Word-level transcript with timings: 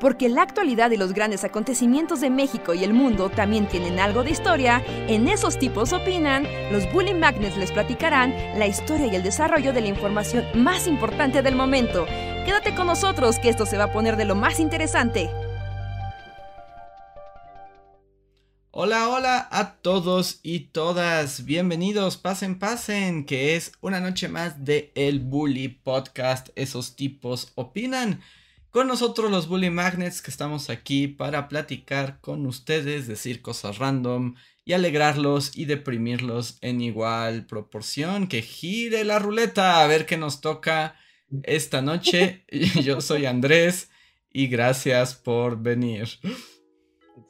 Porque 0.00 0.28
la 0.28 0.42
actualidad 0.42 0.92
y 0.92 0.96
los 0.96 1.12
grandes 1.12 1.42
acontecimientos 1.42 2.20
de 2.20 2.30
México 2.30 2.72
y 2.72 2.84
el 2.84 2.92
mundo 2.94 3.30
también 3.30 3.66
tienen 3.66 3.98
algo 3.98 4.22
de 4.22 4.30
historia, 4.30 4.82
en 5.08 5.26
esos 5.26 5.58
tipos 5.58 5.92
opinan, 5.92 6.46
los 6.70 6.90
Bully 6.92 7.14
Magnets 7.14 7.56
les 7.56 7.72
platicarán 7.72 8.32
la 8.56 8.66
historia 8.68 9.08
y 9.08 9.16
el 9.16 9.24
desarrollo 9.24 9.72
de 9.72 9.80
la 9.80 9.88
información 9.88 10.44
más 10.54 10.86
importante 10.86 11.42
del 11.42 11.56
momento. 11.56 12.06
Quédate 12.44 12.74
con 12.74 12.86
nosotros 12.86 13.38
que 13.40 13.48
esto 13.48 13.66
se 13.66 13.76
va 13.76 13.84
a 13.84 13.92
poner 13.92 14.16
de 14.16 14.24
lo 14.24 14.36
más 14.36 14.60
interesante. 14.60 15.28
Hola, 18.70 19.08
hola 19.08 19.48
a 19.50 19.74
todos 19.82 20.38
y 20.44 20.60
todas. 20.60 21.44
Bienvenidos, 21.44 22.16
pasen, 22.16 22.60
pasen, 22.60 23.24
que 23.24 23.56
es 23.56 23.72
una 23.80 23.98
noche 23.98 24.28
más 24.28 24.64
de 24.64 24.92
El 24.94 25.18
Bully 25.18 25.66
Podcast. 25.66 26.50
Esos 26.54 26.94
tipos 26.94 27.50
opinan. 27.56 28.20
Con 28.78 28.86
nosotros 28.86 29.28
los 29.28 29.48
Bully 29.48 29.70
Magnets 29.70 30.22
que 30.22 30.30
estamos 30.30 30.70
aquí 30.70 31.08
para 31.08 31.48
platicar 31.48 32.20
con 32.20 32.46
ustedes, 32.46 33.08
decir 33.08 33.42
cosas 33.42 33.78
random 33.78 34.36
y 34.64 34.72
alegrarlos 34.72 35.56
y 35.56 35.64
deprimirlos 35.64 36.58
en 36.60 36.80
igual 36.80 37.44
proporción. 37.46 38.28
Que 38.28 38.40
gire 38.40 39.02
la 39.02 39.18
ruleta 39.18 39.82
a 39.82 39.86
ver 39.88 40.06
qué 40.06 40.16
nos 40.16 40.40
toca 40.40 40.94
esta 41.42 41.82
noche. 41.82 42.44
Yo 42.80 43.00
soy 43.00 43.26
Andrés 43.26 43.90
y 44.32 44.46
gracias 44.46 45.16
por 45.16 45.60
venir. 45.60 46.06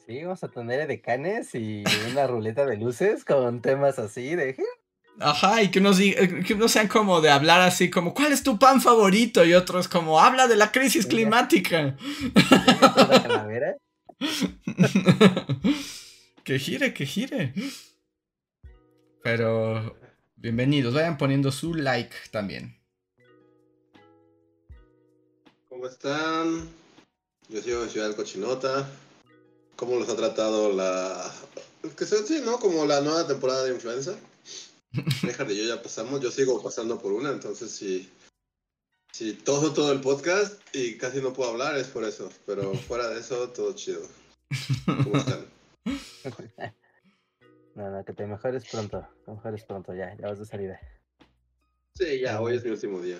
Sí, 0.05 0.21
vamos 0.21 0.43
a 0.43 0.49
tener 0.49 0.87
decanes 0.87 1.55
y 1.55 1.83
una 2.11 2.27
ruleta 2.27 2.67
de 2.67 2.77
luces 2.77 3.25
con 3.25 3.63
temas 3.63 3.97
así 3.97 4.35
de... 4.35 4.55
Ajá, 5.19 5.61
y 5.61 5.69
que 5.69 5.79
unos, 5.79 5.99
que 5.99 6.55
no 6.55 6.67
sean 6.67 6.87
como 6.87 7.21
de 7.21 7.29
hablar 7.29 7.61
así 7.61 7.89
como, 7.89 8.13
¿cuál 8.13 8.31
es 8.31 8.43
tu 8.43 8.57
pan 8.57 8.81
favorito? 8.81 9.45
Y 9.45 9.53
otros 9.53 9.87
como, 9.87 10.19
habla 10.19 10.47
de 10.47 10.55
la 10.55 10.71
crisis 10.71 11.05
climática. 11.05 11.95
que 16.43 16.59
gire, 16.59 16.93
que 16.93 17.05
gire. 17.05 17.53
Pero, 19.23 19.97
bienvenidos, 20.35 20.93
vayan 20.93 21.17
poniendo 21.17 21.51
su 21.51 21.75
like 21.75 22.15
también. 22.31 22.77
¿Cómo 25.67 25.87
están? 25.87 26.69
Yo 27.49 27.61
soy 27.61 27.73
de 27.73 27.89
Ciudad 27.89 28.15
Cochinota 28.15 28.87
cómo 29.79 29.95
los 29.95 30.09
ha 30.09 30.15
tratado 30.17 30.73
la... 30.73 31.31
Que 31.97 32.05
sí, 32.05 32.41
¿no? 32.43 32.59
Como 32.59 32.85
la 32.85 32.99
nueva 32.99 33.25
temporada 33.25 33.63
de 33.63 33.73
influenza. 33.73 34.13
Déjate, 35.23 35.55
yo 35.55 35.63
ya 35.63 35.81
pasamos, 35.81 36.19
yo 36.19 36.31
sigo 36.31 36.61
pasando 36.61 36.99
por 36.99 37.11
una, 37.11 37.31
entonces 37.31 37.71
sí, 37.71 38.09
sí, 39.11 39.33
todo, 39.33 39.73
todo 39.73 39.91
el 39.91 40.01
podcast 40.01 40.61
y 40.73 40.97
casi 40.97 41.21
no 41.21 41.33
puedo 41.33 41.51
hablar, 41.51 41.77
es 41.77 41.87
por 41.87 42.03
eso, 42.03 42.29
pero 42.45 42.73
fuera 42.87 43.07
de 43.09 43.19
eso, 43.19 43.49
todo 43.49 43.73
chido. 43.73 44.01
¿Cómo 44.85 45.17
están? 45.17 45.45
No, 47.75 48.03
que 48.03 48.11
te 48.11 48.25
mejores 48.27 48.65
pronto, 48.69 49.07
te 49.23 49.31
mejores 49.31 49.63
pronto, 49.63 49.93
ya, 49.93 50.13
ya 50.17 50.27
vas 50.27 50.39
de 50.39 50.45
salida. 50.45 50.77
Sí, 51.95 52.19
ya, 52.19 52.41
hoy 52.41 52.57
es 52.57 52.65
mi 52.65 52.71
último 52.71 52.99
día. 52.99 53.19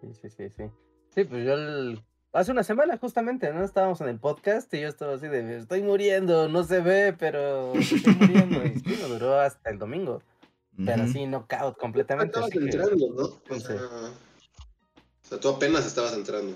Sí, 0.00 0.12
sí, 0.20 0.28
sí, 0.28 0.48
sí. 0.56 0.64
Sí, 1.14 1.22
pues 1.22 1.46
yo 1.46 1.52
el 1.52 2.02
Hace 2.32 2.52
una 2.52 2.62
semana 2.62 2.98
justamente, 2.98 3.50
¿no? 3.54 3.64
Estábamos 3.64 4.02
en 4.02 4.08
el 4.08 4.20
podcast 4.20 4.72
y 4.74 4.80
yo 4.82 4.88
estaba 4.88 5.14
así 5.14 5.26
de, 5.28 5.58
estoy 5.58 5.82
muriendo, 5.82 6.46
no 6.48 6.62
se 6.62 6.80
ve, 6.80 7.14
pero 7.18 7.72
estoy 7.74 8.14
muriendo. 8.14 8.64
y 8.66 8.78
sí, 8.78 8.98
me 9.02 9.08
duró 9.08 9.40
hasta 9.40 9.70
el 9.70 9.78
domingo. 9.78 10.22
Pero 10.84 11.02
así, 11.02 11.26
knockout 11.26 11.76
completamente. 11.76 12.38
Estabas 12.38 12.54
entrando, 12.54 13.08
¿no? 13.14 13.54
O 13.54 13.60
sea, 13.60 13.76
o 13.76 15.28
sea, 15.28 15.40
tú 15.40 15.48
apenas 15.48 15.86
estabas 15.86 16.14
entrando. 16.14 16.54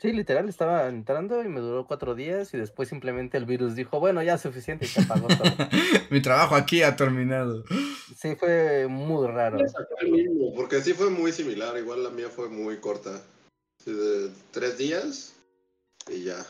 Sí, 0.00 0.12
literal, 0.12 0.48
estaba 0.48 0.88
entrando 0.88 1.42
y 1.42 1.48
me 1.48 1.60
duró 1.60 1.86
cuatro 1.86 2.14
días 2.14 2.54
y 2.54 2.58
después 2.58 2.88
simplemente 2.88 3.36
el 3.36 3.46
virus 3.46 3.74
dijo, 3.74 3.98
bueno, 3.98 4.22
ya 4.22 4.34
es 4.34 4.40
suficiente 4.40 4.84
y 4.84 4.88
se 4.88 5.02
apagó 5.02 5.26
todo. 5.26 5.38
Mi 6.10 6.22
trabajo 6.22 6.54
aquí 6.54 6.82
ha 6.82 6.94
terminado. 6.94 7.64
Sí, 8.16 8.36
fue 8.36 8.86
muy 8.86 9.26
raro. 9.26 9.58
Porque 10.54 10.80
sí 10.82 10.92
fue 10.92 11.10
muy 11.10 11.32
similar, 11.32 11.76
igual 11.78 12.04
la 12.04 12.10
mía 12.10 12.28
fue 12.28 12.48
muy 12.48 12.76
corta 12.78 13.20
de 13.84 14.30
tres 14.52 14.78
días 14.78 15.34
y 16.08 16.24
ya. 16.24 16.46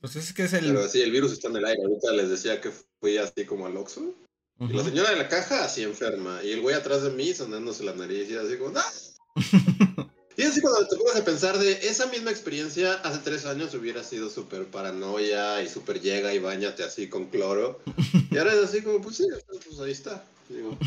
Pues 0.00 0.16
es 0.16 0.32
que 0.32 0.44
es 0.44 0.52
el. 0.52 0.66
Pero 0.66 0.88
sí, 0.88 1.00
el 1.00 1.10
virus 1.10 1.32
está 1.32 1.48
en 1.48 1.56
el 1.56 1.64
aire. 1.64 1.82
Ahorita 1.82 2.12
les 2.12 2.28
decía 2.28 2.60
que 2.60 2.70
fui 3.06 3.18
así 3.18 3.44
como 3.44 3.66
al 3.66 3.76
Oxxo. 3.76 4.14
Y 4.58 4.72
la 4.72 4.82
señora 4.82 5.10
de 5.10 5.16
la 5.16 5.28
caja 5.28 5.64
así 5.64 5.84
enferma. 5.84 6.42
Y 6.42 6.50
el 6.50 6.60
güey 6.60 6.74
atrás 6.74 7.02
de 7.04 7.10
mí 7.10 7.32
sonándose 7.32 7.84
la 7.84 7.94
nariz 7.94 8.28
y 8.28 8.34
así 8.34 8.56
como. 8.56 8.76
¡Ah! 8.76 8.92
y 10.36 10.42
así 10.42 10.60
cuando 10.60 10.88
te 10.88 10.96
pones 10.96 11.14
a 11.14 11.24
pensar 11.24 11.56
de 11.58 11.72
esa 11.86 12.06
misma 12.06 12.32
experiencia 12.32 12.94
hace 12.94 13.18
tres 13.18 13.46
años 13.46 13.74
hubiera 13.74 14.02
sido 14.02 14.28
súper 14.28 14.66
paranoia 14.66 15.62
y 15.62 15.68
súper 15.68 16.00
llega 16.00 16.34
y 16.34 16.40
bañate 16.40 16.82
así 16.82 17.08
con 17.08 17.26
cloro. 17.26 17.80
Y 18.28 18.38
ahora 18.38 18.52
es 18.52 18.64
así 18.64 18.82
como, 18.82 19.00
pues 19.00 19.16
sí, 19.16 19.24
pues 19.48 19.80
ahí 19.80 19.92
está. 19.92 20.24
Digo. 20.48 20.76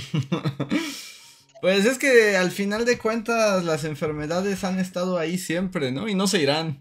Pues 1.62 1.85
es 1.85 1.97
que 1.97 2.38
al 2.38 2.52
final 2.52 2.85
de 2.85 2.97
cuentas 2.97 3.66
las 3.66 3.84
enfermedades 3.84 4.63
han 4.63 4.79
estado 4.79 5.18
ahí 5.18 5.38
siempre, 5.38 5.91
¿no? 5.91 6.08
Y 6.08 6.16
no 6.16 6.25
se 6.25 6.41
irán. 6.41 6.79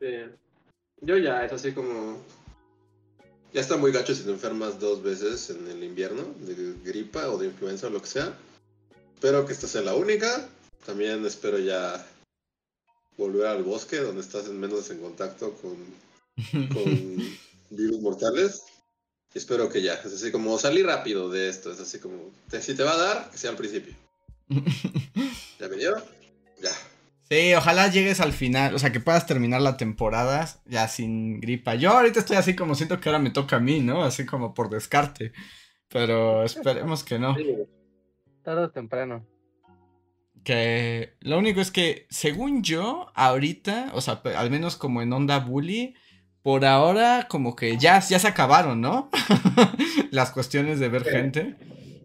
Sí. 0.00 0.06
Yo 1.02 1.18
ya, 1.18 1.44
es 1.44 1.52
así 1.52 1.72
como... 1.72 2.18
Ya 3.52 3.60
está 3.60 3.76
muy 3.76 3.92
gacho 3.92 4.14
si 4.14 4.22
te 4.22 4.30
enfermas 4.30 4.80
dos 4.80 5.02
veces 5.02 5.50
en 5.50 5.68
el 5.68 5.84
invierno, 5.84 6.22
de 6.40 6.74
gripa 6.84 7.28
o 7.28 7.38
de 7.38 7.46
influenza 7.46 7.88
o 7.88 7.90
lo 7.90 8.00
que 8.00 8.08
sea. 8.08 8.36
Espero 9.14 9.46
que 9.46 9.52
esta 9.52 9.68
sea 9.68 9.82
la 9.82 9.94
única. 9.94 10.48
También 10.86 11.24
espero 11.26 11.58
ya 11.58 12.04
volver 13.16 13.46
al 13.46 13.62
bosque 13.62 13.98
donde 13.98 14.22
estás 14.22 14.46
en 14.46 14.58
menos 14.58 14.90
en 14.90 15.00
contacto 15.00 15.52
con, 15.54 15.76
con 16.68 17.38
virus 17.70 18.00
mortales 18.00 18.62
espero 19.34 19.68
que 19.68 19.82
ya. 19.82 19.94
Es 19.94 20.12
así 20.12 20.30
como 20.30 20.58
salir 20.58 20.86
rápido 20.86 21.30
de 21.30 21.48
esto. 21.48 21.72
Es 21.72 21.80
así 21.80 21.98
como, 21.98 22.30
si 22.60 22.74
te 22.74 22.82
va 22.82 22.92
a 22.92 22.96
dar, 22.96 23.30
que 23.30 23.38
sea 23.38 23.50
al 23.50 23.56
principio. 23.56 23.94
¿Ya 25.58 25.68
me 25.68 25.76
dio? 25.76 25.96
Sí, 27.32 27.54
ojalá 27.54 27.88
llegues 27.88 28.20
al 28.20 28.34
final, 28.34 28.74
o 28.74 28.78
sea, 28.78 28.92
que 28.92 29.00
puedas 29.00 29.26
terminar 29.26 29.62
la 29.62 29.78
temporada 29.78 30.46
ya 30.66 30.86
sin 30.86 31.40
gripa. 31.40 31.74
Yo 31.76 31.92
ahorita 31.92 32.20
estoy 32.20 32.36
así 32.36 32.54
como 32.54 32.74
siento 32.74 33.00
que 33.00 33.08
ahora 33.08 33.20
me 33.20 33.30
toca 33.30 33.56
a 33.56 33.58
mí, 33.58 33.80
¿no? 33.80 34.04
Así 34.04 34.26
como 34.26 34.52
por 34.52 34.68
descarte. 34.68 35.32
Pero 35.88 36.42
esperemos 36.44 37.02
que 37.02 37.18
no. 37.18 37.34
Sí, 37.34 37.56
tarde 38.42 38.64
o 38.64 38.70
temprano. 38.70 39.26
Que 40.44 41.14
lo 41.20 41.38
único 41.38 41.62
es 41.62 41.70
que, 41.70 42.06
según 42.10 42.62
yo, 42.62 43.10
ahorita, 43.14 43.92
o 43.94 44.02
sea, 44.02 44.20
al 44.36 44.50
menos 44.50 44.76
como 44.76 45.00
en 45.00 45.14
Onda 45.14 45.38
Bully, 45.38 45.94
por 46.42 46.66
ahora 46.66 47.28
como 47.30 47.56
que 47.56 47.78
ya, 47.78 47.98
ya 48.00 48.18
se 48.18 48.28
acabaron, 48.28 48.82
¿no? 48.82 49.08
Las 50.10 50.32
cuestiones 50.32 50.80
de 50.80 50.88
ver 50.90 51.04
gente. 51.04 51.56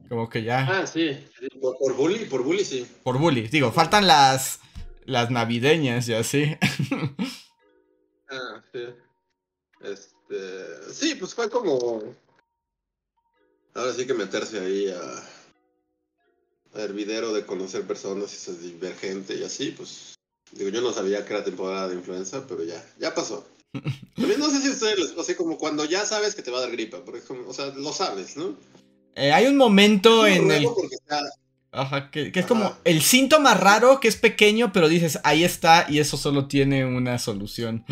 Como 0.07 0.29
que 0.29 0.43
ya. 0.43 0.65
Ah, 0.69 0.87
sí. 0.87 1.17
Por, 1.59 1.97
bully, 1.97 2.25
por 2.25 2.43
bully 2.43 2.63
sí. 2.63 2.87
Por 3.03 3.17
bully. 3.17 3.49
Digo, 3.49 3.73
faltan 3.73 4.07
las, 4.07 4.61
las 5.07 5.31
navideñas 5.31 6.07
y 6.09 6.13
así. 6.13 6.57
ah, 8.29 8.61
sí. 8.71 8.83
Este. 9.81 10.93
Sí, 10.93 11.15
pues 11.15 11.33
fue 11.33 11.49
como. 11.49 12.03
Ahora 13.73 13.93
sí 13.93 14.05
que 14.05 14.13
meterse 14.13 14.59
ahí 14.59 14.89
a. 14.89 16.79
a 16.79 16.83
hervidero 16.83 17.33
de 17.33 17.45
conocer 17.45 17.87
personas 17.87 18.47
y 18.61 18.73
ver 18.73 18.95
gente 18.95 19.35
y 19.35 19.43
así, 19.43 19.71
pues. 19.71 20.15
Digo, 20.51 20.69
yo 20.69 20.81
no 20.81 20.93
sabía 20.93 21.25
que 21.25 21.33
era 21.33 21.43
temporada 21.43 21.89
de 21.89 21.95
influenza, 21.95 22.45
pero 22.47 22.63
ya, 22.63 22.81
ya 22.99 23.13
pasó. 23.15 23.45
También 24.15 24.39
no 24.39 24.49
sé 24.49 24.61
si 24.61 24.67
a 24.67 24.71
ustedes 24.71 24.99
les 24.99 25.11
pasa 25.11 25.35
como 25.35 25.57
cuando 25.57 25.85
ya 25.85 26.05
sabes 26.05 26.35
que 26.35 26.41
te 26.41 26.51
va 26.51 26.59
a 26.59 26.61
dar 26.61 26.71
gripa, 26.71 27.03
porque 27.03 27.21
o 27.29 27.53
sea, 27.53 27.67
lo 27.67 27.91
sabes, 27.91 28.37
¿no? 28.37 28.55
Eh, 29.15 29.31
hay 29.31 29.47
un 29.47 29.57
momento 29.57 30.25
en 30.27 30.51
el... 30.51 30.67
Ajá, 31.71 32.09
que, 32.09 32.31
es 32.33 32.45
como 32.45 32.75
el 32.85 33.01
síntoma 33.01 33.53
raro 33.53 33.99
que 33.99 34.07
es 34.07 34.15
pequeño, 34.15 34.71
pero 34.71 34.87
dices, 34.87 35.19
ahí 35.23 35.43
está 35.43 35.85
y 35.89 35.99
eso 35.99 36.17
solo 36.17 36.47
tiene 36.47 36.85
una 36.85 37.19
solución. 37.19 37.85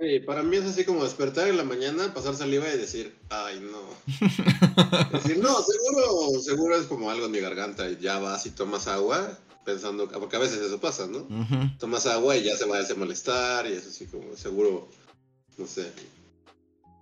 Sí, 0.00 0.20
para 0.20 0.42
mí 0.42 0.56
es 0.56 0.64
así 0.64 0.84
como 0.84 1.04
despertar 1.04 1.48
en 1.48 1.58
la 1.58 1.64
mañana, 1.64 2.14
pasar 2.14 2.34
saliva 2.34 2.66
y 2.72 2.78
decir, 2.78 3.14
ay 3.28 3.60
no. 3.60 3.80
decir, 5.12 5.38
no, 5.38 5.62
seguro, 5.62 6.40
seguro 6.40 6.76
es 6.76 6.86
como 6.86 7.10
algo 7.10 7.26
en 7.26 7.32
mi 7.32 7.40
garganta 7.40 7.88
y 7.90 7.98
ya 7.98 8.18
vas 8.18 8.46
y 8.46 8.50
tomas 8.50 8.88
agua 8.88 9.38
pensando, 9.64 10.08
porque 10.08 10.36
a 10.36 10.40
veces 10.40 10.60
eso 10.60 10.80
pasa, 10.80 11.06
¿no? 11.06 11.26
Tomas 11.78 12.06
agua 12.06 12.36
y 12.36 12.44
ya 12.44 12.56
se 12.56 12.64
va 12.64 12.78
a 12.78 12.80
hacer 12.80 12.96
molestar 12.96 13.66
y 13.66 13.74
es 13.74 13.86
así 13.86 14.06
como 14.06 14.34
seguro, 14.36 14.88
no 15.58 15.66
sé. 15.66 15.92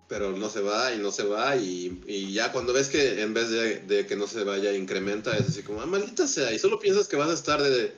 Pero 0.08 0.32
no 0.32 0.48
se 0.48 0.60
va 0.60 0.94
y 0.94 0.98
no 0.98 1.12
se 1.12 1.24
va 1.24 1.56
y, 1.56 2.32
ya 2.32 2.50
cuando 2.50 2.72
ves 2.72 2.88
que 2.88 3.20
en 3.20 3.34
vez 3.34 3.50
de, 3.50 4.06
que 4.06 4.16
no 4.16 4.26
se 4.26 4.42
vaya 4.44 4.72
incrementa, 4.72 5.36
es 5.36 5.48
así 5.48 5.62
como, 5.62 5.82
ah, 5.82 5.86
maldita 5.86 6.26
sea, 6.26 6.52
y 6.52 6.58
solo 6.58 6.78
piensas 6.78 7.08
que 7.08 7.16
vas 7.16 7.28
a 7.28 7.34
estar 7.34 7.62
de 7.62 7.92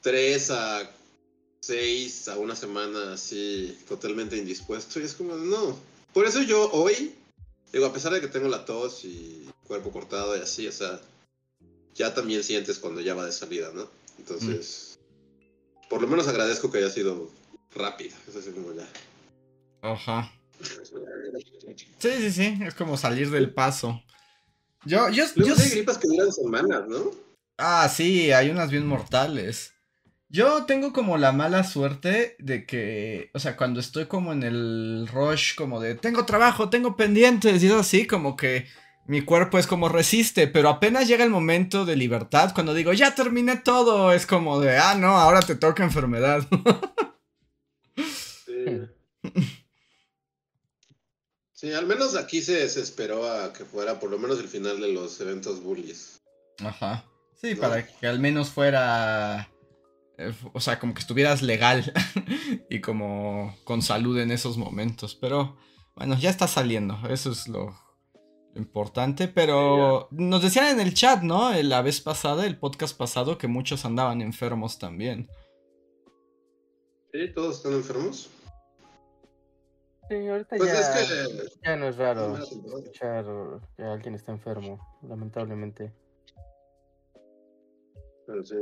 3 0.00 0.50
a 0.50 0.90
6 1.60 2.28
a 2.28 2.38
una 2.38 2.56
semana 2.56 3.12
así 3.12 3.78
totalmente 3.88 4.36
indispuesto 4.36 5.00
y 5.00 5.04
es 5.04 5.14
como, 5.14 5.36
no. 5.36 5.78
Por 6.12 6.26
eso 6.26 6.42
yo 6.42 6.70
hoy, 6.72 7.14
digo, 7.72 7.86
a 7.86 7.92
pesar 7.92 8.12
de 8.12 8.20
que 8.20 8.28
tengo 8.28 8.48
la 8.48 8.64
tos 8.64 9.04
y 9.04 9.48
cuerpo 9.66 9.92
cortado 9.92 10.36
y 10.36 10.40
así, 10.40 10.66
o 10.66 10.72
sea, 10.72 11.00
ya 11.94 12.14
también 12.14 12.42
sientes 12.42 12.78
cuando 12.78 13.00
ya 13.00 13.14
va 13.14 13.26
de 13.26 13.32
salida, 13.32 13.70
¿no? 13.74 13.88
Entonces, 14.18 14.98
por 15.88 16.02
lo 16.02 16.08
menos 16.08 16.28
agradezco 16.28 16.70
que 16.70 16.78
haya 16.78 16.90
sido 16.90 17.30
rápida. 17.74 18.16
Es 18.28 18.36
así 18.36 18.50
como 18.50 18.72
ya. 18.72 18.88
Ajá. 19.82 20.32
Sí, 21.98 22.10
sí, 22.18 22.30
sí, 22.30 22.58
es 22.64 22.74
como 22.74 22.96
salir 22.96 23.30
del 23.30 23.52
paso. 23.52 24.02
Yo, 24.84 25.08
yo, 25.08 25.24
Luego 25.34 25.54
yo 25.54 25.62
hay 25.62 25.70
gripas 25.70 25.98
que 25.98 26.08
duran 26.08 26.32
semanas, 26.32 26.84
¿no? 26.88 27.10
Ah, 27.58 27.88
sí, 27.88 28.30
hay 28.32 28.50
unas 28.50 28.70
bien 28.70 28.86
mortales. 28.86 29.74
Yo 30.28 30.64
tengo 30.66 30.92
como 30.92 31.16
la 31.16 31.32
mala 31.32 31.64
suerte 31.64 32.36
de 32.38 32.66
que, 32.66 33.30
o 33.34 33.38
sea, 33.38 33.56
cuando 33.56 33.80
estoy 33.80 34.06
como 34.06 34.32
en 34.32 34.42
el 34.42 35.08
rush, 35.10 35.54
como 35.56 35.80
de 35.80 35.94
tengo 35.94 36.26
trabajo, 36.26 36.68
tengo 36.68 36.96
pendientes 36.96 37.62
y 37.62 37.66
es 37.66 37.72
así, 37.72 38.06
como 38.06 38.36
que 38.36 38.66
mi 39.06 39.22
cuerpo 39.22 39.58
es 39.58 39.66
como 39.66 39.88
resiste, 39.88 40.46
pero 40.46 40.68
apenas 40.68 41.08
llega 41.08 41.24
el 41.24 41.30
momento 41.30 41.86
de 41.86 41.96
libertad, 41.96 42.52
cuando 42.54 42.74
digo 42.74 42.92
ya 42.92 43.14
terminé 43.14 43.56
todo, 43.56 44.12
es 44.12 44.26
como 44.26 44.60
de, 44.60 44.76
ah, 44.76 44.94
no, 44.94 45.16
ahora 45.16 45.40
te 45.40 45.56
toca 45.56 45.82
enfermedad. 45.82 46.46
Sí. 47.96 48.82
Sí, 51.58 51.72
al 51.72 51.86
menos 51.86 52.14
aquí 52.14 52.40
se, 52.40 52.68
se 52.68 52.80
esperó 52.80 53.28
a 53.28 53.52
que 53.52 53.64
fuera 53.64 53.98
por 53.98 54.12
lo 54.12 54.18
menos 54.20 54.38
el 54.38 54.46
final 54.46 54.80
de 54.80 54.92
los 54.92 55.20
eventos 55.20 55.60
bullies. 55.60 56.20
Ajá. 56.60 57.04
Sí, 57.34 57.56
¿No? 57.56 57.62
para 57.62 57.84
que 57.84 58.06
al 58.06 58.20
menos 58.20 58.50
fuera, 58.50 59.50
eh, 60.18 60.32
o 60.52 60.60
sea, 60.60 60.78
como 60.78 60.94
que 60.94 61.00
estuvieras 61.00 61.42
legal 61.42 61.92
y 62.70 62.80
como 62.80 63.56
con 63.64 63.82
salud 63.82 64.20
en 64.20 64.30
esos 64.30 64.56
momentos, 64.56 65.16
pero 65.16 65.56
bueno, 65.96 66.16
ya 66.16 66.30
está 66.30 66.46
saliendo, 66.46 66.96
eso 67.10 67.32
es 67.32 67.48
lo, 67.48 67.76
lo 68.54 68.60
importante, 68.60 69.26
pero 69.26 70.06
nos 70.12 70.40
decían 70.40 70.66
en 70.66 70.78
el 70.78 70.94
chat, 70.94 71.22
¿no? 71.22 71.52
Eh, 71.52 71.64
La 71.64 71.82
vez 71.82 72.00
pasada, 72.00 72.46
el 72.46 72.56
podcast 72.56 72.96
pasado, 72.96 73.36
que 73.36 73.48
muchos 73.48 73.84
andaban 73.84 74.22
enfermos 74.22 74.78
también. 74.78 75.28
Sí, 77.12 77.32
todos 77.34 77.56
están 77.56 77.72
enfermos. 77.72 78.30
Sí, 80.08 80.26
ahorita 80.26 80.56
Pues 80.56 80.72
ya, 80.72 80.80
es 80.80 80.88
que. 81.08 81.48
ya 81.64 81.76
no 81.76 81.88
es 81.88 81.96
raro 81.96 82.36
escuchar 82.38 83.26
que 83.76 83.82
alguien 83.82 84.14
está 84.14 84.32
enfermo, 84.32 84.98
lamentablemente. 85.06 85.92
Pero 88.26 88.44
sí. 88.44 88.56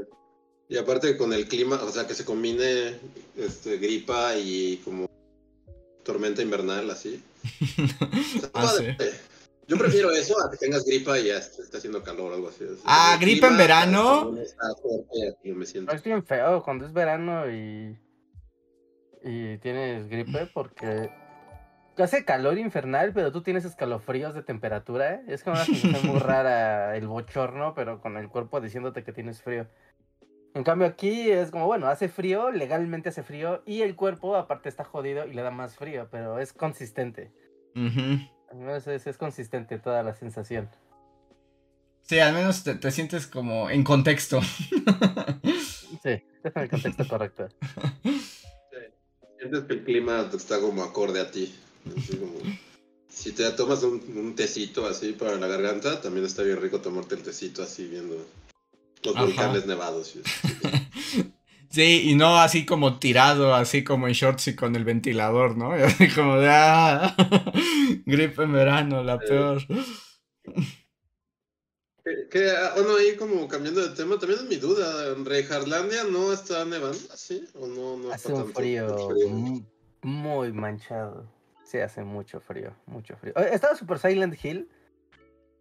Y 0.69 0.77
aparte 0.79 1.17
con 1.17 1.33
el 1.33 1.47
clima, 1.47 1.81
o 1.83 1.89
sea, 1.91 2.07
que 2.07 2.15
se 2.15 2.25
combine 2.25 2.99
este, 3.37 3.77
gripa 3.79 4.35
y 4.37 4.79
como 4.85 5.09
tormenta 6.05 6.43
invernal, 6.43 6.91
así. 6.91 7.23
Está 8.35 8.51
Ah, 8.55 8.67
sí. 8.77 8.85
Yo 9.69 9.77
prefiero 9.77 10.11
eso 10.13 10.35
a 10.45 10.51
que 10.51 10.57
tengas 10.57 10.85
gripa 10.85 11.19
y 11.19 11.27
ya 11.27 11.39
esté 11.39 11.63
esté 11.63 11.77
haciendo 11.79 12.03
calor 12.03 12.31
o 12.33 12.35
algo 12.37 12.49
así. 12.49 12.63
O 12.65 12.75
sea, 12.75 12.83
Ah, 12.85 13.17
gripa 13.21 13.49
en 13.49 13.57
verano. 13.57 14.37
está 14.39 14.67
aquí 14.71 15.53
me 15.53 15.67
siento. 15.67 15.91
No 15.93 15.97
es 15.99 16.05
bien 16.05 16.25
feo 16.25 16.63
cuando 16.63 16.87
es 16.87 16.93
verano 16.93 17.51
y, 17.51 17.99
y 19.25 19.59
tienes 19.59 20.09
gripe 20.09 20.49
porque 20.55 21.11
hace 22.03 22.25
calor 22.25 22.59
infernal, 22.59 23.13
pero 23.13 23.33
tú 23.33 23.43
tienes 23.43 23.65
escalofríos 23.65 24.35
de 24.35 24.43
temperatura. 24.43 25.15
¿eh? 25.15 25.23
Es 25.29 25.43
como 25.43 25.57
una 25.57 25.65
sensación 25.65 26.07
muy 26.07 26.19
rara 26.21 26.97
el 26.97 27.09
bochorno, 27.09 27.75
pero 27.75 28.01
con 28.01 28.17
el 28.17 28.29
cuerpo 28.29 28.61
diciéndote 28.61 29.05
que 29.05 29.13
tienes 29.13 29.43
frío. 29.43 29.67
En 30.55 30.65
cambio 30.65 30.87
aquí 30.87 31.31
es 31.31 31.51
como, 31.51 31.67
bueno, 31.67 31.87
hace 31.87 32.09
frío, 32.09 32.51
legalmente 32.51 33.11
hace 33.11 33.23
frío, 33.23 33.63
y 33.67 33.83
el 33.83 33.95
cuerpo 33.95 34.37
aparte 34.37 34.69
está 34.69 34.85
jodido 34.85 35.27
y 35.27 35.35
le 35.35 35.43
da 35.43 35.51
más 35.51 35.77
frío, 35.77 36.09
pero 36.11 36.39
es 36.39 36.53
consistente. 36.53 37.31
Ujú. 37.75 38.21
Al 38.51 38.57
menos 38.57 38.87
es, 38.87 39.07
es 39.07 39.19
consistente 39.19 39.79
toda 39.79 40.03
la 40.03 40.15
sensación. 40.15 40.71
Sí, 42.03 42.21
al 42.21 42.33
menos 42.33 42.63
te, 42.63 42.75
te 42.77 42.91
sientes 42.91 43.27
como 43.27 43.69
en 43.71 43.85
contexto. 43.85 44.41
Sí, 46.03 46.11
es 46.45 46.57
en 46.57 46.63
el 46.63 46.69
contexto 46.69 47.09
correcto. 47.09 47.49
Sientes 49.39 49.65
que 49.65 49.73
el 49.75 49.85
clima 49.85 50.29
está 50.33 50.61
como 50.61 50.83
acorde 50.83 51.21
a 51.21 51.31
ti. 51.31 51.55
Así 51.97 52.17
como- 52.17 52.39
si 53.09 53.33
te 53.33 53.51
tomas 53.53 53.83
un, 53.83 54.03
un 54.17 54.35
tecito 54.35 54.87
así 54.87 55.13
para 55.13 55.37
la 55.37 55.47
garganta, 55.47 56.01
también 56.01 56.27
está 56.27 56.43
bien 56.43 56.61
rico 56.61 56.81
tomarte 56.81 57.15
el 57.15 57.23
tecito 57.23 57.63
así 57.63 57.87
viendo 57.87 58.17
los 59.03 59.17
Ajá. 59.17 59.25
volcanes 59.25 59.67
nevados. 59.67 60.15
Sí, 61.69 62.03
y 62.11 62.15
no 62.15 62.39
así 62.39 62.65
como 62.65 62.99
tirado, 62.99 63.53
así 63.55 63.85
como 63.85 64.07
en 64.07 64.15
shorts 64.15 64.47
y 64.49 64.57
con 64.57 64.77
el 64.77 64.85
ventilador, 64.85 65.59
¿no? 65.59 65.77
Y 65.79 65.83
así 65.83 66.09
como 66.09 66.37
de, 66.39 66.49
ah, 66.49 67.15
gripe 68.07 68.45
en 68.45 68.53
verano, 68.53 69.03
la 69.03 69.19
Sí. 69.19 69.25
peor. 69.29 69.63
Que, 72.05 72.29
que, 72.31 72.51
ah, 72.51 72.73
bueno, 72.77 72.97
ahí 72.97 73.17
como 73.17 73.49
cambiando 73.49 73.87
de 73.87 73.95
tema, 73.97 74.17
también 74.19 74.41
es 74.41 74.47
mi 74.49 74.57
duda. 74.57 75.13
¿En 75.13 75.25
Reinhardlandia 75.25 76.05
no 76.05 76.33
está 76.33 76.65
nevando 76.65 76.99
así? 77.13 77.45
¿O 77.55 77.67
no, 77.67 77.97
no 77.97 78.13
Hace 78.13 78.29
está 78.29 78.35
un 78.41 78.45
tanto 78.45 78.61
frío 78.61 79.09
frío? 79.11 79.29
mu- 79.29 79.63
muy 80.03 80.53
manchado. 80.53 81.29
Sí, 81.67 81.79
hace 81.79 82.05
mucho 82.05 82.41
frío, 82.41 82.73
mucho 82.87 83.17
frío. 83.17 83.35
Estaba 83.37 83.75
super 83.75 83.99
Silent 83.99 84.43
Hill 84.43 84.69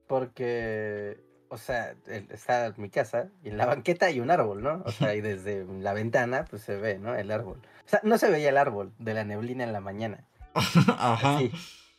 porque, 0.08 1.20
o 1.50 1.58
sea, 1.58 1.96
está 2.30 2.74
mi 2.78 2.90
casa 2.90 3.30
y 3.44 3.50
en 3.50 3.58
la 3.58 3.66
banqueta 3.66 4.06
hay 4.08 4.20
un 4.20 4.30
árbol, 4.30 4.62
¿no? 4.62 4.84
O 4.86 4.92
sea, 4.92 5.16
y 5.16 5.22
desde 5.30 5.66
la 5.80 5.94
ventana 5.94 6.46
pues 6.50 6.62
se 6.62 6.76
ve, 6.76 7.00
¿no? 7.00 7.16
El 7.16 7.32
árbol. 7.32 7.60
O 7.86 7.90
sea, 7.90 8.02
no 8.04 8.18
se 8.18 8.30
veía 8.30 8.50
el 8.50 8.58
árbol 8.58 8.94
de 9.00 9.14
la 9.14 9.24
neblina 9.24 9.64
en 9.64 9.74
la 9.74 9.80
mañana. 9.80 10.26
Ajá. 10.54 11.40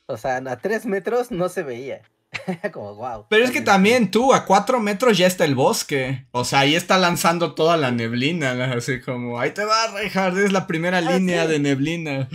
O 0.06 0.17
sea, 0.17 0.37
a 0.37 0.56
tres 0.59 0.87
metros 0.87 1.31
no 1.31 1.49
se 1.49 1.62
veía. 1.62 2.02
Como, 2.73 2.94
wow. 2.94 3.26
Pero 3.29 3.44
es 3.44 3.50
que 3.50 3.61
también 3.61 4.11
tú, 4.11 4.32
a 4.35 4.44
cuatro 4.44 4.79
metros 4.79 5.19
ya 5.19 5.26
está 5.26 5.44
el 5.44 5.55
bosque. 5.55 6.26
O 6.32 6.44
sea, 6.44 6.61
ahí 6.61 6.75
está 6.76 6.99
lanzando 6.99 7.55
toda 7.55 7.76
la 7.76 7.91
neblina, 7.91 8.73
así 8.73 9.00
como, 9.00 9.38
ahí 9.41 9.52
te 9.52 9.64
va, 9.64 9.87
Reinhard, 9.94 10.38
es 10.38 10.52
la 10.52 10.67
primera 10.67 10.99
Ah, 10.99 11.00
línea 11.00 11.44
sí. 11.47 11.52
de 11.52 11.59
neblina. 11.61 12.29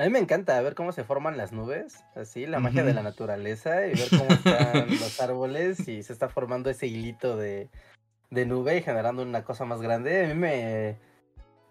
A 0.00 0.04
mí 0.04 0.08
me 0.10 0.18
encanta 0.18 0.58
ver 0.62 0.74
cómo 0.74 0.92
se 0.92 1.04
forman 1.04 1.36
las 1.36 1.52
nubes, 1.52 2.04
así, 2.14 2.46
la 2.46 2.58
magia 2.58 2.82
de 2.84 2.94
la 2.94 3.02
naturaleza, 3.02 3.86
y 3.86 3.90
ver 3.94 4.08
cómo 4.08 4.30
están 4.30 4.88
los 4.88 5.20
árboles 5.20 5.86
y 5.88 6.02
se 6.02 6.14
está 6.14 6.30
formando 6.30 6.70
ese 6.70 6.86
hilito 6.86 7.36
de, 7.36 7.68
de 8.30 8.46
nube 8.46 8.78
y 8.78 8.82
generando 8.82 9.22
una 9.22 9.44
cosa 9.44 9.66
más 9.66 9.82
grande. 9.82 10.24
A 10.24 10.28
mí 10.28 10.34
me, 10.34 10.96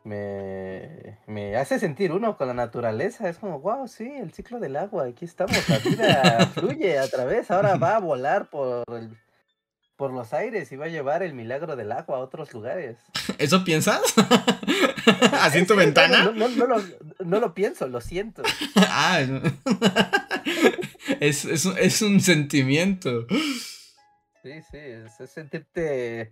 me, 0.04 1.18
me 1.28 1.56
hace 1.58 1.80
sentir 1.80 2.12
uno 2.12 2.38
con 2.38 2.48
la 2.48 2.54
naturaleza. 2.54 3.28
Es 3.30 3.40
como, 3.40 3.60
wow, 3.62 3.88
sí, 3.88 4.08
el 4.08 4.32
ciclo 4.32 4.60
del 4.60 4.75
agua, 4.75 5.06
aquí 5.06 5.25
estamos, 5.25 5.58
la 5.68 5.80
vida 5.80 6.40
fluye 6.54 7.00
a 7.00 7.08
través, 7.08 7.50
ahora 7.50 7.78
va 7.78 7.96
a 7.96 8.00
volar 8.00 8.50
por, 8.50 8.84
el- 8.96 9.18
por 10.00 10.13
los 10.13 10.34
aires 10.34 10.72
y 10.72 10.78
va 10.78 10.86
a 10.86 10.88
llevar 10.88 11.22
el 11.24 11.34
milagro 11.34 11.75
del 11.75 11.92
agua 11.92 12.18
a 12.18 12.20
otros 12.22 12.53
lugares. 12.53 12.98
¿Eso 13.38 13.63
piensas? 13.65 14.01
¿Así 15.41 15.60
en 15.60 15.68
tu 15.68 15.74
Sí, 15.74 15.79
ventana? 15.79 16.24
No, 16.24 16.32
no, 16.32 16.48
no 16.48 16.65
lo, 16.65 16.82
no 17.20 17.39
lo 17.41 17.53
pienso, 17.53 17.88
lo 17.88 18.00
siento. 18.01 18.41
Ah, 18.77 19.20
es, 21.20 21.46
es, 21.46 21.65
un- 21.65 21.77
es 21.77 22.01
un 22.01 22.20
sentimiento. 22.22 23.27
Sí, 24.41 24.51
sí, 24.72 24.77
es, 24.77 25.20
es 25.20 25.29
sentirte... 25.29 26.32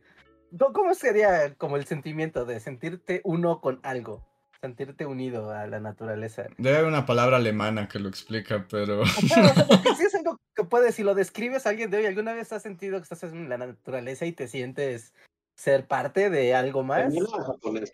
¿Cómo- 0.58 0.74
¿Cómo 0.74 0.94
sería 0.96 1.54
como 1.56 1.76
el 1.76 1.86
sentimiento 1.86 2.46
de 2.46 2.60
sentirte 2.62 3.20
uno 3.26 3.60
con 3.60 3.80
algo? 3.84 4.26
Sentirte 4.62 5.06
unido 5.06 5.52
a 5.52 5.68
la 5.68 5.80
naturaleza. 5.80 6.48
Debe 6.58 6.78
haber 6.78 6.88
una 6.90 7.06
palabra 7.06 7.38
alemana 7.38 7.88
que 7.88 8.00
lo 8.00 8.10
explica, 8.10 8.66
pero... 8.70 9.04
Ajá, 9.04 9.66
o 9.70 9.84
sea, 9.84 9.96
sí 9.96 10.04
es 10.04 10.16
algo 10.16 10.40
que 10.56 10.64
puedes, 10.64 10.96
si 10.96 11.04
lo 11.04 11.14
describes 11.14 11.66
a 11.66 11.70
alguien 11.70 11.92
de 11.92 11.98
hoy, 11.98 12.06
¿alguna 12.08 12.34
vez 12.34 12.52
has 12.52 12.64
sentido 12.64 12.98
que 12.98 13.04
estás 13.04 13.24
en 13.24 13.50
la 13.50 13.58
naturaleza 13.58 14.26
y 14.26 14.32
te 14.32 14.48
sientes 14.48 15.14
ser 15.56 15.86
parte 15.88 16.30
de 16.32 16.56
algo 16.56 16.84
más? 16.84 17.14
O 17.16 17.44
japonesa? 17.44 17.94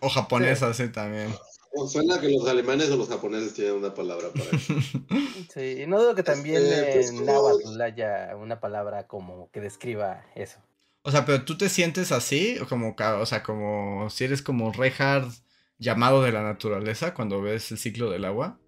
O 0.00 0.08
japonesa, 0.08 0.74
sí, 0.74 0.88
también. 0.88 1.28
O 1.74 1.86
suena 1.86 2.20
que 2.20 2.28
los 2.30 2.48
alemanes 2.48 2.90
o 2.90 2.96
los 2.96 3.08
japoneses 3.08 3.54
tienen 3.54 3.74
una 3.74 3.94
palabra 3.94 4.28
para 4.32 4.44
eso. 4.50 4.74
Sí, 5.54 5.82
y 5.82 5.86
no 5.86 6.00
dudo 6.00 6.14
que 6.16 6.22
también 6.24 6.60
Este, 6.62 6.92
pues, 6.94 7.10
en 7.10 7.16
como- 7.18 7.32
náhuatl 7.32 7.80
haya 7.82 8.36
una 8.36 8.58
palabra 8.60 9.06
como 9.06 9.48
que 9.52 9.60
describa 9.60 10.24
eso. 10.34 10.58
O 11.02 11.10
sea, 11.12 11.24
pero 11.24 11.44
tú 11.44 11.56
te 11.56 11.68
sientes 11.68 12.10
así, 12.12 12.58
o 12.58 12.66
como, 12.68 12.94
o 12.98 13.26
sea, 13.26 13.42
como 13.42 14.10
si 14.10 14.24
eres 14.24 14.42
como 14.42 14.72
Reinhard 14.72 15.30
llamado 15.78 16.22
de 16.22 16.32
la 16.32 16.42
naturaleza 16.42 17.14
cuando 17.14 17.40
ves 17.40 17.70
el 17.72 17.78
ciclo 17.78 18.10
del 18.10 18.24
agua. 18.24 18.58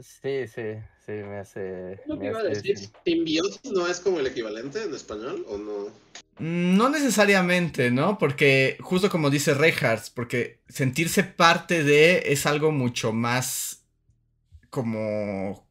Sí, 0.00 0.46
sí, 0.46 0.62
sí, 1.06 1.12
me 1.12 1.38
hace... 1.38 1.98
Lo 2.06 2.18
que 2.18 2.26
iba 2.26 2.40
a 2.40 2.42
decir. 2.42 2.76
¿simbiosis 3.04 3.64
no 3.72 3.86
es 3.86 4.00
como 4.00 4.20
el 4.20 4.26
equivalente 4.26 4.82
en 4.82 4.94
español 4.94 5.44
o 5.48 5.56
no? 5.56 5.86
Mm, 6.38 6.76
No 6.76 6.90
necesariamente, 6.90 7.90
¿no? 7.90 8.18
Porque 8.18 8.76
justo 8.80 9.08
como 9.08 9.30
dice 9.30 9.54
Reinhardt, 9.54 10.10
porque 10.14 10.60
sentirse 10.68 11.24
parte 11.24 11.82
de 11.82 12.24
es 12.26 12.44
algo 12.44 12.72
mucho 12.72 13.12
más 13.12 13.84
como 14.70 15.64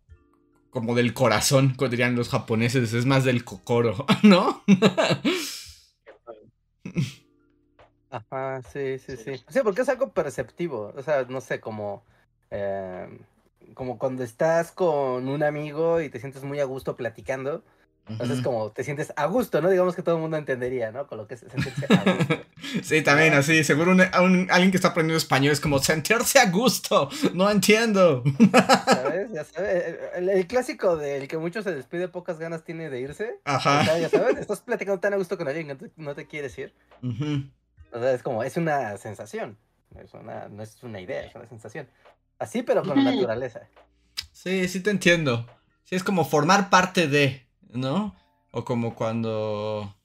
como 0.72 0.94
del 0.94 1.14
corazón, 1.14 1.74
como 1.78 1.90
dirían 1.90 2.18
los 2.18 2.28
japoneses, 2.28 2.92
es 2.94 3.06
más 3.06 3.24
del 3.24 3.46
kokoro, 3.46 4.06
¿no? 4.24 4.64
Ajá, 8.18 8.62
sí, 8.72 8.98
sí, 9.00 9.18
Sí. 9.18 9.44
sí. 9.50 9.60
Porque 9.64 9.82
es 9.82 9.90
algo 9.90 10.12
perceptivo. 10.12 10.94
O 10.96 11.04
sea, 11.04 11.26
no 11.28 11.42
sé, 11.42 11.60
como, 11.60 12.04
em, 12.50 13.20
como 13.74 13.98
cuando 13.98 14.24
estás 14.24 14.72
con 14.72 15.28
un 15.28 15.44
amigo 15.44 16.00
y 16.02 16.10
te 16.10 16.20
sientes 16.20 16.44
muy 16.44 16.60
a 16.60 16.66
gusto 16.66 16.96
platicando 16.96 17.64
Entonces, 18.08 18.42
como 18.44 18.72
te 18.72 18.84
sientes 18.84 19.12
a 19.16 19.26
gusto, 19.26 19.62
¿no? 19.62 19.70
Digamos 19.72 19.96
que 19.96 20.04
todo 20.04 20.16
el 20.18 20.22
mundo 20.22 20.38
entendería, 20.38 20.92
¿no? 20.92 21.08
Con 21.08 21.18
lo 21.18 21.28
que 21.28 21.34
es 21.34 21.40
sentirse 21.40 21.88
a 21.90 22.04
gusto. 22.04 22.36
Sí, 22.84 23.02
también 23.04 23.34
así, 23.34 23.64
seguro 23.64 23.92
un, 23.92 24.02
un- 24.02 24.48
alguien 24.52 24.70
que 24.72 24.78
está 24.78 24.90
aprendiendo 24.90 25.18
español 25.18 25.54
es 25.54 25.60
como 25.60 25.80
sentirse 25.80 26.40
a 26.40 26.50
gusto, 26.52 27.10
no 27.34 27.50
entiendo. 27.50 28.24
¿Sabes? 28.86 29.32
Ya 29.32 29.44
sabes. 29.44 29.98
El, 30.16 30.30
el 30.30 30.48
clásico 30.48 30.98
del 30.98 31.28
que 31.28 31.38
muchos 31.38 31.64
se 31.64 31.74
despide, 31.74 32.08
pocas 32.08 32.38
ganas 32.38 32.64
tiene 32.64 32.90
de 32.90 33.00
irse. 33.02 33.40
Ajá. 33.46 33.98
ya 33.98 34.10
sabes, 34.10 34.38
estás 34.40 34.62
platicando 34.62 35.00
tan 35.00 35.14
a 35.14 35.18
gusto 35.18 35.38
con 35.38 35.48
alguien 35.48 35.76
que 35.78 35.90
no 35.98 36.14
te, 36.16 36.28
quieres 36.28 36.58
ir. 36.60 36.74
Ujú. 37.02 37.44
O 37.96 38.00
sea, 38.00 38.12
es 38.14 38.22
como, 38.24 38.44
es 38.44 38.58
una 38.58 38.98
sensación. 38.98 39.58
Es 40.00 40.14
una, 40.14 40.50
no 40.50 40.62
es 40.64 40.84
una 40.84 41.00
idea, 41.00 41.22
es 41.24 41.36
una 41.36 41.48
sensación. 41.48 41.88
Así, 42.40 42.64
pero 42.64 42.84
con 42.84 42.98
la 43.04 43.12
naturaleza. 43.12 43.62
Sí, 44.32 44.68
sí 44.68 44.82
te 44.82 44.90
entiendo. 44.92 45.46
Sí, 45.86 45.96
es 45.96 46.04
como 46.04 46.26
formar 46.26 46.70
parte 46.70 47.08
de, 47.08 47.48
¿no? 47.70 48.16
O 48.52 48.66
como 48.66 48.96
cuando 48.96 49.96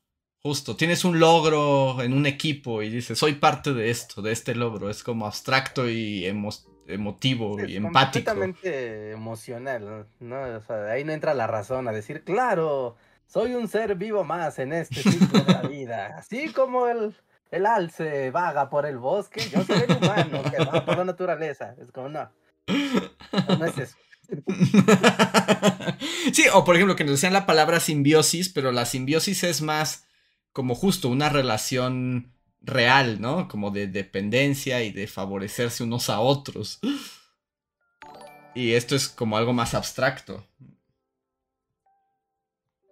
justo 0.42 0.76
tienes 0.76 1.04
un 1.04 1.18
logro 1.18 2.02
en 2.02 2.12
un 2.12 2.26
equipo 2.26 2.82
y 2.82 2.90
dices, 2.90 3.18
soy 3.18 3.34
parte 3.34 3.72
de 3.74 3.90
esto, 3.90 4.22
de 4.22 4.32
este 4.32 4.54
logro. 4.54 4.88
Es 4.90 5.02
como 5.02 5.26
abstracto 5.26 5.88
y 5.88 6.24
emo- 6.26 6.64
emotivo 6.86 7.56
Sí, 7.58 7.64
y 7.66 7.70
es 7.72 7.76
empático. 7.78 8.26
completamente 8.32 9.10
emocional, 9.12 10.06
¿no? 10.20 10.42
O 10.56 10.60
sea, 10.60 10.84
ahí 10.92 11.04
no 11.04 11.12
entra 11.12 11.34
la 11.34 11.46
razón 11.48 11.88
a 11.88 11.92
decir, 11.92 12.22
claro, 12.24 12.96
soy 13.26 13.54
un 13.54 13.66
ser 13.68 13.96
vivo 13.96 14.22
más 14.24 14.58
en 14.60 14.72
este 14.72 15.02
ciclo 15.02 15.40
de 15.44 15.52
la 15.52 15.62
vida. 15.68 16.14
Así 16.18 16.52
como 16.52 16.86
el, 16.86 17.14
el 17.50 17.66
alce 17.66 18.30
vaga 18.30 18.70
por 18.70 18.86
el 18.86 18.98
bosque, 18.98 19.40
yo 19.50 19.64
soy 19.64 19.82
el 19.88 19.96
humano 19.96 20.42
que 20.50 20.64
va 20.64 20.84
por 20.84 20.98
la 20.98 21.04
naturaleza. 21.04 21.74
Es 21.80 21.90
como, 21.90 22.08
no. 22.08 22.30
No, 23.58 23.64
es 23.64 23.78
eso. 23.78 23.96
sí, 26.32 26.44
o 26.52 26.64
por 26.64 26.76
ejemplo 26.76 26.94
que 26.94 27.02
nos 27.02 27.14
decían 27.14 27.32
la 27.32 27.46
palabra 27.46 27.80
simbiosis, 27.80 28.48
pero 28.48 28.70
la 28.70 28.86
simbiosis 28.86 29.42
es 29.42 29.60
más 29.60 30.06
como 30.52 30.74
justo 30.74 31.08
una 31.08 31.28
relación 31.28 32.32
real, 32.60 33.20
¿no? 33.20 33.48
Como 33.48 33.70
de 33.70 33.88
dependencia 33.88 34.82
y 34.82 34.92
de 34.92 35.06
favorecerse 35.06 35.82
unos 35.82 36.10
a 36.10 36.20
otros. 36.20 36.78
Y 38.54 38.74
esto 38.74 38.94
es 38.94 39.08
como 39.08 39.36
algo 39.36 39.52
más 39.52 39.74
abstracto. 39.74 40.46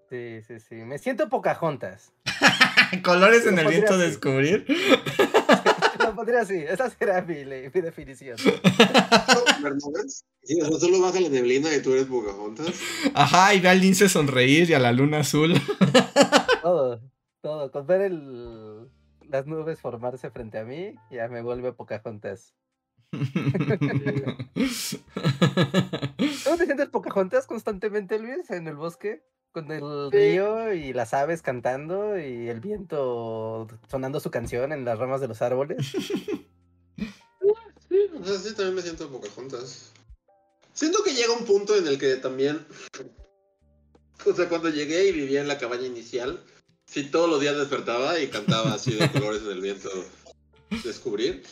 Sí, 0.08 0.40
sí, 0.46 0.58
sí. 0.60 0.74
Me 0.76 0.98
siento 0.98 1.28
Pocahontas. 1.28 2.12
Colores 3.04 3.46
en 3.46 3.58
el 3.58 3.68
viento 3.68 3.94
así. 3.94 4.02
descubrir. 4.02 4.66
Lo 5.98 6.14
pondría 6.14 6.40
así. 6.40 6.56
Esa 6.56 6.88
será 6.88 7.20
mi, 7.22 7.44
mi 7.44 7.80
definición. 7.80 8.38
Sí, 10.44 10.58
o 10.62 10.66
sea, 10.66 10.78
solo 10.78 11.00
baja 11.02 11.20
la 11.20 11.28
neblina 11.28 11.74
y 11.74 11.82
tú 11.82 11.92
eres 11.92 12.06
Pocahontas. 12.06 12.68
Ajá, 13.12 13.52
y 13.54 13.60
ve 13.60 13.68
al 13.68 13.80
lince 13.80 14.08
sonreír 14.08 14.70
y 14.70 14.74
a 14.74 14.78
la 14.78 14.92
luna 14.92 15.18
azul. 15.18 15.52
Todo, 16.62 17.02
todo. 17.42 17.70
Con 17.70 17.86
ver 17.86 18.00
el, 18.02 18.88
las 19.28 19.46
nubes 19.46 19.80
formarse 19.80 20.30
frente 20.30 20.58
a 20.58 20.64
mí, 20.64 20.94
ya 21.10 21.28
me 21.28 21.42
vuelve 21.42 21.72
Pocahontas. 21.72 22.54
¿Cómo 23.10 23.24
te 26.56 26.66
sientes 26.66 26.88
Pocahontas 26.90 27.46
constantemente, 27.46 28.18
Luis, 28.18 28.50
en 28.50 28.68
el 28.68 28.76
bosque? 28.76 29.22
Con 29.52 29.72
el 29.72 30.12
río 30.12 30.74
y 30.74 30.92
las 30.92 31.14
aves 31.14 31.40
cantando 31.40 32.18
y 32.18 32.48
el 32.48 32.60
viento 32.60 33.66
sonando 33.88 34.20
su 34.20 34.30
canción 34.30 34.72
en 34.72 34.84
las 34.84 34.98
ramas 34.98 35.22
de 35.22 35.28
los 35.28 35.40
árboles. 35.40 35.90
Sí, 37.88 38.10
o 38.14 38.24
sea, 38.24 38.36
sí, 38.36 38.54
también 38.54 38.74
me 38.74 38.82
siento 38.82 39.08
Pocahontas. 39.08 39.92
Siento 40.74 41.02
que 41.02 41.14
llega 41.14 41.32
un 41.32 41.46
punto 41.46 41.74
en 41.76 41.86
el 41.86 41.98
que 41.98 42.16
también. 42.16 42.66
O 44.26 44.34
sea, 44.34 44.50
cuando 44.50 44.68
llegué 44.68 45.08
y 45.08 45.12
vivía 45.12 45.40
en 45.40 45.48
la 45.48 45.56
cabaña 45.56 45.86
inicial, 45.86 46.44
sí, 46.84 47.04
todos 47.04 47.30
los 47.30 47.40
días 47.40 47.56
despertaba 47.56 48.20
y 48.20 48.28
cantaba 48.28 48.74
así 48.74 48.92
de 48.92 49.10
colores 49.10 49.40
en 49.42 49.52
el 49.52 49.62
viento 49.62 49.88
descubrir. 50.84 51.42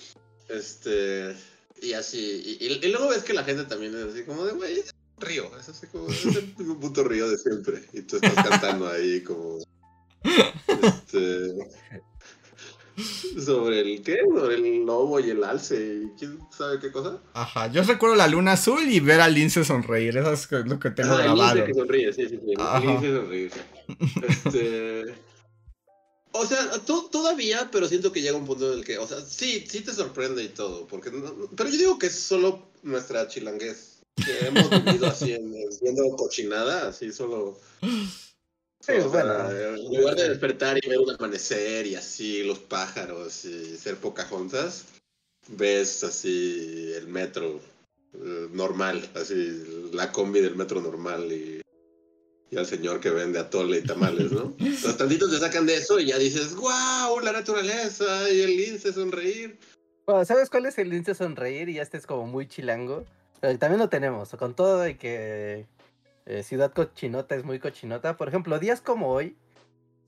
Este. 0.49 1.35
Y 1.83 1.93
así. 1.93 2.19
Y, 2.61 2.65
y- 2.67 2.87
y 2.87 2.91
luego 2.91 3.09
ves 3.09 3.23
que 3.25 3.35
la 3.35 3.45
gente 3.45 3.65
también 3.65 3.95
es 3.97 4.05
así 4.13 4.23
como 4.25 4.45
de, 4.45 4.53
güey, 4.53 4.79
es 4.81 4.93
un 5.17 5.27
río. 5.27 5.51
Es 5.59 5.69
así 5.69 5.87
como. 5.89 6.09
Es 6.09 6.25
mismo 6.59 6.79
puto 6.81 7.05
río 7.05 7.29
de 7.29 7.37
siempre. 7.39 7.83
Y 7.93 8.03
tú 8.03 8.17
estás 8.17 8.35
cantando 8.49 8.89
ahí 8.89 9.23
como. 9.23 9.59
Este. 10.23 11.55
Sobre 13.45 13.81
el 13.81 14.03
qué? 14.03 14.19
Sobre 14.35 14.55
el 14.55 14.87
lobo 14.87 15.21
y 15.21 15.29
el 15.29 15.45
alce 15.45 16.01
y 16.05 16.19
quién 16.19 16.39
sabe 16.51 16.79
qué 16.81 16.91
cosa. 16.91 17.19
Ajá, 17.35 17.67
yo 17.71 17.83
recuerdo 17.83 18.17
la 18.17 18.27
luna 18.27 18.53
azul 18.53 18.83
y 18.89 19.01
ver 19.01 19.21
al 19.21 19.35
lince 19.35 19.65
sonreír. 19.65 20.17
Eso 20.17 20.33
es 20.33 20.51
lo 20.67 20.79
que 20.81 20.91
tengo 20.91 21.13
Ah, 21.13 21.19
grabado. 21.19 21.55
lince 21.57 21.67
que 21.73 21.75
sonríe, 21.79 22.13
sí, 22.15 22.23
sí, 22.29 22.39
sí. 22.43 22.55
Lince 22.87 23.15
sonríe. 23.17 23.51
Este. 24.27 25.15
O 26.39 26.47
sea, 26.47 26.71
to- 26.85 27.09
todavía, 27.11 27.69
pero 27.73 27.89
siento 27.89 28.13
que 28.13 28.23
llega 28.23 28.37
un 28.37 28.47
punto 28.47 28.73
en 28.73 28.79
el 28.81 28.85
que, 28.85 28.99
o 28.99 29.07
sea, 29.07 29.21
sí, 29.21 29.65
sí 29.69 29.81
te 29.81 29.93
sorprende 29.93 30.43
y 30.43 30.49
todo, 30.49 30.87
porque 30.87 31.11
no- 31.11 31.49
pero 31.57 31.69
yo 31.71 31.77
digo 31.79 31.99
que 31.99 32.07
es 32.07 32.15
solo 32.19 32.69
nuestra 32.83 33.29
chilanguez, 33.29 33.99
que 34.25 34.47
hemos 34.47 34.71
vivido 34.71 35.07
así, 35.07 35.33
en, 35.33 35.53
viendo 35.81 36.05
cochinada, 36.17 36.89
así 36.89 37.13
solo. 37.13 37.59
Sí, 37.83 38.93
o 38.93 39.11
sea, 39.11 39.51
en 39.51 39.97
lugar 39.97 40.15
de 40.15 40.29
despertar 40.29 40.79
y 40.81 40.89
ver 40.89 41.01
un 41.01 41.11
amanecer 41.11 41.87
y 41.87 41.97
así 41.97 42.45
los 42.45 42.59
pájaros 42.61 43.45
y 43.45 43.77
ser 43.77 43.97
Pocahontas, 43.97 44.85
ves 45.49 46.05
así 46.05 46.93
el 46.95 47.09
metro 47.09 47.61
eh, 48.15 48.49
normal, 48.53 49.11
así 49.15 49.91
la 49.93 50.13
combi 50.13 50.41
del 50.41 50.55
metro 50.57 50.81
normal 50.81 51.33
y, 51.33 51.56
y 52.51 52.57
al 52.57 52.67
señor 52.67 53.01
que 53.01 53.11
vende 53.11 53.39
atole 53.39 53.79
y 53.79 53.83
tamales, 53.83 54.31
¿no? 54.33 54.55
Los 54.59 54.97
tantitos 54.97 55.31
te 55.31 55.39
sacan 55.39 55.67
de 55.67 55.77
eso 55.77 55.99
y 55.99 56.07
ya 56.07 56.19
dices, 56.19 56.55
wow, 56.55 57.19
la 57.21 57.33
naturaleza 57.33 58.31
y 58.31 58.41
el 58.41 58.57
lince 58.57 58.93
sonreír. 58.93 59.59
Bueno, 60.07 60.25
¿Sabes 60.25 60.49
cuál 60.49 60.67
es 60.67 60.79
el 60.79 60.91
lince 60.91 61.15
sonreír? 61.15 61.69
Y 61.69 61.75
ya 61.75 61.83
este 61.83 61.97
es 61.97 62.07
como 62.07 62.27
muy 62.27 62.47
chilango. 62.47 63.05
Pero 63.41 63.59
también 63.59 63.81
lo 63.81 63.89
tenemos, 63.89 64.31
con 64.31 64.55
todo 64.55 64.79
de 64.79 64.97
que 64.97 65.67
eh, 66.27 66.43
Ciudad 66.43 66.73
Cochinota 66.73 67.35
es 67.35 67.45
muy 67.45 67.59
cochinota. 67.59 68.17
Por 68.17 68.29
ejemplo, 68.29 68.59
días 68.59 68.81
como 68.81 69.11
hoy, 69.11 69.37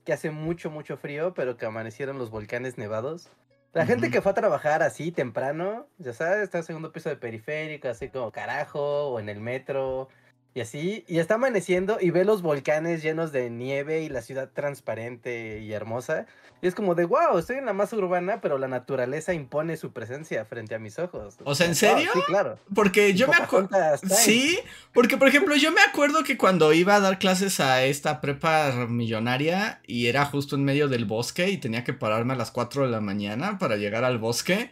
que 0.05 0.13
hace 0.13 0.31
mucho, 0.31 0.71
mucho 0.71 0.97
frío, 0.97 1.33
pero 1.33 1.57
que 1.57 1.65
amanecieron 1.65 2.17
los 2.17 2.29
volcanes 2.31 2.77
nevados. 2.77 3.29
La 3.73 3.85
gente 3.85 4.09
que 4.09 4.21
fue 4.21 4.31
a 4.31 4.35
trabajar 4.35 4.81
así 4.81 5.11
temprano, 5.11 5.87
ya 5.99 6.13
sabes, 6.13 6.43
está 6.43 6.57
en 6.57 6.63
segundo 6.63 6.91
piso 6.91 7.09
de 7.09 7.17
periférico, 7.17 7.87
así 7.87 8.09
como 8.09 8.31
carajo, 8.31 9.09
o 9.09 9.19
en 9.19 9.29
el 9.29 9.39
metro, 9.39 10.09
y 10.53 10.61
así, 10.61 11.05
y 11.07 11.19
está 11.19 11.35
amaneciendo 11.35 11.97
y 12.01 12.09
ve 12.09 12.25
los 12.25 12.41
volcanes 12.41 13.03
llenos 13.03 13.31
de 13.31 13.49
nieve 13.49 14.01
y 14.01 14.09
la 14.09 14.21
ciudad 14.21 14.49
transparente 14.53 15.59
y 15.59 15.71
hermosa. 15.73 16.25
Y 16.61 16.67
es 16.67 16.75
como 16.75 16.93
de, 16.93 17.05
wow, 17.05 17.37
estoy 17.37 17.55
en 17.55 17.65
la 17.65 17.71
masa 17.71 17.95
urbana, 17.95 18.41
pero 18.41 18.57
la 18.57 18.67
naturaleza 18.67 19.33
impone 19.33 19.77
su 19.77 19.93
presencia 19.93 20.43
frente 20.43 20.75
a 20.75 20.79
mis 20.79 20.99
ojos. 20.99 21.37
O 21.45 21.55
sea, 21.55 21.67
¿en 21.67 21.73
Como, 21.73 21.91
"Wow, 21.91 21.97
serio? 21.99 22.11
sí, 22.13 22.19
claro. 22.27 22.59
Porque 22.75 23.13
yo 23.13 23.29
me 23.29 23.35
acuerdo. 23.37 23.69
Pocahontas 23.69 24.01
time". 24.01 24.13
Sí, 24.15 24.59
porque 24.93 25.15
por 25.15 25.29
ejemplo, 25.29 25.55
yo 25.55 25.71
me 25.71 25.79
acuerdo 25.81 26.21
que 26.25 26.37
cuando 26.37 26.73
iba 26.73 26.95
a 26.95 26.99
dar 26.99 27.17
clases 27.17 27.61
a 27.61 27.85
esta 27.85 28.19
prepa 28.19 28.73
millonaria 28.89 29.79
y 29.87 30.07
era 30.07 30.25
justo 30.25 30.57
en 30.57 30.65
medio 30.65 30.89
del 30.89 31.05
bosque 31.05 31.49
y 31.49 31.57
tenía 31.57 31.85
que 31.85 31.93
pararme 31.93 32.33
a 32.33 32.35
las 32.35 32.51
4 32.51 32.83
de 32.83 32.91
la 32.91 32.99
mañana 32.99 33.57
para 33.57 33.77
llegar 33.77 34.03
al 34.03 34.17
bosque, 34.17 34.71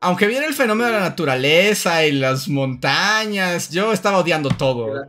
aunque 0.00 0.26
viera 0.26 0.46
el 0.46 0.54
fenómeno 0.54 0.86
de 0.86 0.94
la 0.94 1.00
naturaleza 1.00 2.06
y 2.06 2.12
las 2.12 2.48
montañas, 2.48 3.68
yo 3.70 3.92
estaba 3.92 4.18
odiando 4.18 4.48
todo. 4.48 4.99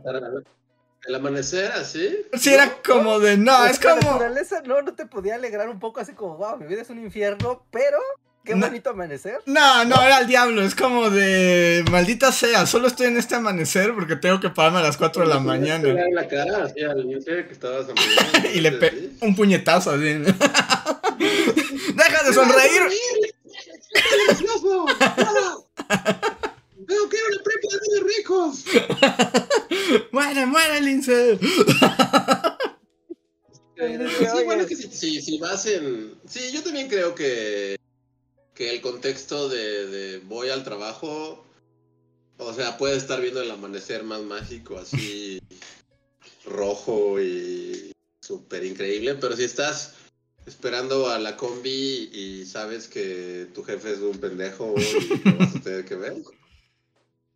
El 1.04 1.14
amanecer 1.16 1.72
así. 1.72 2.16
Sí, 2.34 2.54
era 2.54 2.76
como 2.86 3.18
de, 3.18 3.36
no, 3.36 3.56
Pues 3.58 3.72
es 3.72 3.84
La 3.84 3.96
como... 3.96 4.12
naturaleza 4.12 4.62
no, 4.64 4.82
no 4.82 4.94
te 4.94 5.04
podía 5.06 5.34
alegrar 5.34 5.68
un 5.68 5.80
poco 5.80 5.98
así 6.00 6.12
como, 6.12 6.36
wow, 6.36 6.56
mi 6.58 6.66
vida 6.66 6.82
es 6.82 6.90
un 6.90 7.00
infierno, 7.02 7.66
pero 7.72 7.98
qué 8.44 8.54
No. 8.54 8.66
bonito 8.66 8.90
amanecer. 8.90 9.38
No, 9.46 9.84
no, 9.84 10.00
era 10.00 10.18
el 10.18 10.28
diablo, 10.28 10.62
es 10.62 10.76
como 10.76 11.10
de, 11.10 11.84
maldita 11.90 12.30
sea, 12.30 12.66
solo 12.66 12.86
estoy 12.86 13.06
en 13.08 13.16
este 13.16 13.34
amanecer 13.34 13.92
porque 13.94 14.14
tengo 14.14 14.38
que 14.38 14.50
pararme 14.50 14.78
a 14.78 14.82
las 14.82 14.96
4 14.96 15.22
de 15.24 15.28
la 15.28 15.40
mañana. 15.40 15.88
En 15.88 16.14
la 16.14 16.28
cara, 16.28 16.64
así 16.66 16.82
al 16.82 17.02
lince 17.06 17.46
que 17.46 17.52
estaba 17.52 17.84
sonriendo. 17.84 18.48
Y 18.54 18.60
le 18.60 18.70
pe 18.72 18.90
Sí. 18.90 19.18
un 19.22 19.34
puñetazo 19.34 19.90
así. 19.90 20.02
¡Deja 21.94 22.22
de 22.24 22.32
sonreír! 22.32 22.82
¡Ah! 26.92 26.94
¡Veo 26.94 27.08
que 27.08 27.16
era 27.16 27.26
una 27.28 27.42
prepa 27.42 27.68
de 27.88 28.00
ricos! 28.16 28.64
¡Muere, 30.12 30.46
muere, 30.46 30.80
Lince! 30.80 31.38
Sí, 33.76 34.44
bueno, 34.44 34.62
es 34.62 34.68
que 34.68 34.76
si, 34.76 34.88
si, 34.90 35.20
si 35.20 35.38
vas 35.38 35.66
en... 35.66 36.14
Sí, 36.28 36.52
yo 36.52 36.62
también 36.62 36.88
creo 36.88 37.14
que, 37.14 37.76
que 38.54 38.70
el 38.70 38.80
contexto 38.80 39.48
de, 39.48 39.86
de 39.86 40.18
voy 40.18 40.50
al 40.50 40.62
trabajo, 40.62 41.44
o 42.38 42.54
sea, 42.54 42.78
puede 42.78 42.96
estar 42.96 43.20
viendo 43.20 43.42
el 43.42 43.50
amanecer 43.50 44.04
más 44.04 44.22
mágico, 44.22 44.78
así 44.78 45.40
rojo 46.44 47.20
y 47.20 47.92
súper 48.20 48.64
increíble, 48.64 49.14
pero 49.14 49.36
si 49.36 49.44
estás 49.44 49.94
esperando 50.46 51.08
a 51.08 51.18
la 51.18 51.36
combi 51.36 52.10
y 52.12 52.46
sabes 52.46 52.88
que 52.88 53.48
tu 53.54 53.62
jefe 53.62 53.92
es 53.92 53.98
un 53.98 54.18
pendejo 54.18 54.74
y 54.76 55.28
lo 55.28 55.36
vas 55.38 55.56
a 55.56 55.60
tener 55.60 55.84
que 55.84 55.94
ver, 55.96 56.16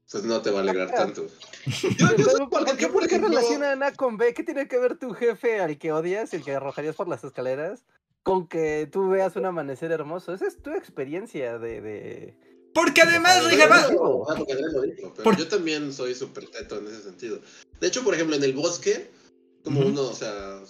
Entonces 0.06 0.30
no 0.30 0.40
te 0.40 0.50
va 0.50 0.60
a 0.60 0.62
alegrar 0.62 0.94
tanto. 0.94 1.26
Yo, 1.98 2.16
yo 2.16 2.48
¿Por, 2.48 2.76
qué, 2.76 2.86
por 2.86 3.02
relacionan 3.08 3.82
A 3.82 3.92
con 3.92 4.16
B? 4.16 4.34
¿Qué 4.34 4.44
tiene 4.44 4.68
que 4.68 4.78
ver 4.78 4.96
tu 4.98 5.12
jefe 5.12 5.60
al 5.60 5.78
que 5.78 5.90
odias, 5.90 6.32
el 6.32 6.44
que 6.44 6.54
arrojarías 6.54 6.94
por 6.94 7.08
las 7.08 7.24
escaleras, 7.24 7.84
con 8.22 8.46
que 8.46 8.88
tú 8.90 9.08
veas 9.08 9.34
un 9.34 9.46
amanecer 9.46 9.90
hermoso? 9.90 10.32
Esa 10.32 10.46
es 10.46 10.62
tu 10.62 10.70
experiencia 10.70 11.58
de... 11.58 11.80
de... 11.80 12.38
Porque 12.72 13.02
además, 13.02 13.44
Richard, 13.50 13.96
pero 15.16 15.36
yo 15.36 15.48
también 15.48 15.92
soy 15.92 16.14
súper 16.14 16.46
teto 16.50 16.78
en 16.78 16.86
ese 16.86 17.02
sentido. 17.02 17.40
De 17.80 17.88
hecho, 17.88 18.04
por 18.04 18.14
ejemplo, 18.14 18.36
en 18.36 18.44
el 18.44 18.52
bosque, 18.52 19.10
como 19.64 19.80
uno, 19.80 20.02
o 20.02 20.14
sea, 20.14 20.60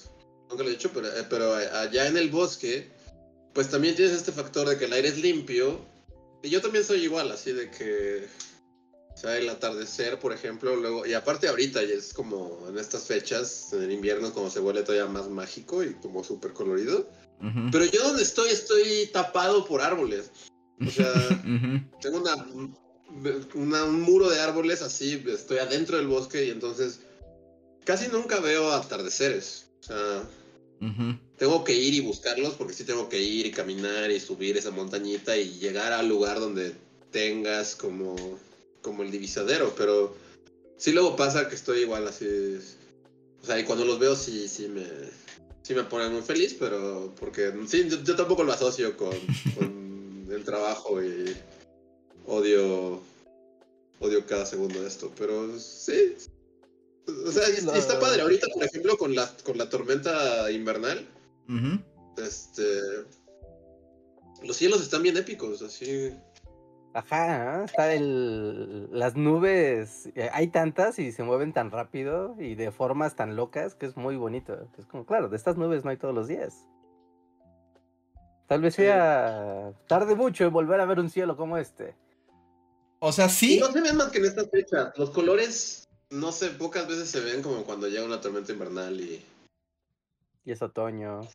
nunca 0.49 0.63
lo 0.63 0.71
he 0.71 0.73
dicho, 0.73 0.91
pero, 0.95 1.09
eh, 1.09 1.27
pero 1.29 1.55
allá 1.55 2.07
en 2.07 2.17
el 2.17 2.31
bosque, 2.31 2.91
pues 3.53 3.69
también 3.69 3.97
tienes 3.97 4.15
este 4.15 4.33
factor 4.33 4.67
de 4.69 4.79
que 4.79 4.87
el 4.87 4.93
aire 4.95 5.09
es 5.09 5.19
limpio. 5.19 5.81
Y 6.43 6.49
yo 6.49 6.63
también 6.63 6.85
soy 6.85 7.03
igual, 7.03 7.31
así 7.33 7.53
de 7.53 7.71
que 7.71 8.29
o 9.17 9.19
sea, 9.19 9.39
el 9.39 9.49
atardecer, 9.49 10.19
por 10.19 10.35
ejemplo, 10.35 10.77
luego, 10.77 11.07
y 11.07 11.15
aparte 11.15 11.49
ahorita 11.49 11.83
ya 11.83 11.95
es 11.95 12.13
como 12.13 12.67
en 12.69 12.77
estas 12.77 13.05
fechas, 13.05 13.73
en 13.73 13.85
el 13.85 13.93
invierno, 13.93 14.31
como 14.31 14.51
se 14.51 14.61
vuelve 14.61 14.83
todavía 14.83 15.11
más 15.11 15.31
mágico 15.31 15.83
y 15.83 15.95
como 15.95 16.23
súper 16.23 16.53
colorido. 16.53 17.09
Pero 17.73 17.87
yo 17.87 18.03
donde 18.03 18.23
estoy, 18.23 18.51
estoy 18.51 19.09
tapado 19.15 19.65
por 19.65 19.81
árboles. 19.81 20.31
O 20.87 20.91
sea, 20.91 21.11
tengo 22.03 22.19
una, 22.19 22.37
un 23.55 24.01
muro 24.03 24.29
de 24.29 24.39
árboles 24.39 24.83
así, 24.83 25.25
estoy 25.27 25.59
adentro 25.59 25.97
del 25.97 26.09
bosque 26.09 26.45
y 26.45 26.51
entonces 26.51 27.01
casi 27.87 28.09
nunca 28.09 28.39
veo 28.41 28.71
atardeceres. 28.71 29.71
O 29.81 29.83
sea, 29.83 30.29
tengo 31.39 31.65
que 31.65 31.73
ir 31.73 31.95
y 31.95 32.01
buscarlos 32.01 32.53
porque 32.53 32.75
sí 32.75 32.85
tengo 32.85 33.09
que 33.09 33.23
ir 33.23 33.47
y 33.47 33.51
caminar 33.51 34.11
y 34.11 34.21
subir 34.21 34.59
esa 34.59 34.73
montañita 34.73 35.39
y 35.39 35.59
llegar 35.59 35.95
al 35.95 36.07
lugar 36.07 36.39
donde 36.39 36.75
tengas 37.13 37.75
como 37.75 38.39
como 38.87 39.03
el 39.03 39.11
divisadero, 39.11 39.75
pero 39.77 40.15
sí 40.77 40.93
luego 40.93 41.17
pasa 41.17 41.49
que 41.49 41.57
estoy 41.57 41.81
igual 41.81 42.07
así. 42.07 42.25
O 43.43 43.45
sea, 43.45 43.59
y 43.59 43.65
cuando 43.65 43.85
los 43.85 43.99
veo 43.99 44.15
sí, 44.15 44.47
sí 44.47 44.69
me, 44.69 44.87
sí 45.63 45.75
me 45.75 45.83
ponen 45.83 46.13
muy 46.13 46.23
feliz, 46.23 46.55
pero 46.57 47.13
porque 47.19 47.53
sí, 47.67 47.89
yo, 47.89 48.15
tampoco 48.15 48.45
lo 48.45 48.53
asocio 48.53 48.97
con, 48.97 49.11
el 50.31 50.45
trabajo 50.45 51.03
y 51.03 51.37
odio, 52.27 53.03
odio 53.99 54.25
cada 54.25 54.47
segundo 54.47 54.81
de 54.81 54.87
esto, 54.87 55.13
pero 55.19 55.59
sí. 55.59 56.15
O 57.27 57.33
sea, 57.33 57.49
está 57.49 57.99
padre. 57.99 58.23
Ahorita, 58.23 58.47
por 58.55 58.63
ejemplo, 58.63 58.97
con 58.97 59.17
la, 59.17 59.29
con 59.43 59.59
la 59.59 59.69
tormenta 59.69 60.49
invernal, 60.53 61.05
este, 62.19 62.81
los 64.45 64.57
cielos 64.57 64.81
están 64.81 65.03
bien 65.03 65.17
épicos, 65.17 65.61
así. 65.63 66.13
Ajá, 66.97 67.65
está 67.65 67.93
el, 67.93 68.89
las 68.91 69.17
nubes, 69.17 70.09
eh, 70.15 70.31
hay 70.33 70.49
tantas 70.49 70.99
y 70.99 71.13
se 71.13 71.25
mueven 71.25 71.53
tan 71.53 71.71
rápido 71.71 72.35
y 72.39 72.55
de 72.55 72.73
formas 72.73 73.15
tan 73.15 73.37
locas 73.37 73.75
que 73.75 73.85
es 73.85 73.99
muy 73.99 74.17
bonito. 74.17 74.67
Es 74.79 74.87
como, 74.87 75.05
claro, 75.05 75.29
de 75.29 75.37
estas 75.37 75.59
nubes 75.59 75.85
no 75.85 75.91
hay 75.91 75.99
todos 75.99 76.15
los 76.15 76.27
días. 76.27 76.65
Tal 78.47 78.63
vez 78.63 78.77
sea 78.77 79.75
tarde 79.87 80.15
mucho 80.15 80.45
en 80.45 80.55
volver 80.55 80.81
a 80.81 80.87
ver 80.87 80.99
un 80.99 81.11
cielo 81.11 81.37
como 81.37 81.59
este. 81.59 81.95
O 83.01 83.13
sea, 83.13 83.29
sí. 83.29 83.61
no 83.61 83.71
se 83.71 83.83
ven 83.83 83.97
más 83.99 84.11
que 84.11 84.17
en 84.17 84.25
estas 84.25 84.49
fechas. 84.49 84.97
Los 84.97 85.11
colores, 85.11 85.87
no 86.09 86.33
sé, 86.33 86.49
pocas 86.49 86.89
veces 86.89 87.11
se 87.11 87.21
ven 87.21 87.43
como 87.43 87.65
cuando 87.65 87.89
llega 87.89 88.07
una 88.07 88.23
tormenta 88.23 88.53
invernal 88.53 88.99
y. 88.99 89.23
Y 90.47 90.51
es 90.51 90.63
otoño. 90.63 91.29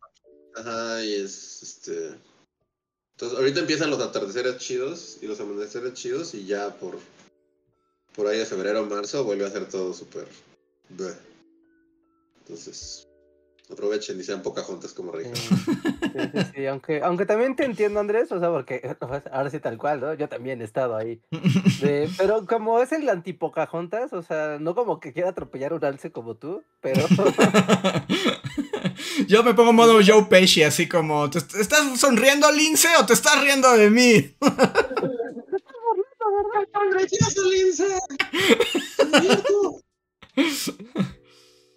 Ajá, 0.55 1.03
y 1.03 1.13
es 1.13 1.61
este 1.61 2.17
entonces, 3.21 3.37
ahorita 3.37 3.59
empiezan 3.59 3.91
los 3.91 3.99
atardeceres 3.99 4.57
chidos 4.57 5.19
y 5.21 5.27
los 5.27 5.39
amaneceres 5.39 5.93
chidos 5.93 6.33
y 6.33 6.47
ya 6.47 6.71
por, 6.71 6.97
por 8.15 8.25
ahí 8.25 8.39
de 8.39 8.47
febrero 8.47 8.81
o 8.81 8.85
marzo 8.87 9.23
vuelve 9.23 9.45
a 9.45 9.51
ser 9.51 9.69
todo 9.69 9.93
súper... 9.93 10.27
Entonces, 12.39 13.07
aprovechen 13.71 14.19
y 14.19 14.23
sean 14.23 14.41
pocas 14.41 14.65
juntas 14.65 14.93
como 14.93 15.11
rey. 15.11 15.31
Sí, 16.55 16.65
aunque, 16.65 17.03
aunque 17.03 17.27
también 17.27 17.55
te 17.55 17.63
entiendo, 17.63 17.99
Andrés, 17.99 18.31
o 18.31 18.39
sea, 18.39 18.49
porque 18.49 18.97
ahora 19.31 19.51
sí 19.51 19.59
tal 19.59 19.77
cual, 19.77 20.01
¿no? 20.01 20.15
Yo 20.15 20.27
también 20.27 20.59
he 20.59 20.65
estado 20.65 20.95
ahí. 20.95 21.21
pero 22.17 22.47
como 22.47 22.81
es 22.81 22.91
el 22.91 23.07
antipocajontas, 23.07 24.13
o 24.13 24.23
sea, 24.23 24.57
no 24.59 24.73
como 24.73 24.99
que 24.99 25.13
quiera 25.13 25.29
atropellar 25.29 25.73
un 25.73 25.85
alce 25.85 26.11
como 26.11 26.33
tú, 26.37 26.63
pero... 26.81 27.05
Yo 29.27 29.43
me 29.43 29.53
pongo 29.53 29.73
modo 29.73 29.99
Joe 30.05 30.25
Pesci, 30.29 30.63
así 30.63 30.87
como, 30.87 31.29
¿te 31.29 31.39
estás 31.39 31.99
sonriendo, 31.99 32.51
Lince, 32.51 32.87
o 32.99 33.05
te 33.05 33.13
estás 33.13 33.41
riendo 33.41 33.71
de 33.73 33.89
mí? 33.89 34.35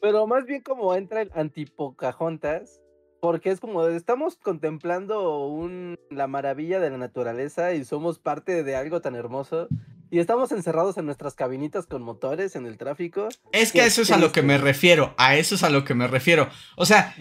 Pero 0.01 0.27
más 0.27 0.45
bien 0.45 0.63
como 0.63 0.95
entra 0.95 1.23
el 1.23 1.31
antipocajontas, 1.35 2.81
porque 3.21 3.51
es 3.51 3.61
como 3.61 3.87
estamos 3.87 4.37
contemplando 4.37 5.47
un, 5.47 5.99
la 6.11 6.27
maravilla 6.27 6.79
de 6.79 6.91
la 6.91 6.99
naturaleza 6.99 7.75
y 7.75 7.85
somos 7.85 8.19
parte 8.19 8.63
de 8.63 8.77
algo 8.77 9.01
tan 9.01 9.15
hermoso 9.15 9.69
y 10.11 10.19
estamos 10.19 10.53
encerrados 10.53 10.97
en 10.97 11.07
nuestras 11.07 11.35
cabinitas 11.35 11.87
con 11.87 12.03
motores 12.03 12.57
en 12.57 12.67
el 12.67 12.77
tráfico. 12.77 13.29
Es 13.53 13.73
que 13.73 13.81
a 13.81 13.87
eso 13.87 14.03
es 14.03 14.11
a 14.11 14.19
lo 14.19 14.33
que 14.33 14.43
me 14.43 14.59
refiero, 14.59 15.15
a 15.17 15.37
eso 15.37 15.55
es 15.55 15.63
a 15.63 15.71
lo 15.71 15.85
que 15.85 15.95
me 15.95 16.07
refiero. 16.07 16.49
O 16.77 16.87
sea, 16.87 17.15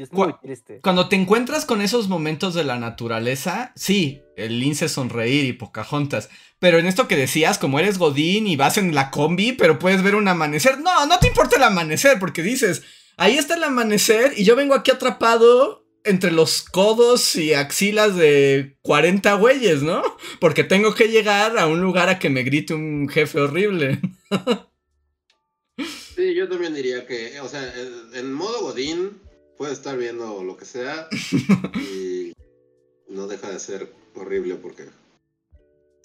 cuando 0.81 1.09
te 1.09 1.15
encuentras 1.15 1.65
con 1.65 1.81
esos 1.81 2.07
momentos 2.07 2.53
de 2.53 2.63
la 2.63 2.77
naturaleza, 2.77 3.71
sí, 3.75 4.21
el 4.37 4.59
lince 4.59 4.89
sonreír 4.89 5.45
y 5.45 5.53
Pocahontas, 5.53 6.29
pero 6.59 6.79
en 6.79 6.85
esto 6.85 7.07
que 7.07 7.15
decías, 7.15 7.57
como 7.57 7.79
eres 7.79 7.97
Godín 7.97 8.47
y 8.47 8.55
vas 8.55 8.77
en 8.77 8.95
la 8.95 9.11
combi, 9.11 9.53
pero 9.53 9.79
puedes 9.79 10.01
ver 10.01 10.15
un 10.15 10.27
amanecer, 10.27 10.79
no, 10.79 11.05
no 11.05 11.19
te 11.19 11.27
importa 11.27 11.57
el 11.57 11.63
amanecer, 11.63 12.19
porque 12.19 12.41
dices, 12.41 12.83
ahí 13.17 13.37
está 13.37 13.55
el 13.55 13.63
amanecer 13.63 14.33
y 14.37 14.43
yo 14.43 14.55
vengo 14.55 14.75
aquí 14.75 14.91
atrapado 14.91 15.82
entre 16.03 16.31
los 16.31 16.61
codos 16.61 17.35
y 17.35 17.53
axilas 17.53 18.15
de 18.15 18.77
40 18.81 19.33
güeyes, 19.35 19.81
¿no? 19.83 20.01
Porque 20.39 20.63
tengo 20.63 20.93
que 20.95 21.07
llegar 21.07 21.57
a 21.57 21.67
un 21.67 21.81
lugar 21.81 22.09
a 22.09 22.19
que 22.19 22.29
me 22.29 22.43
grite 22.43 22.73
un 22.73 23.07
jefe 23.09 23.39
horrible. 23.39 23.99
Sí, 26.15 26.35
yo 26.35 26.47
también 26.47 26.73
diría 26.75 27.07
que, 27.07 27.39
o 27.39 27.49
sea, 27.49 27.73
en 28.13 28.33
modo 28.33 28.61
Godín 28.61 29.19
puede 29.57 29.73
estar 29.73 29.97
viendo 29.97 30.43
lo 30.43 30.57
que 30.57 30.65
sea 30.65 31.07
y 31.75 32.33
no 33.09 33.27
deja 33.27 33.49
de 33.49 33.59
ser 33.59 33.91
horrible 34.15 34.55
porque 34.55 34.85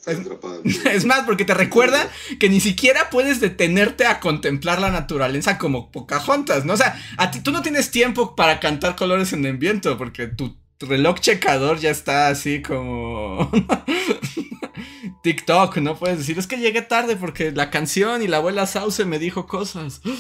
es, 0.91 1.05
más, 1.05 1.25
porque 1.25 1.45
te 1.45 1.55
recuerda 1.55 2.11
que 2.39 2.49
ni 2.49 2.61
siquiera 2.61 3.11
puedes 3.11 3.41
detenerte 3.41 4.07
a 4.07 4.21
contemplar 4.21 4.81
la 4.81 4.91
naturaleza 4.91 5.59
como 5.59 5.91
Pocahontas, 5.91 6.65
¿no? 6.65 6.75
O 6.75 6.77
sea, 6.77 7.01
a 7.17 7.31
ti 7.31 7.41
tú 7.41 7.51
no 7.51 7.63
tienes 7.63 7.91
tiempo 7.91 8.35
para 8.35 8.61
cantar 8.61 8.97
colores 8.97 9.33
en 9.33 9.45
el 9.45 9.59
viento 9.59 9.99
porque 9.99 10.27
tu 10.27 10.57
reloj 10.81 11.21
checador 11.21 11.79
ya 11.79 11.91
está 11.91 12.29
así 12.29 12.63
como 12.63 13.51
TikTok, 15.23 15.79
no 15.79 15.99
puedes 15.99 16.19
decir, 16.19 16.39
es 16.39 16.47
que 16.47 16.59
llegué 16.59 16.83
tarde 16.83 17.17
porque 17.17 17.51
la 17.51 17.71
canción 17.71 18.23
y 18.23 18.29
la 18.29 18.39
abuela 18.39 18.67
Sauce 18.67 19.05
me 19.05 19.19
dijo 19.19 19.47
cosas. 19.47 20.01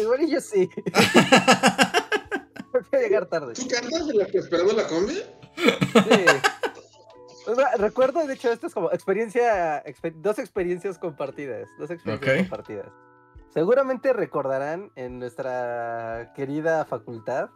Igual 0.00 0.28
yo 0.28 0.40
sí. 0.40 0.68
llegar 2.92 3.26
tarde. 3.26 3.54
¿Tú 3.54 3.66
cantas 3.68 4.06
de 4.06 4.14
la 4.14 4.26
que 4.26 4.38
esperando 4.38 4.72
la 4.72 4.86
combi? 4.86 5.22
recuerdo, 7.78 8.26
de 8.26 8.34
hecho, 8.34 8.50
esto 8.50 8.66
es 8.66 8.74
como 8.74 8.90
experiencia, 8.90 9.84
dos 10.16 10.38
experiencias 10.38 10.98
compartidas. 10.98 11.68
Dos 11.78 11.90
experiencias 11.90 12.38
compartidas. 12.38 12.88
Seguramente 13.52 14.12
recordarán 14.12 14.90
en 14.96 15.20
nuestra 15.20 16.32
querida 16.34 16.84
facultad, 16.84 17.50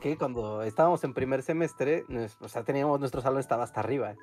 que 0.00 0.18
cuando 0.18 0.62
estábamos 0.62 1.02
en 1.04 1.14
primer 1.14 1.42
semestre, 1.42 2.04
o 2.40 2.48
sea, 2.48 2.64
teníamos, 2.64 3.00
nuestro 3.00 3.22
salón 3.22 3.40
estaba 3.40 3.64
hasta 3.64 3.80
arriba. 3.80 4.14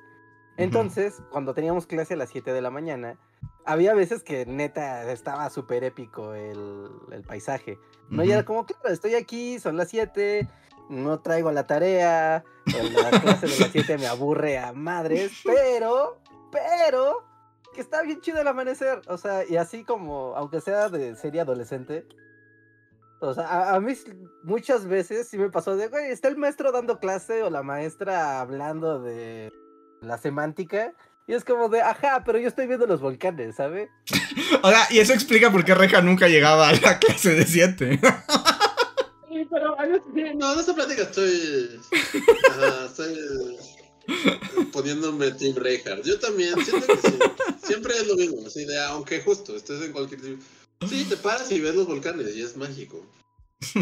Entonces, 0.58 1.22
cuando 1.30 1.54
teníamos 1.54 1.86
clase 1.86 2.14
a 2.14 2.16
las 2.16 2.30
7 2.30 2.52
de 2.52 2.60
la 2.60 2.70
mañana, 2.70 3.16
había 3.64 3.94
veces 3.94 4.24
que 4.24 4.44
neta 4.44 5.10
estaba 5.10 5.48
súper 5.50 5.84
épico 5.84 6.34
el, 6.34 7.22
paisaje. 7.26 7.78
No, 8.10 8.24
y 8.24 8.32
era 8.32 8.44
como, 8.44 8.66
claro, 8.66 8.88
estoy 8.88 9.14
aquí, 9.14 9.60
son 9.60 9.76
las 9.76 9.88
7, 9.88 10.48
no 10.90 11.20
traigo 11.20 11.52
la 11.52 11.66
tarea, 11.66 12.44
la 12.66 13.20
clase 13.20 13.46
de 13.46 13.58
las 13.58 13.70
7 13.70 13.98
me 13.98 14.08
aburre 14.08 14.58
a 14.58 14.72
madres, 14.72 15.30
pero, 15.44 16.18
pero, 16.50 17.24
que 17.72 17.80
está 17.80 18.02
bien 18.02 18.20
chido 18.20 18.40
el 18.40 18.48
amanecer. 18.48 19.00
O 19.06 19.16
sea, 19.16 19.44
y 19.48 19.56
así 19.56 19.84
como, 19.84 20.34
aunque 20.34 20.60
sea 20.60 20.88
de 20.88 21.14
serie 21.14 21.42
adolescente, 21.42 22.04
o 23.20 23.32
sea, 23.32 23.74
a, 23.74 23.80
mí 23.80 23.94
muchas 24.42 24.86
veces 24.86 25.28
sí 25.28 25.38
me 25.38 25.50
pasó 25.50 25.76
de, 25.76 25.86
güey, 25.86 26.10
está 26.10 26.26
el 26.26 26.36
maestro 26.36 26.72
dando 26.72 26.98
clase 26.98 27.44
o 27.44 27.50
la 27.50 27.62
maestra 27.62 28.40
hablando 28.40 29.00
de 29.00 29.52
la 30.00 30.18
semántica. 30.18 30.92
Y 31.26 31.34
es 31.34 31.44
como 31.44 31.68
de, 31.68 31.82
ajá, 31.82 32.22
pero 32.24 32.38
yo 32.38 32.48
estoy 32.48 32.66
viendo 32.66 32.86
los 32.86 33.00
volcanes, 33.00 33.56
¿sabe? 33.56 33.90
o 34.62 34.70
sea, 34.70 34.86
y 34.90 34.98
eso 34.98 35.12
explica 35.12 35.52
por 35.52 35.64
qué 35.64 35.74
Reja 35.74 36.00
nunca 36.00 36.28
llegaba 36.28 36.68
a 36.68 36.72
la 36.72 36.98
clase 36.98 37.34
de 37.34 37.44
7 37.44 38.00
pero 39.50 39.76
no, 40.34 40.52
en 40.52 40.60
esta 40.60 40.74
plática 40.74 41.02
estoy. 41.02 41.80
estoy. 42.86 43.16
poniéndome 44.72 45.30
Team 45.32 45.56
Reinhardt. 45.56 46.04
Yo 46.04 46.18
también, 46.18 46.54
siento 46.64 46.86
que 46.86 47.08
sí. 47.08 47.18
Siempre 47.62 47.94
es 47.94 48.06
lo 48.06 48.16
mismo, 48.16 48.46
así 48.46 48.64
de, 48.64 48.78
aunque 48.84 49.20
justo 49.20 49.56
estés 49.56 49.82
en 49.82 49.92
cualquier... 49.92 50.20
Sí, 50.88 51.04
te 51.08 51.16
paras 51.16 51.50
y 51.50 51.60
ves 51.60 51.74
los 51.74 51.86
volcanes 51.86 52.34
y 52.36 52.42
es 52.42 52.56
mágico. 52.56 53.04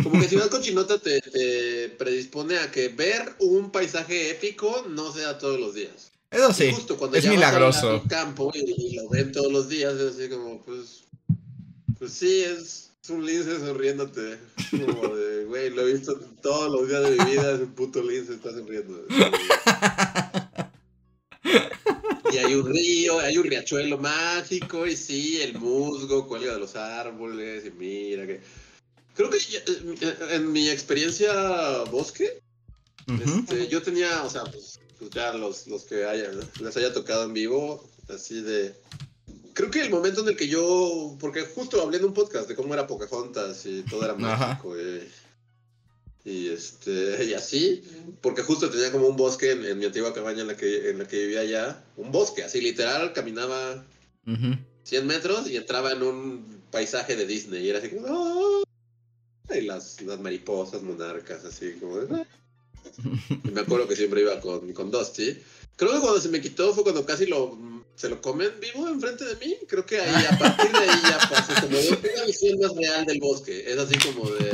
Como 0.03 0.21
que 0.21 0.29
Ciudad 0.29 0.49
Cochinota 0.49 0.99
te, 0.99 1.21
te 1.21 1.91
predispone 1.99 2.57
a 2.59 2.71
que 2.71 2.89
ver 2.89 3.35
un 3.41 3.71
paisaje 3.71 4.31
épico 4.31 4.87
no 4.89 5.13
sea 5.13 5.39
todos 5.39 5.61
los 5.61 5.75
días. 5.75 6.13
Eso 6.31 6.51
Y 6.51 6.55
sí, 6.55 6.73
justo 6.73 6.97
cuando 6.97 7.17
es 7.19 7.25
ya 7.25 7.31
vas 7.31 7.35
a 7.35 7.39
milagroso. 7.39 8.01
un 8.03 8.09
campo 8.09 8.51
y, 8.55 8.61
y 8.61 8.97
lo 8.97 9.09
ven 9.11 9.33
todos 9.33 9.53
los 9.53 9.69
días, 9.69 9.95
es 9.95 10.15
así 10.15 10.29
como, 10.29 10.63
pues, 10.65 11.05
pues 11.99 12.13
sí, 12.13 12.41
es, 12.41 12.91
es 13.03 13.11
un 13.11 13.25
lince 13.25 13.59
sonriéndote. 13.61 14.39
Como 14.71 15.15
de, 15.15 15.45
güey, 15.45 15.71
lo 15.71 15.87
he 15.87 15.93
visto 15.93 16.19
todos 16.43 16.73
los 16.73 16.89
días 16.89 17.03
de 17.05 17.11
mi 17.11 17.31
vida, 17.33 17.53
es 17.53 17.61
un 17.61 17.73
puto 17.75 18.03
lince, 18.03 18.35
está 18.35 18.51
sonriendo. 18.53 19.05
Y 22.33 22.39
hay 22.39 22.55
un 22.55 22.67
río, 22.69 23.21
hay 23.21 23.39
un 23.39 23.45
riachuelo 23.45 23.99
mágico, 23.99 24.87
y 24.87 24.97
sí, 24.97 25.41
el 25.41 25.55
musgo 25.59 26.27
cuelga 26.27 26.55
de 26.55 26.61
los 26.61 26.75
árboles, 26.77 27.65
y 27.67 27.71
mira 27.71 28.27
que... 28.27 28.41
Creo 29.17 29.31
que 29.31 29.39
eh, 29.39 30.17
en 30.33 30.53
mi 30.53 30.69
experiencia 30.69 31.33
bosque, 31.91 32.43
este, 33.07 33.69
yo 33.69 33.83
tenía, 33.83 34.23
o 34.23 34.31
sea, 34.31 34.45
pues, 34.45 34.79
pues 34.99 35.11
ya 35.11 35.33
los, 35.33 35.67
los 35.67 35.85
que 35.85 36.05
haya, 36.05 36.31
les 36.61 36.77
haya 36.77 36.93
tocado 36.93 37.25
en 37.25 37.33
vivo, 37.33 37.89
así 38.09 38.43
de... 38.43 38.75
Creo 39.55 39.71
que 39.71 39.81
el 39.81 39.91
momento 39.91 40.21
en 40.21 40.29
el 40.29 40.37
que 40.37 40.49
yo, 40.49 41.17
porque 41.19 41.43
justo 41.43 41.81
hablé 41.81 41.97
en 41.97 42.05
un 42.05 42.13
podcast 42.13 42.47
de 42.47 42.55
cómo 42.55 42.75
era 42.75 42.87
Pocahontas 42.87 43.65
y 43.65 43.83
todo 43.83 44.05
era 44.05 44.15
mágico 44.15 44.77
y, 44.79 45.09
y 46.31 46.49
este 46.49 47.25
y 47.25 47.33
así, 47.33 47.83
porque 48.21 48.43
justo 48.43 48.69
tenía 48.69 48.93
como 48.93 49.09
un 49.09 49.17
bosque 49.17 49.53
en, 49.53 49.65
en 49.65 49.79
mi 49.79 49.87
antigua 49.87 50.13
cabaña 50.13 50.43
en 50.43 50.49
la 50.49 50.57
que 50.59 50.91
en 50.91 50.99
la 50.99 51.09
que 51.09 51.21
vivía 51.21 51.41
allá, 51.41 51.85
un 51.97 52.13
bosque, 52.13 52.45
así 52.45 52.61
literal, 52.61 53.15
caminaba 53.15 53.83
Ujú. 54.27 54.59
100 54.83 55.07
metros 55.07 55.49
y 55.49 55.57
entraba 55.57 55.93
en 55.93 56.03
un 56.03 56.63
paisaje 56.71 57.17
de 57.17 57.27
Disney 57.27 57.65
y 57.65 57.71
era 57.71 57.79
así 57.79 57.89
como 57.89 58.07
¡ah! 58.09 58.56
Y 59.55 59.61
las, 59.63 60.01
las 60.03 60.19
mariposas 60.21 60.83
monarcas 60.83 61.45
así 61.45 61.73
como 61.81 61.99
de, 61.99 62.15
"Ah". 62.17 62.27
y 63.45 63.51
me 63.51 63.61
acuerdo 63.61 63.87
que 63.89 63.97
siempre 63.97 64.21
iba 64.23 64.41
con, 64.41 64.73
con 64.73 64.91
Dusty 64.91 65.37
creo 65.77 65.93
que 65.93 66.01
cuando 66.01 66.21
se 66.21 66.29
me 66.29 66.41
quitó 66.41 66.73
fue 66.75 66.83
cuando 66.83 67.05
casi 67.05 67.27
lo 67.27 67.57
se 67.95 68.09
lo 68.09 68.21
comen 68.21 68.51
vivo 68.61 68.89
enfrente 68.89 69.25
de 69.25 69.37
mí 69.37 69.57
creo 69.69 69.85
que 69.87 70.01
ahí 70.01 70.25
a 70.31 70.39
partir 70.39 70.71
de 70.71 70.79
ahí 70.79 71.01
ya 71.03 71.19
pasó 71.31 71.53
como 71.67 71.79
una 71.79 72.25
visión 72.27 72.59
más 72.61 72.75
real 72.77 73.07
del 73.07 73.19
bosque 73.21 73.65
es 73.71 73.79
así 73.79 73.97
como 73.99 74.29
de 74.31 74.51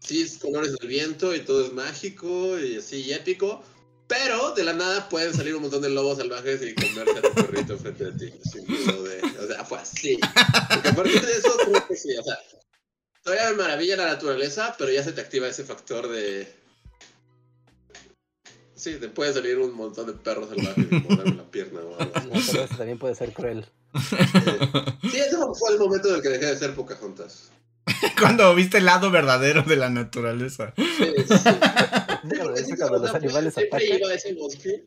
sí 0.00 0.22
es 0.22 0.38
colores 0.38 0.72
del 0.78 0.88
viento 0.88 1.34
y 1.34 1.40
todo 1.40 1.64
es 1.66 1.72
mágico 1.72 2.58
y 2.58 2.76
así 2.76 2.96
y 3.02 3.12
épico 3.12 3.62
pero 4.08 4.52
de 4.54 4.64
la 4.64 4.72
nada 4.74 5.08
pueden 5.08 5.32
salir 5.32 5.54
un 5.54 5.62
montón 5.62 5.80
de 5.82 5.88
lobos 5.88 6.18
salvajes 6.18 6.60
y 6.62 6.74
comerse 6.74 7.18
a 7.18 7.22
tu 7.22 7.34
perrito 7.46 7.72
enfrente 7.74 8.04
de 8.10 8.12
ti. 8.30 8.34
Así 8.44 8.58
de- 8.60 9.38
o 9.42 9.46
sea, 9.46 9.64
fue 9.64 9.78
así. 9.78 10.18
Porque 10.74 10.88
a 10.88 10.94
partir 10.94 11.24
de 11.24 11.32
eso, 11.32 11.56
creo 11.64 11.88
que 11.88 11.96
sí. 11.96 12.14
O 12.18 12.22
sea, 12.22 12.38
todavía 13.22 13.50
me 13.50 13.56
maravilla 13.62 13.96
la 13.96 14.06
naturaleza, 14.06 14.74
pero 14.78 14.90
ya 14.92 15.02
se 15.02 15.12
te 15.12 15.20
activa 15.20 15.46
ese 15.48 15.64
factor 15.64 16.08
de. 16.08 16.52
Sí, 18.74 18.96
te 18.96 19.08
puede 19.08 19.32
salir 19.32 19.58
un 19.58 19.74
montón 19.74 20.06
de 20.06 20.12
perros 20.14 20.48
salvajes 20.48 20.86
y 20.90 20.94
morderme 20.94 21.36
la 21.36 21.50
pierna 21.50 21.80
o 21.80 22.00
algo 22.00 22.12
así. 22.16 22.26
No, 22.28 22.40
pero 22.46 22.64
eso 22.64 22.76
también 22.76 22.98
puede 22.98 23.14
ser 23.14 23.32
cruel. 23.32 23.64
Sí, 25.10 25.18
eso 25.20 25.54
fue 25.54 25.72
el 25.74 25.78
momento 25.78 26.08
en 26.08 26.16
el 26.16 26.22
que 26.22 26.30
dejé 26.30 26.46
de 26.46 26.56
ser 26.56 26.74
Pocahontas. 26.74 27.50
Cuando 28.18 28.52
viste 28.54 28.78
el 28.78 28.86
lado 28.86 29.10
verdadero 29.10 29.62
de 29.62 29.76
la 29.76 29.88
naturaleza. 29.90 30.72
Sí, 30.76 30.84
sí, 30.96 31.24
sí. 31.28 31.48
Sí, 32.56 32.64
sí, 32.64 32.76
cuando 32.76 32.98
los 32.98 33.12
animales 33.14 33.52
siempre 33.54 33.78
atacan. 33.78 33.98
iba 33.98 34.08
a 34.10 34.14
ese 34.14 34.32
bosque 34.34 34.84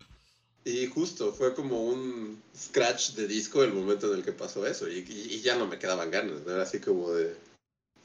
y 0.63 0.87
justo 0.87 1.33
fue 1.33 1.53
como 1.53 1.83
un 1.83 2.41
scratch 2.57 3.11
de 3.11 3.27
disco 3.27 3.61
el 3.63 3.73
momento 3.73 4.09
en 4.11 4.19
el 4.19 4.25
que 4.25 4.31
pasó 4.31 4.65
eso 4.65 4.87
y, 4.87 4.99
y- 4.99 5.33
y 5.35 5.41
ya 5.41 5.55
no 5.57 5.67
me 5.67 5.77
quedaban 5.77 6.11
ganas, 6.11 6.41
¿no? 6.45 6.53
era 6.53 6.63
así 6.63 6.79
como 6.79 7.11
de... 7.11 7.35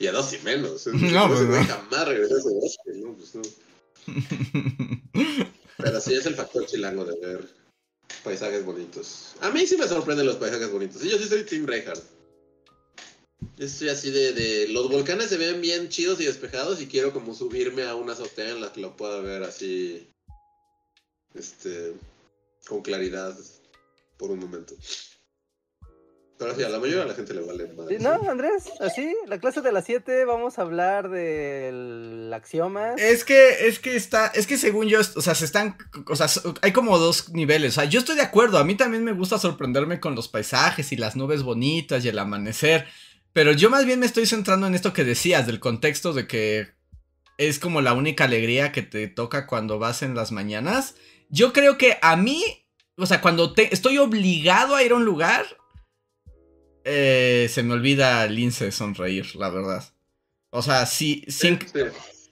Y 0.01 0.07
a 0.07 0.13
dos 0.13 0.33
y 0.33 0.39
menos. 0.39 0.87
No, 0.93 1.29
pues, 1.29 1.41
no. 1.43 1.65
jamás 1.65 2.09
regresó 2.09 2.35
a 2.35 2.39
ese 2.39 2.51
bosque, 2.55 2.93
¿no? 2.95 3.15
Pues 3.15 3.35
no. 3.35 3.43
Pero 5.77 6.01
sí 6.01 6.15
es 6.15 6.27
el 6.27 6.35
factor 6.35 6.67
chilango 6.67 7.05
de 7.05 7.21
ver 7.21 7.49
paisajes 8.25 8.65
bonitos. 8.65 9.35
A 9.41 9.51
mí 9.51 9.67
sí 9.67 9.77
me 9.77 9.87
sorprenden 9.87 10.27
los 10.27 10.37
paisajes 10.37 10.73
bonitos. 10.73 11.05
Y 11.05 11.11
yo 11.11 11.19
sí 11.19 11.29
soy 11.29 11.45
Team 11.45 11.67
Reinhardt. 11.67 12.03
Yo 13.59 13.67
estoy 13.67 13.91
así 13.91 14.11
de, 14.11 14.33
de... 14.33 14.69
Los 14.69 14.89
volcanes 14.91 15.29
se 15.29 15.37
ven 15.37 15.61
bien 15.61 15.91
chidos 15.91 16.19
y 16.21 16.25
despejados 16.25 16.81
y 16.81 16.87
quiero 16.87 17.13
como 17.13 17.35
subirme 17.35 17.83
a 17.83 17.95
una 17.95 18.15
azotea 18.15 18.51
en 18.51 18.63
la 18.63 18.73
que 18.73 18.81
lo 18.81 18.97
pueda 18.97 19.21
ver 19.21 19.43
así... 19.43 20.09
Este... 21.35 21.95
Con 22.67 22.81
claridad 22.83 23.37
por 24.17 24.31
un 24.31 24.39
momento. 24.39 24.75
Pero 26.41 26.57
sí, 26.57 26.63
a 26.63 26.71
la 26.71 26.79
mayoría 26.79 27.03
de 27.03 27.09
la 27.09 27.15
gente 27.15 27.35
le 27.35 27.43
vale 27.43 27.71
madre. 27.75 27.99
Sí, 27.99 28.03
No, 28.03 28.31
Andrés, 28.31 28.71
así, 28.81 29.15
la 29.27 29.39
clase 29.39 29.61
de 29.61 29.73
las 29.73 29.85
7 29.85 30.25
vamos 30.25 30.59
a 30.59 30.63
hablar 30.63 31.11
del 31.11 32.33
axioma. 32.33 32.95
Es 32.95 33.25
que, 33.27 33.69
es 33.69 33.79
que 33.79 33.95
está, 33.95 34.29
es 34.29 34.47
que 34.47 34.57
según 34.57 34.89
yo, 34.89 35.01
o 35.01 35.21
sea, 35.21 35.35
se 35.35 35.45
están, 35.45 35.77
o 36.07 36.17
sea, 36.17 36.29
hay 36.63 36.73
como 36.73 36.97
dos 36.97 37.29
niveles, 37.35 37.73
o 37.73 37.81
sea, 37.83 37.85
yo 37.85 37.99
estoy 37.99 38.17
de 38.17 38.23
acuerdo, 38.23 38.57
a 38.57 38.65
mí 38.65 38.75
también 38.75 39.05
me 39.05 39.13
gusta 39.13 39.39
sorprenderme 39.39 40.01
con 40.01 40.15
los 40.15 40.29
paisajes 40.29 40.93
y 40.93 40.97
las 40.97 41.15
nubes 41.15 41.43
bonitas 41.43 42.03
y 42.07 42.09
el 42.09 42.19
amanecer, 42.19 42.87
pero 43.35 43.53
yo 43.53 43.69
más 43.69 43.85
bien 43.85 44.01
me 44.01 44.07
estoy 44.07 44.25
centrando 44.25 44.67
en 44.67 44.75
esto 44.75 44.95
que 44.95 45.05
decías, 45.05 45.47
del 45.47 45.61
contexto 45.61 46.15
de 46.15 46.27
que 46.27 46.69
es 47.37 47.59
como 47.59 47.83
la 47.83 47.93
única 47.93 48.25
alegría 48.25 48.73
que 48.73 48.81
te 48.81 49.09
toca 49.09 49.47
cuando 49.47 49.79
vas 49.79 50.03
en 50.03 50.15
las 50.15 50.33
mañanas. 50.33 50.95
Yo 51.29 51.53
creo 51.53 51.77
que 51.77 51.99
a 52.01 52.17
mí, 52.17 52.43
o 52.97 53.05
sea, 53.05 53.21
cuando 53.21 53.53
te, 53.53 53.75
estoy 53.75 53.99
obligado 53.99 54.75
a 54.75 54.83
ir 54.83 54.93
a 54.93 54.97
un 54.97 55.05
lugar, 55.05 55.47
eh, 56.85 57.49
se 57.51 57.63
me 57.63 57.75
olvida 57.75 58.27
lince 58.27 58.71
sonreír, 58.73 59.35
la 59.37 59.51
verdad. 59.51 59.85
O 60.51 60.63
sea, 60.63 60.87
si, 60.87 61.25
Sí. 61.29 61.59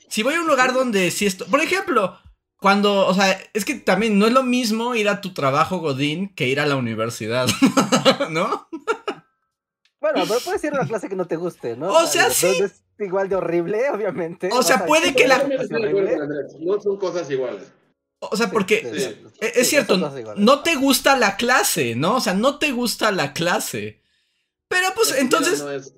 si 0.09 0.23
voy 0.23 0.35
a 0.35 0.41
un 0.41 0.47
lugar 0.47 0.73
donde 0.73 1.11
sí 1.11 1.27
esto, 1.27 1.47
por 1.47 1.61
ejemplo, 1.61 2.19
cuando, 2.61 3.07
o 3.07 3.15
sea, 3.15 3.39
es 3.55 3.65
que 3.65 3.75
también 3.77 4.19
no 4.19 4.27
es 4.27 4.33
lo 4.33 4.43
mismo 4.43 4.95
ir 4.97 5.09
a 5.09 5.21
tu 5.21 5.33
trabajo 5.33 5.79
Godín 5.79 6.35
que 6.35 6.49
ir 6.49 6.59
a 6.61 6.67
la 6.67 6.77
universidad, 6.77 7.47
¿no? 8.31 8.69
Bueno, 10.01 10.25
pero 10.29 10.41
puedes 10.41 10.63
ir 10.65 10.73
a 10.73 10.81
una 10.81 10.89
clase 10.89 11.09
que 11.09 11.17
no 11.17 11.27
te 11.27 11.37
guste, 11.37 11.77
¿no? 11.77 11.89
O 11.93 12.07
sea, 12.07 12.31
sí. 12.31 12.47
Es 12.63 12.83
igual 13.01 13.29
de 13.29 13.37
horrible, 13.37 13.91
obviamente. 13.91 14.49
O 14.53 14.63
sea, 14.63 14.87
puede 14.87 15.15
que 15.15 15.27
la-. 15.29 15.47
No 16.61 16.81
son 16.81 16.97
cosas 16.99 17.29
iguales. 17.31 17.65
O 18.21 18.37
sea, 18.37 18.51
porque 18.51 18.81
Sí, 18.93 19.01
Sí. 19.01 19.17
sí, 19.23 19.27
es 19.41 19.55
sí, 19.55 19.65
cierto, 19.65 19.97
no 20.37 20.61
te 20.63 20.75
gusta 20.75 21.17
la 21.17 21.37
clase, 21.37 21.95
¿no? 21.95 22.17
O 22.17 22.21
sea, 22.21 22.35
no 22.35 22.59
te 22.59 22.73
gusta 22.73 23.13
la 23.13 23.33
clase. 23.33 24.01
Pero 24.68 24.87
pues 24.94 25.12
entonces, 25.16 25.61
no 25.61 25.70
es- 25.70 25.94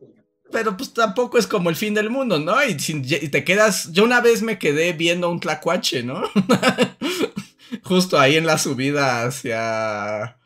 pero 0.52 0.76
pues 0.76 0.92
tampoco 0.92 1.38
es 1.38 1.46
como 1.46 1.70
el 1.70 1.76
fin 1.76 1.94
del 1.94 2.10
mundo, 2.10 2.38
¿no? 2.40 2.62
Y, 2.64 2.78
si- 2.80 3.02
y 3.04 3.28
te 3.28 3.44
quedas, 3.44 3.92
yo 3.92 4.04
una 4.04 4.20
vez 4.20 4.42
me 4.42 4.58
quedé 4.58 4.92
viendo 4.92 5.30
un 5.30 5.40
tlacuache, 5.40 6.02
¿no? 6.02 6.22
Justo 7.84 8.18
ahí 8.18 8.36
en 8.36 8.46
la 8.46 8.58
subida 8.58 9.24
hacia 9.24 10.36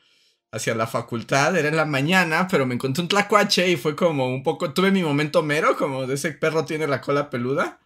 hacia 0.52 0.74
la 0.76 0.86
facultad, 0.86 1.56
era 1.56 1.68
en 1.68 1.74
la 1.76 1.84
mañana, 1.84 2.46
pero 2.48 2.64
me 2.64 2.74
encontré 2.74 3.02
un 3.02 3.08
tlacuache 3.08 3.68
y 3.70 3.76
fue 3.76 3.96
como 3.96 4.28
un 4.28 4.44
poco, 4.44 4.72
tuve 4.72 4.92
mi 4.92 5.02
momento 5.02 5.42
mero, 5.42 5.76
como 5.76 6.06
de 6.06 6.14
ese 6.14 6.30
perro 6.30 6.64
tiene 6.64 6.86
la 6.86 7.00
cola 7.00 7.28
peluda, 7.28 7.80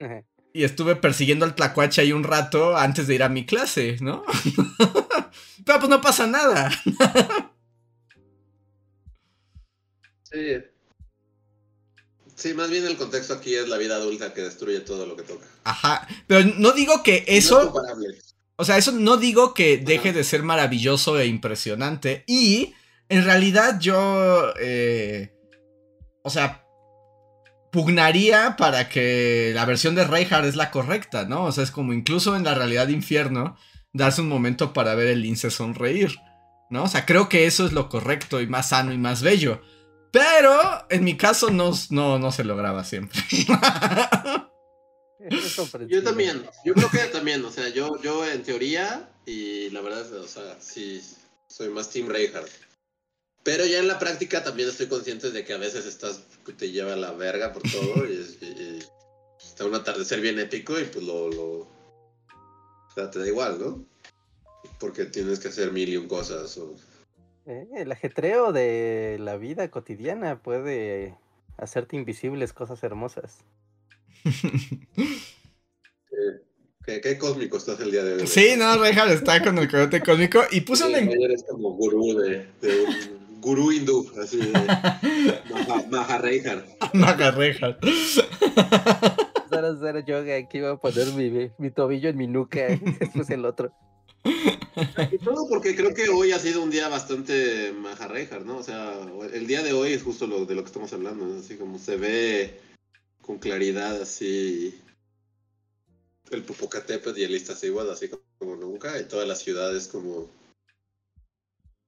Ajá. 0.00 0.24
y 0.52 0.64
estuve 0.64 0.96
persiguiendo 0.96 1.44
al 1.44 1.54
tlacuache 1.54 2.00
ahí 2.00 2.10
un 2.10 2.24
rato 2.24 2.76
antes 2.76 3.06
de 3.06 3.14
ir 3.14 3.22
a 3.22 3.28
mi 3.28 3.46
clase, 3.46 3.96
¿no? 4.00 4.24
pero 5.64 5.78
pues 5.78 5.88
no 5.88 6.00
pasa 6.00 6.26
nada. 6.26 6.68
Sí. 10.30 10.56
Sí, 12.34 12.52
más 12.52 12.68
bien 12.68 12.84
el 12.84 12.96
contexto 12.96 13.34
aquí 13.34 13.54
es 13.54 13.68
la 13.68 13.78
vida 13.78 13.96
adulta 13.96 14.34
que 14.34 14.42
destruye 14.42 14.80
todo 14.80 15.06
lo 15.06 15.16
que 15.16 15.22
toca. 15.22 15.46
Ajá, 15.64 16.06
pero 16.26 16.48
no 16.58 16.72
digo 16.72 17.02
que 17.02 17.20
No 17.20 17.24
es 17.26 17.44
eso... 17.44 17.72
comparable. 17.72 18.18
O 18.56 18.64
sea, 18.64 18.78
eso 18.78 18.92
no 18.92 19.18
digo 19.18 19.52
que 19.52 19.76
deje 19.76 20.12
de 20.12 20.24
ser 20.24 20.42
maravilloso 20.42 21.18
e 21.18 21.26
impresionante. 21.26 22.24
Y 22.26 22.74
en 23.08 23.24
realidad 23.24 23.78
yo, 23.80 24.52
eh, 24.58 25.34
o 26.22 26.30
sea, 26.30 26.64
pugnaría 27.70 28.56
para 28.56 28.88
que 28.88 29.52
la 29.54 29.66
versión 29.66 29.94
de 29.94 30.04
Reinhardt 30.04 30.46
es 30.46 30.56
la 30.56 30.70
correcta, 30.70 31.26
¿no? 31.26 31.44
O 31.44 31.52
sea, 31.52 31.64
es 31.64 31.70
como 31.70 31.92
incluso 31.92 32.34
en 32.34 32.44
la 32.44 32.54
realidad 32.54 32.86
de 32.86 32.94
infierno, 32.94 33.56
darse 33.92 34.22
un 34.22 34.28
momento 34.28 34.72
para 34.72 34.94
ver 34.94 35.08
el 35.08 35.20
lince 35.20 35.50
sonreír, 35.50 36.16
¿no? 36.70 36.84
O 36.84 36.88
sea, 36.88 37.04
creo 37.04 37.28
que 37.28 37.46
eso 37.46 37.66
es 37.66 37.72
lo 37.72 37.90
correcto 37.90 38.40
y 38.40 38.46
más 38.46 38.70
sano 38.70 38.92
y 38.92 38.98
más 38.98 39.22
bello. 39.22 39.60
Pero 40.12 40.86
en 40.88 41.04
mi 41.04 41.16
caso 41.16 41.50
no, 41.50 41.72
no, 41.90 42.18
no 42.18 42.32
se 42.32 42.44
lograba 42.44 42.84
siempre. 42.84 43.20
Yo 45.88 46.02
también, 46.04 46.46
yo 46.64 46.74
creo 46.74 46.90
que 46.90 46.98
también, 47.12 47.44
o 47.44 47.50
sea, 47.50 47.68
yo, 47.68 48.00
yo 48.02 48.24
en 48.28 48.42
teoría, 48.42 49.10
y 49.26 49.70
la 49.70 49.80
verdad, 49.80 50.10
o 50.14 50.28
sea, 50.28 50.56
sí, 50.60 51.02
soy 51.48 51.68
más 51.70 51.90
Team 51.90 52.08
Reinhardt. 52.08 52.50
Pero 53.42 53.64
ya 53.64 53.78
en 53.78 53.88
la 53.88 53.98
práctica 53.98 54.42
también 54.44 54.68
estoy 54.68 54.86
consciente 54.88 55.30
de 55.30 55.44
que 55.44 55.52
a 55.54 55.58
veces 55.58 55.86
estás, 55.86 56.20
te 56.56 56.70
lleva 56.70 56.92
a 56.94 56.96
la 56.96 57.12
verga 57.12 57.52
por 57.52 57.62
todo 57.62 58.06
y, 58.06 58.12
y- 58.40 58.78
y 58.78 59.44
está 59.44 59.64
un 59.64 59.74
atardecer 59.74 60.20
bien 60.20 60.38
épico 60.38 60.78
y 60.78 60.84
pues 60.84 61.04
lo, 61.04 61.28
lo, 61.30 61.68
sea, 62.94 63.10
te 63.10 63.18
da 63.20 63.26
igual, 63.26 63.58
¿no? 63.60 63.84
Porque 64.80 65.04
tienes 65.04 65.38
que 65.38 65.48
hacer 65.48 65.70
mil 65.72 65.88
y 65.88 65.96
un 65.96 66.08
cosas. 66.08 66.56
O... 66.58 66.74
Eh, 67.46 67.66
el 67.76 67.92
ajetreo 67.92 68.52
de 68.52 69.16
la 69.20 69.36
vida 69.36 69.70
cotidiana 69.70 70.42
puede 70.42 71.14
hacerte 71.56 71.96
invisibles 71.96 72.52
cosas 72.52 72.82
hermosas. 72.82 73.38
¿Qué, 76.84 77.00
qué 77.00 77.18
cósmico 77.18 77.56
estás 77.56 77.80
el 77.80 77.90
día 77.90 78.04
de 78.04 78.14
hoy? 78.14 78.26
Sí, 78.26 78.54
no, 78.56 78.76
Reinhardt 78.78 79.10
está 79.12 79.42
con 79.42 79.58
el 79.58 79.68
coyote 79.68 80.00
cósmico 80.00 80.42
y 80.52 80.60
puso 80.60 80.86
Sí, 80.86 80.92
un... 80.92 80.98
en- 80.98 81.08
ayer 81.08 81.30
es 81.32 81.44
como 81.44 81.70
gurú 81.72 82.16
de, 82.18 82.46
de 82.60 82.84
un 82.84 83.40
gurú 83.40 83.72
hindú, 83.72 84.08
así 84.22 84.38
de 84.38 84.52
Maha, 85.90 86.18
Reinhardt. 86.18 86.66
Para 89.50 89.68
hacer 89.70 90.04
yoga, 90.04 90.36
aquí 90.36 90.58
iba 90.58 90.72
a 90.72 90.76
poner 90.76 91.06
mi, 91.14 91.50
mi 91.58 91.70
tobillo 91.70 92.08
en 92.08 92.16
mi 92.16 92.26
nuca 92.26 92.72
y 92.72 92.78
después 93.00 93.30
el 93.30 93.44
otro. 93.44 93.72
Y 95.12 95.18
todo 95.18 95.48
porque 95.48 95.74
creo 95.74 95.94
que 95.94 96.08
hoy 96.08 96.32
ha 96.32 96.38
sido 96.38 96.62
un 96.62 96.70
día 96.70 96.88
bastante 96.88 97.72
majarrejar, 97.72 98.44
¿no? 98.44 98.58
O 98.58 98.62
sea, 98.62 98.92
el 99.32 99.46
día 99.46 99.62
de 99.62 99.72
hoy 99.72 99.92
es 99.92 100.02
justo 100.02 100.26
lo 100.26 100.44
de 100.46 100.54
lo 100.54 100.62
que 100.62 100.66
estamos 100.68 100.92
hablando, 100.92 101.26
¿no? 101.26 101.38
así 101.40 101.56
como 101.56 101.78
se 101.78 101.96
ve 101.96 102.60
con 103.22 103.38
claridad 103.38 104.00
así 104.02 104.78
el 106.30 106.42
Popocatépetl 106.42 107.18
y 107.18 107.24
el 107.24 107.34
Iztaccíhuatl 107.36 107.90
así 107.90 108.08
como 108.38 108.56
nunca 108.56 108.98
y 109.00 109.04
todas 109.04 109.26
las 109.28 109.38
ciudades 109.40 109.88
como 109.88 110.28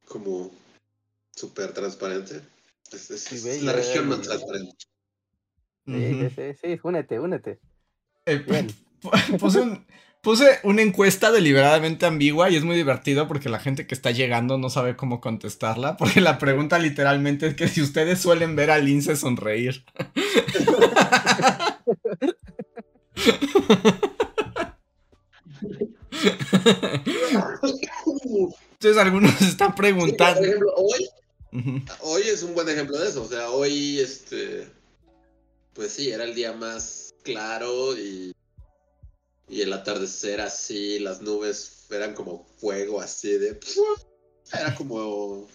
como 0.06 0.50
súper 1.34 1.72
transparente. 1.72 2.40
Es, 2.92 3.10
es- 3.10 3.24
Sí, 3.24 3.36
es 3.36 3.44
bella, 3.44 3.64
la 3.64 3.72
región 3.72 4.08
más 4.08 4.22
transparente. 4.22 4.76
Sí, 5.86 6.14
sí, 6.14 6.30
sí, 6.30 6.58
sí, 6.60 6.80
únete, 6.82 7.18
únete. 7.20 7.60
Eh, 8.26 8.36
Bien. 8.46 8.68
puse, 9.40 9.60
un- 9.60 9.86
puse 10.28 10.58
una 10.62 10.82
encuesta 10.82 11.32
deliberadamente 11.32 12.04
ambigua 12.04 12.50
y 12.50 12.56
es 12.56 12.62
muy 12.62 12.76
divertido 12.76 13.26
porque 13.26 13.48
la 13.48 13.58
gente 13.58 13.86
que 13.86 13.94
está 13.94 14.10
llegando 14.10 14.58
no 14.58 14.68
sabe 14.68 14.94
cómo 14.94 15.22
contestarla. 15.22 15.96
Porque 15.96 16.20
la 16.20 16.36
pregunta 16.36 16.78
literalmente 16.78 17.46
es 17.46 17.54
que 17.54 17.66
si 17.66 17.80
ustedes 17.80 18.20
suelen 18.20 18.54
ver 18.54 18.70
a 18.70 18.76
Lince 18.76 19.16
sonreír. 19.16 19.86
Entonces 28.72 28.98
algunos 28.98 29.40
están 29.40 29.68
Sí, 29.68 29.72
por 29.72 29.74
preguntando. 29.76 30.42
ejemplo, 30.44 30.74
hoy. 30.76 31.08
Hoy 32.02 32.22
es 32.24 32.42
un 32.42 32.52
buen 32.52 32.68
ejemplo 32.68 32.98
de 32.98 33.08
eso, 33.08 33.22
o 33.22 33.28
sea, 33.28 33.48
hoy, 33.48 33.98
este, 33.98 34.68
pues 35.72 35.90
sí, 35.90 36.10
era 36.10 36.24
el 36.24 36.34
día 36.34 36.52
más 36.52 37.14
claro 37.24 37.96
y, 37.96 38.34
y 39.48 39.62
el 39.62 39.72
atardecer 39.72 40.40
así, 40.40 40.98
las 40.98 41.22
nubes 41.22 41.86
eran 41.90 42.14
como 42.14 42.46
fuego 42.58 43.00
así 43.00 43.32
de, 43.38 43.58
era 44.52 44.74
como, 44.74 45.48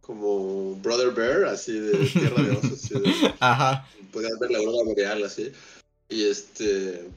como 0.00 0.76
Brother 0.76 1.12
Bear, 1.12 1.44
así 1.44 1.78
de 1.78 2.06
Tierra 2.06 2.42
de 2.42 2.50
Osos, 2.52 2.72
así 2.72 2.94
de, 2.94 3.34
Ajá. 3.40 3.86
podías 4.12 4.38
ver 4.38 4.50
la 4.50 4.58
aurora 4.58 4.84
boreal 4.84 5.24
así, 5.24 5.52
y 6.08 6.24
este, 6.24 7.08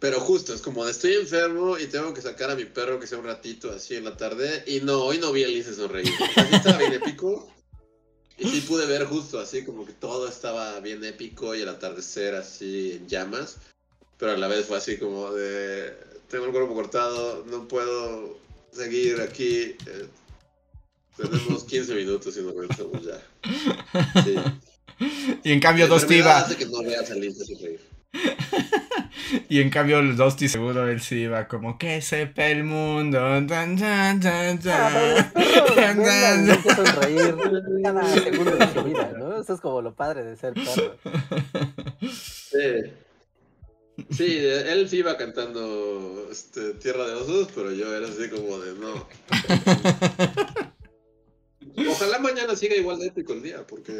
pero 0.00 0.18
justo, 0.18 0.54
es 0.54 0.62
como 0.62 0.84
de 0.86 0.92
estoy 0.92 1.12
enfermo 1.12 1.78
y 1.78 1.86
tengo 1.86 2.14
que 2.14 2.22
sacar 2.22 2.50
a 2.50 2.56
mi 2.56 2.64
perro 2.64 2.98
que 2.98 3.06
sea 3.06 3.18
un 3.18 3.26
ratito 3.26 3.70
así 3.70 3.96
en 3.96 4.04
la 4.04 4.16
tarde. 4.16 4.64
Y 4.66 4.80
no, 4.80 5.04
hoy 5.04 5.18
no 5.18 5.30
vi 5.30 5.44
a 5.44 5.48
Lince 5.48 5.74
sonreír. 5.74 6.10
O 6.10 6.32
sea, 6.32 6.48
sí 6.48 6.54
estaba 6.54 6.78
bien 6.78 6.94
épico. 6.94 7.46
Y 8.38 8.48
sí 8.48 8.62
pude 8.62 8.86
ver 8.86 9.04
justo 9.04 9.38
así 9.38 9.62
como 9.62 9.84
que 9.84 9.92
todo 9.92 10.26
estaba 10.26 10.80
bien 10.80 11.04
épico 11.04 11.54
y 11.54 11.60
el 11.60 11.68
atardecer 11.68 12.34
así 12.34 12.92
en 12.92 13.08
llamas. 13.08 13.58
Pero 14.20 14.32
a 14.32 14.36
la 14.36 14.46
vez 14.48 14.66
fue 14.66 14.76
así 14.76 14.98
como 14.98 15.32
de 15.32 15.92
tengo 16.28 16.44
el 16.44 16.52
cuerpo 16.52 16.74
cortado, 16.74 17.44
no 17.50 17.66
puedo 17.66 18.38
seguir 18.72 19.20
aquí. 19.20 19.74
eh, 19.86 20.06
tenemos 21.16 21.64
15 21.64 21.94
minutos 21.94 22.36
y 22.36 22.42
nos 22.42 22.54
regresamos 22.54 23.02
ya. 23.04 24.22
Sí. 24.22 24.36
Y 25.42 25.52
en 25.52 25.60
cambio 25.60 25.88
Dosti 25.88 26.16
iba. 26.16 26.36
hace 26.36 26.56
que 26.56 26.66
no 26.66 26.82
veas 26.82 27.08
sonreír. 27.08 27.80
Y 29.48 29.60
en 29.62 29.70
cambio 29.70 30.00
el 30.00 30.14
Dosti 30.16 30.48
seguro 30.48 30.86
él 30.88 31.00
sí 31.00 31.20
iba 31.20 31.48
como 31.48 31.78
que 31.78 32.02
sepa 32.02 32.48
el 32.48 32.64
mundo. 32.64 33.18
tan, 33.46 33.78
tan, 33.78 34.20
tan, 34.20 34.60
Ah, 34.68 35.22
tan. 35.24 36.46
que 36.62 36.74
sonreír 36.74 37.34
cada 37.82 38.14
segundo 38.20 38.56
de 38.56 38.72
su 38.74 38.82
vida, 38.84 39.12
¿no? 39.18 39.40
Eso 39.40 39.54
es 39.54 39.60
como 39.60 39.80
lo 39.80 39.94
padre 39.94 40.22
de 40.24 40.36
ser 40.36 40.52
perro. 40.52 40.96
Sí. 42.12 42.92
Sí, 44.10 44.38
él 44.38 44.88
sí 44.88 44.98
iba 44.98 45.16
cantando 45.16 46.28
este, 46.30 46.74
Tierra 46.74 47.06
de 47.06 47.14
Osos, 47.14 47.48
pero 47.54 47.72
yo 47.72 47.94
era 47.94 48.08
así 48.08 48.28
como 48.30 48.58
de 48.58 48.74
no. 48.74 49.06
Ojalá 51.90 52.18
mañana 52.18 52.56
siga 52.56 52.74
igual 52.76 52.98
de 52.98 53.06
épico 53.08 53.32
el 53.32 53.42
día, 53.42 53.66
porque 53.66 53.92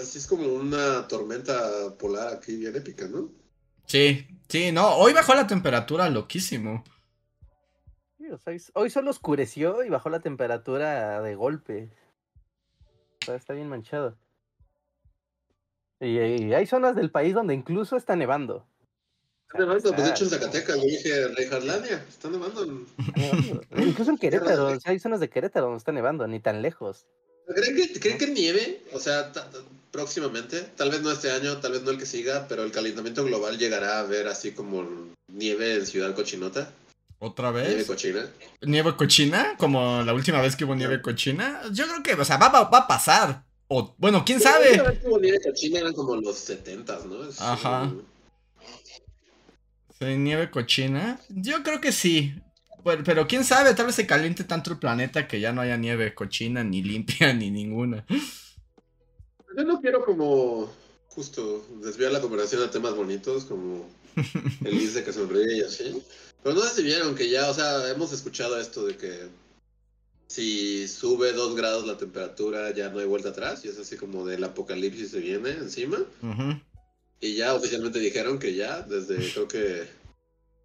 así 0.00 0.18
es 0.18 0.26
como 0.26 0.46
una 0.48 1.06
tormenta 1.08 1.96
polar 1.98 2.34
aquí 2.34 2.56
bien 2.56 2.76
épica, 2.76 3.06
¿no? 3.08 3.30
Sí, 3.86 4.26
sí, 4.48 4.72
no, 4.72 4.96
hoy 4.96 5.12
bajó 5.12 5.34
la 5.34 5.46
temperatura 5.46 6.08
loquísimo. 6.10 6.84
Sí, 8.18 8.28
o 8.30 8.38
sea, 8.38 8.52
hoy- 8.52 8.62
hoy 8.74 8.90
solo 8.90 9.10
oscureció 9.10 9.84
y 9.84 9.88
bajó 9.90 10.08
la 10.10 10.20
temperatura 10.20 11.20
de 11.22 11.34
golpe. 11.34 11.90
O 13.22 13.26
sea, 13.26 13.34
está 13.36 13.52
bien 13.54 13.68
manchado. 13.68 14.16
Y, 16.00 16.18
y 16.18 16.54
hay 16.54 16.66
zonas 16.66 16.94
del 16.96 17.10
país 17.10 17.34
donde 17.34 17.54
incluso 17.54 17.96
está 17.96 18.16
nevando. 18.16 18.66
Está 19.48 19.58
nevando, 19.60 19.92
pues 19.92 20.04
de 20.04 20.10
hecho 20.10 20.24
en 20.24 20.30
Zacatecas, 20.30 20.76
yo 20.76 20.82
dije 20.82 21.28
Reinharlandia, 21.28 22.04
está 22.08 22.28
nevando. 22.28 22.64
en- 22.64 22.86
está 22.98 23.12
nevando. 23.36 23.62
Incluso 23.78 24.10
en 24.10 24.18
Querétaro, 24.18 24.66
o 24.68 24.80
sea, 24.80 24.92
hay 24.92 24.98
zonas 24.98 25.20
de 25.20 25.30
Querétaro 25.30 25.66
donde 25.66 25.78
está 25.78 25.92
nevando, 25.92 26.26
ni 26.26 26.40
tan 26.40 26.60
lejos. 26.62 27.06
¿Creen 27.46 27.76
que, 27.76 28.00
¿Creen 28.00 28.18
que 28.18 28.26
nieve? 28.26 28.82
O 28.92 28.98
sea, 28.98 29.32
próximamente, 29.92 30.62
tal 30.76 30.90
vez 30.90 31.00
no 31.00 31.12
este 31.12 31.30
año, 31.30 31.58
tal 31.58 31.72
vez 31.72 31.82
no 31.82 31.90
el 31.92 31.98
que 31.98 32.06
siga, 32.06 32.46
pero 32.48 32.64
el 32.64 32.72
calentamiento 32.72 33.24
global 33.24 33.56
llegará 33.56 34.00
a 34.00 34.02
ver 34.02 34.26
así 34.26 34.50
como 34.50 34.84
nieve 35.28 35.76
en 35.76 35.86
Ciudad 35.86 36.14
Cochinota, 36.14 36.70
¿Otra 37.18 37.50
nieve 37.52 37.76
vez? 37.76 37.86
cochina. 37.86 38.26
¿Nieve 38.60 38.94
cochina? 38.96 39.54
Como 39.56 40.02
la 40.02 40.12
última 40.12 40.42
vez 40.42 40.54
que 40.54 40.64
hubo 40.66 40.74
nieve 40.74 41.00
cochina. 41.00 41.62
Yo 41.72 41.86
creo 41.86 42.02
que, 42.02 42.12
o 42.20 42.24
sea, 42.26 42.36
va, 42.36 42.48
va- 42.50 42.64
va 42.68 42.78
a 42.78 42.86
pasar. 42.86 43.45
O, 43.68 43.94
bueno, 43.98 44.24
quién 44.24 44.40
sabe. 44.40 44.80
cochina 45.42 45.80
eran 45.80 45.92
como 45.92 46.16
los 46.16 46.36
70 46.36 47.00
¿no? 47.06 47.28
Es 47.28 47.40
Ajá. 47.40 47.92
Sí, 49.98 50.04
nieve 50.04 50.50
cochina. 50.50 51.20
Yo 51.28 51.62
creo 51.62 51.80
que 51.80 51.90
sí. 51.90 52.34
Pero, 52.84 53.02
pero 53.02 53.26
quién 53.26 53.44
sabe, 53.44 53.74
tal 53.74 53.86
vez 53.86 53.96
se 53.96 54.06
caliente 54.06 54.44
tanto 54.44 54.70
el 54.70 54.78
planeta 54.78 55.26
que 55.26 55.40
ya 55.40 55.52
no 55.52 55.60
haya 55.60 55.76
nieve 55.76 56.14
cochina, 56.14 56.62
ni 56.62 56.82
limpia, 56.82 57.32
ni 57.34 57.50
ninguna. 57.50 58.04
Yo 58.08 59.64
no 59.64 59.80
quiero 59.80 60.04
como 60.04 60.70
justo 61.08 61.66
desviar 61.82 62.12
la 62.12 62.20
conversación 62.20 62.62
a 62.62 62.70
temas 62.70 62.94
bonitos 62.94 63.46
como 63.46 63.88
el 64.64 64.78
dice 64.78 65.02
que 65.02 65.12
sonríe 65.12 65.56
y 65.56 65.62
así. 65.62 66.02
Pero 66.42 66.54
no 66.54 66.60
sé 66.62 66.76
si 66.76 66.82
vieron 66.82 67.14
que 67.14 67.28
ya, 67.28 67.50
o 67.50 67.54
sea, 67.54 67.90
hemos 67.90 68.12
escuchado 68.12 68.60
esto 68.60 68.86
de 68.86 68.96
que 68.96 69.28
si 70.26 70.88
sube 70.88 71.32
dos 71.32 71.54
grados 71.54 71.86
la 71.86 71.96
temperatura 71.96 72.72
ya 72.72 72.90
no 72.90 72.98
hay 72.98 73.06
vuelta 73.06 73.28
atrás 73.30 73.64
y 73.64 73.68
es 73.68 73.78
así 73.78 73.96
como 73.96 74.26
del 74.26 74.42
apocalipsis 74.44 75.10
se 75.10 75.20
viene 75.20 75.50
encima. 75.50 75.98
Y 77.20 77.34
ya 77.34 77.54
oficialmente 77.54 77.98
dijeron 77.98 78.38
que 78.38 78.54
ya, 78.54 78.82
desde 78.82 79.16
creo 79.32 79.48
que 79.48 79.86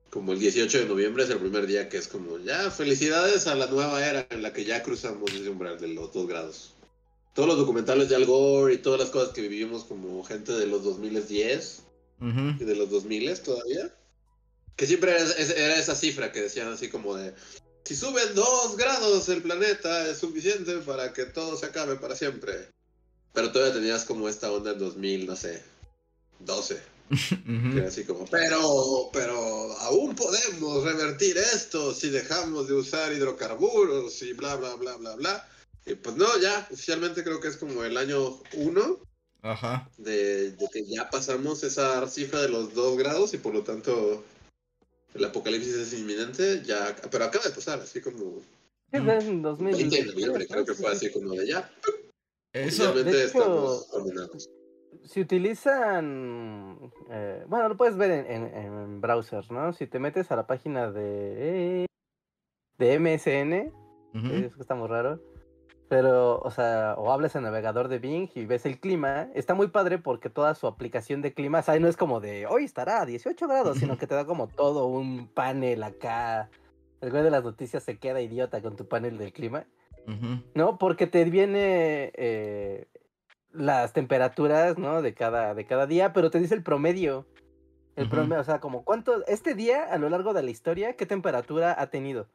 como 0.09 0.33
el 0.33 0.39
18 0.39 0.79
de 0.79 0.85
noviembre 0.85 1.23
es 1.23 1.29
el 1.29 1.39
primer 1.39 1.67
día 1.67 1.87
que 1.87 1.97
es 1.97 2.07
como, 2.07 2.37
ya, 2.39 2.69
felicidades 2.69 3.47
a 3.47 3.55
la 3.55 3.67
nueva 3.67 4.05
era 4.05 4.27
en 4.29 4.41
la 4.41 4.51
que 4.51 4.65
ya 4.65 4.83
cruzamos 4.83 5.31
ese 5.33 5.49
umbral 5.49 5.79
de 5.79 5.87
los 5.87 6.11
dos 6.11 6.27
grados. 6.27 6.73
Todos 7.33 7.47
los 7.47 7.57
documentales 7.57 8.09
de 8.09 8.17
Al 8.17 8.25
Gore 8.25 8.73
y 8.73 8.77
todas 8.79 8.99
las 8.99 9.09
cosas 9.09 9.33
que 9.33 9.41
vivimos 9.41 9.85
como 9.85 10.21
gente 10.23 10.51
de 10.51 10.67
los 10.67 10.83
2010 10.83 11.83
Ujú. 12.19 12.39
y 12.59 12.65
de 12.65 12.75
los 12.75 12.89
2000 12.89 13.39
todavía, 13.39 13.95
que 14.75 14.85
siempre 14.85 15.11
era 15.11 15.75
esa 15.77 15.95
cifra 15.95 16.33
que 16.33 16.41
decían 16.41 16.67
así 16.67 16.89
como 16.89 17.15
de, 17.15 17.33
si 17.83 17.95
suben 17.95 18.35
dos 18.35 18.77
grados 18.77 19.27
el 19.29 19.41
planeta 19.41 20.07
es 20.07 20.19
suficiente 20.19 20.77
para 20.79 21.13
que 21.13 21.25
todo 21.25 21.57
se 21.57 21.65
acabe 21.65 21.95
para 21.95 22.15
siempre. 22.15 22.69
Pero 23.33 23.51
todavía 23.51 23.73
tenías 23.73 24.05
como 24.05 24.27
esta 24.27 24.51
onda 24.51 24.71
en 24.71 24.79
2000, 24.79 25.25
no 25.25 25.35
sé, 25.35 25.63
12. 26.39 26.81
Que 27.73 27.77
era 27.77 27.89
así 27.89 28.05
como, 28.05 28.25
pero, 28.27 29.09
pero 29.11 29.35
aún 29.79 30.15
podemos 30.15 30.83
revertir 30.83 31.37
esto 31.37 31.93
si 31.93 32.09
dejamos 32.09 32.69
de 32.69 32.73
usar 32.73 33.11
hidrocarburos 33.11 34.21
y 34.21 34.31
bla, 34.33 34.55
bla, 34.55 34.75
bla, 34.75 34.95
bla, 34.95 35.15
bla. 35.15 35.49
Y 35.85 35.95
pues 35.95 36.15
no, 36.15 36.25
ya, 36.39 36.67
oficialmente 36.71 37.23
creo 37.23 37.41
que 37.41 37.49
es 37.49 37.57
como 37.57 37.83
el 37.83 37.97
año 37.97 38.39
1 38.53 38.99
Ajá. 39.41 39.89
de, 39.97 40.51
de 40.51 40.67
que 40.71 40.85
ya 40.85 41.09
pasamos 41.09 41.63
esa 41.63 42.07
cifra 42.07 42.41
de 42.41 42.49
los 42.49 42.73
2 42.73 42.97
grados 42.97 43.33
y 43.33 43.39
por 43.39 43.53
lo 43.53 43.63
tanto 43.63 44.23
el 45.13 45.25
apocalipsis 45.25 45.75
es 45.75 45.93
inminente, 45.93 46.61
ya, 46.63 46.95
pero 47.09 47.25
acaba 47.25 47.45
de 47.45 47.51
pasar, 47.51 47.79
así 47.79 48.01
como 48.01 48.41
en 48.91 49.41
2000. 49.41 49.75
20 49.77 49.95
de 49.95 50.05
noviembre, 50.05 50.47
creo 50.47 50.65
que 50.65 50.73
fue 50.73 50.91
así 50.91 51.11
como 51.11 51.33
de 51.33 51.47
ya, 51.47 51.69
Eso, 52.53 52.93
de 52.93 53.25
hecho- 53.25 53.85
si 55.05 55.21
utilizan, 55.21 56.91
eh, 57.09 57.43
bueno, 57.47 57.69
lo 57.69 57.77
puedes 57.77 57.95
ver 57.97 58.11
en, 58.11 58.25
en, 58.27 58.55
en, 58.55 59.01
browsers, 59.01 59.49
¿no? 59.49 59.73
Si 59.73 59.87
te 59.87 59.99
metes 59.99 60.31
a 60.31 60.35
la 60.35 60.45
página 60.45 60.91
de, 60.91 61.85
de 62.77 62.99
MSN, 62.99 63.71
Ujú. 64.13 64.33
es 64.33 64.53
que 64.53 64.61
está 64.61 64.75
muy 64.75 64.87
raro, 64.87 65.19
pero, 65.91 66.39
o 66.39 66.51
sea, 66.51 66.95
o 66.97 67.11
hablas 67.11 67.35
en 67.35 67.43
navegador 67.43 67.89
de 67.89 67.99
Bing 67.99 68.29
y 68.33 68.45
ves 68.45 68.65
el 68.65 68.79
clima, 68.79 69.27
está 69.35 69.55
muy 69.55 69.67
padre 69.67 69.97
porque 69.97 70.29
toda 70.29 70.55
su 70.55 70.65
aplicación 70.65 71.21
de 71.21 71.33
clima, 71.33 71.59
o 71.59 71.63
sea, 71.63 71.77
no 71.81 71.89
es 71.89 71.97
como 71.97 72.21
de 72.21 72.47
hoy 72.47 72.63
estará 72.63 73.01
a 73.01 73.05
18 73.05 73.45
grados, 73.45 73.77
sino 73.77 73.97
que 73.97 74.07
te 74.07 74.15
da 74.15 74.25
como 74.25 74.47
todo 74.47 74.85
un 74.85 75.27
panel 75.27 75.83
acá. 75.83 76.49
El 77.01 77.11
güey 77.11 77.23
de 77.23 77.29
las 77.29 77.43
noticias 77.43 77.83
se 77.83 77.97
queda 77.97 78.21
idiota 78.21 78.61
con 78.61 78.77
tu 78.77 78.87
panel 78.87 79.17
del 79.17 79.33
clima. 79.33 79.65
¿no? 80.55 80.77
Porque 80.77 81.07
te 81.07 81.25
viene 81.25 82.13
eh, 82.15 82.87
las 83.51 83.91
temperaturas, 83.91 84.77
¿no? 84.77 85.01
De 85.01 85.13
cada, 85.13 85.53
de 85.55 85.65
cada 85.65 85.87
día, 85.87 86.13
pero 86.13 86.31
te 86.31 86.39
dice 86.39 86.55
el 86.55 86.63
promedio. 86.63 87.27
El 87.97 88.07
promedio, 88.07 88.39
o 88.39 88.45
sea, 88.45 88.61
como 88.61 88.85
cuánto, 88.85 89.25
este 89.27 89.55
día 89.55 89.83
a 89.91 89.97
lo 89.97 90.07
largo 90.07 90.33
de 90.33 90.41
la 90.41 90.51
historia, 90.51 90.95
qué 90.95 91.05
temperatura 91.05 91.75
ha 91.77 91.87
tenido, 91.87 92.27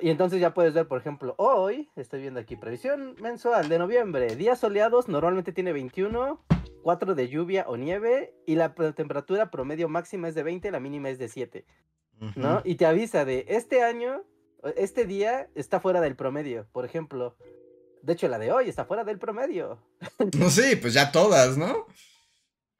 Y 0.00 0.10
entonces 0.10 0.40
ya 0.40 0.54
puedes 0.54 0.72
ver, 0.72 0.86
por 0.86 1.00
ejemplo, 1.00 1.34
hoy, 1.38 1.90
estoy 1.96 2.20
viendo 2.20 2.40
aquí, 2.40 2.56
previsión 2.56 3.16
mensual 3.20 3.68
de 3.68 3.78
noviembre, 3.78 4.36
días 4.36 4.60
soleados, 4.60 5.08
normalmente 5.08 5.52
tiene 5.52 5.72
21, 5.72 6.44
4 6.82 7.14
de 7.14 7.28
lluvia 7.28 7.64
o 7.66 7.76
nieve, 7.76 8.34
y 8.46 8.54
la 8.54 8.74
temperatura 8.74 9.50
promedio 9.50 9.88
máxima 9.88 10.28
es 10.28 10.34
de 10.34 10.42
20, 10.42 10.70
la 10.70 10.80
mínima 10.80 11.08
es 11.08 11.18
de 11.18 11.28
7. 11.28 11.64
¿no? 12.36 12.62
Y 12.64 12.76
te 12.76 12.86
avisa 12.86 13.24
de 13.24 13.44
este 13.48 13.82
año, 13.82 14.22
este 14.76 15.06
día 15.06 15.48
está 15.54 15.80
fuera 15.80 16.00
del 16.00 16.16
promedio, 16.16 16.66
por 16.72 16.84
ejemplo. 16.84 17.36
De 18.02 18.12
hecho, 18.12 18.28
la 18.28 18.38
de 18.38 18.52
hoy 18.52 18.68
está 18.68 18.84
fuera 18.84 19.02
del 19.04 19.18
promedio. 19.18 19.78
No, 20.38 20.50
sí, 20.50 20.76
pues 20.76 20.94
ya 20.94 21.10
todas, 21.10 21.56
¿no? 21.56 21.86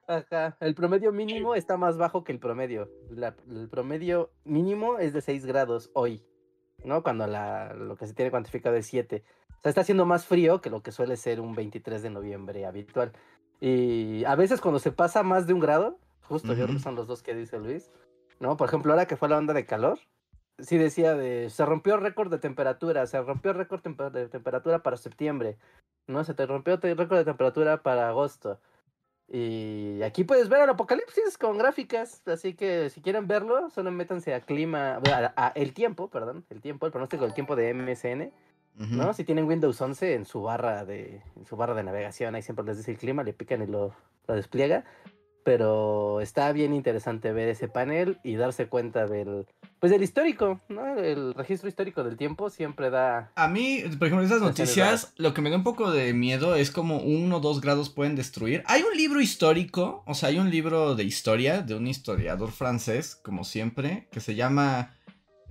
Ajá, 0.07 0.55
el 0.59 0.75
promedio 0.75 1.11
mínimo 1.11 1.55
está 1.55 1.77
más 1.77 1.97
bajo 1.97 2.23
que 2.23 2.31
el 2.31 2.39
promedio. 2.39 2.89
La- 3.09 3.35
el 3.49 3.67
promedio 3.69 4.31
mínimo 4.43 4.99
es 4.99 5.13
de 5.13 5.21
6 5.21 5.45
grados 5.45 5.89
hoy, 5.93 6.23
¿no? 6.83 7.01
Cuando 7.01 7.25
la, 7.27 7.73
lo 7.73 7.95
que 7.95 8.05
se 8.07 8.13
tiene 8.13 8.29
cuantificado 8.31 8.75
es 8.75 8.85
7. 8.85 9.23
O 9.49 9.61
sea, 9.61 9.69
está 9.69 9.81
haciendo 9.81 10.05
más 10.05 10.25
frío 10.27 10.61
que 10.61 10.69
lo 10.69 10.83
que 10.83 10.91
suele 10.91 11.17
ser 11.17 11.41
un 11.41 11.55
23 11.55 12.03
de 12.03 12.11
noviembre 12.11 12.65
habitual. 12.65 13.13
Y 13.59 14.23
a 14.25 14.35
veces 14.35 14.61
cuando 14.61 14.79
se 14.79 14.91
pasa 14.91 15.23
más 15.23 15.47
de 15.47 15.53
un 15.53 15.59
grado, 15.59 15.97
justo 16.23 16.49
yo 16.53 16.65
creo 16.65 16.75
que 16.75 16.83
son 16.83 16.95
los 16.95 17.07
dos 17.07 17.23
que 17.23 17.33
dice 17.33 17.57
Luis, 17.57 17.89
¿no? 18.39 18.57
Por 18.57 18.67
ejemplo, 18.67 18.91
ahora 18.93 19.07
que 19.07 19.15
fue 19.17 19.29
la 19.29 19.37
onda 19.37 19.53
de 19.55 19.65
calor, 19.65 19.97
sí 20.59 20.77
decía 20.77 21.15
de, 21.15 21.49
se 21.49 21.65
rompió 21.65 21.97
récord 21.97 22.29
de 22.29 22.37
temperatura, 22.37 23.07
se 23.07 23.19
rompió 23.21 23.53
récord 23.53 23.81
de 24.11 24.27
temperatura 24.29 24.83
para 24.83 24.97
septiembre, 24.97 25.57
¿no? 26.05 26.23
Se 26.23 26.35
te 26.35 26.45
rompió 26.45 26.77
récord 26.77 27.17
de 27.17 27.25
temperatura 27.25 27.81
para 27.81 28.09
agosto. 28.09 28.59
Y 29.27 30.01
aquí 30.03 30.23
puedes 30.23 30.49
ver 30.49 30.61
el 30.61 30.69
apocalipsis 30.69 31.37
con 31.37 31.57
gráficas, 31.57 32.21
así 32.27 32.53
que 32.53 32.89
si 32.91 33.01
quieren 33.01 33.27
verlo, 33.27 33.69
solo 33.71 33.91
métanse 33.91 34.33
a 34.35 34.41
clima, 34.41 35.01
a, 35.11 35.33
a 35.35 35.47
el 35.55 35.73
tiempo, 35.73 36.09
perdón, 36.09 36.45
el 36.49 36.61
tiempo, 36.61 36.85
el 36.85 36.91
pronóstico 36.91 37.23
del 37.23 37.33
tiempo 37.33 37.55
de 37.55 37.73
MSN. 37.73 38.31
¿no? 38.77 39.13
Si 39.13 39.23
tienen 39.23 39.45
Windows 39.45 39.79
11 39.79 40.15
en 40.15 40.25
su 40.25 40.41
barra 40.41 40.83
de 40.83 41.21
en 41.37 41.45
su 41.45 41.55
barra 41.55 41.73
de 41.73 41.83
navegación, 41.83 42.35
ahí 42.35 42.41
siempre 42.41 42.65
les 42.65 42.77
dice 42.77 42.91
el 42.91 42.97
clima, 42.97 43.23
le 43.23 43.33
pican 43.33 43.61
y 43.61 43.67
lo, 43.67 43.95
lo 44.27 44.35
despliega. 44.35 44.83
Pero 45.45 46.21
está 46.21 46.51
bien 46.53 46.73
interesante 46.73 47.31
ver 47.31 47.49
ese 47.49 47.67
panel 47.67 48.17
y 48.23 48.35
darse 48.35 48.67
cuenta 48.67 49.05
del 49.05 49.45
pues 49.79 49.91
del 49.91 50.01
histórico, 50.01 50.59
¿no? 50.69 50.97
El 50.97 51.35
registro 51.35 51.69
histórico 51.69 52.03
del 52.03 52.17
tiempo 52.17 52.49
siempre 52.49 52.89
da 52.89 53.31
A 53.35 53.47
mí, 53.47 53.83
por 53.99 54.07
ejemplo, 54.07 54.25
esas 54.25 54.41
noticias, 54.41 55.13
lo 55.17 55.35
que 55.35 55.41
me 55.41 55.51
da 55.51 55.57
un 55.57 55.63
poco 55.63 55.91
de 55.91 56.11
miedo 56.13 56.55
es 56.55 56.71
como 56.71 56.97
uno 56.97 57.37
o 57.37 57.39
dos 57.41 57.61
grados 57.61 57.91
pueden 57.91 58.15
destruir. 58.15 58.63
Hay 58.65 58.81
un 58.81 58.97
libro 58.97 59.21
histórico, 59.21 60.01
o 60.07 60.15
sea, 60.15 60.29
hay 60.29 60.39
un 60.39 60.49
libro 60.49 60.95
de 60.95 61.03
historia 61.03 61.61
de 61.61 61.75
un 61.75 61.85
historiador 61.85 62.51
francés, 62.51 63.15
como 63.15 63.43
siempre, 63.43 64.07
que 64.11 64.21
se 64.21 64.33
llama 64.33 64.94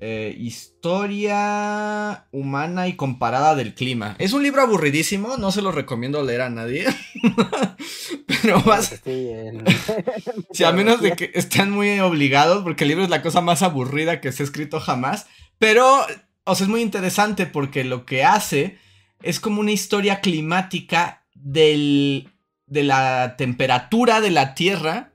eh, 0.07 0.37
Historia 0.39 2.27
humana 2.31 2.89
y 2.89 2.93
comparada 2.95 3.55
del 3.55 3.75
clima. 3.75 4.17
Es 4.19 4.35
un 4.35 4.43
libro 4.43 4.61
aburridísimo, 4.61 5.39
no 5.39 5.51
se 5.51 5.63
lo 5.63 5.73
recomiendo 5.73 6.23
leer 6.23 6.43
a 6.43 6.51
nadie. 6.51 6.85
Pero 8.27 8.63
estoy 8.75 9.29
en- 9.29 9.65
Sí, 10.53 10.63
a 10.65 10.73
menos 10.73 11.01
de 11.01 11.13
que 11.17 11.31
estén 11.35 11.71
muy 11.71 11.99
obligados, 12.01 12.63
porque 12.65 12.85
el 12.85 12.89
libro 12.89 13.05
es 13.05 13.09
la 13.11 13.23
cosa 13.23 13.41
más 13.41 13.63
aburrida 13.63 14.21
que 14.21 14.31
se 14.31 14.43
ha 14.43 14.45
escrito 14.47 14.79
jamás. 14.79 15.27
Pero, 15.59 16.05
o 16.45 16.55
sea, 16.55 16.65
es 16.65 16.71
muy 16.71 16.83
interesante 16.83 17.47
porque 17.47 17.83
lo 17.83 18.05
que 18.05 18.25
hace 18.25 18.77
es 19.23 19.41
como 19.41 19.61
una 19.63 19.73
historia 19.73 20.21
climática 20.21 21.25
del, 21.35 22.29
de 22.67 22.83
la 22.83 23.37
temperatura 23.39 24.21
de 24.21 24.31
la 24.33 24.55
Tierra 24.55 25.14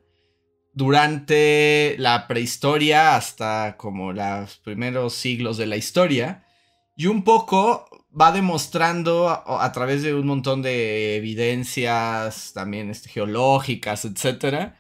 durante 0.74 1.96
la 1.98 2.28
prehistoria 2.28 3.16
hasta 3.16 3.76
como 3.78 4.14
los 4.14 4.58
primeros 4.58 5.14
siglos 5.14 5.58
de 5.58 5.66
la 5.66 5.78
historia. 5.78 6.46
Y 6.96 7.08
un 7.08 7.24
poco 7.24 7.88
va 8.20 8.32
demostrando 8.32 9.30
a, 9.30 9.72
través 9.72 10.02
de 10.04 10.14
un 10.14 10.28
montón 10.28 10.62
de 10.62 11.16
evidencias 11.16 12.52
también 12.54 12.90
este, 12.90 13.10
geológicas, 13.10 14.06
etcétera, 14.06 14.78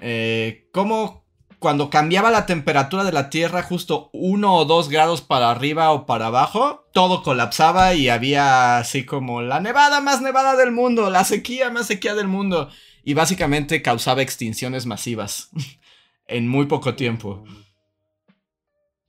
eh, 0.00 0.68
cómo 0.72 1.26
cuando 1.58 1.88
cambiaba 1.88 2.30
la 2.30 2.46
temperatura 2.46 3.04
de 3.04 3.12
la 3.12 3.30
Tierra 3.30 3.62
justo 3.62 4.10
uno 4.12 4.54
o 4.54 4.64
dos 4.66 4.88
grados 4.88 5.22
para 5.22 5.50
arriba 5.50 5.90
o 5.92 6.06
para 6.06 6.26
abajo, 6.26 6.86
todo 6.92 7.22
colapsaba 7.22 7.94
y 7.94 8.08
había 8.08 8.78
así 8.78 9.06
como 9.06 9.42
la 9.42 9.60
nevada 9.60 10.00
más 10.00 10.20
nevada 10.20 10.56
del 10.56 10.72
mundo, 10.72 11.08
la 11.10 11.24
sequía 11.24 11.70
más 11.70 11.86
sequía 11.86 12.14
del 12.14 12.28
mundo. 12.28 12.68
Y 13.06 13.14
básicamente 13.14 13.80
causaba 13.80 14.20
extinciones 14.20 14.84
masivas 14.84 15.48
en 16.26 16.46
muy 16.46 16.66
poco 16.66 16.94
tiempo. 16.94 17.42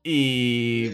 Y 0.01 0.89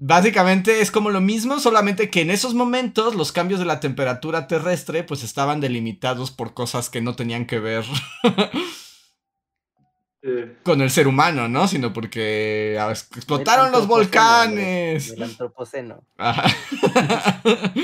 Básicamente 0.00 0.80
es 0.80 0.92
como 0.92 1.10
lo 1.10 1.20
mismo, 1.20 1.58
solamente 1.58 2.08
que 2.08 2.20
en 2.20 2.30
esos 2.30 2.54
momentos 2.54 3.16
los 3.16 3.32
cambios 3.32 3.58
de 3.58 3.66
la 3.66 3.80
temperatura 3.80 4.46
terrestre 4.46 5.02
pues 5.02 5.24
estaban 5.24 5.60
delimitados 5.60 6.30
por 6.30 6.54
cosas 6.54 6.88
que 6.88 7.00
no 7.00 7.16
tenían 7.16 7.46
que 7.46 7.58
ver 7.58 7.84
con 10.62 10.82
el 10.82 10.90
ser 10.90 11.08
humano, 11.08 11.48
¿no? 11.48 11.66
Sino 11.66 11.92
porque 11.92 12.78
ah, 12.80 12.92
explotaron 12.92 13.72
los 13.72 13.88
volcanes. 13.88 15.10
El 15.10 15.24
antropoceno. 15.24 16.04
Ajá. 16.16 16.44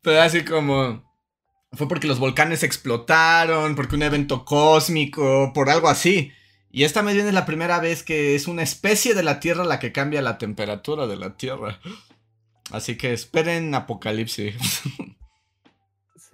Pero 0.00 0.22
así 0.22 0.46
como... 0.46 1.03
Fue 1.76 1.88
porque 1.88 2.06
los 2.06 2.18
volcanes 2.18 2.62
explotaron, 2.62 3.74
porque 3.74 3.96
un 3.96 4.02
evento 4.02 4.44
cósmico, 4.44 5.52
por 5.54 5.70
algo 5.70 5.88
así. 5.88 6.32
Y 6.70 6.84
esta 6.84 7.02
más 7.02 7.14
bien 7.14 7.26
es 7.26 7.34
la 7.34 7.46
primera 7.46 7.78
vez 7.78 8.02
que 8.02 8.34
es 8.34 8.48
una 8.48 8.62
especie 8.62 9.14
de 9.14 9.22
la 9.22 9.38
Tierra 9.40 9.64
la 9.64 9.78
que 9.78 9.92
cambia 9.92 10.22
la 10.22 10.38
temperatura 10.38 11.06
de 11.06 11.16
la 11.16 11.36
Tierra. 11.36 11.80
Así 12.70 12.96
que 12.96 13.12
esperen 13.12 13.74
apocalipsis. 13.74 14.54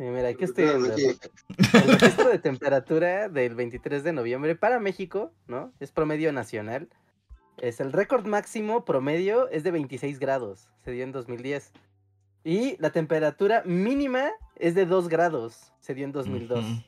Sí, 0.00 0.06
mira, 0.06 0.28
aquí 0.28 0.44
estoy 0.44 0.64
viendo. 0.64 0.94
El 0.94 2.00
registro 2.00 2.30
de 2.30 2.38
temperatura 2.38 3.28
del 3.28 3.54
23 3.54 4.02
de 4.02 4.14
noviembre 4.14 4.56
para 4.56 4.80
México, 4.80 5.34
¿no? 5.46 5.74
Es 5.78 5.92
promedio 5.92 6.32
nacional. 6.32 6.88
Es 7.58 7.80
el 7.80 7.92
récord 7.92 8.24
máximo 8.24 8.86
promedio 8.86 9.50
es 9.50 9.62
de 9.62 9.72
26 9.72 10.18
grados, 10.18 10.70
se 10.86 10.92
dio 10.92 11.04
en 11.04 11.12
2010. 11.12 11.72
Y 12.44 12.76
la 12.78 12.92
temperatura 12.92 13.62
mínima 13.66 14.30
es 14.60 14.74
de 14.74 14.86
2 14.86 15.08
grados, 15.08 15.72
se 15.80 15.94
dio 15.94 16.04
en 16.04 16.12
2002. 16.12 16.58
Ujú. 16.64 16.82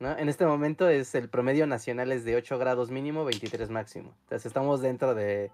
¿no? 0.00 0.16
En 0.16 0.28
este 0.30 0.46
momento 0.46 0.88
es 0.88 1.14
el 1.14 1.28
promedio 1.28 1.66
nacional 1.66 2.10
es 2.12 2.24
de 2.24 2.36
8 2.36 2.58
grados 2.58 2.90
mínimo, 2.90 3.24
23 3.24 3.68
máximo. 3.70 4.14
Entonces 4.22 4.46
estamos 4.46 4.80
dentro 4.80 5.14
de 5.14 5.50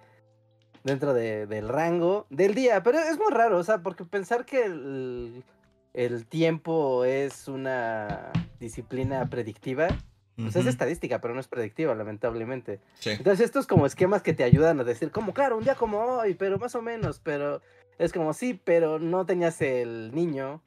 dentro 0.85 1.15
de- 1.15 1.47
del 1.49 1.69
rango 1.69 2.27
del 2.31 2.55
día, 2.55 2.81
pero 2.85 2.99
es 3.01 3.19
muy 3.19 3.33
raro, 3.33 3.59
o 3.59 3.65
sea, 3.65 3.83
porque 3.83 4.05
pensar 4.05 4.45
que 4.45 4.65
el, 4.67 5.43
el 5.95 6.27
tiempo 6.27 7.05
es 7.05 7.49
una 7.49 8.31
disciplina 8.61 9.29
predictiva, 9.29 9.89
pues 10.37 10.55
es 10.55 10.67
estadística, 10.67 11.21
pero 11.21 11.35
no 11.35 11.41
es 11.41 11.49
predictiva, 11.49 11.93
lamentablemente. 11.97 12.79
Sí. 13.01 13.11
Entonces 13.11 13.47
estos 13.47 13.67
como 13.67 13.85
esquemas 13.87 14.23
que 14.23 14.33
te 14.33 14.45
ayudan 14.45 14.79
a 14.79 14.85
decir, 14.85 15.11
como 15.11 15.35
claro, 15.35 15.57
un 15.57 15.65
día 15.65 15.75
como 15.75 15.99
hoy, 15.99 16.35
pero 16.35 16.57
más 16.59 16.77
o 16.77 16.83
menos, 16.83 17.19
pero 17.19 17.63
es 17.99 18.13
como 18.13 18.33
sí, 18.33 18.55
pero 18.63 19.01
no 19.01 19.27
tenías 19.27 19.61
el 19.63 20.13
niño, 20.15 20.63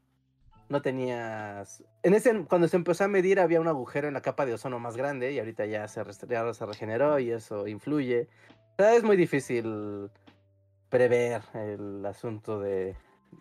no 0.70 0.82
tenías... 0.82 1.84
En 2.04 2.14
ese, 2.14 2.46
cuando 2.46 2.68
se 2.68 2.78
empezó 2.78 3.04
a 3.04 3.08
medir 3.08 3.40
había 3.40 3.60
un 3.62 3.68
agujero 3.68 4.08
en 4.08 4.14
la 4.14 4.22
capa 4.22 4.46
de 4.46 4.54
ozono 4.54 4.80
más 4.80 4.96
grande 4.96 5.32
y 5.34 5.40
ahorita 5.40 5.66
ya 5.66 5.88
se, 5.88 6.04
regeneró 6.04 7.20
y 7.20 7.32
eso 7.32 7.68
influye. 7.68 8.28
O 8.74 8.76
sea, 8.78 8.96
es 8.96 9.04
muy 9.04 9.18
difícil 9.18 10.10
prever 10.90 11.42
el 11.54 12.06
asunto 12.06 12.60
de, 12.60 12.96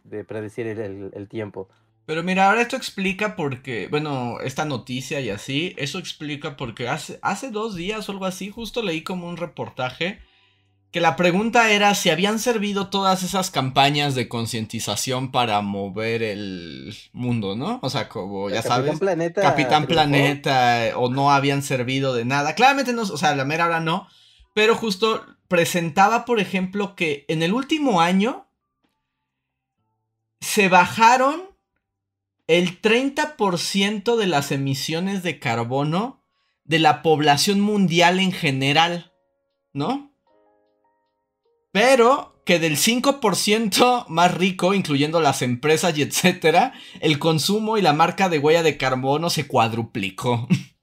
de 0.04 0.24
predecir 0.24 0.66
el, 0.66 0.78
el- 0.80 1.10
el 1.14 1.28
tiempo. 1.28 1.68
Pero 2.06 2.22
mira, 2.22 2.48
ahora 2.48 2.62
esto 2.62 2.76
explica 2.76 3.36
porque, 3.36 3.88
bueno, 3.90 4.40
esta 4.40 4.64
noticia 4.64 5.20
y 5.20 5.28
así, 5.28 5.74
eso 5.76 5.98
explica 5.98 6.56
porque 6.56 6.88
hace, 6.88 7.18
hace 7.20 7.50
dos 7.50 7.76
días 7.76 8.08
o 8.08 8.12
algo 8.12 8.24
así, 8.24 8.50
justo 8.50 8.82
leí 8.82 9.02
como 9.02 9.28
un 9.28 9.36
reportaje 9.36 10.20
que 10.90 11.00
la 11.00 11.16
pregunta 11.16 11.70
era 11.70 11.94
si 11.94 12.08
habían 12.08 12.38
servido 12.38 12.88
todas 12.88 13.22
esas 13.22 13.50
campañas 13.50 14.14
de 14.14 14.28
concientización 14.28 15.30
para 15.30 15.60
mover 15.60 16.22
el 16.22 16.96
mundo, 17.12 17.56
¿no? 17.56 17.78
O 17.82 17.90
sea, 17.90 18.08
como 18.08 18.48
ya 18.48 18.56
Capitán 18.56 18.76
sabes, 18.76 18.98
Planeta. 18.98 19.42
Capitán 19.42 19.84
triunfó. 19.84 19.94
Planeta 19.94 20.92
o 20.96 21.10
no 21.10 21.30
habían 21.30 21.62
servido 21.62 22.14
de 22.14 22.24
nada. 22.24 22.54
Claramente 22.54 22.92
no, 22.94 23.02
o 23.02 23.18
sea, 23.18 23.36
la 23.36 23.44
mera 23.44 23.66
hora 23.66 23.80
no, 23.80 24.08
pero 24.54 24.74
justo 24.74 25.26
presentaba, 25.46 26.24
por 26.24 26.40
ejemplo, 26.40 26.96
que 26.96 27.26
en 27.28 27.42
el 27.42 27.52
último 27.52 28.00
año 28.00 28.48
se 30.40 30.68
bajaron 30.68 31.42
el 32.46 32.80
30% 32.80 34.16
de 34.16 34.26
las 34.26 34.52
emisiones 34.52 35.22
de 35.22 35.38
carbono 35.38 36.24
de 36.64 36.78
la 36.78 37.02
población 37.02 37.60
mundial 37.60 38.20
en 38.20 38.32
general, 38.32 39.12
¿no? 39.72 40.07
Pero 41.72 42.38
que 42.44 42.58
del 42.58 42.76
5% 42.76 44.06
más 44.08 44.34
rico, 44.34 44.72
incluyendo 44.72 45.20
las 45.20 45.42
empresas 45.42 45.96
y 45.98 46.02
etcétera, 46.02 46.72
el 47.00 47.18
consumo 47.18 47.76
y 47.76 47.82
la 47.82 47.92
marca 47.92 48.30
de 48.30 48.38
huella 48.38 48.62
de 48.62 48.78
carbono 48.78 49.28
se 49.28 49.46
cuadruplicó. 49.46 50.48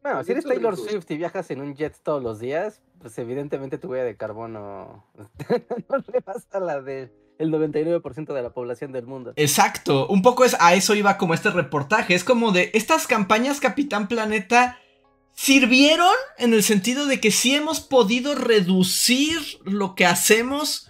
Bueno, 0.00 0.24
si 0.24 0.32
eres 0.32 0.44
Taylor. 0.44 0.74
Swift 0.74 1.10
y 1.10 1.18
viajas 1.18 1.50
en 1.50 1.60
un 1.60 1.74
jet 1.74 1.94
todos 2.02 2.22
los 2.22 2.38
días, 2.38 2.80
pues 2.98 3.18
evidentemente 3.18 3.76
tu 3.76 3.88
huella 3.88 4.04
de 4.04 4.16
carbono 4.16 5.04
no 5.90 5.98
rebasa 6.06 6.60
la 6.60 6.80
del 6.80 7.10
99% 7.38 8.32
de 8.32 8.42
la 8.42 8.50
población 8.50 8.92
del 8.92 9.06
mundo. 9.06 9.34
Exacto, 9.36 10.06
un 10.06 10.22
poco 10.22 10.46
es 10.46 10.56
a 10.60 10.72
eso 10.72 10.94
iba 10.94 11.18
como 11.18 11.34
este 11.34 11.50
reportaje, 11.50 12.14
es 12.14 12.24
como 12.24 12.52
de 12.52 12.70
estas 12.72 13.06
campañas 13.06 13.60
Capitán 13.60 14.08
Planeta 14.08 14.78
sirvieron 15.38 16.16
en 16.36 16.52
el 16.52 16.64
sentido 16.64 17.06
de 17.06 17.20
que 17.20 17.30
sí 17.30 17.54
hemos 17.54 17.78
podido 17.78 18.34
reducir 18.34 19.38
lo 19.62 19.94
que 19.94 20.04
hacemos 20.04 20.88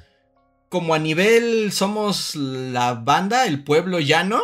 como 0.71 0.95
a 0.95 0.99
nivel 0.99 1.71
somos 1.71 2.35
la 2.35 2.95
banda, 2.95 3.47
el 3.47 3.63
pueblo 3.63 4.01
llano, 4.01 4.41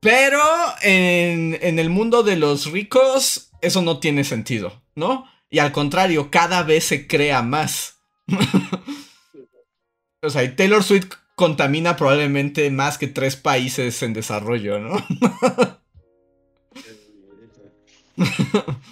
pero 0.00 0.40
en, 0.80 1.58
en 1.60 1.78
el 1.78 1.90
mundo 1.90 2.22
de 2.22 2.36
los 2.36 2.72
ricos 2.72 3.50
eso 3.60 3.82
no 3.82 4.00
tiene 4.00 4.24
sentido, 4.24 4.82
¿no? 4.94 5.26
Y 5.50 5.58
al 5.58 5.72
contrario, 5.72 6.30
cada 6.30 6.62
vez 6.62 6.84
se 6.84 7.06
crea 7.06 7.42
más. 7.42 7.98
o 10.22 10.30
sea, 10.30 10.44
y 10.44 10.56
Taylor 10.56 10.82
Swift 10.82 11.12
contamina 11.34 11.96
probablemente 11.96 12.70
más 12.70 12.96
que 12.96 13.06
tres 13.06 13.36
países 13.36 14.02
en 14.02 14.14
desarrollo, 14.14 14.78
¿no? 14.78 14.96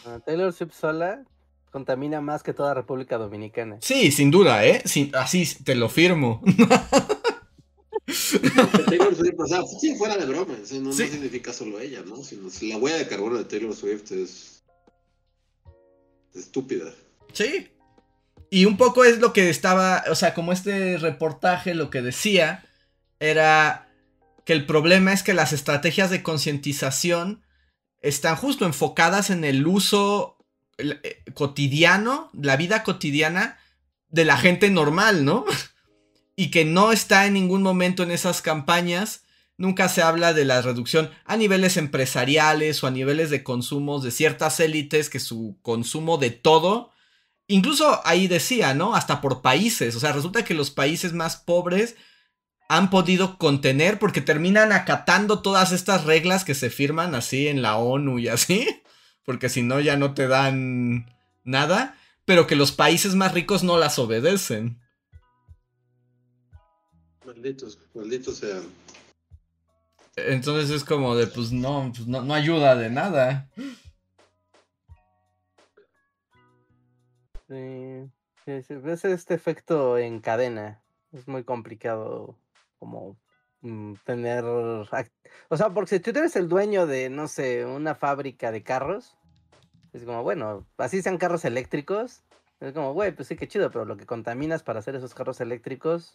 Ah, 0.07 0.19
Taylor 0.25 0.53
Swift 0.53 0.73
sola 0.73 1.23
contamina 1.71 2.21
más 2.21 2.43
que 2.43 2.53
toda 2.53 2.75
República 2.75 3.17
Dominicana. 3.19 3.79
Sí, 3.81 4.11
sin 4.11 4.31
duda, 4.31 4.65
¿eh? 4.67 4.83
Sin- 4.87 5.15
así 5.15 5.45
te 5.65 5.75
lo 5.75 5.89
firmo. 5.89 6.43
Taylor 8.89 9.15
Swift, 9.15 9.39
o 9.39 9.47
sea, 9.47 9.63
sí, 9.81 9.95
fuera 9.97 10.17
de 10.17 10.27
broma, 10.27 10.55
eso 10.63 10.75
no, 10.77 10.81
no 10.91 10.93
Sí. 10.93 11.07
significa 11.09 11.53
solo 11.53 11.79
ella, 11.81 12.03
¿no? 12.07 12.17
Sino 12.25 12.51
si 12.51 12.71
la 12.73 12.79
huella 12.79 12.99
de 12.99 13.07
carbono 13.07 13.39
de 13.39 13.45
Taylor 13.45 13.75
Swift 13.75 14.11
es 14.13 14.63
estúpida. 16.35 16.87
Sí. 17.33 17.69
Y 18.51 18.65
un 18.65 18.77
poco 18.77 19.05
es 19.05 19.19
lo 19.19 19.33
que 19.33 19.49
estaba, 19.49 20.03
o 20.11 20.15
sea, 20.17 20.35
como 20.35 20.53
este 20.53 20.99
reportaje 20.99 21.75
lo 21.75 21.89
que 21.91 22.03
decía 22.03 22.65
era 23.21 23.87
que 24.45 24.53
el 24.55 24.67
problema 24.67 25.13
es 25.13 25.23
que 25.23 25.35
las 25.35 25.53
estrategias 25.53 26.11
de 26.11 26.23
concientización 26.25 27.43
están 28.01 28.37
justo 28.37 28.65
enfocadas 28.65 29.31
en 29.31 29.45
el 29.45 29.67
uso 29.67 30.39
eh, 30.79 31.23
cotidiano, 31.35 32.31
la 32.33 32.57
vida 32.57 32.83
cotidiana 32.83 33.59
de 34.09 34.25
la 34.25 34.37
gente 34.37 34.71
normal, 34.71 35.25
¿no? 35.25 35.45
Y 36.37 36.51
que 36.51 36.65
no 36.65 36.91
está 36.91 37.27
en 37.27 37.35
ningún 37.35 37.63
momento 37.63 38.03
en 38.03 38.11
esas 38.11 38.41
campañas. 38.41 39.25
Nunca 39.59 39.91
se 39.91 40.01
habla 40.01 40.33
de 40.33 40.47
la 40.47 40.63
reducción 40.63 41.11
a 41.27 41.37
niveles 41.37 41.77
empresariales 41.77 42.83
o 42.83 42.87
a 42.87 42.91
niveles 42.91 43.29
de 43.29 43.43
consumos 43.45 44.03
de 44.03 44.11
ciertas 44.11 44.59
élites 44.59 45.11
que 45.11 45.21
su 45.21 45.59
consumo 45.61 46.17
de 46.17 46.31
todo 46.31 46.93
Incluso 47.51 48.01
ahí 48.05 48.29
decía, 48.29 48.75
¿no? 48.75 48.95
Hasta 48.95 49.21
por 49.21 49.43
países. 49.43 49.97
O 49.97 50.01
sea, 50.01 50.13
resulta 50.13 50.45
que 50.45 50.55
los 50.55 50.71
países 50.71 51.13
más 51.13 51.37
pobres 51.37 51.97
han 52.71 52.89
podido 52.89 53.37
contener 53.37 53.99
porque 53.99 54.21
terminan 54.21 54.71
acatando 54.71 55.43
todas 55.43 55.73
estas 55.73 56.05
reglas 56.05 56.45
que 56.45 56.55
se 56.55 56.71
firman 56.71 57.17
así 57.17 57.49
en 57.49 57.63
la 57.63 57.77
ONU 57.77 58.21
y 58.21 58.29
así. 58.29 58.65
Porque 59.27 59.49
si 59.49 59.63
no 59.65 59.81
ya 59.81 59.97
no 59.97 60.15
te 60.15 60.29
dan 60.29 61.13
nada. 61.43 61.99
Pero 62.25 62.47
que 62.47 62.55
los 62.55 62.71
países 62.71 63.17
más 63.17 63.35
ricos 63.35 63.65
no 63.65 63.77
las 63.77 63.99
obedecen. 63.99 64.81
Malditos, 67.27 67.77
malditos 67.93 68.37
sean. 68.37 68.63
Entonces 70.15 70.71
es 70.71 70.85
como 70.85 71.17
de, 71.17 71.27
pues 71.27 71.51
no, 71.51 71.93
pues 71.93 72.07
no, 72.07 72.23
no 72.23 72.35
ayuda 72.35 72.77
de 72.77 72.89
nada. 72.89 73.51
Sí, 77.49 78.09
sí, 78.45 78.63
sí, 78.63 78.75
ves 78.77 79.05
este 79.05 79.35
efecto 79.35 79.99
en 79.99 80.21
cadena. 80.21 80.81
Es 81.13 81.27
muy 81.27 81.43
complicado 81.43 82.39
como 82.81 83.17
mm, 83.61 83.95
tener... 84.05 84.45
O 84.45 84.85
sea, 85.57 85.71
porque 85.73 85.91
si 85.91 86.01
tú 86.01 86.11
eres 86.11 86.35
el 86.35 86.49
dueño 86.49 86.89
de, 86.89 87.09
no 87.09 87.29
sé, 87.29 87.65
una 87.65 87.95
fábrica 87.95 88.51
de 88.51 88.65
carros, 88.65 89.17
es 89.93 90.03
como, 90.03 90.25
bueno, 90.25 90.67
así 90.79 91.03
sean 91.03 91.19
carros 91.19 91.45
eléctricos, 91.45 92.25
es 92.61 92.73
como, 92.73 92.93
güey, 92.93 93.13
pues 93.13 93.29
sí, 93.29 93.37
qué 93.37 93.49
chido, 93.49 93.71
pero 93.71 93.85
lo 93.85 93.97
que 93.97 94.05
contaminas 94.05 94.63
para 94.63 94.81
hacer 94.81 94.95
esos 94.95 95.15
carros 95.15 95.41
eléctricos, 95.41 96.15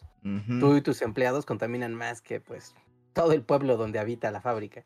tú 0.60 0.76
y 0.76 0.82
tus 0.82 1.02
empleados 1.02 1.44
contaminan 1.44 1.94
más 1.94 2.20
que, 2.20 2.40
pues, 2.40 2.74
todo 3.12 3.32
el 3.32 3.42
pueblo 3.42 3.76
donde 3.76 3.98
habita 3.98 4.30
la 4.30 4.40
fábrica. 4.40 4.84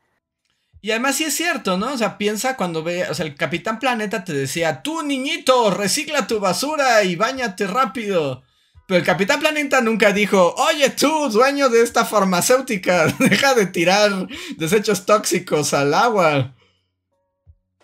Y 0.81 0.93
además 0.93 1.17
sí 1.17 1.25
es 1.25 1.37
cierto, 1.37 1.77
¿no? 1.77 1.93
O 1.93 1.99
sea, 1.99 2.17
piensa 2.17 2.57
cuando 2.57 2.83
ve, 2.83 3.07
o 3.11 3.15
sea, 3.15 3.27
el 3.27 3.35
Capitán 3.35 3.79
Planeta 3.79 4.25
te 4.25 4.33
decía, 4.33 4.83
tú 4.83 5.03
niñito, 5.03 5.71
recicla 5.71 6.27
tu 6.27 6.41
basura 6.41 7.05
y 7.05 7.17
bañate 7.17 7.67
rápido. 7.67 8.43
Pero 8.91 8.99
el 8.99 9.07
Capitán 9.07 9.39
Planeta 9.39 9.81
nunca 9.81 10.13
dijo, 10.13 10.53
oye 10.57 10.91
tú, 10.91 11.29
dueño 11.31 11.69
de 11.69 11.81
esta 11.81 12.05
farmacéutica, 12.05 13.07
deja 13.21 13.55
de 13.55 13.67
tirar 13.67 14.27
desechos 14.57 15.07
tóxicos 15.07 15.73
al 15.75 15.95
agua. 15.95 16.57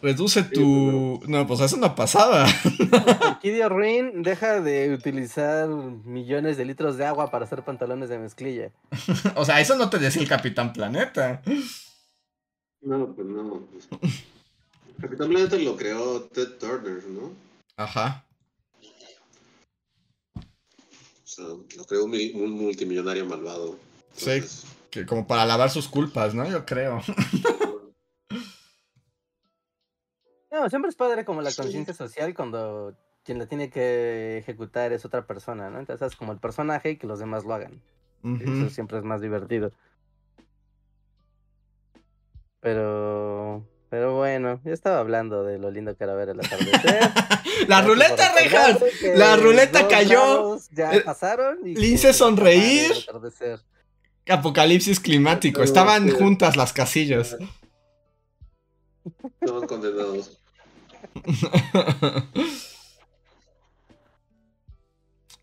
Reduce 0.03 0.43
tu... 0.43 1.23
No, 1.29 1.47
pues 1.47 1.61
eso 1.61 1.77
no 1.77 1.95
pasaba. 1.95 2.45
Kidio 3.41 3.69
Ruin 3.69 4.25
deja 4.25 4.61
de 4.61 4.93
utilizar 4.93 5.69
millones 5.69 6.57
de 6.57 6.65
litros 6.65 6.97
de 6.97 7.07
agua 7.07 7.31
para 7.31 7.45
hacer 7.45 7.63
pantalones 7.63 8.09
de 8.09 8.19
mezclilla. 8.19 8.73
o 9.37 9.45
sea, 9.45 9.61
eso 9.61 9.77
no 9.77 9.89
te 9.89 10.01
decía 10.01 10.23
el 10.23 10.29
Capitán 10.29 10.73
Planeta. 10.73 11.41
No, 12.81 13.15
pues 13.15 13.29
no. 13.29 13.65
pues. 13.71 13.89
Capitán 15.01 15.29
Planeta 15.29 15.55
lo 15.55 15.77
creó 15.77 16.23
Ted 16.23 16.59
Turner, 16.59 17.05
¿no? 17.05 17.31
Ajá. 17.77 18.26
O 21.27 21.29
sea, 21.29 21.45
lo 21.45 21.85
creó 21.85 22.05
un, 22.05 22.13
mil- 22.13 22.37
un 22.37 22.53
multimillonario 22.53 23.27
malvado. 23.27 23.77
Sí. 24.15 24.41
Que 24.91 25.05
como 25.05 25.27
para 25.27 25.45
lavar 25.45 25.71
sus 25.71 25.89
culpas, 25.89 26.35
¿no? 26.35 26.49
Yo 26.49 26.65
creo. 26.65 27.01
No, 30.49 30.71
siempre 30.71 30.89
es 30.89 30.97
padre 30.97 31.25
como 31.27 31.43
la 31.43 31.51
Sí. 31.51 31.61
conciencia 31.61 31.93
social 31.93 32.33
cuando 32.35 32.97
quien 33.25 33.39
la 33.39 33.47
tiene 33.47 33.69
que 33.69 34.39
ejecutar 34.39 34.91
es 34.93 35.05
otra 35.05 35.27
persona, 35.27 35.69
¿no? 35.69 35.81
Entonces 35.81 36.13
es 36.13 36.17
como 36.17 36.33
el 36.33 36.39
personaje 36.39 36.93
y 36.93 36.97
que 36.97 37.07
los 37.07 37.19
demás 37.19 37.45
lo 37.45 37.53
hagan. 37.53 37.83
Eso 38.41 38.71
siempre 38.71 38.97
es 38.97 39.05
más 39.05 39.21
divertido. 39.21 39.71
Pero, 42.61 43.67
pero 43.89 44.17
bueno, 44.17 44.61
yo 44.65 44.73
estaba 44.73 44.99
hablando 44.99 45.45
de 45.45 45.59
lo 45.59 45.71
lindo 45.71 45.97
que 45.97 46.05
era 46.05 46.15
ver 46.15 46.31
el 46.31 46.41
atardecer. 46.41 47.11
La 47.69 47.83
ruleta, 47.83 48.33
Rejas. 48.35 48.79
La 49.15 49.37
ruleta 49.37 49.89
cayó. 49.89 50.59
Ya 50.73 50.93
Eh, 50.93 51.01
pasaron. 51.01 51.59
Y 51.65 51.97
se 51.97 52.09
acaba 52.09 52.13
sonreír. 52.13 52.93
Apocalipsis 54.29 55.01
climático. 55.01 55.63
Estaban 55.63 56.11
sí. 56.11 56.11
juntas 56.11 56.57
las 56.57 56.73
casillas. 56.73 57.37
estamos 59.41 59.67
condenados. 59.67 60.41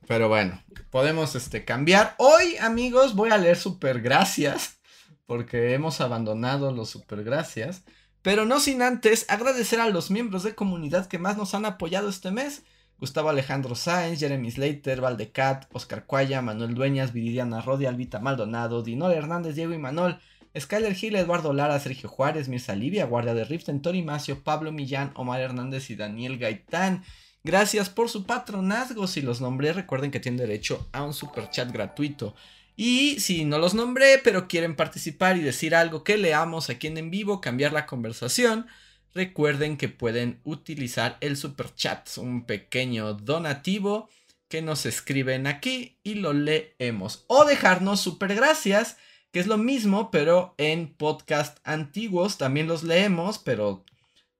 Pero 0.08 0.28
bueno, 0.28 0.62
podemos 0.90 1.36
este, 1.36 1.64
cambiar. 1.64 2.16
Hoy, 2.18 2.58
amigos, 2.58 3.16
voy 3.16 3.32
a 3.32 3.38
leer 3.38 3.58
super 3.58 4.02
gracias. 4.02 4.80
Porque 5.26 5.74
hemos 5.74 6.02
abandonado 6.02 6.72
los 6.74 6.90
super 6.90 7.24
gracias. 7.24 7.84
Pero 8.24 8.46
no 8.46 8.62
sin 8.62 8.82
antes 8.82 9.26
agradecer 9.30 9.82
a 9.82 9.90
los 9.90 10.10
miembros 10.10 10.44
de 10.44 10.56
comunidad 10.56 11.08
que 11.08 11.20
más 11.20 11.36
nos 11.38 11.54
han 11.54 11.66
apoyado 11.66 12.10
este 12.10 12.32
mes. 12.32 12.64
Gustavo 12.98 13.28
Alejandro 13.28 13.76
Sáenz, 13.76 14.22
Jeremy 14.22 14.50
Slater, 14.50 15.02
Valdecat, 15.02 15.66
Oscar 15.74 16.06
Cuaya, 16.06 16.42
Manuel 16.42 16.74
Dueñas, 16.74 17.12
Viridiana 17.12 17.60
Rodi, 17.62 17.86
Albita 17.86 18.20
Maldonado, 18.20 18.82
Dinor 18.82 19.12
Hernández, 19.12 19.56
Diego 19.56 19.74
y 19.74 19.78
Manol, 19.78 20.20
Skyler 20.58 20.96
Gil, 20.96 21.18
Eduardo 21.18 21.52
Lara, 21.52 21.78
Sergio 21.82 22.08
Juárez, 22.08 22.48
Mirza 22.48 22.76
Livia, 22.76 23.06
Guardia 23.06 23.34
de 23.34 23.44
Riften, 23.44 23.82
Tori 23.82 24.04
Macio, 24.04 24.42
Pablo 24.42 24.72
Millán, 24.72 25.12
Omar 25.16 25.42
Hernández 25.42 25.90
y 25.90 25.98
Daniel 25.98 26.38
Gaitán. 26.38 27.04
Gracias 27.44 27.90
por 27.90 28.08
su 28.08 28.26
patronazgo. 28.26 29.06
Si 29.06 29.22
los 29.22 29.42
nombré, 29.42 29.74
recuerden 29.74 30.12
que 30.12 30.22
tienen 30.22 30.38
derecho 30.38 30.88
a 30.94 31.04
un 31.04 31.14
super 31.14 31.50
chat 31.50 31.70
gratuito. 31.74 32.36
Y 32.76 33.20
si 33.20 33.46
no 33.46 33.60
los 33.60 33.74
nombré, 33.74 34.20
pero 34.24 34.48
quieren 34.48 34.76
participar 34.76 35.38
y 35.38 35.42
decir 35.42 35.76
algo 35.76 36.04
que 36.04 36.18
leamos 36.18 36.70
aquí 36.70 36.88
en 36.88 36.98
en 36.98 37.12
vivo, 37.12 37.42
cambiar 37.42 37.74
la 37.74 37.86
conversación, 37.86 38.68
recuerden 39.14 39.78
que 39.78 39.90
pueden 39.90 40.40
utilizar 40.44 41.18
el 41.22 41.38
super 41.38 41.74
chat, 41.76 42.10
un 42.18 42.46
pequeño 42.46 43.14
donativo 43.14 44.10
que 44.48 44.62
nos 44.62 44.86
escriben 44.86 45.48
aquí 45.48 46.00
y 46.04 46.16
lo 46.16 46.34
leemos. 46.34 47.26
O 47.28 47.46
dejarnos 47.46 48.02
super 48.02 48.36
gracias, 48.36 48.98
que 49.32 49.40
es 49.40 49.48
lo 49.48 49.58
mismo, 49.58 50.12
pero 50.12 50.56
en 50.58 50.94
podcast 50.94 51.58
antiguos 51.64 52.38
también 52.38 52.68
los 52.68 52.84
leemos, 52.84 53.40
pero 53.40 53.86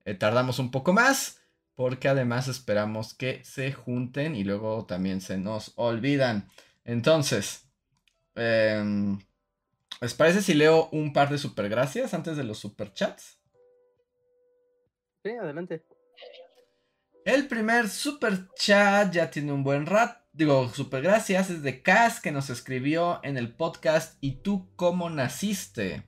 eh, 0.06 0.14
tardamos 0.16 0.60
un 0.60 0.72
poco 0.72 0.94
más 0.94 1.40
porque 1.76 2.08
además 2.08 2.48
esperamos 2.48 3.14
que 3.14 3.44
se 3.44 3.72
junten 3.72 4.36
y 4.36 4.44
luego 4.44 4.86
también 4.86 5.22
se 5.22 5.38
nos 5.38 5.74
olvidan. 5.76 6.50
Entonces, 6.84 7.66
em, 8.36 9.20
¿les 10.02 10.14
parece 10.14 10.42
si 10.42 10.54
leo 10.54 10.90
un 10.92 11.14
par 11.14 11.30
de 11.30 11.38
super 11.38 11.70
gracias 11.70 12.14
antes 12.14 12.38
de 12.38 12.44
los 12.44 12.58
super 12.58 12.94
chats? 12.94 13.40
Sí, 15.24 15.32
adelante. 15.32 15.86
El 17.26 17.48
primer 17.48 17.88
super 17.88 18.50
chat 18.56 19.14
ya 19.14 19.32
tiene 19.32 19.54
un 19.54 19.64
buen 19.64 19.86
rato. 19.86 20.20
Digo, 20.34 20.68
super 20.74 21.02
gracias. 21.02 21.50
Es 21.50 21.64
de 21.64 21.82
Cas 21.82 22.20
que 22.20 22.34
nos 22.34 22.50
escribió 22.50 23.22
en 23.24 23.38
el 23.38 23.54
podcast 23.54 24.18
¿Y 24.20 24.42
tú 24.42 24.68
cómo 24.76 25.10
naciste? 25.10 26.04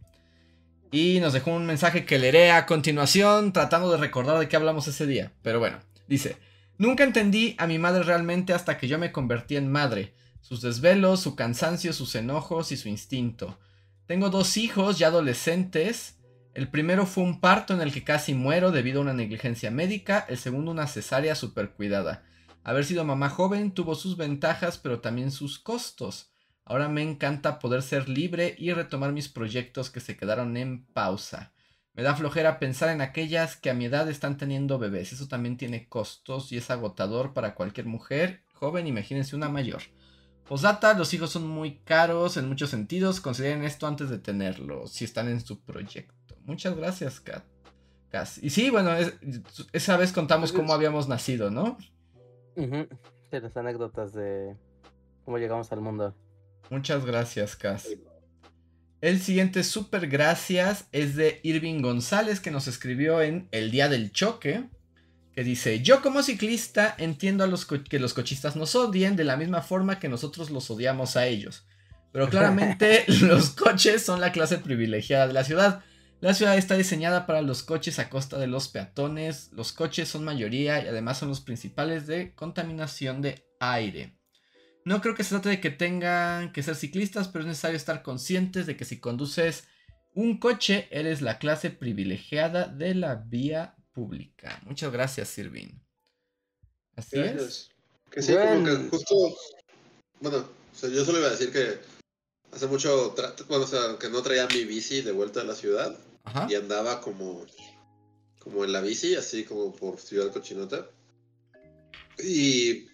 Y 0.92 1.20
nos 1.22 1.32
dejó 1.32 1.52
un 1.52 1.66
mensaje 1.66 2.06
que 2.06 2.20
leeré 2.20 2.52
a 2.52 2.66
continuación, 2.66 3.54
tratando 3.54 3.92
de 3.92 3.98
recordar 3.98 4.40
de 4.40 4.50
qué 4.50 4.56
hablamos 4.56 4.88
ese 4.88 5.06
día. 5.06 5.32
Pero 5.42 5.60
bueno, 5.60 5.80
dice: 6.08 6.38
Nunca 6.78 7.06
entendí 7.06 7.56
a 7.58 7.68
mi 7.68 7.80
madre 7.80 8.04
realmente 8.04 8.52
hasta 8.52 8.78
que 8.78 8.90
yo 8.90 9.00
me 9.00 9.14
convertí 9.14 9.56
en 9.56 9.72
madre. 9.72 10.14
Sus 10.46 10.62
desvelos, 10.62 11.22
su 11.22 11.36
cansancio, 11.36 11.92
sus 11.92 12.14
enojos 12.14 12.72
y 12.72 12.78
su 12.78 12.88
instinto. 12.88 13.58
Tengo 14.06 14.30
dos 14.30 14.58
hijos 14.58 15.00
ya 15.00 15.08
adolescentes. 15.08 16.20
El 16.54 16.68
primero 16.68 17.08
fue 17.08 17.24
un 17.24 17.40
parto 17.42 17.74
en 17.74 17.82
el 17.82 17.92
que 17.92 18.04
casi 18.04 18.36
muero 18.36 18.72
debido 18.72 19.00
a 19.00 19.02
una 19.02 19.14
negligencia 19.14 19.72
médica. 19.72 20.24
El 20.30 20.38
segundo 20.38 20.70
una 20.70 20.86
cesárea 20.86 21.34
super 21.34 21.72
cuidada. 21.72 22.24
Haber 22.64 22.86
sido 22.86 23.04
mamá 23.04 23.32
joven 23.32 23.72
tuvo 23.72 23.96
sus 23.96 24.18
ventajas, 24.18 24.78
pero 24.78 25.00
también 25.00 25.32
sus 25.32 25.58
costos. 25.58 26.30
Ahora 26.64 26.90
me 26.90 27.02
encanta 27.02 27.58
poder 27.58 27.82
ser 27.82 28.08
libre 28.08 28.54
y 28.60 28.72
retomar 28.72 29.14
mis 29.14 29.30
proyectos 29.30 29.90
que 29.90 30.00
se 30.00 30.16
quedaron 30.16 30.58
en 30.58 30.86
pausa. 30.86 31.54
Me 31.96 32.04
da 32.04 32.16
flojera 32.16 32.60
pensar 32.60 32.90
en 32.90 33.02
aquellas 33.02 33.56
que 33.56 33.72
a 33.72 33.74
mi 33.74 33.86
edad 33.86 34.08
están 34.12 34.38
teniendo 34.38 34.78
bebés. 34.78 35.12
Eso 35.12 35.28
también 35.28 35.58
tiene 35.58 35.90
costos 35.90 36.52
y 36.52 36.58
es 36.58 36.70
agotador 36.70 37.34
para 37.34 37.56
cualquier 37.56 37.88
mujer 37.88 38.44
joven, 38.54 38.88
imagínense 38.88 39.36
una 39.36 39.50
mayor. 39.50 39.82
Posdata, 40.48 40.94
los 40.94 41.14
hijos 41.14 41.32
son 41.32 41.48
muy 41.48 41.78
caros 41.80 42.38
en 42.38 42.48
muchos 42.48 42.70
sentidos. 42.70 43.20
Consideren 43.20 43.64
esto 43.64 43.88
antes 43.88 44.10
de 44.10 44.20
tenerlos, 44.20 44.92
si 44.92 45.06
están 45.06 45.28
en 45.28 45.40
su 45.40 45.60
proyecto. 45.60 46.36
Muchas 46.46 46.76
gracias, 46.76 47.20
Kat. 47.20 47.44
Y 48.42 48.50
sí, 48.50 48.70
bueno, 48.70 48.92
esa 49.74 49.98
vez 49.98 50.14
contamos 50.14 50.52
cómo 50.52 50.74
habíamos 50.74 51.08
nacido, 51.08 51.52
¿no? 51.52 51.78
Uh 52.56 52.86
las 53.32 53.58
anécdotas 53.58 54.14
de 54.14 54.56
cómo 55.26 55.38
llegamos 55.38 55.70
al 55.74 55.82
mundo. 55.82 56.16
Muchas 56.70 57.06
gracias, 57.06 57.58
Cas. 57.58 57.90
El 59.02 59.20
siguiente 59.20 59.66
super 59.66 60.08
gracias 60.08 60.88
es 60.94 61.18
de 61.18 61.42
Irving 61.44 61.82
González 61.82 62.40
que 62.40 62.52
nos 62.52 62.70
escribió 62.70 63.22
en 63.22 63.50
El 63.52 63.72
Día 63.72 63.90
del 63.90 64.14
Choque. 64.14 64.70
Que 65.36 65.44
dice, 65.44 65.82
yo 65.82 66.02
como 66.02 66.24
ciclista 66.24 66.96
entiendo 66.98 67.44
a 67.44 67.48
los 67.48 67.66
que 67.66 68.00
los 68.00 68.14
cochistas 68.14 68.56
nos 68.56 68.74
odien 68.74 69.18
de 69.18 69.26
la 69.26 69.36
misma 69.36 69.62
forma 69.62 70.00
que 70.00 70.08
nosotros 70.08 70.50
los 70.50 70.72
odiamos 70.72 71.18
a 71.18 71.28
ellos. 71.28 71.66
Pero 72.14 72.30
claramente 72.30 73.04
los 73.22 73.50
coches 73.50 74.06
son 74.06 74.22
la 74.22 74.32
clase 74.32 74.58
privilegiada 74.58 75.28
de 75.28 75.34
la 75.34 75.44
ciudad. 75.44 75.84
La 76.22 76.34
ciudad 76.34 76.58
está 76.58 76.78
diseñada 76.78 77.26
para 77.26 77.42
los 77.42 77.62
coches 77.62 78.00
a 78.00 78.10
costa 78.10 78.38
de 78.38 78.48
los 78.48 78.70
peatones. 78.70 79.52
Los 79.52 79.74
coches 79.74 80.08
son 80.08 80.24
mayoría 80.24 80.82
y 80.82 80.88
además 80.88 81.18
son 81.18 81.28
los 81.28 81.42
principales 81.42 82.08
de 82.08 82.34
contaminación 82.34 83.22
de 83.22 83.46
aire. 83.60 84.18
No 84.86 85.02
creo 85.02 85.16
que 85.16 85.26
se 85.26 85.32
trate 85.32 85.50
de 85.50 85.60
que 85.60 85.72
tengan 85.72 86.54
que 86.54 86.64
ser 86.64 86.76
ciclistas, 86.76 87.28
pero 87.28 87.42
es 87.42 87.48
necesario 87.50 87.76
estar 87.76 88.02
conscientes 88.02 88.66
de 88.66 88.78
que 88.78 88.86
si 88.86 89.00
conduces 89.00 89.68
un 90.14 90.40
coche, 90.40 90.88
eres 90.92 91.22
la 91.22 91.40
clase 91.40 91.72
privilegiada 91.72 92.68
de 92.68 92.96
la 92.96 93.16
vía 93.16 93.75
pública. 93.96 94.62
Muchas 94.66 94.92
gracias, 94.92 95.30
Sirvin. 95.30 95.82
Así 96.96 97.18
es. 97.18 97.70
Que 98.12 98.22
sí, 98.22 98.34
como 98.34 98.66
que 98.66 98.76
justo. 98.90 99.16
Bueno, 100.20 100.48
yo 100.82 101.06
solo 101.06 101.20
iba 101.20 101.28
a 101.28 101.32
decir 101.32 101.52
que 101.52 101.80
hace 102.52 102.68
mucho. 102.68 103.16
Bueno, 103.48 103.64
o 103.64 103.68
sea, 103.68 103.98
que 104.00 104.10
no 104.10 104.22
traía 104.22 104.48
mi 104.48 104.66
bici 104.66 105.02
de 105.02 105.12
vuelta 105.12 105.42
a 105.42 105.46
la 105.46 105.56
ciudad. 105.56 105.98
Y 106.50 106.56
andaba 106.56 107.02
como. 107.02 107.46
Como 108.40 108.64
en 108.64 108.74
la 108.74 108.82
bici, 108.82 109.16
así 109.16 109.44
como 109.44 109.74
por 109.76 110.00
Ciudad 110.00 110.32
Cochinota. 110.32 110.88
Y 112.20 112.88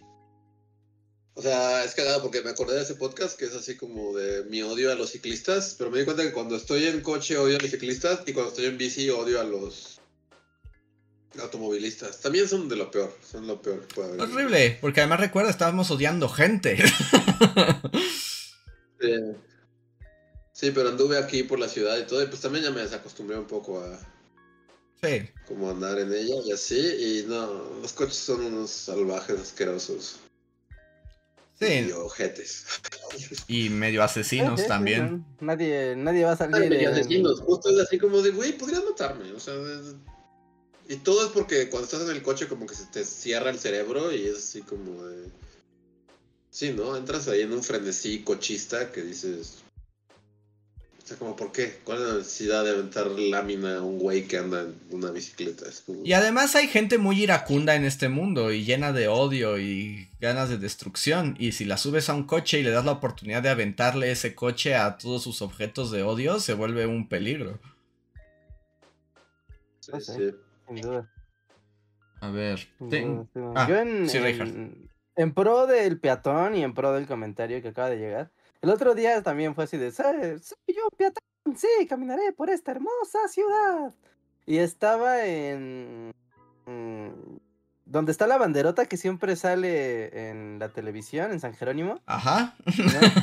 o 1.34 1.40
sea, 1.40 1.82
es 1.84 1.94
cagado 1.94 2.22
porque 2.22 2.42
me 2.42 2.50
acordé 2.50 2.74
de 2.74 2.82
ese 2.82 2.94
podcast 2.94 3.38
que 3.38 3.46
es 3.46 3.54
así 3.54 3.76
como 3.76 4.14
de 4.14 4.44
mi 4.44 4.62
odio 4.62 4.92
a 4.92 4.94
los 4.94 5.10
ciclistas, 5.10 5.74
pero 5.78 5.90
me 5.90 5.98
di 5.98 6.04
cuenta 6.04 6.22
que 6.22 6.32
cuando 6.32 6.56
estoy 6.56 6.84
en 6.84 7.00
coche 7.00 7.38
odio 7.38 7.56
a 7.56 7.60
los 7.60 7.70
ciclistas 7.70 8.20
y 8.26 8.34
cuando 8.34 8.50
estoy 8.50 8.66
en 8.66 8.76
bici 8.76 9.08
odio 9.08 9.40
a 9.40 9.44
los 9.44 9.91
automovilistas. 11.40 12.20
También 12.20 12.48
son 12.48 12.68
de 12.68 12.76
lo 12.76 12.90
peor, 12.90 13.16
son 13.30 13.46
lo 13.46 13.60
peor 13.60 13.86
que 13.86 13.94
puede 13.94 14.08
haber. 14.10 14.20
Horrible, 14.22 14.78
porque 14.80 15.00
además 15.00 15.20
recuerda, 15.20 15.50
estábamos 15.50 15.90
odiando 15.90 16.28
gente. 16.28 16.76
sí. 19.00 19.14
sí, 20.52 20.70
pero 20.70 20.88
anduve 20.88 21.18
aquí 21.18 21.42
por 21.42 21.58
la 21.58 21.68
ciudad 21.68 21.98
y 21.98 22.06
todo, 22.06 22.22
y 22.22 22.26
pues 22.26 22.40
también 22.40 22.64
ya 22.64 22.70
me 22.70 22.82
desacostumbré 22.82 23.38
un 23.38 23.46
poco 23.46 23.80
a... 23.80 23.98
Sí. 25.02 25.28
Como 25.48 25.70
andar 25.70 25.98
en 25.98 26.12
ella 26.12 26.36
y 26.44 26.52
así, 26.52 26.78
y 26.78 27.24
no, 27.28 27.80
los 27.80 27.92
coches 27.92 28.16
son 28.16 28.44
unos 28.44 28.70
salvajes 28.70 29.40
asquerosos. 29.40 30.20
Y 31.68 31.92
ojetes. 31.92 32.66
Y 33.46 33.68
medio 33.68 34.02
asesinos 34.02 34.66
también. 34.66 35.24
Nadie, 35.40 35.94
nadie 35.96 36.24
va 36.24 36.32
a 36.32 36.36
salir. 36.36 36.70
medio 36.70 36.90
asesinos. 36.90 37.40
Justo 37.40 37.68
es 37.68 37.78
así 37.78 37.98
como 37.98 38.22
de, 38.22 38.30
güey, 38.30 38.56
podrías 38.56 38.82
matarme. 38.82 39.30
O 39.32 39.38
sea, 39.38 39.52
y 40.88 40.96
todo 40.96 41.26
es 41.26 41.32
porque 41.32 41.68
cuando 41.68 41.86
estás 41.86 42.02
en 42.02 42.14
el 42.14 42.22
coche, 42.22 42.48
como 42.48 42.66
que 42.66 42.74
se 42.74 42.86
te 42.86 43.04
cierra 43.04 43.50
el 43.50 43.58
cerebro 43.58 44.12
y 44.12 44.26
es 44.26 44.38
así 44.38 44.62
como 44.62 45.04
de. 45.04 45.28
Sí, 46.50 46.72
¿no? 46.72 46.96
Entras 46.96 47.28
ahí 47.28 47.42
en 47.42 47.52
un 47.52 47.62
frenesí 47.62 48.22
cochista 48.22 48.92
que 48.92 49.02
dices. 49.02 49.62
O 51.02 51.06
sea, 51.06 51.16
como, 51.16 51.34
¿por 51.34 51.50
qué? 51.50 51.80
¿Cuál 51.82 52.02
es 52.02 52.08
la 52.08 52.14
necesidad 52.14 52.64
de 52.64 52.70
aventar 52.70 53.06
lámina 53.08 53.78
a 53.78 53.82
un 53.82 53.98
güey 53.98 54.28
que 54.28 54.38
anda 54.38 54.60
en 54.60 54.76
una 54.90 55.10
bicicleta? 55.10 55.66
Y 56.04 56.12
además 56.12 56.54
hay 56.54 56.68
gente 56.68 56.98
muy 56.98 57.22
iracunda 57.22 57.74
en 57.74 57.84
este 57.84 58.08
mundo 58.08 58.52
y 58.52 58.64
llena 58.64 58.92
de 58.92 59.08
odio 59.08 59.58
y 59.58 60.08
ganas 60.20 60.48
de 60.48 60.58
destrucción. 60.58 61.36
Y 61.40 61.52
si 61.52 61.64
la 61.64 61.76
subes 61.76 62.08
a 62.08 62.14
un 62.14 62.24
coche 62.24 62.60
y 62.60 62.62
le 62.62 62.70
das 62.70 62.84
la 62.84 62.92
oportunidad 62.92 63.42
de 63.42 63.48
aventarle 63.48 64.12
ese 64.12 64.34
coche 64.34 64.76
a 64.76 64.96
todos 64.98 65.22
sus 65.22 65.42
objetos 65.42 65.90
de 65.90 66.02
odio, 66.02 66.38
se 66.38 66.54
vuelve 66.54 66.86
un 66.86 67.08
peligro. 67.08 67.58
Sí, 69.80 69.92
sí. 70.00 70.34
A 72.20 72.30
ver. 72.30 72.60
Ah, 73.54 73.66
Yo 73.68 73.78
en, 73.78 74.90
en 75.16 75.34
pro 75.34 75.66
del 75.66 75.98
peatón 76.00 76.54
y 76.54 76.62
en 76.62 76.74
pro 76.74 76.92
del 76.92 77.06
comentario 77.06 77.60
que 77.60 77.68
acaba 77.68 77.90
de 77.90 77.98
llegar 77.98 78.30
el 78.62 78.70
otro 78.70 78.94
día 78.94 79.20
también 79.22 79.56
fue 79.56 79.64
así 79.64 79.76
de, 79.76 79.90
soy 79.90 80.14
yo, 80.68 80.88
peatón, 80.96 81.56
sí, 81.56 81.66
caminaré 81.88 82.32
por 82.32 82.48
esta 82.48 82.70
hermosa 82.70 83.26
ciudad. 83.26 83.92
Y 84.46 84.58
estaba 84.58 85.26
en... 85.26 86.12
donde 87.92 88.10
está 88.10 88.26
la 88.26 88.38
banderota 88.38 88.86
que 88.86 88.96
siempre 88.96 89.36
sale 89.36 90.30
en 90.30 90.58
la 90.58 90.70
televisión, 90.70 91.30
en 91.30 91.40
San 91.40 91.52
Jerónimo. 91.52 92.00
Ajá. 92.06 92.56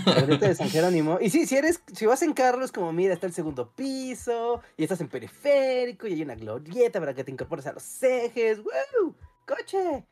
La 0.05 0.13
banderota 0.13 0.47
de 0.47 0.53
San 0.55 0.69
Jerónimo. 0.69 1.17
Y 1.19 1.31
sí, 1.31 1.47
si 1.47 1.57
eres, 1.57 1.81
si 1.91 2.05
vas 2.05 2.21
en 2.21 2.33
carro, 2.33 2.63
es 2.63 2.71
como, 2.71 2.93
mira, 2.93 3.15
está 3.15 3.25
el 3.25 3.33
segundo 3.33 3.71
piso, 3.71 4.61
y 4.77 4.83
estás 4.83 5.01
en 5.01 5.07
periférico, 5.07 6.05
y 6.05 6.13
hay 6.13 6.21
una 6.21 6.35
glorieta 6.35 6.99
para 6.99 7.15
que 7.15 7.23
te 7.23 7.31
incorpores 7.31 7.65
a 7.65 7.73
los 7.73 8.03
ejes. 8.03 8.59
¡Wow! 8.59 9.15
¡Coche! 9.47 10.05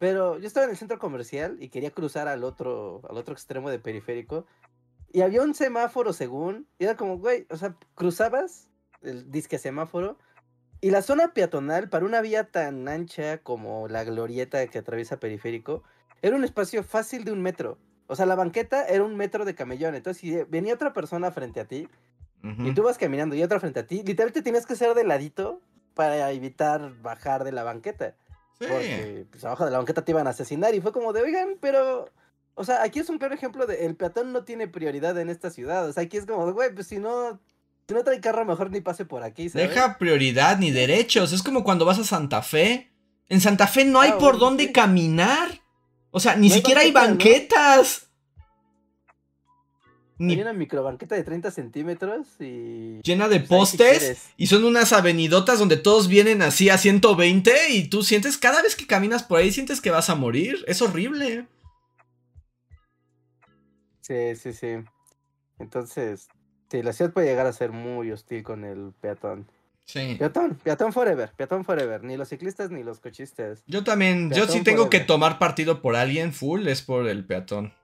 Pero 0.00 0.36
yo 0.40 0.48
estaba 0.48 0.64
en 0.64 0.70
el 0.70 0.76
centro 0.76 0.98
comercial 0.98 1.58
y 1.60 1.68
quería 1.68 1.92
cruzar 1.92 2.26
al 2.26 2.42
otro, 2.42 3.02
al 3.08 3.16
otro 3.16 3.34
extremo 3.34 3.70
de 3.70 3.78
periférico. 3.78 4.46
Y 5.12 5.20
había 5.20 5.42
un 5.42 5.54
semáforo 5.54 6.12
según. 6.12 6.66
Y 6.80 6.86
era 6.86 6.96
como, 6.96 7.18
güey, 7.18 7.46
o 7.50 7.56
sea, 7.56 7.76
cruzabas 7.94 8.66
el 9.02 9.30
disque 9.30 9.58
semáforo. 9.58 10.18
Y 10.84 10.90
la 10.90 11.00
zona 11.00 11.32
peatonal, 11.32 11.88
para 11.88 12.04
una 12.04 12.20
vía 12.20 12.42
tan 12.42 12.88
ancha 12.88 13.38
como 13.38 13.86
la 13.86 14.02
glorieta 14.02 14.66
que 14.66 14.78
atraviesa 14.78 15.20
periférico, 15.20 15.84
era 16.22 16.34
un 16.34 16.42
espacio 16.42 16.82
fácil 16.82 17.24
de 17.24 17.30
un 17.30 17.40
metro. 17.40 17.78
O 18.08 18.16
sea, 18.16 18.26
la 18.26 18.34
banqueta 18.34 18.84
era 18.86 19.04
un 19.04 19.16
metro 19.16 19.44
de 19.44 19.54
camellón. 19.54 19.94
Entonces, 19.94 20.20
si 20.20 20.42
venía 20.50 20.74
otra 20.74 20.92
persona 20.92 21.30
frente 21.30 21.60
a 21.60 21.66
ti, 21.66 21.88
y 22.42 22.74
tú 22.74 22.82
vas 22.82 22.98
caminando 22.98 23.36
y 23.36 23.42
otra 23.44 23.60
frente 23.60 23.78
a 23.78 23.86
ti, 23.86 24.02
literalmente 24.02 24.42
tienes 24.42 24.66
que 24.66 24.74
ser 24.74 24.94
de 24.94 25.04
ladito 25.04 25.60
para 25.94 26.32
evitar 26.32 27.00
bajar 27.00 27.44
de 27.44 27.52
la 27.52 27.62
banqueta. 27.62 28.16
Porque 28.58 29.24
pues, 29.30 29.44
abajo 29.44 29.64
de 29.64 29.70
la 29.70 29.78
banqueta 29.78 30.04
te 30.04 30.10
iban 30.10 30.26
a 30.26 30.30
asesinar 30.30 30.74
y 30.74 30.80
fue 30.80 30.92
como 30.92 31.12
de, 31.12 31.22
oigan, 31.22 31.58
pero... 31.60 32.10
O 32.54 32.64
sea, 32.64 32.82
aquí 32.82 32.98
es 32.98 33.08
un 33.08 33.18
claro 33.18 33.34
ejemplo 33.34 33.66
de 33.66 33.86
el 33.86 33.94
peatón 33.94 34.32
no 34.32 34.42
tiene 34.42 34.66
prioridad 34.66 35.16
en 35.18 35.30
esta 35.30 35.48
ciudad. 35.48 35.88
O 35.88 35.92
sea, 35.92 36.02
aquí 36.02 36.16
es 36.16 36.26
como 36.26 36.44
de, 36.44 36.52
güey, 36.52 36.74
pues 36.74 36.88
si 36.88 36.98
no, 36.98 37.40
si 37.88 37.94
no 37.94 38.04
trae 38.04 38.20
carro, 38.20 38.44
mejor 38.44 38.70
ni 38.70 38.80
pase 38.80 39.04
por 39.04 39.22
aquí. 39.22 39.48
¿sabes? 39.48 39.68
Deja 39.70 39.98
prioridad 39.98 40.58
ni 40.58 40.70
derechos. 40.70 41.32
Es 41.32 41.42
como 41.42 41.64
cuando 41.64 41.84
vas 41.84 41.98
a 41.98 42.04
Santa 42.04 42.42
Fe. 42.42 42.90
En 43.28 43.40
Santa 43.40 43.66
Fe 43.66 43.84
no 43.84 44.00
hay 44.00 44.10
Ah, 44.10 44.18
por 44.18 44.32
bueno, 44.32 44.38
dónde 44.38 44.66
sí. 44.66 44.72
caminar. 44.72 45.60
O 46.10 46.20
sea, 46.20 46.36
ni 46.36 46.48
No 46.48 46.54
siquiera 46.54 46.82
hay 46.82 46.92
banqueta, 46.92 47.56
¿no? 47.56 47.76
banquetas. 47.82 48.08
Ni 50.18 50.34
Hay 50.34 50.42
una 50.42 50.52
microbanqueta 50.52 51.16
de 51.16 51.24
30 51.24 51.50
centímetros 51.50 52.26
y... 52.38 53.00
llena 53.02 53.28
de 53.28 53.40
pues, 53.40 53.70
si 53.70 53.76
postes. 53.78 54.28
y 54.36 54.46
son 54.46 54.64
unas 54.64 54.92
avenidotas 54.92 55.58
donde 55.58 55.76
todos 55.78 56.06
vienen 56.06 56.42
así 56.42 56.68
a 56.68 56.78
120. 56.78 57.70
Y 57.70 57.88
tú 57.88 58.04
sientes, 58.04 58.38
cada 58.38 58.62
vez 58.62 58.76
que 58.76 58.86
caminas 58.86 59.24
por 59.24 59.40
ahí, 59.40 59.50
sientes 59.50 59.80
que 59.80 59.90
vas 59.90 60.10
a 60.10 60.14
morir. 60.14 60.64
Es 60.68 60.80
horrible. 60.80 61.46
Sí, 64.00 64.36
sí, 64.36 64.52
sí. 64.52 64.74
Entonces, 65.58 66.28
sí, 66.72 66.82
la 66.82 66.92
ciudad 66.92 67.12
puede 67.12 67.28
llegar 67.28 67.46
a 67.46 67.52
ser 67.52 67.70
muy 67.70 68.10
hostil 68.10 68.42
con 68.42 68.64
el 68.64 68.92
peatón. 69.00 69.46
Sí. 69.84 70.16
Peatón, 70.18 70.56
peatón 70.62 70.92
forever, 70.92 71.32
peatón 71.36 71.64
forever. 71.64 72.02
Ni 72.02 72.16
los 72.16 72.28
ciclistas 72.28 72.70
ni 72.70 72.82
los 72.82 72.98
cochistas. 72.98 73.62
Yo 73.66 73.84
también, 73.84 74.30
yo 74.32 74.46
sí 74.46 74.62
tengo 74.62 74.88
que 74.88 75.00
tomar 75.00 75.38
partido 75.38 75.82
por 75.82 75.96
alguien 75.96 76.32
full, 76.32 76.66
es 76.66 76.82
por 76.82 77.06
el 77.08 77.26
peatón. 77.26 77.74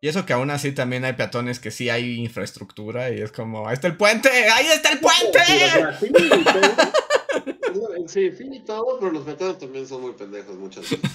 Y 0.00 0.08
eso 0.08 0.24
que 0.24 0.34
aún 0.34 0.50
así 0.50 0.72
también 0.72 1.04
hay 1.04 1.14
peatones 1.14 1.58
que 1.58 1.70
sí 1.70 1.88
hay 1.90 2.20
infraestructura 2.20 3.10
y 3.10 3.20
es 3.20 3.32
como, 3.32 3.66
ahí 3.66 3.74
está 3.74 3.88
el 3.88 3.96
puente, 3.96 4.28
ahí 4.28 4.66
está 4.66 4.92
el 4.92 5.00
puente. 5.00 5.40
Pero, 5.46 5.88
o 5.88 5.92
sea, 5.92 5.92
fin 5.92 6.12
y 6.14 6.44
todo. 6.44 8.08
Sí, 8.08 8.30
fin 8.30 8.54
y 8.54 8.60
todo, 8.60 9.00
pero 9.00 9.10
los 9.10 9.24
peatones 9.24 9.58
también 9.58 9.86
son 9.86 10.02
muy 10.02 10.12
pendejos 10.12 10.54
muchas 10.56 10.88
veces. 10.88 11.00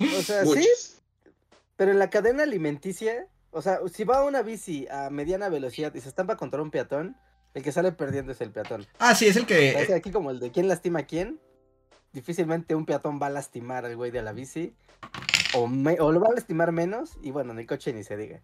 O 0.00 0.22
sea, 0.22 0.42
sí, 0.42 0.48
Muchos. 0.48 0.96
pero 1.76 1.92
en 1.92 2.00
la 2.00 2.10
cadena 2.10 2.42
alimenticia, 2.42 3.28
o 3.54 3.62
sea, 3.62 3.78
si 3.92 4.04
va 4.04 4.24
una 4.24 4.42
bici 4.42 4.86
a 4.90 5.08
mediana 5.10 5.48
velocidad 5.48 5.94
y 5.94 6.00
se 6.00 6.08
estampa 6.08 6.36
contra 6.36 6.60
un 6.60 6.70
peatón, 6.70 7.16
el 7.54 7.62
que 7.62 7.72
sale 7.72 7.92
perdiendo 7.92 8.32
es 8.32 8.40
el 8.40 8.50
peatón. 8.50 8.86
Ah, 8.98 9.14
sí, 9.14 9.26
es 9.26 9.36
el 9.36 9.44
O 9.44 9.46
sea, 9.46 9.80
es 9.80 9.86
que... 9.86 9.94
aquí 9.94 10.10
como 10.10 10.30
el 10.30 10.40
de 10.40 10.50
quién 10.50 10.68
lastima 10.68 11.00
a 11.00 11.06
quién. 11.06 11.40
Difícilmente 12.12 12.74
un 12.74 12.84
peatón 12.86 13.18
va 13.20 13.26
a 13.28 13.30
lastimar 13.30 13.84
al 13.84 13.96
güey 13.96 14.10
de 14.10 14.22
la 14.22 14.32
bici. 14.32 14.74
O, 15.54 15.66
me- 15.68 16.00
o 16.00 16.12
lo 16.12 16.20
va 16.20 16.28
a 16.28 16.34
lastimar 16.34 16.72
menos. 16.72 17.12
Y 17.22 17.30
bueno, 17.30 17.52
en 17.52 17.58
el 17.60 17.66
coche 17.66 17.92
ni 17.92 18.02
se 18.04 18.16
diga. 18.16 18.40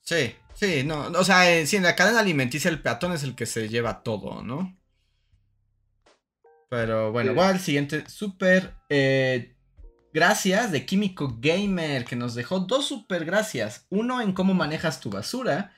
Sí, 0.00 0.34
sí, 0.54 0.82
no, 0.84 1.06
o 1.08 1.24
sea, 1.24 1.50
eh, 1.52 1.66
sí, 1.66 1.76
en 1.76 1.84
la 1.84 1.94
cadena 1.94 2.20
alimenticia 2.20 2.68
el 2.70 2.82
peatón 2.82 3.12
es 3.12 3.22
el 3.22 3.36
que 3.36 3.46
se 3.46 3.68
lleva 3.68 4.02
todo, 4.02 4.42
¿no? 4.42 4.76
Pero 6.68 7.12
bueno, 7.12 7.30
Sí. 7.32 7.36
voy 7.36 7.44
al 7.46 7.60
siguiente 7.60 8.08
super 8.08 8.74
eh, 8.88 9.54
gracias 10.12 10.70
de 10.72 10.84
Químico 10.86 11.36
Gamer 11.40 12.04
que 12.04 12.16
nos 12.16 12.34
dejó 12.34 12.60
dos 12.60 12.86
super 12.86 13.24
gracias. 13.24 13.86
Uno 13.90 14.20
en 14.20 14.32
cómo 14.32 14.54
manejas 14.54 15.00
tu 15.00 15.10
basura, 15.10 15.72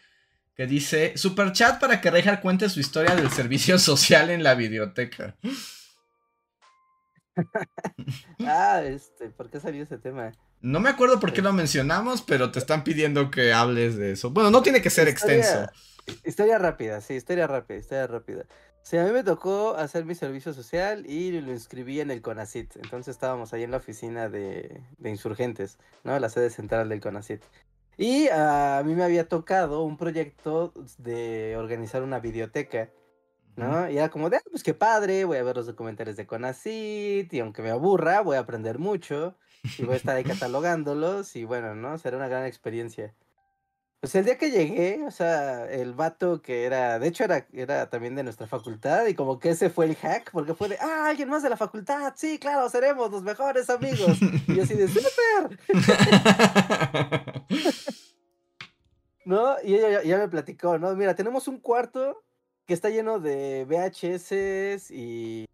que 0.57 0.67
dice 0.67 1.17
super 1.17 1.53
chat 1.53 1.81
para 1.81 2.01
que 2.01 2.11
Rejar 2.11 2.41
cuente 2.41 2.69
su 2.69 2.81
historia 2.81 3.15
del 3.17 3.31
servicio 3.31 3.79
social 3.81 4.31
en 4.31 4.43
la 4.43 4.55
biblioteca. 4.55 5.37
Ah, 8.47 8.83
este, 8.85 9.29
¿por 9.31 9.51
qué 9.51 9.59
salió 9.59 9.83
ese 9.83 9.99
tema? 9.99 10.33
No 10.61 10.81
me 10.81 10.89
acuerdo 10.91 11.19
por 11.21 11.33
qué 11.33 11.43
lo 11.43 11.53
mencionamos, 11.53 12.23
pero 12.23 12.51
te 12.53 12.59
están 12.59 12.85
pidiendo 12.85 13.31
que 13.31 13.53
hables 13.53 13.97
de 13.97 14.13
eso. 14.13 14.31
Bueno, 14.31 14.51
no 14.51 14.63
tiene 14.63 14.81
que 14.81 14.91
ser 14.91 15.09
Historia- 15.09 15.37
extenso. 15.39 15.73
Historia 16.25 16.59
rápida, 16.59 17.01
sí, 17.01 17.15
historia 17.15 17.47
rápida, 17.47 17.79
historia 17.79 18.07
rápida. 18.07 18.45
Sí, 18.85 18.99
a 18.99 19.05
mí 19.05 19.13
me 19.13 19.25
tocó 19.25 19.77
hacer 19.77 20.05
mi 20.05 20.15
servicio 20.15 20.53
social 20.53 21.07
y 21.07 21.41
lo 21.41 21.53
inscribí 21.53 22.01
en 22.01 22.11
el 22.11 22.21
CONACIT. 22.21 22.77
Entonces 22.77 23.15
estábamos 23.15 23.55
ahí 23.55 23.63
en 23.63 23.71
la 23.71 23.79
oficina 23.79 24.29
de, 24.29 24.83
de 24.99 25.11
insurgentes, 25.11 25.79
¿no? 26.05 26.19
La 26.19 26.29
sede 26.29 26.51
central 26.51 26.91
del 26.91 27.01
CONACIT. 27.01 27.43
Y 27.97 28.29
ah, 28.29 28.79
a 28.79 28.83
mí 28.83 28.95
me 28.95 29.05
había 29.05 29.27
tocado 29.27 29.85
un 29.85 29.97
proyecto 29.97 30.75
de 30.99 31.57
organizar 31.57 32.03
una 32.03 32.21
biblioteca, 32.21 32.91
¿no? 33.57 33.89
Y 33.89 33.97
era 33.97 34.11
como 34.11 34.29
de, 34.29 34.37
ah, 34.37 34.43
pues 34.51 34.63
qué 34.63 34.75
padre, 34.75 35.25
voy 35.25 35.39
a 35.39 35.43
ver 35.45 35.57
los 35.57 35.67
documentales 35.67 36.17
de 36.17 36.27
CONACIT 36.27 37.33
y 37.33 37.41
aunque 37.41 37.63
me 37.63 37.71
aburra, 37.71 38.21
voy 38.21 38.37
a 38.37 38.41
aprender 38.41 38.79
mucho 38.79 39.39
y 39.79 39.85
voy 39.85 39.95
a 39.95 39.97
estar 39.97 40.17
ahí 40.17 40.25
catalogándolos 40.25 41.37
y 41.37 41.45
bueno, 41.45 41.75
¿no? 41.75 41.97
Será 41.99 42.19
una 42.19 42.29
gran 42.29 42.45
experiencia. 42.45 43.15
Pues 44.01 44.15
el 44.17 44.27
día 44.27 44.37
que 44.37 44.51
llegué, 44.51 45.03
o 45.07 45.11
sea, 45.11 45.71
el 45.71 45.95
vato 45.95 46.43
que 46.43 46.65
era, 46.65 46.99
de 46.99 47.09
hecho 47.09 47.25
era, 47.25 47.47
era 47.53 47.89
también 47.89 48.15
de 48.15 48.23
nuestra 48.23 48.47
facultad 48.47 49.07
y 49.07 49.15
como 49.15 49.39
que 49.39 49.51
ese 49.51 49.71
fue 49.71 49.87
el 49.87 49.97
hack, 49.97 50.31
porque 50.31 50.55
fue 50.55 50.69
de, 50.69 50.77
ah, 50.79 51.07
alguien 51.09 51.31
más 51.31 51.43
de 51.43 51.49
la 51.49 51.57
facultad, 51.57 52.13
sí, 52.17 52.39
claro, 52.39 52.69
seremos 52.69 53.11
los 53.11 53.23
mejores 53.23 53.71
amigos. 53.71 54.19
Y 54.47 54.57
yo 54.57 54.63
así 54.63 54.75
de, 54.75 54.89
súper, 54.89 55.59
¿no? 59.25 59.57
Y 59.65 59.75
ella 59.75 59.91
ya, 59.91 60.03
ya 60.03 60.19
me 60.19 60.29
platicó, 60.29 60.79
¿no? 60.79 60.95
Mira, 60.95 61.15
tenemos 61.15 61.49
un 61.49 61.59
cuarto 61.59 62.23
que 62.67 62.75
está 62.75 62.91
lleno 62.91 63.21
de 63.21 63.65
VHS 63.65 64.91
y 64.91 65.47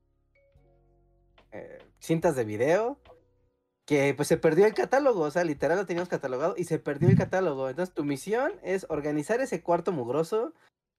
eh, 1.53 1.79
cintas 1.99 2.37
de 2.37 2.45
video 2.45 2.99
que 3.91 4.15
pues 4.15 4.29
se 4.29 4.37
perdió 4.37 4.67
el 4.67 4.75
catálogo, 4.75 5.23
o 5.23 5.31
sea, 5.33 5.43
literal 5.43 5.77
lo 5.77 5.85
teníamos 5.85 6.09
catalogado 6.09 6.55
y 6.57 6.63
se 6.63 6.79
perdió 6.79 7.09
el 7.09 7.17
catálogo. 7.17 7.69
Entonces 7.69 7.93
tu 7.93 8.05
misión 8.05 8.53
es 8.63 8.87
organizar 8.89 9.41
ese 9.41 9.65
cuarto 9.65 9.91
mugroso 9.91 10.53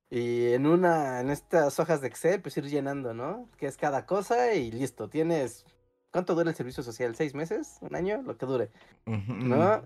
y 0.10 0.52
en 0.52 0.68
una, 0.68 1.22
en 1.22 1.30
estas 1.30 1.80
hojas 1.80 2.02
de 2.02 2.10
Excel, 2.10 2.42
pues 2.42 2.58
ir 2.58 2.66
llenando, 2.66 3.14
¿no? 3.14 3.48
Que 3.56 3.68
es 3.68 3.78
cada 3.78 4.06
cosa 4.06 4.56
y 4.56 4.74
listo, 4.74 5.08
tienes... 5.08 5.66
¿Cuánto 6.12 6.36
dura 6.36 6.50
el 6.50 6.56
servicio 6.58 6.84
social? 6.84 7.16
¿Seis 7.16 7.34
meses? 7.34 7.78
¿Un 7.80 7.96
año? 7.96 8.22
Lo 8.24 8.38
que 8.38 8.46
dure. 8.46 8.72
¿no? 9.06 9.84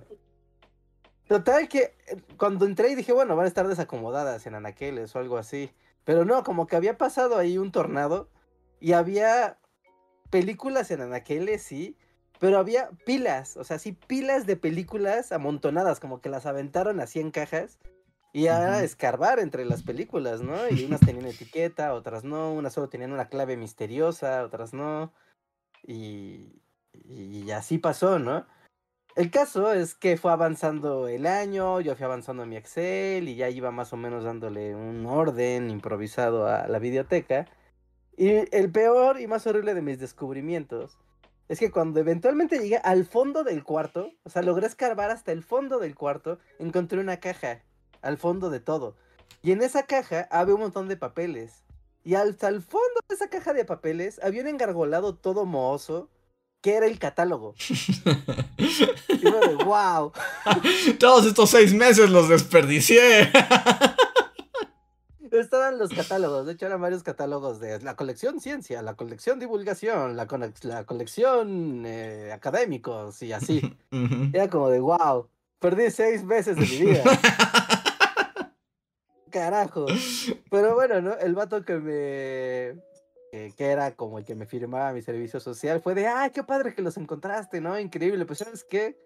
Total 1.28 1.68
que 1.70 1.96
eh, 2.08 2.24
cuando 2.38 2.66
entré 2.66 2.90
y 2.90 2.96
dije, 2.96 3.14
bueno, 3.14 3.36
van 3.36 3.46
a 3.46 3.50
estar 3.50 3.68
desacomodadas 3.68 4.48
en 4.48 4.56
anaqueles 4.56 5.16
o 5.16 5.20
algo 5.20 5.38
así. 5.38 5.70
Pero 6.06 6.26
no, 6.26 6.44
como 6.44 6.66
que 6.66 6.76
había 6.76 6.98
pasado 6.98 7.38
ahí 7.38 7.60
un 7.60 7.72
tornado 7.72 8.32
y 8.80 8.94
había 8.94 9.60
películas 10.32 10.90
en 10.90 11.02
anaqueles, 11.02 11.62
sí, 11.62 12.00
pero 12.40 12.58
había 12.58 12.90
pilas, 13.06 13.58
o 13.58 13.64
sea, 13.64 13.80
sí, 13.80 13.94
pilas 13.94 14.46
de 14.46 14.56
películas 14.58 15.32
amontonadas, 15.32 16.00
como 16.00 16.22
que 16.22 16.30
las 16.30 16.46
aventaron 16.46 17.00
así 17.00 17.20
en 17.20 17.32
cajas 17.32 17.80
y 18.34 18.48
a 18.48 18.76
Ujú. 18.76 18.84
escarbar 18.84 19.40
entre 19.40 19.66
las 19.66 19.84
películas, 19.84 20.42
¿no? 20.42 20.70
Y 20.70 20.84
unas 20.84 21.02
tenían 21.06 21.26
etiqueta, 21.26 21.94
otras 21.94 22.24
no, 22.24 22.54
unas 22.54 22.74
solo 22.74 22.90
tenían 22.90 23.14
una 23.14 23.30
clave 23.30 23.58
misteriosa, 23.58 24.44
otras 24.44 24.74
no. 24.74 25.14
Y, 25.84 26.62
y 26.94 27.50
así 27.52 27.78
pasó, 27.78 28.20
¿no? 28.20 28.46
El 29.16 29.32
caso 29.32 29.72
es 29.72 29.96
que 29.96 30.18
fue 30.18 30.34
avanzando 30.34 31.08
el 31.08 31.26
año, 31.26 31.80
yo 31.80 31.96
fui 31.96 32.04
avanzando 32.04 32.44
en 32.44 32.50
mi 32.50 32.58
Excel 32.58 33.30
y 33.30 33.36
ya 33.36 33.50
iba 33.50 33.72
más 33.72 33.94
o 33.94 33.98
menos 33.98 34.26
dándole 34.26 34.76
un 34.76 35.06
orden 35.06 35.70
improvisado 35.70 36.48
a 36.48 36.68
la 36.68 36.80
biblioteca. 36.80 37.48
Y 38.18 38.30
el 38.54 38.70
peor 38.74 39.22
y 39.22 39.28
más 39.28 39.48
horrible 39.48 39.74
de 39.74 39.82
mis 39.82 40.00
descubrimientos 40.00 40.98
es 41.48 41.60
que 41.60 41.72
cuando 41.72 42.00
eventualmente 42.00 42.60
llegué 42.60 42.78
al 42.78 43.06
fondo 43.06 43.44
del 43.44 43.64
cuarto, 43.64 44.12
o 44.24 44.30
sea, 44.30 44.42
logré 44.42 44.68
escarbar 44.68 45.12
hasta 45.12 45.32
el 45.32 45.44
fondo 45.44 45.80
del 45.80 45.96
cuarto, 45.96 46.40
encontré 46.60 47.00
una 47.00 47.20
caja 47.20 47.62
al 48.02 48.18
fondo 48.18 48.50
de 48.50 48.60
todo. 48.60 48.96
Y 49.42 49.52
en 49.52 49.62
esa 49.62 49.84
caja 49.84 50.28
había 50.32 50.56
un 50.56 50.62
montón 50.62 50.88
de 50.88 50.98
papeles. 50.98 51.64
Y 52.04 52.16
hasta 52.16 52.48
el 52.48 52.62
fondo 52.62 53.00
de 53.08 53.16
esa 53.16 53.30
caja 53.30 53.54
de 53.54 53.66
papeles 53.66 54.20
había 54.24 54.42
un 54.42 54.48
engargolado 54.48 55.16
todo 55.16 55.46
mohoso 55.46 56.10
que 56.62 56.76
era 56.76 56.88
el 56.88 57.00
catálogo. 57.00 57.56
Y 58.58 59.20
yo 59.20 59.40
de, 59.40 59.64
wow. 59.64 60.12
Todos 61.00 61.26
estos 61.28 61.52
seis 61.52 61.74
meses 61.74 62.10
los 62.10 62.28
desperdicié. 62.28 63.32
Estaban 65.40 65.78
los 65.78 65.90
catálogos, 65.92 66.46
de 66.46 66.54
hecho 66.54 66.66
eran 66.66 66.82
varios 66.82 67.04
catálogos 67.04 67.60
de 67.60 67.80
la 67.82 67.96
colección 67.96 68.40
ciencia, 68.40 68.82
la 68.82 68.96
colección 68.96 69.40
divulgación, 69.40 70.16
la, 70.16 70.28
conex- 70.28 70.64
la 70.64 70.86
colección 70.86 71.84
eh, 71.86 72.32
académicos 72.34 73.22
y 73.22 73.34
así. 73.34 73.78
Era 74.34 74.50
como 74.50 74.70
de, 74.70 74.80
wow, 74.80 75.28
perdí 75.60 75.92
seis 75.92 76.24
meses 76.24 76.56
de 76.56 76.62
mi 76.62 76.78
vida. 76.92 77.04
Carajo. 79.32 79.86
Pero 80.50 80.76
bueno, 80.76 81.02
¿no? 81.02 81.14
El 81.18 81.36
vato 81.36 81.64
que 81.64 81.76
me... 81.76 82.82
Que, 83.32 83.54
que 83.58 83.66
era 83.66 83.94
como 83.96 84.18
el 84.18 84.24
que 84.24 84.34
me 84.36 84.46
firmaba 84.46 84.94
mi 84.94 85.02
servicio 85.02 85.42
social 85.42 85.82
fue 85.82 85.94
de, 85.94 86.08
ay, 86.08 86.30
qué 86.30 86.44
padre 86.44 86.74
que 86.74 86.82
los 86.82 86.96
encontraste, 86.96 87.60
¿no? 87.60 87.78
Increíble. 87.78 88.26
Pues, 88.26 88.40
¿sabes 88.40 88.64
qué? 88.64 88.98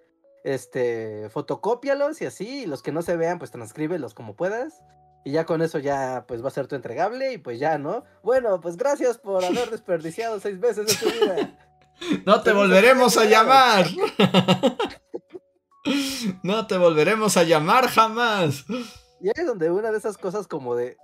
Este, 0.43 1.30
fotocópialos 1.32 2.21
y 2.21 2.25
así, 2.27 2.63
y 2.63 2.65
los 2.67 2.84
que 2.84 2.91
no 2.91 3.01
se 3.01 3.17
vean, 3.17 3.39
pues 3.39 3.49
transcríbelos 3.49 4.13
como 4.13 4.36
puedas. 4.36 4.84
Y 5.30 5.34
ya 5.34 5.45
con 5.45 5.61
eso 5.61 5.77
ya, 5.77 6.25
pues 6.27 6.43
va 6.43 6.47
a 6.47 6.51
ser 6.51 6.65
tu 6.65 6.73
entregable 6.73 7.34
y 7.34 7.38
pues 7.38 7.59
ya, 7.59 7.77
¿no? 7.77 8.03
Bueno, 8.23 8.59
pues 8.59 8.77
gracias 8.77 9.19
por 9.19 9.45
haber 9.45 9.69
desperdiciado 9.69 10.39
seis 10.39 10.57
meses 10.57 10.88
de 10.88 10.95
tu 10.95 11.05
vida. 11.05 11.55
No 12.25 12.41
te 12.41 12.53
volveremos 12.53 13.17
a 13.17 13.25
llamar. 13.25 13.86
No 16.43 16.65
te 16.65 16.77
volveremos 16.77 17.38
a 17.38 17.43
llamar 17.43 17.88
jamás. 17.88 18.65
Y 19.21 19.27
ahí 19.27 19.34
es 19.36 19.45
donde 19.45 19.69
una 19.69 19.91
de 19.91 19.97
esas 19.97 20.17
cosas 20.17 20.47
como 20.47 20.75
de, 20.75 20.97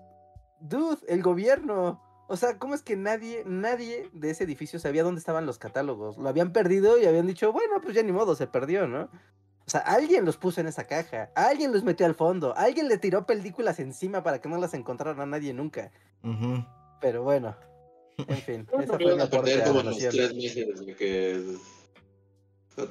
dude, 0.61 0.99
el 1.07 1.21
gobierno, 1.21 2.01
O 2.28 2.38
sea, 2.38 2.57
¿cómo 2.57 2.76
es 2.76 2.82
que 2.82 2.95
nadie, 2.95 3.43
nadie 3.45 4.09
de 4.13 4.32
ese 4.32 4.45
edificio 4.45 4.80
sabía 4.80 5.03
dónde 5.03 5.19
estaban 5.19 5.45
los 5.45 5.59
catálogos? 5.59 6.17
Lo 6.17 6.30
habían 6.30 6.53
perdido 6.53 6.97
y 6.97 7.05
habían 7.05 7.28
dicho, 7.28 7.51
bueno, 7.51 7.82
pues 7.82 7.93
ya 7.93 8.03
ni 8.03 8.11
modo, 8.11 8.36
se 8.36 8.47
perdió, 8.47 8.88
¿no? 8.88 9.09
O 9.68 9.70
sea, 9.70 9.82
alguien 9.82 10.26
los 10.26 10.38
puso 10.38 10.61
en 10.61 10.68
esa 10.68 10.86
caja, 10.86 11.32
alguien 11.34 11.72
los 11.74 11.84
metió 11.84 12.05
al 12.05 12.13
fondo, 12.13 12.55
alguien 12.55 12.88
le 12.88 12.97
tiró 12.99 13.26
películas 13.26 13.80
encima 13.80 14.22
para 14.22 14.39
que 14.39 14.47
no 14.47 14.57
las 14.57 14.74
encontrara 14.76 15.24
a 15.24 15.26
nadie 15.26 15.53
nunca. 15.53 15.91
Pero 17.01 17.24
bueno, 17.24 17.55
en 18.28 18.38
fin, 18.38 18.68
No, 18.72 18.82
esa 18.82 18.97
fue 18.99 19.22
a 19.22 19.30
perder 19.30 19.63
como 19.63 19.82
los 19.82 19.97
tres 19.97 20.34
meses 20.36 20.86
de 20.86 20.95
que. 20.95 21.41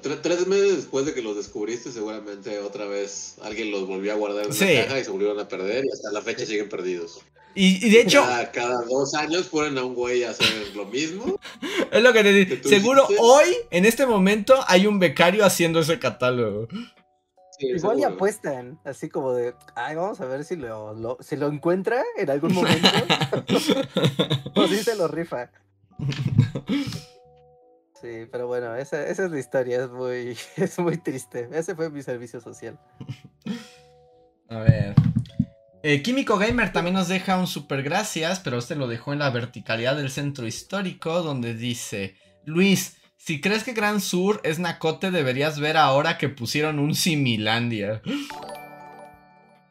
tres 0.03 0.47
meses 0.49 0.77
después 0.77 1.07
de 1.07 1.15
que 1.15 1.23
los 1.23 1.37
descubriste, 1.37 1.93
seguramente 1.93 2.59
otra 2.59 2.87
vez 2.87 3.37
alguien 3.43 3.71
los 3.71 3.87
volvió 3.87 4.13
a 4.13 4.17
guardar 4.17 4.47
en 4.47 4.53
Sí. 4.53 4.75
la 4.75 4.85
caja 4.87 4.99
y 5.01 5.05
se 5.05 5.11
volvieron 5.11 5.39
a 5.39 5.47
perder 5.47 5.85
y 5.85 5.91
hasta 5.93 6.11
la 6.11 6.23
fecha 6.23 6.45
siguen 6.45 6.69
perdidos. 6.69 7.21
Y, 7.55 7.87
y 7.87 7.91
de 7.91 8.01
hecho, 8.01 8.23
Cada, 8.23 8.51
cada 8.51 8.83
dos 8.85 9.15
años 9.15 9.47
ponen 9.49 9.79
a 9.79 9.85
un 9.85 9.95
güey 9.95 10.25
a 10.25 10.31
hacer 10.31 10.75
lo 10.75 10.85
mismo. 10.87 11.39
es 11.93 12.03
lo 12.03 12.13
que 12.13 12.23
te 12.23 12.33
digo. 12.33 12.69
Seguro 12.69 13.07
hoy, 13.21 13.55
en 13.71 13.85
este 13.85 14.07
momento, 14.07 14.57
hay 14.67 14.87
un 14.87 14.99
becario 14.99 15.45
haciendo 15.45 15.81
ese 15.81 15.99
catálogo. 15.99 16.67
Sí, 17.57 17.69
Igual 17.69 17.99
y 17.99 18.01
seguro. 18.01 18.17
apuestan, 18.17 18.81
así 18.85 19.09
como 19.09 19.33
de, 19.33 19.55
ay, 19.77 19.95
vamos 19.95 20.21
a 20.21 20.27
ver 20.27 20.45
si 20.45 20.57
lo, 20.57 20.93
lo- 20.95 21.19
si 21.21 21.37
lo 21.37 21.47
encuentra 21.47 22.03
en 22.17 22.29
algún 22.29 22.53
momento. 22.53 22.89
o 24.57 24.67
si 24.67 24.79
se 24.79 24.97
lo 24.97 25.07
rifa. 25.07 25.51
Sí, 28.01 28.27
pero 28.31 28.49
bueno, 28.49 28.75
esa, 28.75 29.07
esa 29.07 29.25
es 29.27 29.31
la 29.31 29.39
historia, 29.39 29.85
es 29.85 29.91
muy, 29.91 30.37
es 30.57 30.79
muy 30.79 30.99
triste. 30.99 31.49
Ese 31.53 31.75
fue 31.77 31.91
mi 31.91 32.03
servicio 32.03 32.41
social. 32.41 32.79
A 34.49 34.59
ver. 34.59 34.95
Eh, 35.87 36.01
Químico 36.01 36.39
Gamer 36.39 36.73
también 36.73 36.95
nos 36.95 37.09
deja 37.09 37.37
un 37.39 37.47
super 37.47 37.83
gracias, 37.83 38.41
pero 38.41 38.57
este 38.57 38.75
lo 38.75 38.89
dejó 38.89 39.13
en 39.13 39.19
la 39.19 39.29
verticalidad 39.29 39.97
del 39.97 40.11
centro 40.11 40.47
histórico, 40.47 41.23
donde 41.23 41.53
dice: 41.53 42.17
Luis, 42.47 42.97
si 43.19 43.43
crees 43.43 43.65
que 43.65 43.75
Gran 43.75 44.01
Sur 44.01 44.41
es 44.45 44.59
Nacote, 44.59 45.11
deberías 45.11 45.61
ver 45.61 45.77
ahora 45.77 46.17
que 46.17 46.31
pusieron 46.31 46.79
un 46.79 46.95
Similandia. 46.95 48.01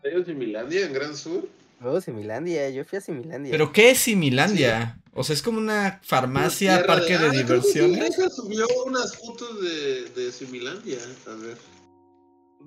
¿Hay 0.03 0.23
Similandia 0.23 0.85
en 0.85 0.93
Gran 0.93 1.17
Sur? 1.17 1.49
Luego 1.81 1.99
Similandia, 1.99 2.69
yo 2.69 2.85
fui 2.85 2.99
a 2.99 3.01
Similandia. 3.01 3.49
¿Pero 3.49 3.73
qué 3.73 3.89
es 3.89 3.97
Similandia? 3.97 4.99
O 5.13 5.23
sea, 5.23 5.33
es 5.33 5.41
como 5.41 5.57
una 5.57 5.99
farmacia, 6.03 6.77
Tierra 6.77 6.85
parque 6.87 7.17
de 7.17 7.25
Ah, 7.25 7.29
creo 7.29 7.31
que 7.31 7.37
diversiones. 7.43 8.15
Subió 8.35 8.67
unas 8.85 9.17
fotos 9.17 9.59
de, 9.63 10.09
de 10.11 10.31
Similandia. 10.31 10.99
A 11.25 11.33
ver. 11.35 11.57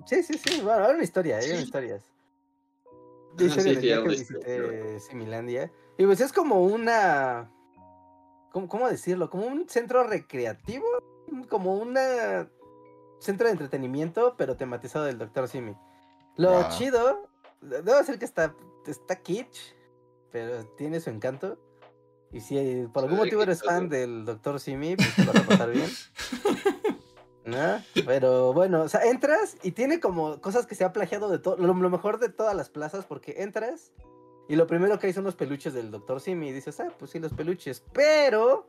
Sí, 0.05 0.21
sí, 0.21 0.33
sí, 0.37 0.59
bueno, 0.61 0.85
hay 0.85 0.95
una 0.95 1.03
historia, 1.05 1.37
hay 1.37 1.49
Sí. 1.49 1.63
historias. 1.63 2.01
De 3.37 3.45
Ah, 3.45 3.47
historia 3.47 3.73
sí, 3.97 4.03
que 4.03 4.09
visité. 4.09 4.99
Similandia. 4.99 5.71
Y 5.97 6.05
pues 6.05 6.19
es 6.21 6.33
como 6.33 6.63
una... 6.63 7.51
¿Cómo, 8.51 8.67
cómo 8.67 8.87
decirlo? 8.89 9.29
Como 9.29 9.45
un 9.45 9.67
centro 9.69 10.03
recreativo, 10.03 10.85
como 11.49 11.75
una 11.75 12.49
centro 13.19 13.47
de 13.47 13.51
entretenimiento, 13.53 14.35
pero 14.37 14.55
tematizado 14.57 15.05
del 15.05 15.17
Dr. 15.17 15.47
Simi. 15.47 15.75
Lo 16.35 16.51
Wow. 16.51 16.69
chido, 16.69 17.29
de- 17.61 17.81
debo 17.81 17.97
decir 17.97 18.19
que 18.19 18.25
está, 18.25 18.55
está 18.85 19.15
kitsch, 19.21 19.57
pero 20.31 20.65
tiene 20.75 20.99
su 20.99 21.09
encanto. 21.09 21.57
Y 22.31 22.41
si 22.41 22.85
por 22.93 23.03
algún 23.03 23.19
motivo 23.19 23.41
eres 23.43 23.63
fan 23.63 23.87
del 23.89 24.25
Dr. 24.25 24.59
Simi, 24.59 24.95
pues 24.95 25.15
te 25.15 25.23
vas 25.25 25.35
a 25.35 25.43
pasar 25.47 25.71
bien. 25.71 25.89
¿No? 27.47 27.81
Pero 28.05 28.53
bueno, 28.53 28.81
o 28.81 28.89
sea, 28.89 29.01
entras 29.05 29.55
y 29.63 29.71
tiene 29.71 29.99
como 29.99 30.41
cosas 30.41 30.67
que 30.67 30.75
se 30.75 30.83
ha 30.83 30.93
plagiado 30.93 31.29
de 31.29 31.39
todo, 31.39 31.57
lo, 31.57 31.73
lo 31.73 31.89
mejor 31.89 32.19
de 32.19 32.29
todas 32.29 32.55
las 32.55 32.69
plazas, 32.69 33.05
porque 33.05 33.35
entras 33.39 33.91
y 34.49 34.55
lo 34.55 34.67
primero 34.67 34.97
que 34.97 35.07
hay 35.07 35.13
son 35.13 35.25
los 35.25 35.35
peluches 35.35 35.73
del 35.73 35.91
Dr. 35.91 36.21
Simi 36.21 36.49
y 36.49 36.53
dices, 36.53 36.79
ah, 36.79 36.91
pues 36.97 37.11
sí, 37.11 37.19
los 37.19 37.33
peluches, 37.33 37.83
pero 37.93 38.67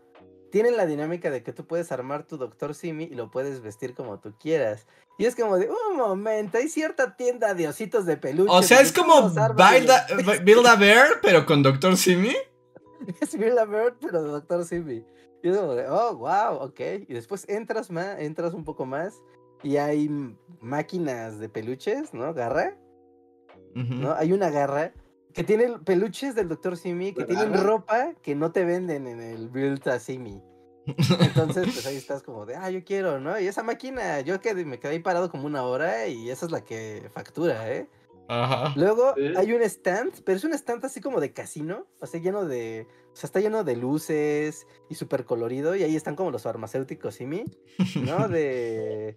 tienen 0.51 0.77
la 0.77 0.87
dinámica 0.87 1.31
de 1.31 1.43
que 1.43 1.53
tú 1.53 1.67
puedes 1.67 1.93
armar 1.93 2.27
tu 2.27 2.37
Dr. 2.37 2.75
Simi 2.75 3.05
y 3.05 3.15
lo 3.15 3.31
puedes 3.31 3.61
vestir 3.61 3.95
como 3.95 4.19
tú 4.19 4.35
quieras. 4.41 4.87
Y 5.19 5.27
es 5.27 5.37
como 5.37 5.57
de, 5.57 5.69
un 5.69 5.97
momento, 5.97 6.59
hay 6.59 6.69
cierta 6.69 7.17
tienda 7.17 7.55
de 7.55 7.69
ositos 7.69 8.07
de 8.07 8.17
peluche. 8.17 8.51
O 8.51 8.63
sea, 8.63 8.81
es 8.81 8.93
como 8.93 9.31
Build 9.31 9.91
a, 9.91 10.07
Build 10.45 10.67
a 10.67 10.77
Bear, 10.77 11.21
pero 11.23 11.47
con 11.47 11.63
Dr. 11.63 11.97
Simi. 11.97 12.37
es 13.21 13.37
Bill 13.37 13.55
Bird, 13.69 13.95
pero 14.01 14.23
de 14.23 14.31
Dr. 14.31 14.65
Simi. 14.65 15.05
Y 15.43 15.49
es 15.51 15.57
como 15.57 15.75
de, 15.75 15.87
oh, 15.89 16.17
wow, 16.17 16.57
ok. 16.61 16.81
Y 17.09 17.15
después 17.15 17.49
entras 17.49 17.91
más, 17.91 18.19
entras 18.19 18.55
un 18.55 18.65
poco 18.65 18.85
más 18.87 19.21
y 19.63 19.77
hay 19.77 20.09
máquinas 20.61 21.39
de 21.39 21.49
peluches, 21.49 22.13
¿no? 22.15 22.33
Garra. 22.35 22.77
¿no? 23.75 24.13
Hay 24.15 24.33
una 24.33 24.51
garra 24.51 24.93
que 25.35 25.45
tiene 25.45 25.79
peluches 25.85 26.35
del 26.35 26.49
Dr. 26.49 26.77
Simi 26.77 27.13
que 27.13 27.21
¿La 27.21 27.27
tienen 27.29 27.53
garra? 27.53 27.63
ropa 27.63 28.13
que 28.23 28.35
no 28.35 28.51
te 28.51 28.65
venden 28.65 29.07
en 29.07 29.21
el 29.21 29.49
Build 29.49 29.87
a 29.89 30.01
Simi. 30.01 30.43
Entonces, 31.21 31.65
pues 31.65 31.87
ahí 31.87 31.97
estás 31.97 32.23
como 32.23 32.47
de, 32.47 32.57
ah, 32.57 32.71
yo 32.71 32.83
quiero, 32.83 33.21
¿no? 33.21 33.39
Y 33.39 33.47
esa 33.47 33.63
máquina, 33.63 34.21
yo 34.21 34.41
quedé, 34.41 34.65
me 34.65 34.81
quedé 34.81 34.93
ahí 34.93 34.99
parado 35.01 35.31
como 35.31 35.47
una 35.47 35.63
hora 35.65 36.07
y 36.09 36.31
esa 36.31 36.47
es 36.47 36.53
la 36.53 36.65
que 36.65 37.09
factura, 37.13 37.71
¿eh? 37.71 37.89
Ajá. 38.29 38.73
Luego 38.77 39.15
Sí. 39.17 39.33
hay 39.37 39.53
un 39.53 39.63
stand, 39.63 40.23
pero 40.25 40.37
es 40.39 40.45
un 40.45 40.55
stand 40.55 40.85
así 40.85 41.01
como 41.01 41.21
de 41.21 41.33
casino, 41.33 41.87
o 42.01 42.07
sea, 42.07 42.21
lleno 42.21 42.45
de, 42.47 42.87
o 43.19 43.21
sea, 43.21 43.27
está 43.27 43.41
lleno 43.41 43.65
de 43.65 43.75
luces 43.75 44.65
y 44.89 44.95
súper 44.95 45.25
colorido 45.25 45.75
y 45.75 45.83
ahí 45.83 45.97
están 45.97 46.15
como 46.15 46.31
los 46.31 46.43
farmacéuticos 46.45 47.17
Simi, 47.17 47.45
¿no? 47.97 48.29
De, 48.29 49.17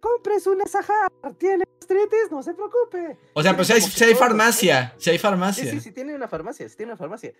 compres 0.00 0.48
una 0.48 0.66
Sahar, 0.66 1.08
tiene 1.38 1.64
gastritis, 1.78 2.32
no 2.32 2.42
se 2.42 2.54
preocupe. 2.54 3.16
O 3.34 3.42
sea, 3.44 3.54
pues 3.54 3.68
si 3.68 3.74
hay, 3.74 3.80
si 3.82 4.02
hay 4.02 4.10
¿eh? 4.10 4.16
farmacia, 4.16 4.94
si 4.98 5.10
hay 5.10 5.16
Sí, 5.18 5.22
farmacia. 5.22 5.70
sí, 5.70 5.80
sí, 5.80 5.92
tiene 5.92 6.12
una 6.16 6.26
farmacia, 6.26 6.68
sí 6.68 6.76
tiene 6.76 6.90
una 6.90 6.98
farmacia. 6.98 7.32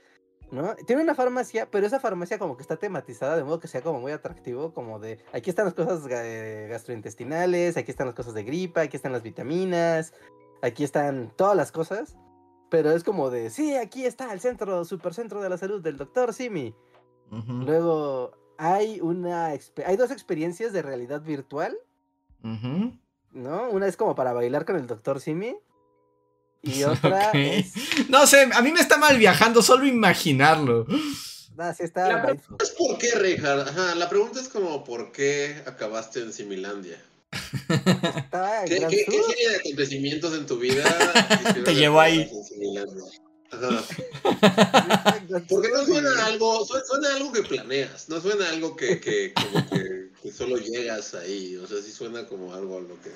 ¿No? 0.52 0.76
Tiene 0.86 1.02
una 1.02 1.16
farmacia, 1.16 1.68
pero 1.72 1.88
esa 1.88 1.98
farmacia 1.98 2.38
como 2.38 2.56
que 2.56 2.62
está 2.62 2.76
tematizada 2.76 3.34
de 3.36 3.42
modo 3.42 3.58
que 3.58 3.66
sea 3.66 3.80
como 3.82 3.98
muy 4.00 4.12
atractivo, 4.12 4.72
como 4.72 5.00
de 5.00 5.18
aquí 5.32 5.50
están 5.50 5.64
las 5.64 5.74
cosas 5.74 6.04
ga- 6.06 6.68
gastrointestinales, 6.68 7.76
aquí 7.76 7.90
están 7.90 8.06
las 8.06 8.14
cosas 8.14 8.32
de 8.32 8.44
gripa, 8.44 8.82
aquí 8.82 8.96
están 8.96 9.10
las 9.10 9.24
vitaminas, 9.24 10.12
aquí 10.62 10.84
están 10.84 11.32
todas 11.34 11.56
las 11.56 11.72
cosas, 11.72 12.16
pero 12.76 12.92
es 12.92 13.04
como 13.04 13.30
de, 13.30 13.48
sí, 13.48 13.74
aquí 13.74 14.04
está 14.04 14.30
el 14.34 14.40
centro, 14.40 14.84
supercentro 14.84 15.40
de 15.40 15.48
la 15.48 15.56
salud 15.56 15.80
del 15.80 15.96
doctor 15.96 16.34
Simi. 16.34 16.74
Luego 17.30 18.32
hay 18.58 19.00
una, 19.00 19.46
hay 19.46 19.96
dos 19.96 20.10
experiencias 20.10 20.74
de 20.74 20.82
realidad 20.82 21.22
virtual. 21.22 21.74
¿no? 22.42 23.70
Una 23.70 23.86
es 23.86 23.96
como 23.96 24.14
para 24.14 24.34
bailar 24.34 24.66
con 24.66 24.76
el 24.76 24.86
doctor 24.86 25.22
Simi 25.22 25.56
y 26.60 26.82
otra 26.84 27.30
es... 27.30 27.72
No 28.10 28.26
sé, 28.26 28.46
a 28.52 28.60
mí 28.60 28.70
me 28.72 28.80
está 28.80 28.98
mal 28.98 29.16
viajando 29.16 29.62
solo 29.62 29.86
imaginarlo. 29.86 30.84
Ah, 31.56 31.72
sí 31.72 31.82
está 31.82 32.08
La 32.08 32.22
pregunta 32.22 32.62
es 32.62 32.72
por 32.72 32.98
qué, 32.98 33.10
Reinhardt. 33.12 33.68
Ajá, 33.70 33.94
la 33.94 34.10
pregunta 34.10 34.38
es 34.38 34.50
como 34.50 34.84
por 34.84 35.12
qué 35.12 35.62
acabaste 35.64 36.20
en 36.20 36.34
Similandia. 36.34 37.02
Está 38.16 38.64
¿Qué, 38.66 38.78
serie 38.78 39.50
de 39.50 39.56
acontecimientos 39.56 40.34
en 40.34 40.46
tu 40.46 40.58
vida 40.58 40.84
Te 41.64 41.74
llevó 41.74 42.00
ahí. 42.00 42.28
Porque 45.48 45.68
no 45.68 45.84
suena 45.84 46.26
algo, 46.26 46.66
suena, 46.66 47.14
algo 47.14 47.32
que 47.32 47.42
planeas, 47.42 48.08
no 48.08 48.20
suena 48.20 48.48
algo 48.50 48.76
que, 48.76 49.00
que 49.00 49.32
como 49.34 49.68
que, 49.70 50.10
que 50.22 50.32
solo 50.32 50.56
llegas 50.56 51.14
ahí, 51.14 51.56
o 51.56 51.66
sea, 51.66 51.80
sí 51.80 51.92
suena 51.92 52.26
como 52.26 52.54
algo 52.54 52.78
a 52.78 52.80
lo 52.82 53.00
que, 53.02 53.10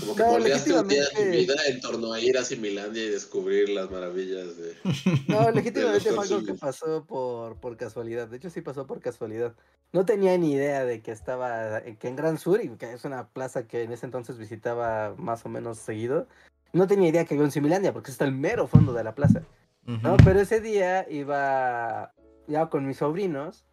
como 0.00 0.16
que 0.16 0.22
No, 0.22 0.30
moldeaste 0.32 0.72
un 0.72 0.88
día 0.88 1.02
de 1.02 1.06
tu 1.08 1.14
legítimamente- 1.22 1.38
vida 1.54 1.54
en 1.68 1.80
torno 1.80 2.12
a 2.12 2.20
ir 2.20 2.38
a 2.38 2.44
Similandia 2.44 3.04
y 3.04 3.10
descubrir 3.10 3.68
las 3.68 3.90
maravillas 3.90 4.56
de... 4.56 4.74
No, 5.28 5.50
legítimamente 5.50 6.10
fue 6.12 6.24
algo 6.24 6.44
que 6.44 6.54
pasó 6.54 7.04
por, 7.04 7.56
por 7.60 7.76
casualidad. 7.76 8.28
De 8.28 8.38
hecho, 8.38 8.50
sí 8.50 8.62
pasó 8.62 8.86
por 8.86 9.00
casualidad. 9.00 9.54
No 9.92 10.04
tenía 10.04 10.36
ni 10.38 10.52
idea 10.52 10.84
de 10.84 11.02
que 11.02 11.12
estaba 11.12 11.82
que 11.82 12.08
en 12.08 12.16
Gran 12.16 12.38
Sur, 12.38 12.62
y 12.64 12.68
que 12.70 12.92
es 12.92 13.04
una 13.04 13.28
plaza 13.28 13.66
que 13.66 13.82
en 13.82 13.92
ese 13.92 14.06
entonces 14.06 14.38
visitaba 14.38 15.14
más 15.16 15.44
o 15.44 15.48
menos 15.48 15.78
seguido. 15.78 16.26
No 16.72 16.86
tenía 16.86 17.08
idea 17.08 17.24
que 17.24 17.34
había 17.34 17.44
un 17.44 17.52
Similandia, 17.52 17.92
porque 17.92 18.10
está 18.10 18.24
el 18.24 18.32
mero 18.32 18.66
fondo 18.66 18.92
de 18.92 19.04
la 19.04 19.14
plaza. 19.14 19.42
¿no? 19.84 20.16
Pero 20.24 20.40
ese 20.40 20.60
día 20.60 21.06
iba 21.08 22.12
ya 22.48 22.66
con 22.68 22.86
mis 22.86 22.96
sobrinos, 22.96 23.64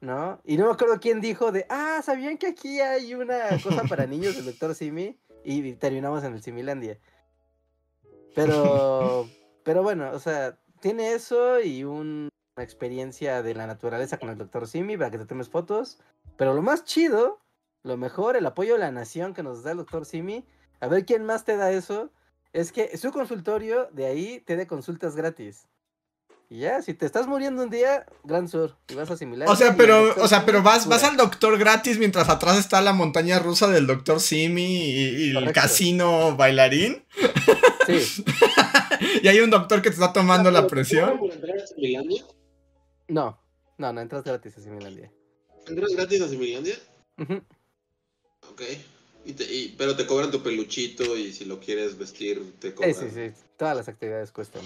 ¿no? 0.00 0.40
Y 0.44 0.56
no 0.56 0.66
me 0.66 0.72
acuerdo 0.72 0.98
quién 1.00 1.20
dijo 1.20 1.52
de, 1.52 1.66
ah, 1.68 2.00
¿sabían 2.02 2.38
que 2.38 2.46
aquí 2.46 2.80
hay 2.80 3.12
una 3.14 3.48
cosa 3.62 3.82
para 3.82 4.06
niños 4.06 4.36
del 4.36 4.46
Doctor 4.46 4.74
Simi? 4.74 5.18
Y 5.44 5.72
terminamos 5.74 6.24
en 6.24 6.34
el 6.34 6.42
Similandia. 6.42 6.98
Pero, 8.34 9.28
pero 9.64 9.82
bueno, 9.82 10.10
o 10.12 10.18
sea, 10.20 10.58
tiene 10.80 11.12
eso 11.14 11.60
y 11.60 11.82
un- 11.84 12.28
una 12.56 12.64
experiencia 12.64 13.42
de 13.42 13.54
la 13.54 13.66
naturaleza 13.66 14.18
con 14.18 14.28
el 14.28 14.38
Doctor 14.38 14.66
Simi 14.68 14.96
para 14.96 15.10
que 15.10 15.18
te 15.18 15.26
tomes 15.26 15.48
fotos. 15.48 15.98
Pero 16.36 16.54
lo 16.54 16.62
más 16.62 16.84
chido, 16.84 17.40
lo 17.82 17.96
mejor, 17.96 18.36
el 18.36 18.46
apoyo 18.46 18.74
de 18.74 18.78
la 18.80 18.92
nación 18.92 19.34
que 19.34 19.42
nos 19.42 19.62
da 19.62 19.72
el 19.72 19.78
Doctor 19.78 20.04
Simi, 20.06 20.44
a 20.80 20.86
ver 20.88 21.04
quién 21.04 21.24
más 21.24 21.44
te 21.44 21.56
da 21.56 21.72
eso, 21.72 22.12
es 22.52 22.70
que 22.72 22.96
su 22.96 23.10
consultorio 23.12 23.88
de 23.92 24.06
ahí 24.06 24.40
te 24.40 24.56
dé 24.56 24.66
consultas 24.66 25.16
gratis. 25.16 25.66
Y 26.50 26.60
ya, 26.60 26.80
si 26.80 26.94
te 26.94 27.04
estás 27.04 27.26
muriendo 27.26 27.62
un 27.62 27.68
día, 27.68 28.06
Gran 28.24 28.48
Sur, 28.48 28.74
y 28.88 28.94
vas 28.94 29.10
a 29.10 29.14
asimilar. 29.14 29.46
O 29.50 29.54
sea, 29.54 29.76
pero, 29.76 30.14
o 30.16 30.28
sea, 30.28 30.46
pero 30.46 30.62
vas, 30.62 30.88
vas 30.88 31.04
al 31.04 31.18
doctor 31.18 31.58
gratis 31.58 31.98
mientras 31.98 32.30
atrás 32.30 32.56
está 32.58 32.80
la 32.80 32.94
montaña 32.94 33.38
rusa 33.38 33.66
del 33.68 33.86
doctor 33.86 34.18
Simi 34.18 34.62
y, 34.86 34.92
y 34.94 35.28
el 35.28 35.34
Correcto. 35.34 35.60
casino 35.60 36.36
bailarín. 36.36 37.04
Sí, 37.86 38.24
y 39.22 39.28
hay 39.28 39.40
un 39.40 39.50
doctor 39.50 39.82
que 39.82 39.90
te 39.90 39.94
está 39.96 40.10
tomando 40.12 40.50
la 40.50 40.60
¿Cómo 40.60 40.68
presión. 40.68 41.20
No, 43.08 43.38
no, 43.76 43.92
no 43.92 44.00
entras 44.00 44.24
gratis 44.24 44.56
a 44.56 44.60
Similandia. 44.62 45.12
¿Entras 45.66 45.90
gratis 45.94 46.22
a 46.22 46.28
Similandia? 46.28 46.76
Ujú. 47.18 47.42
Ok. 48.50 48.62
Y 49.26 49.32
te- 49.34 49.44
y- 49.52 49.74
pero 49.76 49.96
te 49.96 50.06
cobran 50.06 50.30
tu 50.30 50.42
peluchito 50.42 51.14
y 51.14 51.32
si 51.32 51.44
lo 51.44 51.60
quieres 51.60 51.98
vestir, 51.98 52.54
te 52.58 52.68
Sí, 52.68 52.74
cobran. 52.74 52.94
sí, 52.94 53.06
sí. 53.12 53.32
Todas 53.58 53.76
las 53.76 53.88
actividades 53.88 54.32
cuestan. 54.32 54.62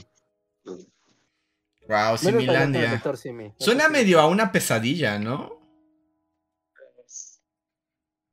Wow, 1.89 2.16
Similandia. 2.16 3.03
Simi. 3.16 3.53
Suena 3.59 3.89
medio 3.89 4.20
a 4.20 4.26
una 4.26 4.53
pesadilla, 4.53 5.18
¿no? 5.18 5.61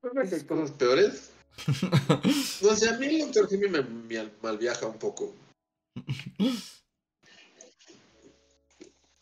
¿Hay 0.04 0.44
cosas 0.46 0.72
peores? 0.72 1.32
No 2.62 2.76
sé, 2.76 2.90
a 2.90 2.98
mí 2.98 3.06
el 3.08 3.20
doctor 3.20 3.50
Simi 3.50 3.68
me, 3.68 3.82
me 3.82 4.30
malviaja 4.42 4.86
un 4.88 4.98
poco. 4.98 5.34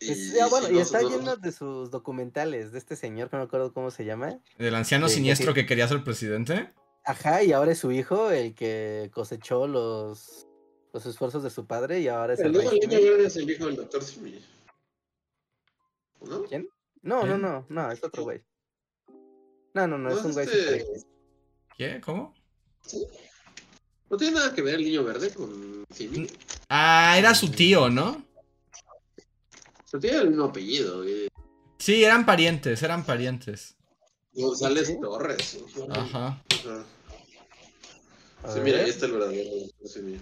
Es- 0.00 0.36
ah, 0.40 0.46
bueno, 0.48 0.68
y 0.70 0.74
no- 0.74 0.80
está 0.80 1.02
no- 1.02 1.08
lleno 1.10 1.36
de 1.36 1.50
sus 1.52 1.90
documentales 1.90 2.70
de 2.72 2.78
este 2.78 2.94
señor 2.96 3.28
que 3.30 3.36
no 3.36 3.42
me 3.42 3.46
acuerdo 3.46 3.72
cómo 3.72 3.90
se 3.90 4.04
llama. 4.04 4.38
Del 4.58 4.74
anciano 4.74 5.08
siniestro 5.08 5.48
sí. 5.52 5.54
que 5.54 5.66
quería 5.66 5.88
ser 5.88 6.04
presidente. 6.04 6.72
Ajá, 7.04 7.42
y 7.42 7.52
ahora 7.52 7.72
es 7.72 7.78
su 7.78 7.90
hijo 7.90 8.30
el 8.30 8.54
que 8.54 9.10
cosechó 9.12 9.66
los, 9.66 10.46
los 10.92 11.06
esfuerzos 11.06 11.42
de 11.42 11.50
su 11.50 11.66
padre 11.66 12.00
y 12.00 12.08
ahora 12.08 12.34
es 12.34 12.40
el 12.40 12.46
El 12.54 12.62
hijo 12.62 12.70
rey 12.70 12.80
niño 12.80 13.00
verde 13.00 13.26
es 13.26 13.36
el 13.36 13.50
hijo 13.50 13.66
del 13.66 13.76
doctor 13.76 14.02
Simi. 14.04 14.40
¿No? 16.22 16.42
¿Quién? 16.44 16.68
No, 17.02 17.16
no, 17.20 17.22
¿Quién? 17.26 17.42
no, 17.42 17.66
no, 17.68 17.92
es 17.92 18.02
otro 18.02 18.24
güey. 18.24 18.42
No, 19.74 19.86
no, 19.86 19.98
no, 19.98 20.08
No 20.10 20.18
es 20.18 20.24
un 20.24 20.32
güey 20.32 20.46
este-. 20.46 20.86
¿Qué? 21.76 22.00
¿Cómo? 22.00 22.34
No 24.10 24.16
tiene 24.16 24.34
nada 24.34 24.54
que 24.54 24.62
ver 24.62 24.76
el 24.76 24.84
niño 24.84 25.04
verde 25.04 25.30
con 25.32 25.84
Simi. 25.94 26.26
Ah, 26.68 27.14
era 27.18 27.34
su 27.34 27.50
tío, 27.50 27.88
¿no? 27.90 28.24
O 29.84 29.86
sea, 29.90 30.00
tiene 30.00 30.18
el 30.18 30.28
mismo 30.30 30.44
apellido. 30.46 31.04
eh. 31.04 31.28
Sí, 31.78 32.02
eran 32.04 32.26
parientes, 32.26 32.82
eran 32.82 33.04
parientes. 33.04 33.76
González 34.32 34.88
¿Sí? 34.88 34.98
Torres. 35.00 35.58
Ajá. 35.90 36.42
Ajá. 36.50 36.84
Sí, 38.54 38.60
mira, 38.60 38.78
ahí 38.80 38.90
está 38.90 39.06
el 39.06 39.12
verdadero 39.12 39.50
doctor 39.50 39.88
Simi. 39.88 40.18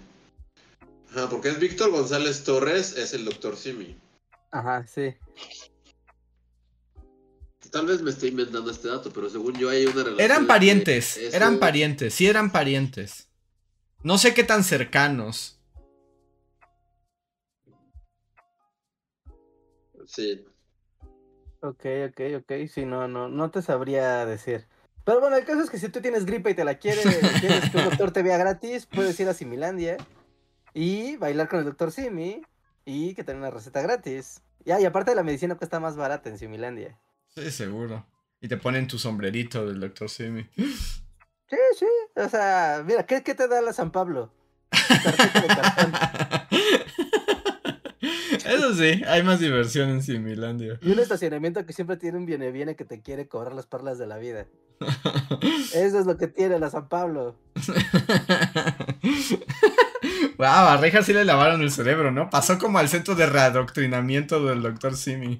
Ajá, 1.11 1.29
porque 1.29 1.49
es 1.49 1.59
Víctor 1.59 1.91
González 1.91 2.43
Torres, 2.43 2.97
es 2.97 3.13
el 3.13 3.25
doctor 3.25 3.55
Simi. 3.55 3.97
Ajá, 4.51 4.85
sí. 4.87 5.15
Tal 7.71 7.85
vez 7.85 8.01
me 8.01 8.11
esté 8.11 8.27
inventando 8.27 8.71
este 8.71 8.87
dato, 8.87 9.11
pero 9.11 9.29
según 9.29 9.53
yo 9.55 9.69
hay 9.69 9.85
una 9.85 10.03
relación. 10.03 10.19
Eran 10.19 10.47
parientes, 10.47 11.17
eran 11.33 11.59
parientes, 11.59 12.13
sí 12.13 12.27
eran 12.27 12.51
parientes. 12.51 13.29
No 14.03 14.17
sé 14.17 14.33
qué 14.33 14.43
tan 14.43 14.63
cercanos. 14.63 15.59
Sí. 20.05 20.45
Ok, 21.61 21.85
ok, 22.09 22.21
ok. 22.37 22.67
Sí, 22.73 22.85
no, 22.85 23.07
no, 23.07 23.27
no 23.27 23.51
te 23.51 23.61
sabría 23.61 24.25
decir. 24.25 24.65
Pero 25.03 25.19
bueno, 25.19 25.35
el 25.35 25.45
caso 25.45 25.61
es 25.61 25.69
que 25.69 25.79
si 25.79 25.89
tú 25.89 25.99
tienes 25.99 26.25
gripa 26.25 26.49
y 26.49 26.53
te 26.53 26.63
la 26.63 26.79
quieres, 26.79 27.03
quieres 27.41 27.69
que 27.69 27.77
un 27.77 27.85
doctor 27.85 28.11
te 28.11 28.23
vea 28.23 28.37
gratis, 28.37 28.85
puedes 28.85 29.19
ir 29.19 29.27
a 29.27 29.33
Similandia 29.33 29.97
y 30.77 31.17
bailar 31.17 31.49
con 31.49 31.57
el 31.57 31.65
doctor 31.65 31.91
Simi 31.91 32.43
y 32.85 33.15
que 33.15 33.23
te 33.23 33.31
den 33.31 33.41
una 33.41 33.49
receta 33.49 33.81
gratis. 33.81 34.43
Ya, 34.63 34.79
y 34.79 34.85
aparte 34.85 35.15
la 35.15 35.23
medicina 35.23 35.55
cuesta 35.55 35.79
más 35.79 35.95
barata 35.95 36.29
en 36.29 36.37
Similandia. 36.37 36.99
Sí, 37.29 37.49
seguro. 37.49 38.05
Y 38.41 38.47
te 38.47 38.57
ponen 38.57 38.85
tu 38.85 38.99
sombrerito 38.99 39.65
del 39.65 39.79
doctor 39.79 40.07
Simi. 40.07 40.47
Sí, 40.55 41.57
sí. 41.79 41.87
O 42.15 42.29
sea, 42.29 42.83
mira, 42.85 43.07
¿qué, 43.07 43.23
qué 43.23 43.33
te 43.33 43.47
da 43.47 43.59
la 43.61 43.73
San 43.73 43.91
Pablo? 43.91 44.31
Eso 48.45 48.75
sí, 48.75 49.01
hay 49.07 49.23
más 49.23 49.39
diversión 49.39 49.89
en 49.89 50.03
Similandia. 50.03 50.77
Y 50.83 50.91
un 50.91 50.99
estacionamiento 50.99 51.65
que 51.65 51.73
siempre 51.73 51.97
tiene 51.97 52.19
un 52.19 52.27
viene 52.27 52.51
viene 52.51 52.75
que 52.75 52.85
te 52.85 53.01
quiere 53.01 53.27
cobrar 53.27 53.55
las 53.55 53.65
perlas 53.65 53.97
de 53.97 54.05
la 54.05 54.19
vida. 54.19 54.45
Eso 55.73 55.99
es 55.99 56.05
lo 56.05 56.17
que 56.17 56.27
tiene 56.27 56.59
la 56.59 56.69
San 56.69 56.87
Pablo. 56.87 57.35
Wow, 60.37 60.47
a 60.47 60.77
Reja 60.77 61.01
sí 61.03 61.13
le 61.13 61.25
lavaron 61.25 61.61
el 61.61 61.71
cerebro, 61.71 62.11
¿no? 62.11 62.29
Pasó 62.29 62.59
como 62.59 62.77
al 62.79 62.89
centro 62.89 63.15
de 63.15 63.25
readoctrinamiento 63.25 64.45
del 64.45 64.61
doctor 64.61 64.95
Simi. 64.95 65.39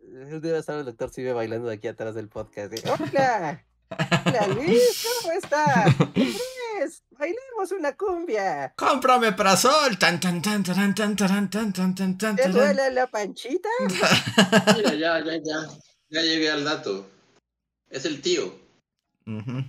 Debe 0.00 0.58
estar 0.58 0.78
el 0.78 0.84
doctor 0.84 1.10
Sigue 1.10 1.32
bailando 1.32 1.68
de 1.68 1.74
aquí 1.74 1.88
atrás 1.88 2.14
del 2.14 2.28
podcast. 2.28 2.70
de, 2.72 2.88
¡Hola! 2.90 3.64
¡Hola 4.26 4.46
Luis! 4.54 5.04
¿Cómo 5.22 5.32
estás? 5.32 5.96
Luis, 6.14 7.02
bailemos 7.10 7.72
una 7.76 7.96
cumbia. 7.96 8.72
¡Cómprame 8.76 9.32
prazol! 9.32 9.98
Tan 9.98 10.20
tan 10.20 10.40
tan 10.40 10.62
taran, 10.62 10.94
tan 10.94 11.16
taran, 11.16 11.50
tan 11.50 11.72
tan 11.72 11.94
tan 11.96 12.16
tan 12.16 12.36
¿Te 12.36 12.48
duele 12.50 12.90
la 12.92 13.08
panchita? 13.08 13.68
Mira, 14.76 14.94
ya, 14.94 15.18
ya, 15.24 15.32
ya. 15.42 15.68
Ya 16.08 16.22
llegué 16.22 16.50
al 16.50 16.64
dato. 16.64 17.08
Es 17.88 18.04
el 18.04 18.20
tío. 18.20 18.46
Ujú. 19.26 19.64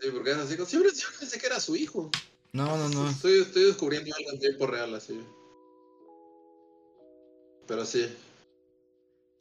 Sí, 0.00 0.08
porque 0.12 0.30
es 0.30 0.36
así. 0.38 0.56
como- 0.56 0.66
Siempre, 0.66 0.90
siempre 0.92 1.18
pensé 1.20 1.38
que 1.38 1.46
era 1.46 1.60
su 1.60 1.76
hijo. 1.76 2.10
No, 2.56 2.74
no, 2.78 2.88
no. 2.88 3.10
Estoy, 3.10 3.42
estoy 3.42 3.64
descubriendo 3.64 4.14
algo 4.16 4.32
en 4.32 4.38
tiempo 4.40 4.66
real, 4.66 4.94
así. 4.94 5.20
Pero 7.66 7.84
sí. 7.84 8.08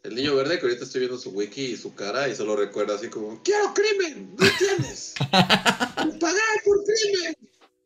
El 0.03 0.15
niño 0.15 0.35
verde 0.35 0.59
que 0.59 0.65
ahorita 0.65 0.83
estoy 0.83 0.99
viendo 0.99 1.17
su 1.17 1.29
wiki 1.29 1.61
y 1.61 1.77
su 1.77 1.95
cara 1.95 2.27
y 2.27 2.35
solo 2.35 2.57
recuerda 2.57 2.95
así 2.95 3.09
como 3.09 3.41
¡Quiero 3.41 3.73
crimen! 3.73 4.35
¡No 4.37 4.45
tienes! 4.59 5.13
¡Pagar 5.31 6.61
por 6.65 6.83
crimen! 6.83 7.35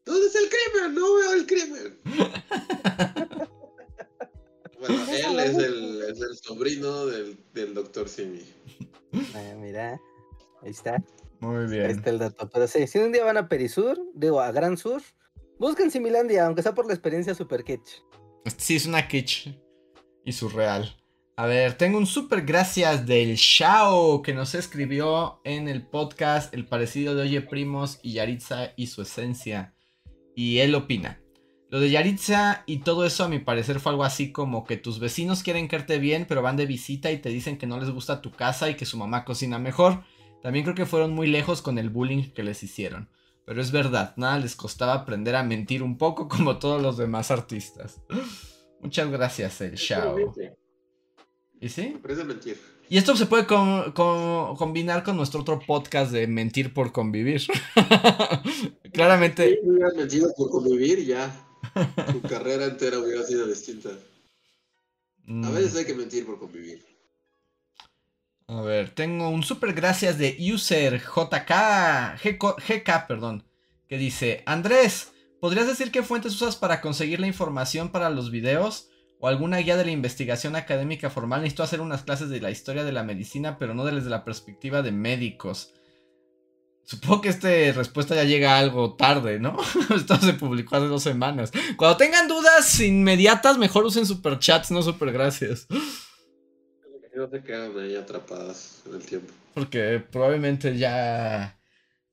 ¿Dónde 0.03 0.25
está 0.25 0.39
el 0.39 0.49
crimen? 0.49 0.95
No 0.95 1.15
veo 1.15 1.33
el 1.33 1.45
crimen. 1.45 1.99
Bueno, 4.79 4.95
él 5.11 5.39
es 5.41 5.57
el, 5.57 6.01
es 6.03 6.21
el 6.21 6.37
sobrino 6.37 7.05
del, 7.07 7.37
del 7.53 7.73
doctor 7.73 8.07
Simi. 8.07 8.41
Ah, 9.35 9.53
mira, 9.57 9.99
ahí 10.61 10.69
está. 10.69 11.03
Muy 11.41 11.65
Ahí 11.65 11.69
bien. 11.69 11.91
está 11.91 12.09
el 12.11 12.19
dato. 12.19 12.49
Pero 12.49 12.65
sí, 12.65 12.87
si 12.87 12.97
un 12.99 13.11
día 13.11 13.25
van 13.25 13.35
a 13.35 13.49
Perisur, 13.49 13.99
digo 14.13 14.39
a 14.39 14.53
Gran 14.53 14.77
Sur, 14.77 15.01
busquen 15.59 15.91
Similandia, 15.91 16.45
aunque 16.45 16.63
sea 16.63 16.73
por 16.73 16.87
la 16.87 16.93
experiencia 16.93 17.35
super 17.35 17.63
kitsch. 17.63 18.01
Sí, 18.57 18.77
es 18.77 18.85
una 18.85 19.07
kitsch. 19.07 19.49
Y 20.25 20.31
surreal. 20.31 20.95
A 21.35 21.45
ver, 21.45 21.75
tengo 21.75 21.97
un 21.97 22.05
super 22.05 22.41
gracias 22.41 23.05
del 23.05 23.35
Shao 23.35 24.21
que 24.21 24.33
nos 24.33 24.55
escribió 24.55 25.39
en 25.43 25.67
el 25.69 25.85
podcast 25.85 26.53
El 26.53 26.65
parecido 26.65 27.15
de 27.15 27.21
Oye 27.21 27.41
Primos 27.41 27.99
y 28.03 28.13
Yaritza 28.13 28.73
y 28.75 28.87
su 28.87 29.01
esencia. 29.01 29.73
Y 30.35 30.59
él 30.59 30.75
opina. 30.75 31.21
Lo 31.69 31.79
de 31.79 31.91
Yaritza 31.91 32.63
y 32.65 32.79
todo 32.79 33.05
eso 33.05 33.23
a 33.23 33.29
mi 33.29 33.39
parecer 33.39 33.79
fue 33.79 33.91
algo 33.91 34.03
así 34.03 34.31
como 34.31 34.65
que 34.65 34.75
tus 34.75 34.99
vecinos 34.99 35.43
quieren 35.43 35.67
quererte 35.67 35.99
bien 35.99 36.25
pero 36.27 36.41
van 36.41 36.57
de 36.57 36.65
visita 36.65 37.11
y 37.11 37.19
te 37.19 37.29
dicen 37.29 37.57
que 37.57 37.67
no 37.67 37.79
les 37.79 37.89
gusta 37.89 38.21
tu 38.21 38.31
casa 38.31 38.69
y 38.69 38.75
que 38.75 38.85
su 38.85 38.97
mamá 38.97 39.23
cocina 39.23 39.59
mejor. 39.59 40.03
También 40.41 40.65
creo 40.65 40.75
que 40.75 40.85
fueron 40.85 41.13
muy 41.13 41.27
lejos 41.27 41.61
con 41.61 41.77
el 41.77 41.89
bullying 41.89 42.31
que 42.31 42.43
les 42.43 42.63
hicieron. 42.63 43.09
Pero 43.49 43.63
es 43.63 43.71
verdad, 43.71 44.13
nada 44.15 44.37
les 44.37 44.55
costaba 44.55 44.93
aprender 44.93 45.35
a 45.35 45.41
mentir 45.41 45.81
un 45.81 45.97
poco 45.97 46.27
como 46.27 46.59
todos 46.59 46.79
los 46.79 46.97
demás 46.97 47.31
artistas. 47.31 47.99
Muchas 48.79 49.09
gracias, 49.09 49.59
el 49.61 49.73
Shao. 49.73 50.35
¿Y 51.59 51.67
sí? 51.69 51.97
Parece 51.99 52.25
mentir. 52.25 52.61
Y 52.89 52.99
esto 52.99 53.15
se 53.15 53.25
puede 53.25 53.47
com- 53.47 53.91
com- 53.93 54.55
combinar 54.55 55.01
con 55.03 55.17
nuestro 55.17 55.41
otro 55.41 55.59
podcast 55.65 56.11
de 56.11 56.27
mentir 56.27 56.75
por 56.75 56.91
convivir. 56.91 57.41
Claramente, 58.93 59.57
Si 59.63 59.67
hubieras 59.67 59.95
mentido 59.95 60.31
por 60.37 60.51
convivir, 60.51 61.03
ya. 61.03 61.35
Tu 62.11 62.21
carrera 62.21 62.65
entera 62.65 62.99
hubiera 62.99 63.23
sido 63.23 63.47
distinta. 63.47 63.89
A 63.89 63.93
mm, 65.25 65.55
veces 65.55 65.75
hay 65.75 65.85
que 65.85 65.95
mentir 65.95 66.23
por 66.23 66.37
convivir. 66.37 66.85
A 68.49 68.61
ver, 68.63 68.89
tengo 68.89 69.29
un 69.29 69.43
super 69.43 69.73
gracias 69.73 70.17
de 70.17 70.35
user 70.51 70.99
JK, 70.99 72.17
GK, 72.19 73.07
perdón, 73.07 73.45
que 73.87 73.99
dice, 73.99 74.41
Andrés, 74.47 75.11
¿podrías 75.39 75.67
decir 75.67 75.91
qué 75.91 76.01
fuentes 76.01 76.33
usas 76.33 76.55
para 76.55 76.81
conseguir 76.81 77.19
la 77.19 77.27
información 77.27 77.89
para 77.89 78.09
los 78.09 78.31
videos? 78.31 78.89
¿O 79.19 79.27
alguna 79.27 79.57
guía 79.57 79.77
de 79.77 79.85
la 79.85 79.91
investigación 79.91 80.55
académica 80.55 81.11
formal? 81.11 81.41
Necesito 81.41 81.61
hacer 81.61 81.81
unas 81.81 82.03
clases 82.03 82.29
de 82.29 82.41
la 82.41 82.49
historia 82.49 82.83
de 82.83 82.91
la 82.91 83.03
medicina, 83.03 83.59
pero 83.59 83.75
no 83.75 83.85
desde 83.85 84.09
la 84.09 84.23
perspectiva 84.23 84.81
de 84.81 84.93
médicos. 84.93 85.73
Supongo 86.85 87.21
que 87.21 87.29
esta 87.29 87.49
respuesta 87.49 88.15
ya 88.15 88.23
llega 88.23 88.57
algo 88.57 88.95
tarde, 88.95 89.39
¿no? 89.39 89.57
Esto 89.95 90.15
se 90.15 90.33
publicó 90.33 90.77
hace 90.77 90.87
dos 90.87 91.03
semanas. 91.03 91.51
Cuando 91.77 91.97
tengan 91.97 92.27
dudas 92.27 92.79
inmediatas, 92.79 93.59
mejor 93.59 93.85
usen 93.85 94.07
superchats, 94.07 94.71
no 94.71 94.81
supergracias. 94.81 95.67
Ahí 97.79 97.95
atrapadas 97.95 98.83
en 98.87 98.95
el 98.95 99.05
tiempo. 99.05 99.33
Porque 99.53 99.99
probablemente 99.99 100.77
ya... 100.77 101.55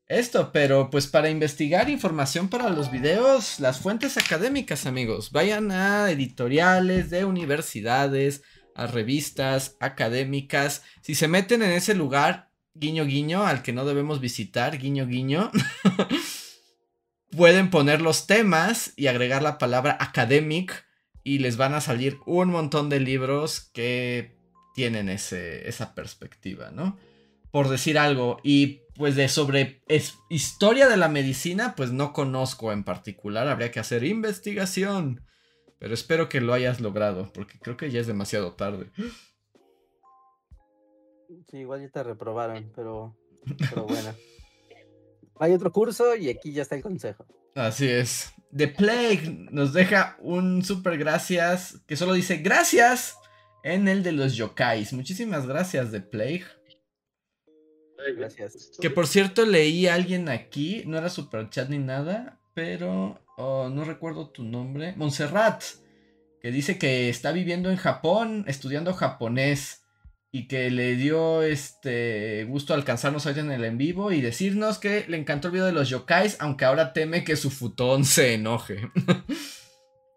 Esto, 0.08 0.52
pero 0.52 0.88
pues 0.88 1.08
para 1.08 1.30
investigar 1.30 1.90
información 1.90 2.48
para 2.48 2.70
los 2.70 2.92
videos, 2.92 3.58
las 3.58 3.80
fuentes 3.80 4.16
académicas, 4.16 4.86
amigos. 4.86 5.32
Vayan 5.32 5.72
a 5.72 6.10
editoriales 6.10 7.10
de 7.10 7.24
universidades, 7.24 8.42
a 8.76 8.86
revistas 8.86 9.76
académicas. 9.80 10.84
Si 11.02 11.16
se 11.16 11.26
meten 11.26 11.62
en 11.62 11.72
ese 11.72 11.94
lugar, 11.94 12.50
guiño 12.74 13.04
guiño, 13.04 13.44
al 13.46 13.62
que 13.62 13.72
no 13.72 13.84
debemos 13.84 14.20
visitar, 14.20 14.78
guiño 14.78 15.06
guiño, 15.06 15.50
pueden 17.30 17.70
poner 17.70 18.00
los 18.00 18.26
temas 18.28 18.92
y 18.96 19.08
agregar 19.08 19.42
la 19.42 19.58
palabra 19.58 19.96
academic 20.00 20.86
y 21.24 21.38
les 21.38 21.56
van 21.56 21.74
a 21.74 21.80
salir 21.80 22.18
un 22.26 22.50
montón 22.50 22.88
de 22.88 23.00
libros 23.00 23.70
que 23.72 24.35
tienen 24.76 25.08
ese, 25.08 25.66
esa 25.66 25.94
perspectiva, 25.94 26.70
¿no? 26.70 26.98
Por 27.50 27.70
decir 27.70 27.98
algo, 27.98 28.36
y 28.44 28.82
pues 28.94 29.16
de 29.16 29.28
sobre 29.28 29.82
historia 30.28 30.86
de 30.86 30.98
la 30.98 31.08
medicina, 31.08 31.74
pues 31.74 31.92
no 31.92 32.12
conozco 32.12 32.72
en 32.72 32.84
particular, 32.84 33.48
habría 33.48 33.70
que 33.70 33.80
hacer 33.80 34.04
investigación, 34.04 35.22
pero 35.78 35.94
espero 35.94 36.28
que 36.28 36.42
lo 36.42 36.52
hayas 36.52 36.82
logrado, 36.82 37.32
porque 37.32 37.58
creo 37.58 37.78
que 37.78 37.90
ya 37.90 38.00
es 38.00 38.06
demasiado 38.06 38.52
tarde. 38.52 38.90
Sí, 41.50 41.56
igual 41.56 41.80
ya 41.80 41.88
te 41.88 42.02
reprobaron, 42.02 42.70
pero, 42.76 43.16
pero 43.70 43.86
bueno. 43.86 44.14
Hay 45.38 45.52
otro 45.52 45.72
curso 45.72 46.14
y 46.16 46.28
aquí 46.28 46.52
ya 46.52 46.62
está 46.62 46.76
el 46.76 46.82
consejo. 46.82 47.24
Así 47.54 47.88
es. 47.88 48.34
The 48.54 48.68
Plague 48.68 49.48
nos 49.50 49.72
deja 49.72 50.18
un 50.20 50.62
super 50.62 50.98
gracias 50.98 51.80
que 51.86 51.96
solo 51.96 52.12
dice 52.12 52.38
gracias 52.38 53.16
en 53.62 53.88
el 53.88 54.02
de 54.02 54.12
los 54.12 54.36
yokais. 54.36 54.92
Muchísimas 54.92 55.46
gracias, 55.46 55.90
The 55.90 56.00
Plague. 56.00 56.44
Gracias. 58.16 58.78
Que 58.80 58.90
por 58.90 59.06
cierto 59.06 59.46
leí 59.46 59.86
a 59.86 59.94
alguien 59.94 60.28
aquí, 60.28 60.82
no 60.86 60.98
era 60.98 61.08
super 61.08 61.48
chat 61.50 61.68
ni 61.68 61.78
nada, 61.78 62.40
pero 62.54 63.20
oh, 63.36 63.68
no 63.68 63.84
recuerdo 63.84 64.30
tu 64.30 64.44
nombre. 64.44 64.94
Montserrat, 64.96 65.62
que 66.40 66.50
dice 66.50 66.78
que 66.78 67.08
está 67.08 67.32
viviendo 67.32 67.70
en 67.70 67.76
Japón, 67.76 68.44
estudiando 68.46 68.94
japonés 68.94 69.82
y 70.30 70.48
que 70.48 70.70
le 70.70 70.96
dio 70.96 71.42
este 71.42 72.44
gusto 72.44 72.74
alcanzarnos 72.74 73.26
hoy 73.26 73.38
en 73.38 73.50
el 73.50 73.64
en 73.64 73.78
vivo 73.78 74.12
y 74.12 74.20
decirnos 74.20 74.78
que 74.78 75.04
le 75.08 75.16
encantó 75.16 75.48
el 75.48 75.52
video 75.52 75.66
de 75.66 75.72
los 75.72 75.88
yokais, 75.88 76.36
aunque 76.40 76.64
ahora 76.64 76.92
teme 76.92 77.24
que 77.24 77.36
su 77.36 77.50
futón 77.50 78.04
se 78.04 78.34
enoje. 78.34 78.90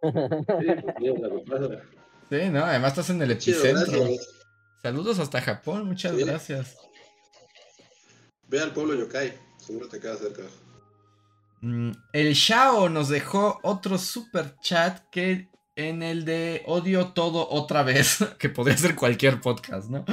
sí, 2.29 2.49
no, 2.51 2.63
además 2.63 2.91
estás 2.91 3.09
en 3.09 3.21
el 3.21 3.31
epicentro. 3.31 4.07
Saludos 4.81 5.19
hasta 5.19 5.41
Japón, 5.41 5.87
muchas 5.87 6.15
gracias. 6.15 6.77
Ve 8.47 8.61
al 8.61 8.73
pueblo 8.73 8.95
yokai, 8.95 9.33
seguro 9.57 9.87
te 9.87 9.99
queda 9.99 10.15
cerca. 10.15 10.43
Mm, 11.61 11.91
el 12.13 12.33
Shao 12.33 12.89
nos 12.89 13.09
dejó 13.09 13.59
otro 13.63 13.97
super 13.97 14.55
chat 14.61 15.01
que 15.11 15.49
en 15.75 16.03
el 16.03 16.25
de 16.25 16.63
odio 16.65 17.13
todo 17.13 17.49
otra 17.49 17.83
vez, 17.83 18.19
que 18.37 18.49
podría 18.49 18.77
ser 18.77 18.95
cualquier 18.95 19.39
podcast, 19.39 19.89
¿no? 19.89 20.03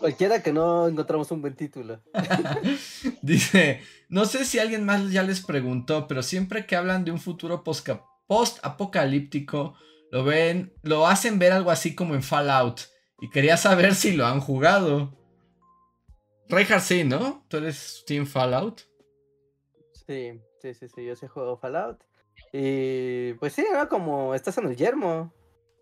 Cualquiera 0.00 0.42
que 0.42 0.50
no 0.52 0.88
encontramos 0.88 1.30
un 1.30 1.42
buen 1.42 1.54
título. 1.54 2.00
Dice, 3.22 3.82
no 4.08 4.24
sé 4.24 4.46
si 4.46 4.58
alguien 4.58 4.84
más 4.84 5.10
ya 5.10 5.22
les 5.22 5.40
preguntó, 5.40 6.08
pero 6.08 6.22
siempre 6.22 6.64
que 6.64 6.76
hablan 6.76 7.04
de 7.04 7.10
un 7.10 7.20
futuro 7.20 7.62
post-apocalíptico, 7.62 9.74
lo 10.10 10.24
ven, 10.24 10.72
lo 10.82 11.06
hacen 11.06 11.38
ver 11.38 11.52
algo 11.52 11.70
así 11.70 11.94
como 11.94 12.14
en 12.14 12.22
Fallout. 12.22 12.80
Y 13.20 13.30
quería 13.30 13.56
saber 13.56 13.94
si 13.94 14.12
lo 14.12 14.26
han 14.26 14.40
jugado. 14.40 15.12
Reinhardt 16.48 16.82
sí, 16.82 17.04
¿no? 17.04 17.44
¿Tú 17.48 17.58
eres 17.58 18.04
Team 18.06 18.26
Fallout? 18.26 18.82
Sí, 20.06 20.40
sí, 20.62 20.74
sí, 20.74 20.88
sí, 20.88 21.04
yo 21.04 21.14
sé 21.16 21.28
juego 21.28 21.58
Fallout. 21.58 22.02
Y 22.52 23.34
pues 23.34 23.52
sí, 23.52 23.66
¿no? 23.72 23.88
Como 23.88 24.34
estás 24.34 24.56
en 24.58 24.66
el 24.68 24.76
yermo. 24.76 25.32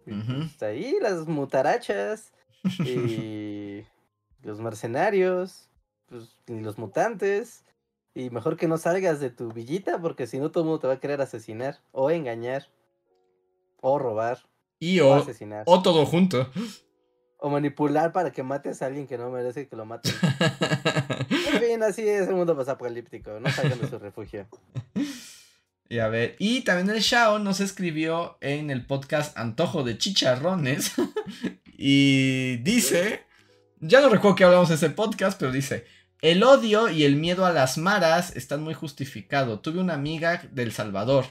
Está 0.06 0.66
ahí 0.66 0.96
las 1.00 1.26
mutarachas 1.26 2.32
y 2.78 3.84
los 4.42 4.60
mercenarios 4.60 5.68
pues, 6.06 6.36
y 6.46 6.60
los 6.60 6.78
mutantes. 6.78 7.64
Y 8.14 8.30
mejor 8.30 8.56
que 8.56 8.68
no 8.68 8.78
salgas 8.78 9.20
de 9.20 9.30
tu 9.30 9.52
villita 9.52 10.00
porque 10.00 10.26
si 10.26 10.38
no 10.38 10.50
todo 10.50 10.62
el 10.62 10.68
mundo 10.68 10.80
te 10.80 10.86
va 10.86 10.94
a 10.94 11.00
querer 11.00 11.20
asesinar 11.20 11.80
o 11.92 12.10
engañar 12.10 12.68
o 13.88 13.98
robar 14.00 14.38
y 14.80 14.98
o, 14.98 15.14
asesinar. 15.14 15.62
O 15.66 15.80
todo 15.80 16.04
junto. 16.06 16.50
O 17.38 17.48
manipular 17.50 18.12
para 18.12 18.32
que 18.32 18.42
mates 18.42 18.82
a 18.82 18.86
alguien 18.86 19.06
que 19.06 19.16
no 19.16 19.30
merece 19.30 19.68
que 19.68 19.76
lo 19.76 19.84
maten. 19.84 20.12
en 21.30 21.60
fin, 21.60 21.82
así 21.84 22.02
es 22.06 22.26
el 22.26 22.34
mundo 22.34 22.60
apocalíptico. 22.60 23.38
No 23.38 23.48
salgan 23.48 23.78
de 23.80 23.88
su 23.88 23.98
refugio. 23.98 24.48
Y 25.88 26.00
a 26.00 26.08
ver, 26.08 26.34
y 26.40 26.62
también 26.62 26.90
el 26.90 27.00
Shao 27.00 27.38
nos 27.38 27.60
escribió 27.60 28.38
en 28.40 28.70
el 28.70 28.84
podcast 28.84 29.38
Antojo 29.38 29.84
de 29.84 29.96
Chicharrones. 29.96 30.94
y 31.78 32.56
dice, 32.56 33.22
ya 33.78 34.00
no 34.00 34.08
recuerdo 34.08 34.34
que 34.34 34.42
hablamos 34.42 34.68
de 34.68 34.74
ese 34.74 34.90
podcast, 34.90 35.38
pero 35.38 35.52
dice, 35.52 35.86
el 36.22 36.42
odio 36.42 36.88
y 36.88 37.04
el 37.04 37.14
miedo 37.14 37.46
a 37.46 37.52
las 37.52 37.78
maras 37.78 38.34
están 38.34 38.64
muy 38.64 38.74
justificados. 38.74 39.62
Tuve 39.62 39.78
una 39.78 39.94
amiga 39.94 40.42
del 40.50 40.72
Salvador 40.72 41.26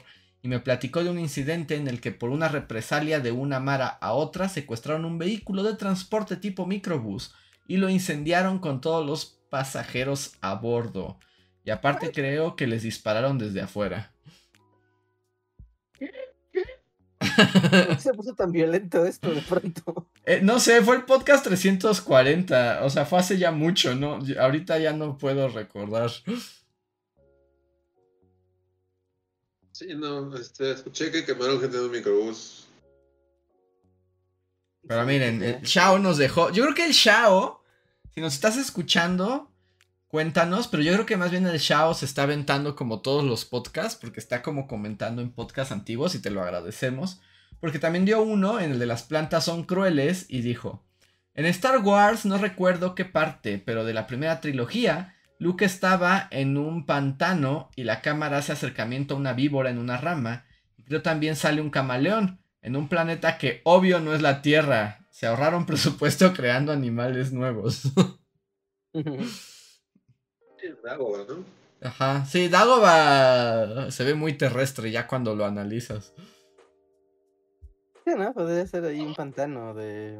y 0.46 0.48
me 0.48 0.60
platicó 0.60 1.02
de 1.02 1.10
un 1.10 1.18
incidente 1.18 1.74
en 1.74 1.88
el 1.88 2.00
que 2.00 2.12
por 2.12 2.30
una 2.30 2.46
represalia 2.46 3.18
de 3.18 3.32
una 3.32 3.58
mara 3.58 3.88
a 3.88 4.12
otra 4.12 4.48
secuestraron 4.48 5.04
un 5.04 5.18
vehículo 5.18 5.64
de 5.64 5.74
transporte 5.74 6.36
tipo 6.36 6.66
microbús 6.66 7.34
y 7.66 7.78
lo 7.78 7.88
incendiaron 7.88 8.60
con 8.60 8.80
todos 8.80 9.04
los 9.04 9.40
pasajeros 9.50 10.34
a 10.42 10.54
bordo. 10.54 11.18
Y 11.64 11.70
aparte 11.70 12.12
creo 12.12 12.54
que 12.54 12.68
les 12.68 12.84
dispararon 12.84 13.38
desde 13.38 13.60
afuera. 13.60 14.12
¿Por 15.98 17.88
qué 17.88 17.98
se 17.98 18.14
puso 18.14 18.32
tan 18.36 18.52
violento 18.52 19.04
esto 19.04 19.34
de 19.34 19.42
pronto? 19.42 20.06
Eh, 20.28 20.40
no 20.42 20.58
sé, 20.58 20.82
fue 20.82 20.96
el 20.96 21.04
podcast 21.04 21.44
340. 21.44 22.80
O 22.82 22.90
sea, 22.90 23.04
fue 23.04 23.20
hace 23.20 23.38
ya 23.38 23.52
mucho, 23.52 23.94
¿no? 23.94 24.18
Ahorita 24.40 24.76
ya 24.76 24.92
no 24.92 25.16
puedo 25.18 25.48
recordar. 25.48 26.10
Sí, 29.78 29.88
no, 29.94 30.34
este, 30.34 30.72
escuché 30.72 31.10
que 31.10 31.26
quemaron 31.26 31.60
gente 31.60 31.76
de 31.76 31.84
un 31.84 31.90
microbús. 31.90 32.66
Pero 34.88 35.04
miren, 35.04 35.42
el 35.42 35.60
Shao 35.60 35.98
nos 35.98 36.16
dejó. 36.16 36.50
Yo 36.50 36.62
creo 36.62 36.74
que 36.74 36.86
el 36.86 36.92
Shao, 36.92 37.62
si 38.14 38.22
nos 38.22 38.32
estás 38.32 38.56
escuchando, 38.56 39.52
cuéntanos, 40.08 40.66
pero 40.68 40.82
yo 40.82 40.94
creo 40.94 41.04
que 41.04 41.18
más 41.18 41.30
bien 41.30 41.46
el 41.46 41.58
Shao 41.58 41.92
se 41.92 42.06
está 42.06 42.22
aventando 42.22 42.74
como 42.74 43.02
todos 43.02 43.22
los 43.22 43.44
podcasts, 43.44 43.98
porque 44.00 44.18
está 44.18 44.40
como 44.40 44.66
comentando 44.66 45.20
en 45.20 45.30
podcasts 45.30 45.72
antiguos 45.72 46.14
y 46.14 46.22
te 46.22 46.30
lo 46.30 46.40
agradecemos. 46.40 47.20
Porque 47.60 47.78
también 47.78 48.06
dio 48.06 48.22
uno 48.22 48.58
en 48.58 48.70
el 48.72 48.78
de 48.78 48.86
las 48.86 49.02
plantas 49.02 49.44
son 49.44 49.64
crueles 49.64 50.24
y 50.30 50.40
dijo, 50.40 50.86
en 51.34 51.44
Star 51.44 51.80
Wars 51.80 52.24
no 52.24 52.38
recuerdo 52.38 52.94
qué 52.94 53.04
parte, 53.04 53.58
pero 53.58 53.84
de 53.84 53.92
la 53.92 54.06
primera 54.06 54.40
trilogía, 54.40 55.15
Luke 55.38 55.64
estaba 55.64 56.28
en 56.30 56.56
un 56.56 56.86
pantano 56.86 57.70
y 57.76 57.84
la 57.84 58.00
cámara 58.00 58.38
hace 58.38 58.52
acercamiento 58.52 59.14
a 59.14 59.18
una 59.18 59.32
víbora 59.32 59.70
en 59.70 59.78
una 59.78 59.96
rama. 59.98 60.46
Y 60.76 60.84
creo 60.84 61.02
también 61.02 61.36
sale 61.36 61.60
un 61.60 61.70
camaleón 61.70 62.40
en 62.62 62.76
un 62.76 62.88
planeta 62.88 63.38
que 63.38 63.60
obvio 63.64 64.00
no 64.00 64.14
es 64.14 64.22
la 64.22 64.42
Tierra. 64.42 65.06
Se 65.10 65.26
ahorraron 65.26 65.66
presupuesto 65.66 66.32
creando 66.32 66.72
animales 66.72 67.32
nuevos. 67.32 67.82
Dagoba, 70.82 71.18
¿no? 71.28 71.44
Ajá, 71.80 72.24
sí, 72.24 72.48
Dagoba 72.48 73.90
se 73.90 74.04
ve 74.04 74.14
muy 74.14 74.32
terrestre 74.32 74.90
ya 74.90 75.06
cuando 75.06 75.36
lo 75.36 75.44
analizas. 75.44 76.14
Sí, 78.04 78.12
¿no? 78.16 78.32
Podría 78.32 78.66
ser 78.66 78.84
ahí 78.84 79.00
un 79.00 79.14
pantano 79.14 79.74
de. 79.74 80.18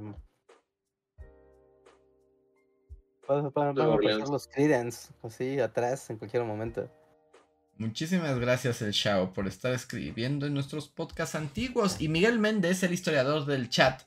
Poner 3.26 4.28
los 4.28 4.48
Credence 4.48 5.08
así 5.22 5.58
atrás 5.58 6.08
en 6.10 6.18
cualquier 6.18 6.44
momento. 6.44 6.88
Muchísimas 7.78 8.38
gracias, 8.38 8.80
el 8.80 8.92
Shao, 8.92 9.32
por 9.32 9.46
estar 9.46 9.72
escribiendo 9.74 10.46
en 10.46 10.54
nuestros 10.54 10.88
podcasts 10.88 11.34
antiguos. 11.34 12.00
Y 12.00 12.08
Miguel 12.08 12.38
Méndez, 12.38 12.82
el 12.82 12.94
historiador 12.94 13.44
del 13.44 13.68
chat, 13.68 14.02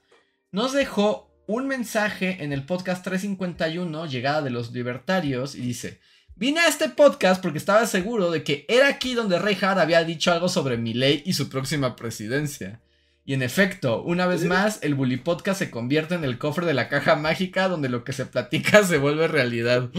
nos 0.51 0.73
dejó 0.73 1.29
un 1.45 1.67
mensaje 1.67 2.43
en 2.43 2.51
el 2.51 2.65
podcast 2.65 3.03
351, 3.03 4.05
Llegada 4.07 4.41
de 4.41 4.49
los 4.49 4.71
Libertarios, 4.71 5.53
y 5.53 5.61
dice: 5.61 5.99
Vine 6.35 6.61
a 6.61 6.67
este 6.67 6.89
podcast 6.89 7.41
porque 7.41 7.59
estaba 7.59 7.85
seguro 7.85 8.31
de 8.31 8.43
que 8.43 8.65
era 8.69 8.87
aquí 8.87 9.13
donde 9.13 9.37
Reinhardt 9.37 9.79
había 9.79 10.03
dicho 10.03 10.31
algo 10.31 10.47
sobre 10.47 10.77
mi 10.77 10.93
ley 10.93 11.21
y 11.25 11.33
su 11.33 11.49
próxima 11.49 11.95
presidencia. 11.95 12.81
Y 13.29 13.35
en 13.35 13.43
efecto, 13.43 14.01
una 14.01 14.25
vez 14.25 14.43
más, 14.43 14.79
el 14.81 14.95
Bully 14.95 15.17
Podcast 15.17 15.59
se 15.59 15.69
convierte 15.69 16.15
en 16.15 16.23
el 16.23 16.39
cofre 16.39 16.65
de 16.65 16.73
la 16.73 16.89
caja 16.89 17.15
mágica 17.15 17.67
donde 17.67 17.87
lo 17.87 18.03
que 18.03 18.11
se 18.11 18.25
platica 18.25 18.83
se 18.87 18.97
vuelve 18.97 19.27
realidad. 19.27 19.91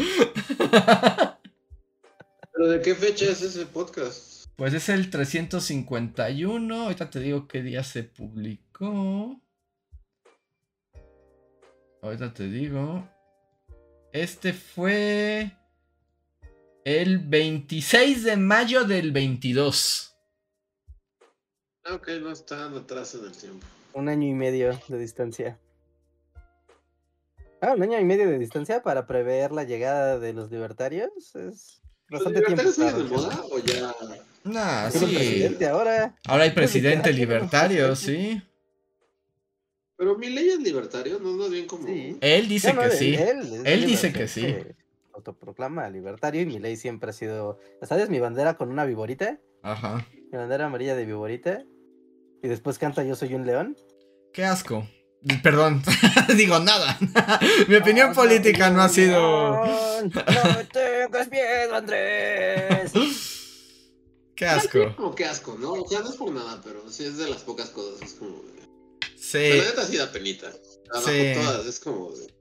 ¿Pero 2.53 2.69
de 2.69 2.83
qué 2.83 2.97
fecha 2.97 3.27
es 3.27 3.41
ese 3.41 3.67
podcast? 3.67 4.47
Pues 4.57 4.75
es 4.75 4.89
el 4.89 5.11
351. 5.11 6.75
Ahorita 6.75 7.09
te 7.09 7.21
digo 7.21 7.47
qué 7.47 7.63
día 7.63 7.85
se 7.85 8.03
publicó. 8.03 9.41
Ahorita 12.03 12.35
te 12.35 12.49
digo. 12.49 13.09
Este 14.13 14.53
fue 14.53 15.53
el 16.85 17.21
26 17.21 18.25
de 18.25 18.37
mayo 18.37 18.83
del 18.83 19.13
22. 19.13 20.10
Ah, 21.85 21.95
ok, 21.95 22.09
no 22.21 22.31
está 22.31 22.67
atrás 22.67 23.15
en 23.15 23.25
el 23.25 23.33
tiempo. 23.33 23.67
Un 23.95 24.09
año 24.09 24.29
y 24.29 24.35
medio 24.35 24.79
de 24.89 24.99
distancia. 24.99 25.59
Ah, 27.61 27.73
un 27.75 27.83
año 27.83 27.99
y 27.99 28.05
medio 28.05 28.29
de 28.29 28.39
distancia 28.39 28.83
para 28.83 29.07
prever 29.07 29.53
la 29.53 29.65
llegada 29.65 30.19
de 30.19 30.33
los 30.33 30.51
libertarios. 30.51 31.11
Es... 31.35 31.81
¿Los 32.09 32.25
bastante 32.25 32.41
tiempo. 32.43 32.63
libertarios 32.63 32.75
siguen 32.75 32.93
para 32.93 33.05
de 33.05 33.11
moda 33.11 33.45
o 33.51 33.59
ya? 33.59 33.95
Nah, 34.45 34.91
sí. 34.91 34.99
presidente 35.07 35.69
ahora. 35.69 36.17
Ahora 36.27 36.45
hay 36.45 36.51
presidente 36.51 37.13
libertario, 37.13 37.95
sí. 37.95 38.43
Pero 39.97 40.17
mi 40.17 40.31
ley 40.31 40.49
es 40.49 40.61
libertario, 40.61 41.19
no 41.19 41.33
no 41.33 41.49
bien 41.51 41.67
como. 41.67 41.87
Sí. 41.87 42.17
Él 42.21 42.49
dice 42.49 42.73
no, 42.73 42.81
que 42.81 42.87
él- 42.87 42.93
sí. 42.93 43.15
Él, 43.65 43.85
dice 43.85 44.13
que 44.13 44.29
sí. 44.29 44.57
Autoproclama 45.13 45.91
libertario 45.91 46.41
y 46.41 46.47
mi 46.47 46.59
ley 46.59 46.77
siempre 46.77 47.11
ha 47.11 47.13
sido. 47.13 47.59
¿Sabes? 47.83 48.09
Mi 48.09 48.19
bandera 48.19 48.57
con 48.57 48.71
una 48.71 48.87
viborita. 48.87 49.39
Ajá. 49.63 50.07
Mi 50.33 50.39
bandera 50.39 50.67
amarilla 50.67 50.95
de 50.95 51.05
viborita. 51.05 51.63
Y 52.43 52.49
después 52.49 52.79
canta 52.79 53.03
Yo 53.05 53.15
soy 53.17 53.35
un 53.35 53.47
león. 53.47 53.77
Qué 54.33 54.45
asco. 54.45 54.89
Perdón, 55.43 55.83
digo 56.37 56.59
nada. 56.61 56.99
Mi 57.69 57.77
opinión 57.77 58.09
No, 58.11 58.15
política 58.15 58.71
no 58.71 58.81
ha 58.83 58.89
sido. 58.89 59.21
No 60.01 60.57
me 60.57 60.65
tengas 60.73 61.31
miedo, 61.31 61.75
Andrés. 61.75 62.93
Qué 64.35 64.47
asco. 64.47 64.95
Como 64.97 65.15
que 65.15 65.27
asco, 65.27 65.59
¿no? 65.61 65.73
O 65.73 65.87
sea, 65.87 66.01
no 66.01 66.09
es 66.09 66.17
por 66.17 66.33
nada, 66.33 66.59
pero 66.65 66.89
sí 66.91 67.05
es 67.05 67.19
de 67.19 67.29
las 67.29 67.43
pocas 67.43 67.69
cosas. 67.69 68.01
Es 68.01 68.15
como. 68.15 68.31
de- 68.45 68.61
Sí. 69.15 69.33
Pero 69.51 69.57
la 69.65 69.65
neta 69.71 69.85
sí 69.85 69.97
da 69.99 70.11
penita. 70.11 70.51
Abajo 70.91 71.09
Sí. 71.11 71.33
todas, 71.35 71.67
es 71.67 71.81
como. 71.81 72.11
de- 72.13 72.33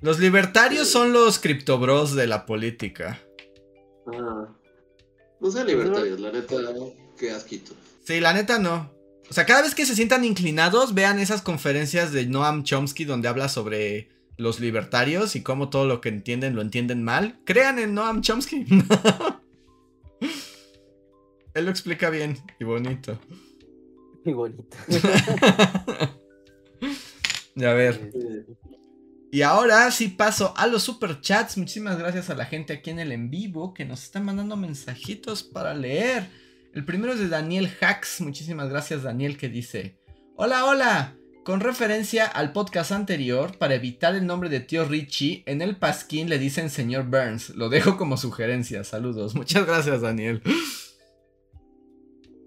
Los 0.00 0.18
libertarios 0.18 0.88
son 0.88 1.12
los 1.12 1.38
criptobros 1.38 2.16
de 2.16 2.26
la 2.26 2.44
política. 2.46 3.22
Ah. 4.12 4.48
No 5.40 5.50
sé 5.52 5.64
libertarios, 5.64 6.18
la 6.18 6.32
neta, 6.32 6.56
qué 7.18 7.30
asquito. 7.30 7.74
Sí, 8.04 8.20
la 8.20 8.32
neta 8.32 8.58
no. 8.58 8.92
O 9.28 9.34
sea, 9.34 9.44
cada 9.44 9.62
vez 9.62 9.74
que 9.74 9.84
se 9.84 9.94
sientan 9.94 10.24
inclinados, 10.24 10.94
vean 10.94 11.18
esas 11.18 11.42
conferencias 11.42 12.12
de 12.12 12.26
Noam 12.26 12.62
Chomsky 12.64 13.04
donde 13.04 13.28
habla 13.28 13.48
sobre 13.48 14.08
los 14.38 14.60
libertarios 14.60 15.36
y 15.36 15.42
cómo 15.42 15.68
todo 15.68 15.86
lo 15.86 16.00
que 16.00 16.08
entienden 16.08 16.54
lo 16.54 16.62
entienden 16.62 17.04
mal. 17.04 17.38
Crean 17.44 17.78
en 17.78 17.94
Noam 17.94 18.22
Chomsky. 18.22 18.64
Él 21.54 21.64
lo 21.64 21.70
explica 21.70 22.08
bien 22.08 22.38
y 22.58 22.64
bonito. 22.64 23.20
Qué 24.24 24.32
bonito. 24.32 24.76
Y 27.58 27.64
a 27.64 27.72
ver. 27.72 28.12
Y 29.32 29.42
ahora 29.42 29.90
sí 29.90 30.08
paso 30.08 30.54
a 30.56 30.68
los 30.68 30.84
superchats. 30.84 31.58
Muchísimas 31.58 31.98
gracias 31.98 32.30
a 32.30 32.36
la 32.36 32.44
gente 32.46 32.72
aquí 32.72 32.90
en 32.90 33.00
el 33.00 33.10
en 33.10 33.30
vivo 33.30 33.74
que 33.74 33.84
nos 33.84 34.04
están 34.04 34.24
mandando 34.24 34.56
mensajitos 34.56 35.42
para 35.42 35.74
leer. 35.74 36.30
El 36.74 36.84
primero 36.84 37.12
es 37.14 37.18
de 37.18 37.28
Daniel 37.28 37.70
Hacks. 37.80 38.20
Muchísimas 38.20 38.68
gracias 38.68 39.02
Daniel 39.02 39.38
que 39.38 39.48
dice, 39.48 39.98
hola, 40.36 40.64
hola. 40.64 41.14
Con 41.44 41.60
referencia 41.60 42.26
al 42.26 42.52
podcast 42.52 42.92
anterior, 42.92 43.56
para 43.56 43.74
evitar 43.74 44.14
el 44.14 44.26
nombre 44.26 44.50
de 44.50 44.60
tío 44.60 44.84
Richie, 44.84 45.44
en 45.46 45.62
el 45.62 45.76
pasquín 45.76 46.28
le 46.28 46.38
dicen 46.38 46.68
señor 46.68 47.04
Burns. 47.04 47.50
Lo 47.50 47.70
dejo 47.70 47.96
como 47.96 48.18
sugerencia. 48.18 48.84
Saludos. 48.84 49.34
Muchas 49.34 49.64
gracias 49.66 50.02
Daniel. 50.02 50.42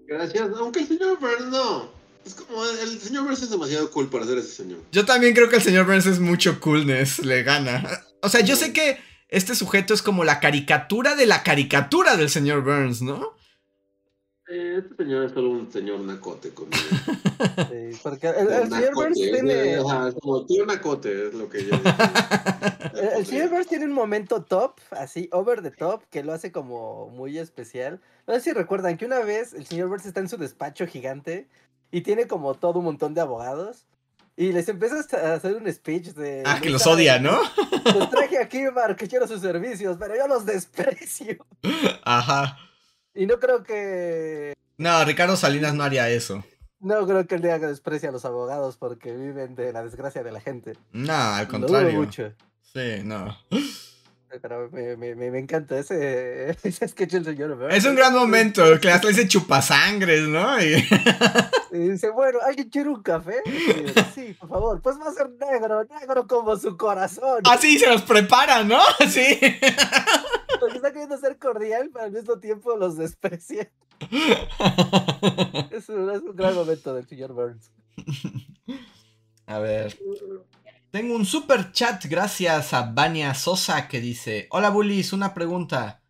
Gracias, 0.06 0.48
aunque 0.56 0.80
el 0.80 0.86
señor 0.86 1.18
Burns 1.18 1.46
no. 1.50 1.90
Es 2.24 2.34
como 2.34 2.64
el 2.64 3.00
señor 3.00 3.24
Burns 3.24 3.42
es 3.42 3.50
demasiado 3.50 3.90
cool 3.90 4.08
para 4.08 4.24
ser 4.24 4.38
ese 4.38 4.52
señor. 4.52 4.78
Yo 4.92 5.04
también 5.04 5.34
creo 5.34 5.48
que 5.48 5.56
el 5.56 5.62
señor 5.62 5.84
Burns 5.84 6.06
es 6.06 6.20
mucho 6.20 6.60
coolness. 6.60 7.18
Le 7.18 7.42
gana. 7.42 7.82
O 8.20 8.28
sea, 8.28 8.42
yo 8.42 8.54
sé 8.54 8.72
que 8.72 8.98
este 9.28 9.56
sujeto 9.56 9.94
es 9.94 10.02
como 10.02 10.22
la 10.22 10.38
caricatura 10.38 11.16
de 11.16 11.26
la 11.26 11.42
caricatura 11.42 12.16
del 12.16 12.30
señor 12.30 12.62
Burns, 12.62 13.02
¿no? 13.02 13.34
Eh, 14.54 14.82
este 14.82 15.02
señor 15.02 15.24
es 15.24 15.32
solo 15.32 15.48
un 15.48 15.72
señor 15.72 16.00
nacote 16.00 16.50
conmigo. 16.50 16.82
Sí, 17.70 17.98
porque 18.02 18.28
el, 18.28 18.48
el 18.52 18.70
señor 18.70 18.94
Burns 18.94 19.16
tiene. 19.16 19.76
Ajá, 19.76 20.08
es 20.08 20.14
como 20.20 20.44
tío 20.44 20.66
nacote, 20.66 21.28
es 21.28 21.34
lo 21.34 21.48
que 21.48 21.64
yo 21.64 21.70
El, 22.94 23.08
el 23.20 23.26
señor 23.26 23.48
Burns 23.48 23.66
tiene 23.68 23.86
un 23.86 23.92
momento 23.92 24.42
top, 24.42 24.78
así, 24.90 25.30
over 25.32 25.62
the 25.62 25.70
top, 25.70 26.02
que 26.10 26.22
lo 26.22 26.34
hace 26.34 26.52
como 26.52 27.08
muy 27.08 27.38
especial. 27.38 28.00
No 28.26 28.34
sé 28.34 28.40
si 28.40 28.52
recuerdan 28.52 28.98
que 28.98 29.06
una 29.06 29.20
vez 29.20 29.54
el 29.54 29.64
señor 29.64 29.88
Burns 29.88 30.04
está 30.04 30.20
en 30.20 30.28
su 30.28 30.36
despacho 30.36 30.86
gigante 30.86 31.48
y 31.90 32.02
tiene 32.02 32.26
como 32.26 32.52
todo 32.54 32.80
un 32.80 32.84
montón 32.84 33.14
de 33.14 33.22
abogados. 33.22 33.86
Y 34.36 34.52
les 34.52 34.68
empieza 34.68 34.96
a 34.96 35.34
hacer 35.34 35.56
un 35.56 35.72
speech 35.72 36.08
de. 36.08 36.42
Ah, 36.44 36.58
que 36.60 36.68
los 36.68 36.82
"Neta, 36.82 36.94
odia, 36.94 37.18
¿no? 37.18 37.38
Los 37.94 38.10
traje 38.10 38.38
aquí 38.38 38.64
porque 38.74 39.08
quiero 39.08 39.26
sus 39.26 39.40
servicios, 39.40 39.96
pero 39.98 40.14
yo 40.14 40.28
los 40.28 40.44
desprecio. 40.44 41.38
Ajá. 42.04 42.58
Y 43.14 43.26
no 43.26 43.38
creo 43.38 43.62
que. 43.62 44.54
No, 44.78 45.04
Ricardo 45.04 45.36
Salinas 45.36 45.74
no 45.74 45.84
haría 45.84 46.08
eso. 46.08 46.44
No 46.80 47.06
creo 47.06 47.26
que 47.26 47.36
él 47.36 47.42
diga 47.42 47.60
que 47.60 47.66
desprecia 47.66 48.08
a 48.08 48.12
los 48.12 48.24
abogados 48.24 48.76
porque 48.76 49.12
viven 49.14 49.54
de 49.54 49.72
la 49.72 49.84
desgracia 49.84 50.22
de 50.24 50.32
la 50.32 50.40
gente. 50.40 50.72
No, 50.92 51.12
al 51.14 51.46
Lo 51.46 51.58
dudo 51.58 51.60
contrario. 51.68 51.92
mucho. 52.00 52.32
Sí, 52.62 53.02
no. 53.04 53.36
Pero 54.40 54.70
me, 54.70 54.96
me, 54.96 55.38
encanta 55.38 55.78
ese, 55.78 56.50
ese 56.62 56.88
sketch 56.88 57.10
del 57.12 57.24
señor 57.24 57.56
Burns. 57.56 57.74
Es 57.74 57.84
un 57.84 57.94
gran 57.94 58.14
momento, 58.14 58.62
que 58.80 58.90
hasta 58.90 59.08
dice 59.08 59.28
chupasangres, 59.28 60.22
¿no? 60.28 60.60
Y- 60.62 60.84
Y 61.74 61.78
dice, 61.88 62.10
bueno, 62.10 62.38
¿alguien 62.46 62.68
quiere 62.68 62.90
un 62.90 63.02
café? 63.02 63.40
Dice, 63.46 64.04
sí, 64.14 64.36
por 64.38 64.50
favor. 64.50 64.82
Pues 64.82 64.98
va 65.00 65.08
a 65.08 65.12
ser 65.14 65.30
negro, 65.30 65.82
negro 65.84 66.26
como 66.26 66.54
su 66.58 66.76
corazón. 66.76 67.40
Así 67.50 67.78
se 67.78 67.86
los 67.86 68.02
prepara, 68.02 68.62
¿no? 68.62 68.78
Sí. 69.08 69.38
Porque 70.60 70.76
está 70.76 70.92
queriendo 70.92 71.16
ser 71.16 71.38
cordial, 71.38 71.88
pero 71.90 72.04
al 72.04 72.12
mismo 72.12 72.38
tiempo 72.38 72.76
los 72.76 72.98
desprecia. 72.98 73.70
Es 75.70 75.88
un, 75.88 76.10
es 76.10 76.20
un 76.20 76.36
gran 76.36 76.54
momento 76.54 76.94
del 76.94 77.08
señor 77.08 77.32
Burns. 77.32 77.70
A 79.46 79.58
ver. 79.58 79.96
Tengo 80.92 81.16
un 81.16 81.24
super 81.24 81.72
chat 81.72 82.04
gracias 82.04 82.74
a 82.74 82.82
Vania 82.92 83.34
Sosa 83.34 83.88
que 83.88 84.00
dice: 84.00 84.46
Hola 84.50 84.68
Bullies, 84.70 85.12
una 85.12 85.32
pregunta. 85.34 86.02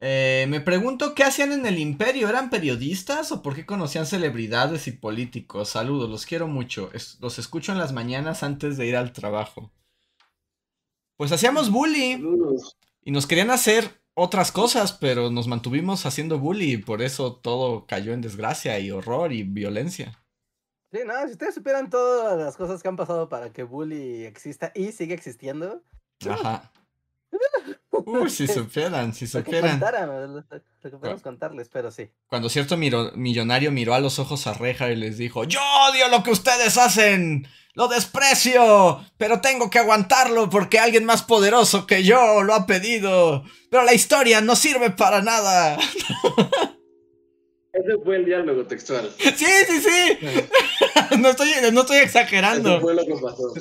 Eh, 0.00 0.44
me 0.50 0.60
pregunto 0.60 1.14
qué 1.14 1.24
hacían 1.24 1.52
en 1.52 1.64
el 1.64 1.78
imperio, 1.78 2.28
¿eran 2.28 2.50
periodistas 2.50 3.32
o 3.32 3.40
por 3.40 3.54
qué 3.54 3.64
conocían 3.64 4.04
celebridades 4.06 4.86
y 4.88 4.92
políticos? 4.92 5.70
Saludos, 5.70 6.10
los 6.10 6.26
quiero 6.26 6.46
mucho. 6.46 6.90
Es- 6.92 7.16
los 7.20 7.38
escucho 7.38 7.72
en 7.72 7.78
las 7.78 7.92
mañanas 7.94 8.42
antes 8.42 8.76
de 8.76 8.86
ir 8.86 8.96
al 8.96 9.12
trabajo. 9.14 9.72
Pues 11.16 11.32
hacíamos 11.32 11.70
bully 11.70 12.12
Saludos. 12.12 12.76
y 13.02 13.10
nos 13.12 13.26
querían 13.26 13.50
hacer 13.50 14.02
otras 14.12 14.52
cosas, 14.52 14.92
pero 14.92 15.30
nos 15.30 15.48
mantuvimos 15.48 16.04
haciendo 16.04 16.38
bully 16.38 16.72
y 16.74 16.76
por 16.76 17.00
eso 17.00 17.36
todo 17.36 17.86
cayó 17.86 18.12
en 18.12 18.20
desgracia 18.20 18.78
y 18.80 18.90
horror 18.90 19.32
y 19.32 19.44
violencia. 19.44 20.23
Sí, 20.94 21.00
no, 21.04 21.12
si 21.26 21.32
ustedes 21.32 21.54
supieran 21.56 21.90
todas 21.90 22.38
las 22.38 22.56
cosas 22.56 22.80
que 22.80 22.86
han 22.88 22.94
pasado 22.94 23.28
para 23.28 23.52
que 23.52 23.64
Bully 23.64 24.24
exista 24.26 24.70
y 24.76 24.92
sigue 24.92 25.12
existiendo, 25.14 25.82
Ajá. 26.30 26.70
Uy, 27.90 28.30
si 28.30 28.46
supieran, 28.46 29.12
si 29.12 29.24
lo 29.26 29.42
que 29.42 29.56
supieran. 29.56 29.80
lo 29.80 30.44
que 30.90 30.96
podemos 30.96 31.22
contarles, 31.22 31.68
pero 31.68 31.90
sí. 31.90 32.10
Cuando 32.28 32.48
cierto 32.48 32.76
miro- 32.76 33.10
millonario 33.16 33.72
miró 33.72 33.94
a 33.94 33.98
los 33.98 34.20
ojos 34.20 34.46
a 34.46 34.54
Reja 34.54 34.88
y 34.90 34.94
les 34.96 35.18
dijo, 35.18 35.42
yo 35.42 35.58
odio 35.90 36.06
lo 36.08 36.22
que 36.22 36.30
ustedes 36.30 36.78
hacen, 36.78 37.48
lo 37.72 37.88
desprecio, 37.88 39.04
pero 39.16 39.40
tengo 39.40 39.70
que 39.70 39.80
aguantarlo 39.80 40.48
porque 40.48 40.78
alguien 40.78 41.04
más 41.04 41.24
poderoso 41.24 41.88
que 41.88 42.04
yo 42.04 42.44
lo 42.44 42.54
ha 42.54 42.66
pedido, 42.66 43.42
pero 43.68 43.82
la 43.82 43.94
historia 43.94 44.40
no 44.42 44.54
sirve 44.54 44.90
para 44.90 45.22
nada. 45.22 45.76
Ese 47.74 47.98
fue 48.04 48.16
el 48.16 48.24
diálogo 48.24 48.66
textual. 48.66 49.10
Sí, 49.18 49.46
sí, 49.68 49.80
sí. 49.80 50.18
No 51.18 51.28
estoy, 51.30 51.50
no 51.72 51.82
estoy 51.82 51.98
Ese 51.98 52.06
exagerando. 52.06 52.80
fue 52.80 52.94
lo 52.94 53.04
que 53.04 53.14
pasó. 53.14 53.52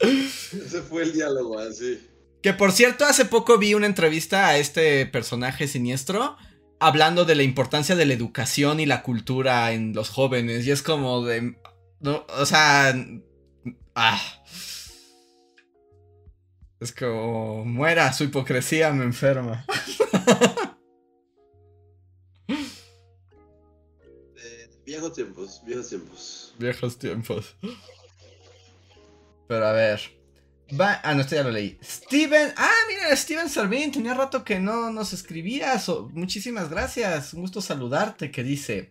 Ese 0.00 0.82
fue 0.82 1.02
el 1.04 1.12
diálogo, 1.12 1.58
así. 1.58 2.00
Que 2.42 2.52
por 2.52 2.72
cierto, 2.72 3.04
hace 3.04 3.24
poco 3.24 3.58
vi 3.58 3.74
una 3.74 3.86
entrevista 3.86 4.48
a 4.48 4.58
este 4.58 5.06
personaje 5.06 5.66
siniestro 5.66 6.36
hablando 6.78 7.24
de 7.24 7.34
la 7.34 7.42
importancia 7.42 7.96
de 7.96 8.06
la 8.06 8.12
educación 8.14 8.78
y 8.80 8.86
la 8.86 9.02
cultura 9.02 9.72
en 9.72 9.94
los 9.94 10.10
jóvenes. 10.10 10.66
Y 10.66 10.70
es 10.70 10.82
como 10.82 11.24
de. 11.24 11.56
No, 12.00 12.26
o 12.38 12.46
sea. 12.46 12.94
Ah. 13.94 14.20
Es 16.80 16.92
como. 16.92 17.64
Muera, 17.64 18.12
su 18.12 18.24
hipocresía 18.24 18.92
me 18.92 19.04
enferma. 19.04 19.64
Viejos 24.96 25.12
tiempos, 25.12 25.62
viejos 25.64 25.88
tiempos. 25.88 26.54
Viejos 26.58 26.98
tiempos. 26.98 27.56
Pero 29.46 29.66
a 29.66 29.72
ver. 29.72 30.00
Va, 30.78 31.00
ah, 31.04 31.14
no, 31.14 31.20
esto 31.20 31.36
ya 31.36 31.44
lo 31.44 31.50
leí. 31.50 31.78
Steven. 31.82 32.52
Ah, 32.56 32.72
mira, 32.88 33.14
Steven 33.14 33.48
Servín. 33.48 33.92
Tenía 33.92 34.14
rato 34.14 34.42
que 34.42 34.58
no 34.58 34.90
nos 34.90 35.12
escribías. 35.12 35.88
muchísimas 36.12 36.70
gracias. 36.70 37.34
Un 37.34 37.42
gusto 37.42 37.60
saludarte. 37.60 38.30
Que 38.30 38.42
dice. 38.42 38.90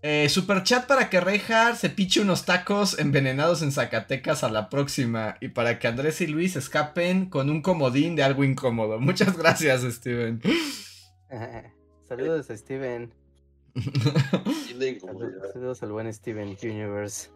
Eh, 0.00 0.28
super 0.28 0.64
chat 0.64 0.86
para 0.86 1.08
que 1.08 1.20
Rejar 1.20 1.76
se 1.76 1.88
piche 1.88 2.20
unos 2.20 2.44
tacos 2.44 2.98
envenenados 2.98 3.62
en 3.62 3.70
Zacatecas 3.70 4.42
a 4.42 4.50
la 4.50 4.70
próxima. 4.70 5.36
Y 5.40 5.48
para 5.48 5.78
que 5.78 5.88
Andrés 5.88 6.20
y 6.22 6.26
Luis 6.26 6.56
escapen 6.56 7.26
con 7.26 7.50
un 7.50 7.62
comodín 7.62 8.16
de 8.16 8.24
algo 8.24 8.42
incómodo. 8.44 8.98
Muchas 8.98 9.36
gracias, 9.36 9.82
Steven. 9.82 10.40
Saludos 12.08 12.50
a 12.50 12.56
Steven. 12.56 13.21
Saludos 15.52 15.82
al 15.82 15.92
buen 15.92 16.12
Steven 16.12 16.56
Universe. 16.62 17.30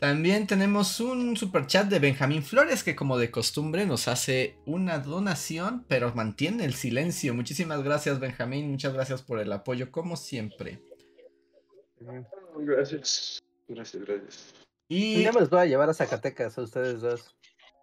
También 0.00 0.46
tenemos 0.46 1.00
un 1.00 1.36
super 1.36 1.66
chat 1.66 1.88
de 1.88 1.98
Benjamín 1.98 2.42
Flores 2.42 2.84
que 2.84 2.94
como 2.94 3.16
de 3.16 3.30
costumbre 3.30 3.86
nos 3.86 4.06
hace 4.06 4.58
una 4.66 4.98
donación, 4.98 5.86
pero 5.88 6.14
mantiene 6.14 6.64
el 6.66 6.74
silencio. 6.74 7.32
Muchísimas 7.32 7.82
gracias 7.82 8.20
Benjamín, 8.20 8.70
muchas 8.70 8.92
gracias 8.92 9.22
por 9.22 9.38
el 9.40 9.50
apoyo 9.52 9.90
como 9.90 10.16
siempre. 10.16 10.82
Gracias. 12.56 13.42
Gracias, 13.66 14.04
gracias. 14.04 14.54
Y 14.88 15.22
ya 15.22 15.32
me 15.32 15.40
los 15.40 15.48
voy 15.48 15.60
a 15.60 15.66
llevar 15.66 15.88
a 15.88 15.94
Zacatecas 15.94 16.58
a 16.58 16.62
ustedes 16.62 17.00
dos. 17.00 17.34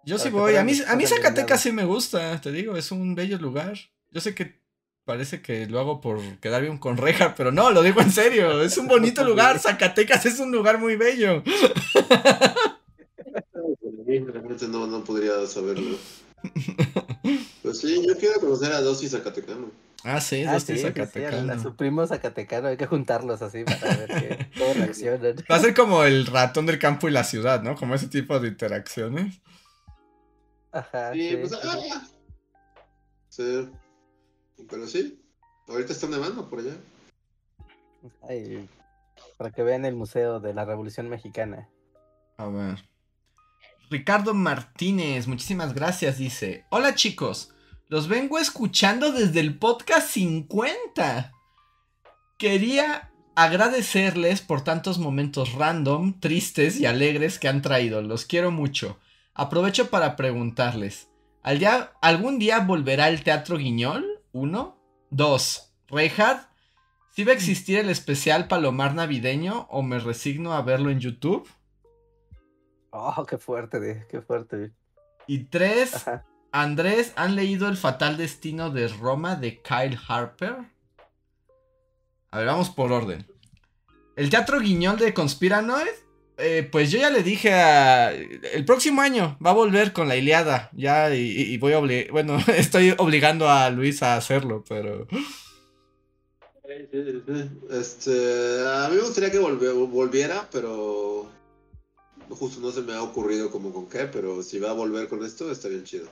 Yo 0.05 0.19
sí 0.19 0.29
voy. 0.29 0.55
A 0.55 0.63
mí, 0.63 0.73
a 0.87 0.95
mí 0.95 1.07
Zacatecas 1.07 1.61
sí 1.61 1.71
me 1.71 1.85
gusta, 1.85 2.39
te 2.39 2.51
digo, 2.51 2.75
es 2.75 2.91
un 2.91 3.15
bello 3.15 3.37
lugar. 3.37 3.73
Yo 4.11 4.21
sé 4.21 4.35
que 4.35 4.60
parece 5.05 5.41
que 5.41 5.65
lo 5.67 5.79
hago 5.79 6.01
por 6.01 6.19
quedar 6.39 6.61
bien 6.61 6.77
con 6.77 6.97
Reja, 6.97 7.35
pero 7.35 7.51
no, 7.51 7.71
lo 7.71 7.81
digo 7.81 8.01
en 8.01 8.11
serio. 8.11 8.61
Es 8.61 8.77
un 8.77 8.87
bonito 8.87 9.23
lugar. 9.23 9.59
Zacatecas 9.59 10.25
es 10.25 10.39
un 10.39 10.51
lugar 10.51 10.79
muy 10.79 10.95
bello. 10.95 11.43
Realmente 14.05 14.67
no, 14.67 14.87
no 14.87 15.03
podría 15.03 15.45
saberlo. 15.47 15.97
Pues 17.61 17.79
sí, 17.79 18.03
yo 18.05 18.17
quiero 18.17 18.39
conocer 18.39 18.73
a 18.73 18.81
Dosis 18.81 19.11
Zacatecano. 19.11 19.71
Ah, 20.03 20.19
sí, 20.19 20.43
ah, 20.43 20.59
sí, 20.59 20.77
Zacatecano. 20.79 21.53
a, 21.53 21.59
su 21.59 21.75
primo 21.75 22.05
Zacatecano, 22.07 22.69
hay 22.69 22.77
que 22.77 22.87
juntarlos 22.87 23.41
así 23.43 23.63
para 23.63 23.95
ver 23.95 24.07
que 24.07 24.49
todo 24.57 24.73
reaccionan. 24.75 25.35
Va 25.49 25.55
a 25.55 25.59
ser 25.59 25.75
como 25.75 26.03
el 26.03 26.25
ratón 26.25 26.65
del 26.65 26.79
campo 26.79 27.07
y 27.07 27.11
la 27.11 27.23
ciudad, 27.23 27.61
¿no? 27.61 27.75
Como 27.75 27.93
ese 27.93 28.07
tipo 28.07 28.39
de 28.39 28.47
interacciones. 28.47 29.39
Ajá. 30.71 31.13
Sí, 31.13 31.37
pues. 31.39 31.53
Ah, 31.53 32.07
sí. 33.29 33.69
Pero 34.69 34.87
sí, 34.87 35.21
ahorita 35.67 35.93
están 35.93 36.11
nevando 36.11 36.49
por 36.49 36.59
allá. 36.59 36.75
Ay, 38.27 38.67
para 39.37 39.51
que 39.51 39.63
vean 39.63 39.85
el 39.85 39.95
Museo 39.95 40.39
de 40.39 40.53
la 40.53 40.65
Revolución 40.65 41.09
Mexicana. 41.09 41.69
A 42.37 42.47
ver. 42.47 42.83
Ricardo 43.89 44.33
Martínez, 44.33 45.27
muchísimas 45.27 45.73
gracias, 45.73 46.17
dice. 46.17 46.65
Hola 46.69 46.95
chicos, 46.95 47.53
los 47.89 48.07
vengo 48.07 48.39
escuchando 48.39 49.11
desde 49.11 49.41
el 49.41 49.59
podcast 49.59 50.07
50. 50.09 51.33
Quería 52.37 53.11
agradecerles 53.35 54.41
por 54.41 54.63
tantos 54.63 54.97
momentos 54.97 55.53
random, 55.53 56.19
tristes 56.19 56.79
y 56.79 56.85
alegres 56.85 57.37
que 57.37 57.47
han 57.47 57.61
traído. 57.61 58.01
Los 58.01 58.25
quiero 58.25 58.49
mucho. 58.49 58.99
Aprovecho 59.33 59.89
para 59.89 60.15
preguntarles. 60.15 61.09
¿Algún 62.01 62.39
día 62.39 62.59
volverá 62.59 63.09
el 63.09 63.23
Teatro 63.23 63.57
Guiñol? 63.57 64.10
Uno. 64.33 64.77
Dos. 65.09 65.73
Reinhardt, 65.89 66.47
¿sí 67.09 67.23
va 67.23 67.31
a 67.31 67.35
existir 67.35 67.77
el 67.79 67.89
especial 67.89 68.47
Palomar 68.47 68.95
Navideño 68.95 69.67
o 69.69 69.81
me 69.81 69.99
resigno 69.99 70.53
a 70.53 70.61
verlo 70.61 70.89
en 70.89 70.99
YouTube? 70.99 71.49
Oh, 72.91 73.25
qué 73.25 73.37
fuerte, 73.37 74.05
qué 74.09 74.21
fuerte. 74.21 74.71
Y 75.27 75.45
tres. 75.45 76.05
Andrés, 76.51 77.13
¿han 77.15 77.35
leído 77.35 77.69
El 77.69 77.77
Fatal 77.77 78.17
Destino 78.17 78.69
de 78.69 78.87
Roma 78.89 79.35
de 79.35 79.61
Kyle 79.61 79.97
Harper? 80.07 80.57
A 82.31 82.37
ver, 82.37 82.47
vamos 82.47 82.69
por 82.69 82.91
orden. 82.91 83.25
El 84.15 84.29
Teatro 84.29 84.59
Guiñol 84.59 84.97
de 84.97 85.13
Conspiranoid 85.13 85.87
eh, 86.37 86.67
pues 86.71 86.91
yo 86.91 86.99
ya 86.99 87.09
le 87.09 87.23
dije 87.23 87.53
a... 87.53 88.11
El 88.11 88.65
próximo 88.65 89.01
año 89.01 89.37
va 89.45 89.51
a 89.51 89.55
volver 89.55 89.93
con 89.93 90.07
la 90.07 90.15
Iliada. 90.15 90.69
Ya, 90.73 91.13
y, 91.13 91.57
voy 91.57 91.73
a 91.73 91.79
obligar... 91.79 92.11
Bueno, 92.11 92.37
estoy 92.55 92.95
obligando 92.97 93.49
a 93.49 93.69
Luis 93.69 94.01
a 94.03 94.15
hacerlo, 94.15 94.63
pero... 94.67 95.07
Este, 97.69 98.65
a 98.65 98.87
mí 98.89 98.95
me 98.95 99.01
gustaría 99.01 99.29
que 99.29 99.39
volviera, 99.39 100.47
pero 100.51 101.29
justo 102.29 102.61
no 102.61 102.71
se 102.71 102.81
me 102.81 102.93
ha 102.93 103.03
ocurrido 103.03 103.51
como 103.51 103.73
con 103.73 103.89
qué, 103.89 104.05
pero 104.05 104.41
si 104.41 104.59
va 104.59 104.69
a 104.69 104.73
volver 104.73 105.07
con 105.07 105.23
esto, 105.23 105.51
está 105.51 105.67
bien 105.67 105.83
chido. 105.83 106.07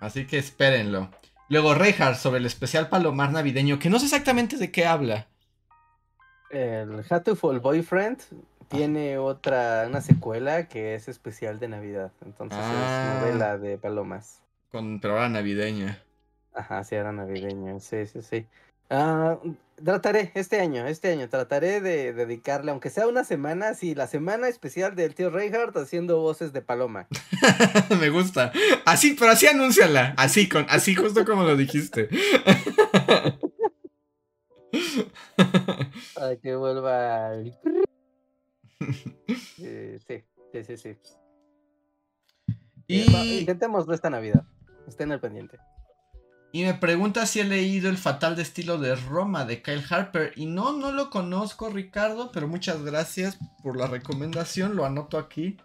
Así 0.00 0.26
que 0.26 0.38
espérenlo. 0.38 1.10
Luego 1.48 1.74
Reinhardt 1.74 2.18
sobre 2.18 2.38
el 2.38 2.46
especial 2.46 2.88
Palomar 2.88 3.30
navideño, 3.30 3.78
que 3.78 3.90
no 3.90 3.98
sé 3.98 4.06
exactamente 4.06 4.56
de 4.56 4.72
qué 4.72 4.86
habla. 4.86 5.28
El 6.50 7.04
Hatuful 7.08 7.60
Boyfriend 7.60 8.18
tiene 8.68 9.18
otra, 9.18 9.84
una 9.88 10.00
secuela 10.00 10.68
que 10.68 10.94
es 10.94 11.08
especial 11.08 11.58
de 11.58 11.68
Navidad. 11.68 12.12
Entonces 12.24 12.58
es 12.58 12.64
ah. 12.66 13.20
novela 13.20 13.58
de 13.58 13.78
palomas. 13.78 14.40
Con, 14.70 15.00
pero 15.00 15.14
ahora 15.14 15.28
navideña. 15.28 16.02
Ajá, 16.52 16.84
sí, 16.84 16.94
era 16.94 17.12
navideña. 17.12 17.78
Sí, 17.80 18.06
sí, 18.06 18.22
sí. 18.22 18.46
Ah, 18.90 19.38
trataré 19.82 20.30
este 20.34 20.60
año, 20.60 20.86
este 20.86 21.10
año, 21.10 21.28
trataré 21.28 21.80
de 21.80 22.12
dedicarle, 22.12 22.70
aunque 22.70 22.90
sea 22.90 23.08
una 23.08 23.24
semana, 23.24 23.74
sí, 23.74 23.94
la 23.94 24.06
semana 24.06 24.48
especial 24.48 24.94
del 24.94 25.14
tío 25.14 25.30
Reinhardt 25.30 25.76
haciendo 25.76 26.20
voces 26.20 26.52
de 26.52 26.62
paloma. 26.62 27.08
Me 28.00 28.10
gusta. 28.10 28.52
Así, 28.84 29.16
pero 29.18 29.32
así 29.32 29.46
anúnciala. 29.46 30.14
Así, 30.16 30.48
con, 30.48 30.66
así 30.68 30.94
justo 30.94 31.24
como 31.24 31.42
lo 31.44 31.56
dijiste. 31.56 32.08
Para 36.14 36.36
que 36.36 36.54
vuelva. 36.56 37.32
Eh, 39.58 39.98
sí, 40.06 40.24
sí, 40.52 40.64
sí, 40.64 40.76
sí. 40.76 40.96
Y... 42.86 43.00
Eh, 43.00 43.38
intentemos 43.40 43.88
esta 43.88 44.10
Navidad. 44.10 44.44
Estén 44.86 45.12
al 45.12 45.20
pendiente. 45.20 45.58
Y 46.52 46.64
me 46.64 46.74
pregunta 46.74 47.26
si 47.26 47.40
he 47.40 47.44
leído 47.44 47.90
El 47.90 47.96
Fatal 47.96 48.36
Destino 48.36 48.78
de 48.78 48.94
Roma 48.94 49.44
de 49.44 49.62
Kyle 49.62 49.82
Harper. 49.90 50.32
Y 50.36 50.46
no, 50.46 50.72
no 50.72 50.92
lo 50.92 51.10
conozco, 51.10 51.68
Ricardo, 51.68 52.30
pero 52.32 52.46
muchas 52.46 52.84
gracias 52.84 53.38
por 53.62 53.76
la 53.76 53.86
recomendación. 53.86 54.76
Lo 54.76 54.84
anoto 54.84 55.18
aquí 55.18 55.56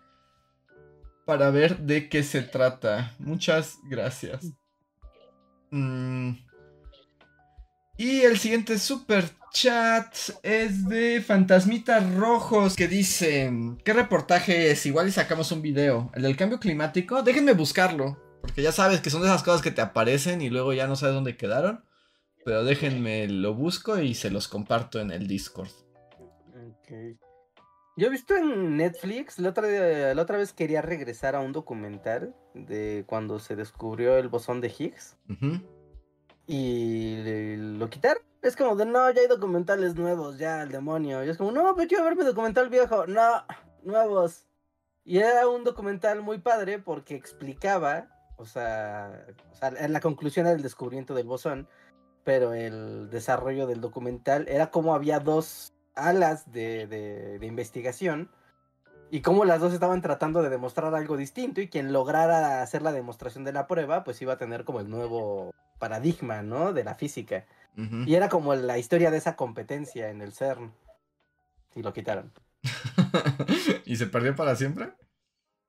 para 1.25 1.51
ver 1.51 1.77
de 1.77 2.09
qué 2.09 2.23
se 2.23 2.41
trata. 2.41 3.13
Muchas 3.19 3.77
gracias. 3.83 4.51
Mm. 5.69 6.31
Y 7.99 8.21
el 8.21 8.37
siguiente 8.37 8.79
super 8.79 9.25
chat 9.51 10.15
es 10.41 10.87
de 10.87 11.19
Fantasmitas 11.19 12.15
Rojos 12.15 12.77
que 12.77 12.87
dice, 12.87 13.51
¿qué 13.83 13.91
reportaje 13.91 14.71
es? 14.71 14.85
Igual 14.85 15.09
y 15.09 15.11
sacamos 15.11 15.51
un 15.51 15.61
video. 15.61 16.09
¿El 16.15 16.21
del 16.21 16.37
cambio 16.37 16.61
climático? 16.61 17.23
Déjenme 17.23 17.51
buscarlo. 17.51 18.17
Porque 18.39 18.61
ya 18.61 18.71
sabes 18.71 19.01
que 19.01 19.09
son 19.09 19.21
de 19.21 19.27
esas 19.27 19.43
cosas 19.43 19.61
que 19.61 19.71
te 19.71 19.81
aparecen 19.81 20.41
y 20.41 20.49
luego 20.49 20.71
ya 20.71 20.87
no 20.87 20.95
sabes 20.95 21.13
dónde 21.13 21.35
quedaron. 21.35 21.83
Pero 22.45 22.63
déjenme 22.63 23.27
lo 23.27 23.53
busco 23.53 23.99
y 23.99 24.13
se 24.13 24.31
los 24.31 24.47
comparto 24.47 25.01
en 25.01 25.11
el 25.11 25.27
Discord. 25.27 25.67
Yo 27.97 28.07
he 28.07 28.09
visto 28.09 28.33
en 28.37 28.77
Netflix, 28.77 29.39
la 29.39 29.49
otra, 29.49 30.13
la 30.13 30.21
otra 30.21 30.37
vez 30.37 30.53
quería 30.53 30.81
regresar 30.81 31.35
a 31.35 31.41
un 31.41 31.51
documental 31.51 32.33
de 32.53 33.03
cuando 33.07 33.39
se 33.39 33.57
descubrió 33.57 34.17
el 34.17 34.29
bosón 34.29 34.61
de 34.61 34.69
Higgs. 34.69 35.17
Y 36.51 37.55
lo 37.57 37.89
quitaron. 37.89 38.23
Es 38.41 38.55
como 38.55 38.75
de, 38.75 38.85
no, 38.85 39.11
ya 39.11 39.21
hay 39.21 39.27
documentales 39.27 39.95
nuevos, 39.95 40.37
ya, 40.39 40.63
el 40.63 40.69
demonio. 40.69 41.23
Y 41.23 41.29
es 41.29 41.37
como, 41.37 41.51
no, 41.51 41.75
pero 41.75 41.87
quiero 41.87 42.05
ver 42.05 42.15
mi 42.15 42.23
documental 42.23 42.69
viejo. 42.69 43.05
No, 43.05 43.45
nuevos. 43.83 44.47
Y 45.05 45.19
era 45.19 45.47
un 45.47 45.63
documental 45.63 46.21
muy 46.21 46.39
padre 46.39 46.79
porque 46.79 47.15
explicaba 47.15 48.07
o 48.39 48.45
sea, 48.45 49.25
en 49.61 49.91
la 49.91 49.99
conclusión 49.99 50.47
era 50.47 50.55
el 50.55 50.61
descubrimiento 50.61 51.13
del 51.13 51.27
bosón, 51.27 51.67
pero 52.23 52.53
el 52.53 53.09
desarrollo 53.09 53.67
del 53.67 53.81
documental 53.81 54.47
era 54.47 54.71
como 54.71 54.95
había 54.95 55.19
dos 55.19 55.73
alas 55.93 56.49
de, 56.49 56.87
de, 56.87 57.45
investigación 57.45 58.31
y 59.11 59.21
como 59.21 59.43
las 59.43 59.59
dos 59.59 59.73
estaban 59.73 60.01
tratando 60.01 60.41
de 60.41 60.49
demostrar 60.49 60.95
algo 60.95 61.17
distinto 61.17 61.59
y 61.59 61.67
quien 61.67 61.91
lograra 61.91 62.61
hacer 62.61 62.81
la 62.81 62.93
demostración 62.93 63.43
de 63.43 63.51
la 63.51 63.67
prueba, 63.67 64.05
pues 64.05 64.21
iba 64.21 64.33
a 64.33 64.37
tener 64.37 64.63
como 64.63 64.79
el 64.79 64.89
nuevo 64.89 65.51
paradigma, 65.79 66.41
¿no? 66.43 66.73
De 66.73 66.83
la 66.83 66.95
física. 66.95 67.45
Y 68.05 68.15
era 68.15 68.27
como 68.27 68.53
la 68.55 68.77
historia 68.77 69.09
de 69.09 69.17
esa 69.17 69.37
competencia 69.37 70.09
en 70.09 70.21
el 70.21 70.33
CERN. 70.33 70.73
Y 71.75 71.81
lo 71.81 71.93
quitaron. 71.93 72.33
¿Y 73.85 73.95
se 73.95 74.07
perdió 74.07 74.35
para 74.35 74.55
siempre? 74.57 74.91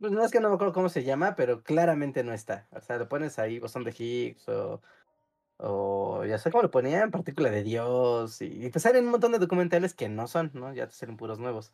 Pues 0.00 0.12
no 0.12 0.24
es 0.24 0.32
que 0.32 0.40
no 0.40 0.48
me 0.48 0.54
acuerdo 0.54 0.72
cómo 0.72 0.88
se 0.88 1.04
llama, 1.04 1.36
pero 1.36 1.62
claramente 1.62 2.24
no 2.24 2.32
está. 2.32 2.66
O 2.72 2.80
sea, 2.80 2.96
lo 2.96 3.08
pones 3.08 3.38
ahí, 3.38 3.58
bosón 3.58 3.84
de 3.84 3.94
Higgs 3.96 4.48
o, 4.48 4.80
o 5.58 6.24
ya 6.24 6.38
sé 6.38 6.50
cómo 6.50 6.62
lo 6.62 6.70
ponían, 6.70 7.10
partícula 7.10 7.50
de 7.50 7.62
Dios. 7.62 8.40
Y, 8.40 8.70
te 8.70 8.80
salen 8.80 9.04
un 9.04 9.10
montón 9.10 9.32
de 9.32 9.38
documentales 9.38 9.94
que 9.94 10.08
no 10.08 10.26
son, 10.26 10.50
¿no? 10.54 10.72
Ya 10.72 10.86
te 10.86 10.94
salen 10.94 11.18
puros 11.18 11.38
nuevos. 11.38 11.70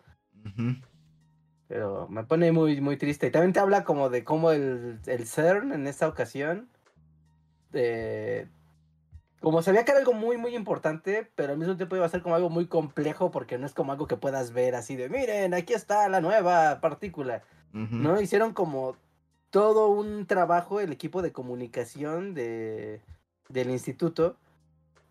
Pero 1.68 2.08
me 2.08 2.24
pone 2.24 2.50
muy, 2.52 2.80
muy 2.80 2.96
triste. 2.96 3.28
Y 3.28 3.30
también 3.30 3.52
te 3.52 3.60
habla 3.60 3.84
como 3.84 4.10
de 4.10 4.24
cómo 4.24 4.50
el, 4.50 4.98
el 5.06 5.26
CERN 5.26 5.72
en 5.72 5.86
esta 5.86 6.08
ocasión, 6.08 6.68
de, 7.72 8.48
como 9.40 9.62
sabía 9.62 9.84
que 9.84 9.92
era 9.92 10.00
algo 10.00 10.12
muy, 10.12 10.36
muy 10.36 10.54
importante, 10.56 11.30
pero 11.34 11.52
al 11.52 11.58
mismo 11.58 11.76
tiempo 11.76 11.96
iba 11.96 12.06
a 12.06 12.08
ser 12.08 12.22
como 12.22 12.34
algo 12.34 12.50
muy 12.50 12.66
complejo 12.66 13.30
porque 13.30 13.58
no 13.58 13.66
es 13.66 13.74
como 13.74 13.92
algo 13.92 14.06
que 14.06 14.16
puedas 14.16 14.52
ver 14.52 14.74
así 14.74 14.96
de, 14.96 15.08
miren, 15.08 15.54
aquí 15.54 15.72
está 15.72 16.08
la 16.08 16.20
nueva 16.20 16.80
partícula. 16.80 17.42
¿no? 17.72 18.18
Hicieron 18.20 18.54
como 18.54 18.96
todo 19.50 19.88
un 19.88 20.26
trabajo 20.26 20.80
el 20.80 20.92
equipo 20.92 21.20
de 21.20 21.32
comunicación 21.32 22.32
de, 22.32 23.02
del 23.48 23.70
instituto 23.70 24.36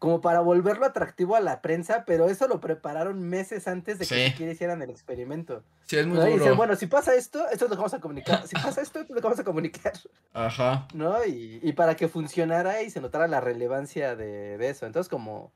como 0.05 0.21
para 0.21 0.39
volverlo 0.41 0.85
atractivo 0.85 1.35
a 1.35 1.39
la 1.39 1.63
prensa, 1.63 2.03
pero 2.05 2.29
eso 2.29 2.47
lo 2.47 2.59
prepararon 2.61 3.23
meses 3.27 3.67
antes 3.67 3.97
de 3.97 4.05
que 4.05 4.13
Sí. 4.13 4.29
siquiera 4.29 4.51
hicieran 4.51 4.79
el 4.83 4.91
experimento. 4.91 5.63
Sí, 5.87 5.97
es 5.97 6.05
muy 6.05 6.17
¿no? 6.19 6.27
Y 6.27 6.33
duro. 6.33 6.43
dicen, 6.43 6.57
bueno, 6.57 6.75
si 6.75 6.85
pasa 6.85 7.15
esto, 7.15 7.39
esto 7.49 7.65
es 7.65 7.69
lo 7.71 7.75
que 7.75 7.75
vamos 7.77 7.95
a 7.95 7.99
comunicar. 7.99 8.45
Si 8.47 8.53
pasa 8.53 8.81
esto, 8.81 8.99
esto 8.99 9.01
es 9.01 9.09
lo 9.09 9.15
que 9.15 9.21
vamos 9.23 9.39
a 9.39 9.43
comunicar. 9.43 9.93
Ajá. 10.31 10.87
¿No? 10.93 11.25
Y, 11.25 11.59
y 11.63 11.73
para 11.73 11.95
que 11.95 12.07
funcionara 12.07 12.83
y 12.83 12.91
se 12.91 13.01
notara 13.01 13.27
la 13.27 13.41
relevancia 13.41 14.15
de, 14.15 14.59
de 14.59 14.69
eso. 14.69 14.85
Entonces, 14.85 15.09
como, 15.09 15.51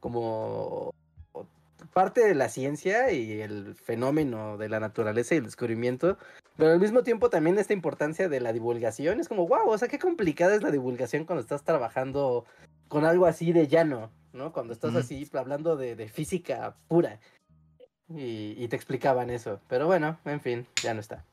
como 0.00 0.92
parte 1.92 2.26
de 2.26 2.34
la 2.34 2.48
ciencia 2.48 3.12
y 3.12 3.40
el 3.40 3.74
fenómeno 3.74 4.56
de 4.58 4.68
la 4.68 4.80
naturaleza 4.80 5.34
y 5.34 5.38
el 5.38 5.44
descubrimiento, 5.44 6.18
pero 6.56 6.72
al 6.72 6.80
mismo 6.80 7.02
tiempo 7.02 7.30
también 7.30 7.58
esta 7.58 7.72
importancia 7.72 8.28
de 8.28 8.40
la 8.40 8.52
divulgación. 8.52 9.20
Es 9.20 9.28
como, 9.28 9.46
wow, 9.46 9.68
o 9.68 9.78
sea, 9.78 9.88
qué 9.88 9.98
complicada 9.98 10.54
es 10.54 10.62
la 10.62 10.70
divulgación 10.70 11.24
cuando 11.24 11.42
estás 11.42 11.64
trabajando 11.64 12.44
con 12.88 13.04
algo 13.04 13.26
así 13.26 13.52
de 13.52 13.68
llano, 13.68 14.10
¿no? 14.32 14.52
Cuando 14.52 14.72
estás 14.72 14.94
así 14.94 15.28
hablando 15.32 15.76
de, 15.76 15.96
de 15.96 16.08
física 16.08 16.76
pura. 16.88 17.20
Y, 18.08 18.62
y 18.62 18.68
te 18.68 18.76
explicaban 18.76 19.30
eso. 19.30 19.60
Pero 19.68 19.86
bueno, 19.86 20.18
en 20.26 20.40
fin, 20.40 20.66
ya 20.82 20.92
no 20.92 21.00
está. 21.00 21.24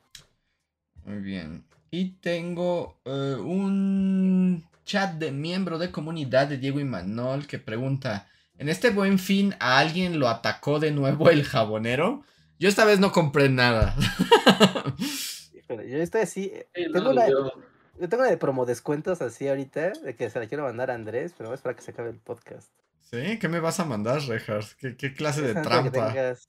Muy 1.04 1.20
bien. 1.20 1.66
Y 1.92 2.12
tengo 2.22 2.96
eh, 3.04 3.36
un 3.38 4.64
chat 4.86 5.16
de 5.16 5.32
miembro 5.32 5.78
de 5.78 5.92
comunidad 5.92 6.48
de 6.48 6.58
Diego 6.58 6.80
y 6.80 6.86
Manol 6.86 7.48
que 7.48 7.60
pregunta: 7.60 8.30
¿En 8.60 8.70
este 8.70 8.92
buen 8.92 9.18
fin 9.20 9.56
a 9.60 9.80
alguien 9.80 10.20
lo 10.20 10.28
atacó 10.30 10.80
de 10.80 10.92
nuevo 10.92 11.30
el 11.30 11.44
jabonero? 11.44 12.24
Yo 12.60 12.70
esta 12.70 12.86
vez 12.86 13.00
no 13.00 13.12
compré 13.12 13.50
nada. 13.50 13.96
Pero 15.68 15.84
yo 15.84 15.98
estoy 15.98 16.22
así. 16.22 16.52
eh, 16.54 16.68
Sí, 16.76 16.84
tengo 16.92 17.14
no, 17.14 17.28
yo- 17.28 17.52
Yo 18.00 18.08
tengo 18.10 18.24
una 18.24 18.30
de 18.32 18.38
promo 18.38 18.66
descuentos 18.66 19.22
así 19.22 19.48
ahorita, 19.48 19.92
de 19.92 20.16
que 20.16 20.30
se 20.30 20.40
la 20.40 20.48
quiero 20.48 20.64
mandar 20.64 20.90
a 20.92 20.96
Andrés, 20.96 21.34
pero 21.38 21.54
es 21.54 21.62
para 21.62 21.76
que 21.76 21.82
se 21.82 21.92
acabe 21.92 22.10
el 22.10 22.18
podcast. 22.20 22.70
¿Sí? 23.02 23.40
¿Qué 23.40 23.48
me 23.50 23.60
vas 23.60 23.80
a 23.80 23.86
mandar, 23.86 24.22
Reinhardt? 24.22 24.74
¿Qué, 24.78 24.96
qué 24.96 25.14
clase 25.14 25.42
de 25.42 25.54
que 25.54 25.62
trampa? 25.62 25.92
tengas- 25.92 26.48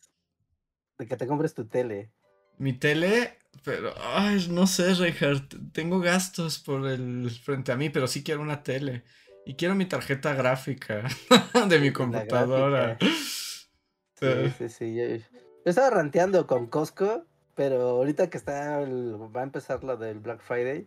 de 0.99 1.07
que 1.07 1.17
te 1.17 1.27
compres 1.27 1.55
tu 1.55 1.67
tele. 1.67 2.11
Mi 2.59 2.73
tele, 2.75 3.39
pero, 3.65 3.95
ay, 4.03 4.47
no 4.51 4.67
sé, 4.67 4.95
Reinhardt. 4.95 5.55
Tengo 5.73 5.99
gastos 6.01 6.59
por 6.59 6.87
el 6.87 7.31
frente 7.31 7.73
a 7.73 7.77
mí, 7.77 7.89
pero 7.91 8.07
sí 8.07 8.23
quiero 8.23 8.43
una 8.43 8.63
tele. 8.63 9.03
Y 9.51 9.55
quiero 9.55 9.75
mi 9.75 9.85
tarjeta 9.85 10.33
gráfica 10.35 11.03
de 11.69 11.81
mi 11.81 11.93
computadora. 11.93 12.97
Sí, 13.01 14.29
sí, 14.57 14.69
sí. 14.69 14.95
Yo, 14.95 15.05
yo 15.17 15.25
estaba 15.65 15.91
ranteando 15.91 16.47
con 16.47 16.69
Costco, 16.69 17.25
pero 17.57 17.81
ahorita 17.89 18.31
que 18.31 18.39
está 18.39 18.81
el- 18.81 19.17
va 19.35 19.41
a 19.41 19.43
empezar 19.43 19.83
lo 19.83 19.97
del 19.97 20.21
Black 20.21 20.41
Friday. 20.41 20.87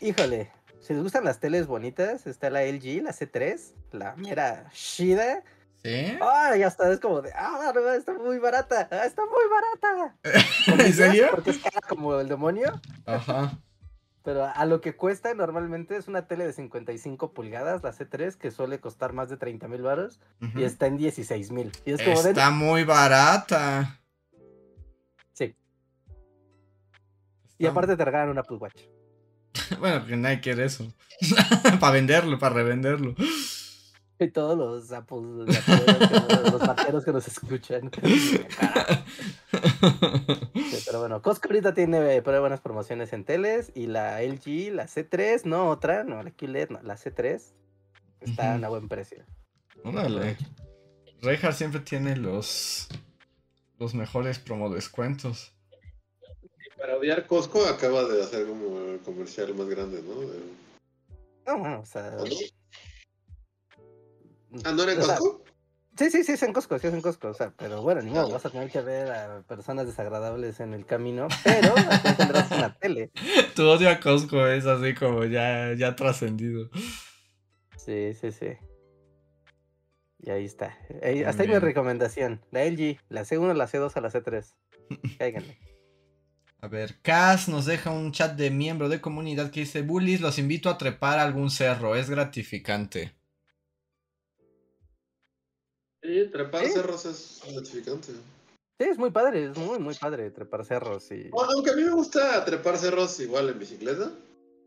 Híjole, 0.00 0.52
si 0.78 0.94
les 0.94 1.02
gustan 1.02 1.24
las 1.24 1.40
teles 1.40 1.66
bonitas, 1.66 2.28
está 2.28 2.50
la 2.50 2.62
LG, 2.62 3.02
la 3.02 3.10
C3, 3.12 3.74
la 3.90 4.14
mera 4.14 4.70
Shida. 4.72 5.42
¿Sí? 5.82 6.16
Ah, 6.20 6.54
ya 6.56 6.68
está, 6.68 6.88
es 6.92 7.00
como 7.00 7.20
de, 7.20 7.32
ah, 7.34 7.72
no, 7.74 7.92
está 7.94 8.12
muy 8.12 8.38
barata, 8.38 8.88
ah, 8.92 9.06
está 9.06 9.22
muy 9.22 9.42
barata. 9.50 10.16
¿En 10.86 10.92
serio? 10.94 11.30
Porque 11.32 11.50
es 11.50 11.58
cara 11.58 11.80
como 11.88 12.20
el 12.20 12.28
demonio. 12.28 12.80
Ajá. 13.06 13.58
Pero 14.22 14.46
a 14.46 14.64
lo 14.66 14.80
que 14.80 14.94
cuesta 14.94 15.34
normalmente 15.34 15.96
es 15.96 16.06
una 16.06 16.26
tele 16.26 16.46
de 16.46 16.52
55 16.52 17.32
pulgadas, 17.32 17.82
la 17.82 17.92
C3, 17.92 18.36
que 18.36 18.50
suele 18.52 18.78
costar 18.78 19.12
más 19.12 19.28
de 19.28 19.36
30 19.36 19.66
mil 19.66 19.82
baros, 19.82 20.20
y 20.54 20.62
está 20.62 20.86
en 20.86 20.96
16 20.96 21.50
mil. 21.50 21.72
Es 21.84 21.98
de... 21.98 22.12
Está 22.12 22.50
muy 22.50 22.84
barata. 22.84 24.00
Sí. 25.32 25.56
Y 27.58 27.66
aparte 27.66 27.96
te 27.96 28.04
regalan 28.04 28.28
una 28.28 28.42
Apple 28.42 28.58
Watch. 28.58 28.82
Bueno, 29.78 30.06
que 30.06 30.16
nadie 30.16 30.40
quiere 30.40 30.64
eso. 30.64 30.92
para 31.80 31.92
venderlo, 31.92 32.38
para 32.38 32.54
revenderlo. 32.54 33.14
Y 34.22 34.30
todos 34.30 34.56
los 34.56 34.88
los, 34.90 35.46
que 35.46 35.72
nos- 36.36 36.52
los 36.52 36.60
vaqueros 36.66 37.04
que 37.04 37.12
nos 37.12 37.26
escuchan. 37.28 37.90
Sí, 39.52 40.82
pero 40.86 41.00
bueno, 41.00 41.20
Costco 41.22 41.48
ahorita 41.48 41.74
tiene 41.74 42.16
eh, 42.16 42.22
pero 42.22 42.40
buenas 42.40 42.60
promociones 42.60 43.12
en 43.12 43.24
teles 43.24 43.70
y 43.74 43.86
la 43.86 44.22
LG, 44.22 44.72
la 44.72 44.86
C3, 44.86 45.44
no 45.44 45.68
otra, 45.68 46.04
no 46.04 46.22
la 46.22 46.30
QLED, 46.30 46.70
no, 46.70 46.82
la 46.82 46.96
C3 46.96 47.40
está 48.20 48.56
Ujú. 48.56 48.64
a 48.64 48.68
buen 48.68 48.88
precio. 48.88 49.24
Órale. 49.84 50.36
Reinhardt 51.20 51.56
siempre 51.56 51.80
tiene 51.80 52.16
los 52.16 52.88
los 53.78 53.94
mejores 53.94 54.38
promo 54.38 54.70
descuentos. 54.70 55.52
Para 56.78 56.96
odiar 56.96 57.26
Costco 57.26 57.64
acaba 57.66 58.04
de 58.04 58.22
hacer 58.22 58.46
como 58.46 58.78
el 58.80 59.00
comercial 59.00 59.54
más 59.54 59.68
grande, 59.68 60.02
¿no? 60.02 60.20
De- 60.20 60.42
No, 61.46 61.58
bueno, 61.58 61.80
o 61.80 61.86
sea. 61.86 62.16
Ah, 64.64 64.72
¿no 64.72 64.82
era 64.82 64.92
en 64.92 65.02
sea, 65.02 65.16
Costco? 65.18 65.44
Sí, 65.96 66.10
sí, 66.10 66.24
sí, 66.24 66.32
es 66.32 66.42
en 66.42 66.52
Costco, 66.52 66.78
sí 66.78 66.86
es 66.86 66.94
en 66.94 67.02
Costco, 67.02 67.28
o 67.28 67.34
sea, 67.34 67.52
pero 67.56 67.82
bueno, 67.82 68.00
ni 68.00 68.10
modo, 68.10 68.30
vas 68.30 68.46
a 68.46 68.50
tener 68.50 68.70
que 68.70 68.80
ver 68.80 69.10
a 69.10 69.42
personas 69.42 69.86
desagradables 69.86 70.58
en 70.60 70.72
el 70.72 70.86
camino, 70.86 71.28
pero 71.44 71.74
tendrás 72.16 72.50
una 72.50 72.74
tele. 72.74 73.10
Tu 73.54 73.62
odio 73.68 73.90
a 73.90 74.00
Costco 74.00 74.46
es 74.46 74.64
así 74.64 74.94
como 74.94 75.24
ya, 75.24 75.74
ya 75.74 75.94
trascendido. 75.94 76.70
Sí, 77.76 78.14
sí, 78.14 78.32
sí. 78.32 78.56
Y 80.18 80.30
ahí 80.30 80.44
está. 80.44 80.78
Ahí- 81.02 81.24
hasta 81.24 81.42
ahí 81.42 81.48
mi 81.48 81.58
recomendación. 81.58 82.40
La 82.52 82.62
LG, 82.62 82.98
la 83.08 83.22
C1, 83.24 83.54
la 83.54 83.66
C2 83.66 83.96
a 83.96 84.00
la 84.00 84.08
C3. 84.10 84.54
Cáiganle. 85.18 85.58
A 86.60 86.68
ver, 86.68 87.00
Cas 87.02 87.48
nos 87.48 87.66
deja 87.66 87.90
un 87.90 88.12
chat 88.12 88.36
de 88.36 88.50
miembro 88.50 88.88
de 88.88 89.00
comunidad 89.00 89.50
que 89.50 89.60
dice, 89.60 89.82
Bullies, 89.82 90.20
los 90.20 90.38
invito 90.38 90.70
a 90.70 90.78
trepar 90.78 91.18
a 91.18 91.22
algún 91.24 91.50
cerro, 91.50 91.96
es 91.96 92.08
gratificante. 92.08 93.16
Sí, 96.02 96.28
trepar 96.32 96.66
cerros 96.68 97.04
es 97.04 97.40
gratificante. 97.52 98.12
Sí, 98.78 98.88
es 98.88 98.98
muy 98.98 99.10
padre, 99.10 99.44
es 99.50 99.56
muy, 99.56 99.78
muy 99.78 99.94
padre 99.94 100.30
trepar 100.30 100.64
cerros 100.64 101.10
y... 101.12 101.28
Bueno, 101.28 101.52
aunque 101.52 101.70
a 101.70 101.76
mí 101.76 101.84
me 101.84 101.92
gusta 101.92 102.44
trepar 102.44 102.76
cerros 102.78 103.20
igual 103.20 103.48
en 103.50 103.58
bicicleta, 103.58 104.10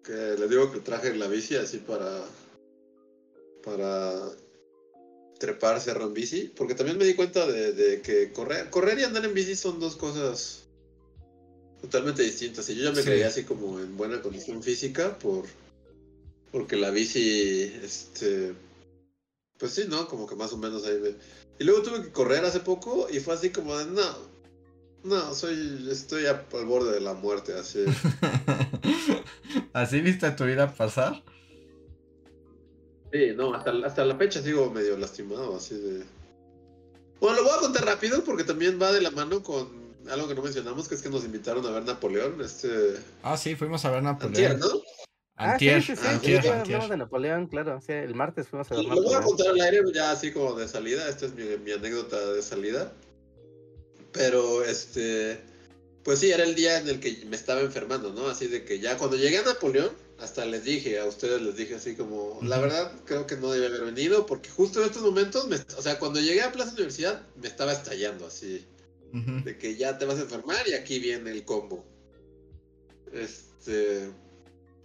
que 0.03 0.13
les 0.13 0.49
digo 0.49 0.71
que 0.71 0.79
traje 0.79 1.13
la 1.15 1.27
bici 1.27 1.55
así 1.55 1.79
para 1.79 2.23
para 3.63 4.29
trepar 5.39 5.81
cerro 5.81 6.05
en 6.05 6.13
bici, 6.13 6.53
porque 6.55 6.75
también 6.75 6.97
me 6.97 7.03
di 7.05 7.15
cuenta 7.15 7.45
de, 7.47 7.73
de 7.73 8.01
que 8.01 8.31
correr, 8.31 8.69
correr 8.69 8.99
y 8.99 9.03
andar 9.03 9.25
en 9.25 9.33
bici 9.33 9.55
son 9.55 9.79
dos 9.79 9.95
cosas 9.95 10.63
totalmente 11.81 12.21
distintas. 12.21 12.69
Y 12.69 12.75
yo 12.75 12.83
ya 12.85 12.91
me 12.91 13.01
Sí. 13.01 13.07
creía 13.09 13.27
así 13.27 13.43
como 13.43 13.79
en 13.79 13.97
buena 13.97 14.21
condición 14.21 14.61
física 14.63 15.17
por 15.17 15.45
porque 16.51 16.77
la 16.77 16.89
bici, 16.91 17.63
este, 17.83 18.53
pues 19.57 19.73
sí, 19.73 19.85
¿no? 19.87 20.07
Como 20.07 20.27
que 20.27 20.35
más 20.35 20.51
o 20.53 20.57
menos 20.57 20.85
ahí 20.85 20.97
me... 20.99 21.09
Y 21.59 21.63
luego 21.63 21.81
tuve 21.83 22.01
que 22.03 22.11
correr 22.11 22.43
hace 22.43 22.59
poco 22.59 23.07
y 23.09 23.19
fue 23.19 23.33
así 23.33 23.49
como 23.51 23.77
de, 23.77 23.85
no, 23.85 24.35
no, 25.03 25.33
soy, 25.33 25.87
estoy 25.89 26.25
a- 26.25 26.45
al 26.53 26.65
borde 26.65 26.91
de 26.93 26.99
la 27.01 27.13
muerte, 27.13 27.53
así. 27.53 27.85
¿Así 29.73 30.01
viste 30.01 30.29
tu 30.31 30.45
vida 30.45 30.73
pasar? 30.73 31.23
Sí, 33.11 33.31
no, 33.35 33.53
hasta, 33.53 33.71
hasta 33.85 34.03
la 34.03 34.17
fecha 34.17 34.41
sigo 34.41 34.69
medio 34.71 34.97
lastimado, 34.97 35.55
así 35.55 35.75
de... 35.75 36.03
Bueno, 37.21 37.37
lo 37.37 37.43
voy 37.43 37.53
a 37.57 37.61
contar 37.61 37.85
rápido 37.85 38.23
porque 38.25 38.43
también 38.43 38.81
va 38.81 38.91
de 38.91 38.99
la 39.01 39.11
mano 39.11 39.41
con 39.41 39.85
algo 40.09 40.27
que 40.27 40.35
no 40.35 40.41
mencionamos, 40.41 40.87
que 40.89 40.95
es 40.95 41.01
que 41.01 41.09
nos 41.09 41.23
invitaron 41.23 41.65
a 41.65 41.71
ver 41.71 41.83
Napoleón, 41.85 42.41
este... 42.41 42.95
Ah, 43.23 43.37
sí, 43.37 43.55
fuimos 43.55 43.85
a 43.85 43.91
ver 43.91 44.05
Antier, 44.05 44.57
Napoleón. 44.59 44.81
¿No? 45.37 45.43
Ah, 45.43 45.59
sí, 45.59 45.69
Antier, 45.69 45.83
sí, 45.83 45.95
sí, 46.01 46.07
antier, 46.07 46.41
sí, 46.41 46.47
antier. 46.47 46.75
hablamos 46.75 46.89
de 46.89 46.97
Napoleón, 46.97 47.47
claro. 47.47 47.81
Sí, 47.81 47.91
el 47.91 48.15
martes 48.15 48.47
fuimos 48.47 48.71
a 48.71 48.75
lo 48.75 48.83
voy 49.01 49.13
a 49.13 49.21
contar 49.21 49.47
al 49.49 49.59
aire 49.61 49.81
ya 49.93 50.11
así 50.11 50.31
como 50.31 50.53
de 50.55 50.67
salida, 50.67 51.09
esta 51.09 51.25
es 51.25 51.33
mi, 51.33 51.43
mi 51.63 51.71
anécdota 51.71 52.31
de 52.33 52.41
salida. 52.41 52.93
Pero 54.13 54.63
este, 54.63 55.39
pues 56.03 56.19
sí, 56.19 56.31
era 56.31 56.43
el 56.45 56.55
día 56.55 56.77
en 56.79 56.87
el 56.87 56.99
que 57.01 57.25
me 57.25 57.35
estaba 57.35 57.59
enfermando, 57.61 58.13
¿no? 58.13 58.27
Así 58.29 58.47
de 58.47 58.63
que 58.63 58.79
ya 58.79 58.97
cuando 58.97 59.17
llegué 59.17 59.39
a 59.39 59.43
Napoleón, 59.43 59.89
hasta 60.19 60.45
les 60.45 60.63
dije, 60.63 60.99
a 60.99 61.05
ustedes 61.05 61.41
les 61.41 61.57
dije 61.57 61.75
así 61.75 61.95
como, 61.95 62.39
la 62.41 62.57
verdad 62.59 62.93
creo 63.03 63.27
que 63.27 63.35
no 63.35 63.51
debía 63.51 63.67
haber 63.67 63.83
venido 63.83 64.25
porque 64.25 64.49
justo 64.49 64.79
en 64.79 64.85
estos 64.85 65.01
momentos, 65.01 65.49
me- 65.49 65.57
o 65.57 65.81
sea, 65.81 65.99
cuando 65.99 66.21
llegué 66.21 66.41
a 66.43 66.53
Plaza 66.53 66.71
Universidad 66.71 67.21
me 67.35 67.49
estaba 67.49 67.73
estallando 67.73 68.25
así, 68.25 68.65
Ujú. 69.13 69.43
de 69.43 69.57
que 69.57 69.75
ya 69.75 69.97
te 69.97 70.05
vas 70.05 70.17
a 70.17 70.21
enfermar 70.21 70.65
y 70.69 70.73
aquí 70.75 70.99
viene 70.99 71.31
el 71.31 71.43
combo. 71.43 71.83
Este... 73.11 74.09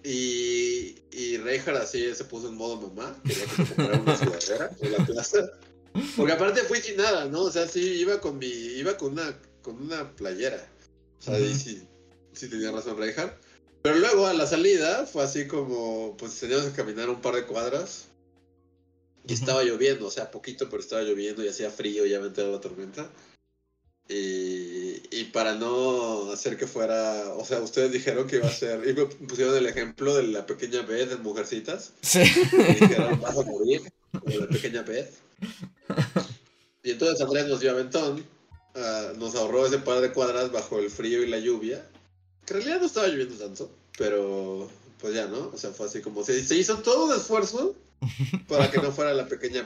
Y, 0.02 0.96
y 1.12 1.36
Reinhardt 1.36 1.82
así 1.82 2.14
se 2.14 2.24
puso 2.24 2.48
en 2.48 2.54
modo 2.54 2.80
mamá, 2.80 3.20
quería 3.22 3.44
que 3.44 3.50
se 3.50 3.74
comprara 3.74 4.00
una 4.00 4.16
sudadera 4.16 4.70
en 4.80 4.92
la 4.92 5.06
plaza. 5.06 5.50
Porque 6.16 6.32
aparte 6.32 6.62
fui 6.62 6.80
sin 6.80 6.96
nada, 6.96 7.26
¿no? 7.26 7.42
O 7.42 7.50
sea, 7.50 7.66
sí 7.66 7.80
iba 7.80 8.20
con 8.20 8.38
mi, 8.38 8.46
iba 8.46 8.96
con 8.96 9.12
una, 9.12 9.36
con 9.62 9.80
una 9.80 10.14
playera. 10.16 10.66
O 11.18 11.22
sea, 11.22 11.34
ahí 11.34 11.54
sí, 11.54 11.86
sí 12.32 12.48
tenía 12.48 12.70
razón 12.70 12.96
Reinhardt. 12.96 13.34
Pero 13.82 13.96
luego 13.96 14.26
a 14.26 14.34
la 14.34 14.46
salida 14.46 15.06
fue 15.06 15.24
así 15.24 15.46
como, 15.46 16.16
pues 16.16 16.38
teníamos 16.38 16.66
que 16.66 16.72
caminar 16.72 17.08
un 17.08 17.20
par 17.20 17.34
de 17.34 17.46
cuadras. 17.46 18.06
Y 19.26 19.34
estaba 19.34 19.62
lloviendo, 19.62 20.06
o 20.06 20.10
sea, 20.10 20.30
poquito, 20.30 20.68
pero 20.70 20.82
estaba 20.82 21.02
lloviendo 21.02 21.44
y 21.44 21.48
hacía 21.48 21.70
frío, 21.70 22.06
ya 22.06 22.18
entrado 22.18 22.52
la 22.52 22.60
tormenta. 22.60 23.10
Y, 24.10 25.00
y 25.12 25.24
para 25.32 25.54
no 25.54 26.32
hacer 26.32 26.56
que 26.56 26.66
fuera, 26.66 27.32
o 27.36 27.44
sea, 27.44 27.60
ustedes 27.60 27.92
dijeron 27.92 28.26
que 28.26 28.36
iba 28.36 28.48
a 28.48 28.52
ser, 28.52 28.82
y 28.88 28.92
me 28.92 29.06
pusieron 29.06 29.56
el 29.56 29.66
ejemplo 29.66 30.16
de 30.16 30.24
la 30.24 30.46
pequeña 30.46 30.82
Beth 30.82 31.12
en 31.12 31.22
Mujercitas. 31.22 31.92
Sí. 32.02 32.20
Y 32.20 32.80
dijeron, 32.80 33.20
vas 33.20 33.38
a 33.38 33.42
morir. 33.42 33.82
la 34.12 34.48
pequeña 34.48 34.82
Beth. 34.82 35.12
Y 36.82 36.90
entonces 36.90 37.20
Andrés 37.20 37.46
nos 37.46 37.60
dio 37.60 37.70
aventón, 37.70 38.24
ah, 38.74 39.12
nos 39.16 39.36
ahorró 39.36 39.64
ese 39.64 39.78
par 39.78 40.00
de 40.00 40.12
cuadras 40.12 40.50
bajo 40.50 40.80
el 40.80 40.90
frío 40.90 41.22
y 41.22 41.28
la 41.28 41.38
lluvia. 41.38 41.86
Que 42.46 42.54
en 42.54 42.60
realidad 42.60 42.80
no 42.80 42.86
estaba 42.86 43.06
lloviendo 43.06 43.36
tanto, 43.36 43.70
pero 43.96 44.68
pues 45.00 45.14
ya, 45.14 45.26
¿no? 45.26 45.50
O 45.54 45.56
sea, 45.56 45.70
fue 45.70 45.86
así 45.86 46.00
como 46.00 46.24
se, 46.24 46.44
se 46.44 46.56
hizo 46.56 46.78
todo 46.78 47.04
un 47.04 47.14
esfuerzo 47.14 47.76
para 48.48 48.70
que 48.70 48.78
no 48.78 48.92
fuera 48.92 49.12
la 49.14 49.26
pequeña. 49.26 49.60
Y 49.60 49.64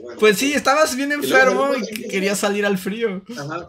bueno, 0.00 0.18
Pues 0.20 0.38
sí, 0.38 0.52
estabas 0.52 0.96
bien 0.96 1.12
enfermo 1.12 1.72
salimos- 1.74 1.90
y 1.98 2.08
querías 2.08 2.38
salir 2.38 2.64
al 2.66 2.78
frío. 2.78 3.22
Ajá. 3.36 3.68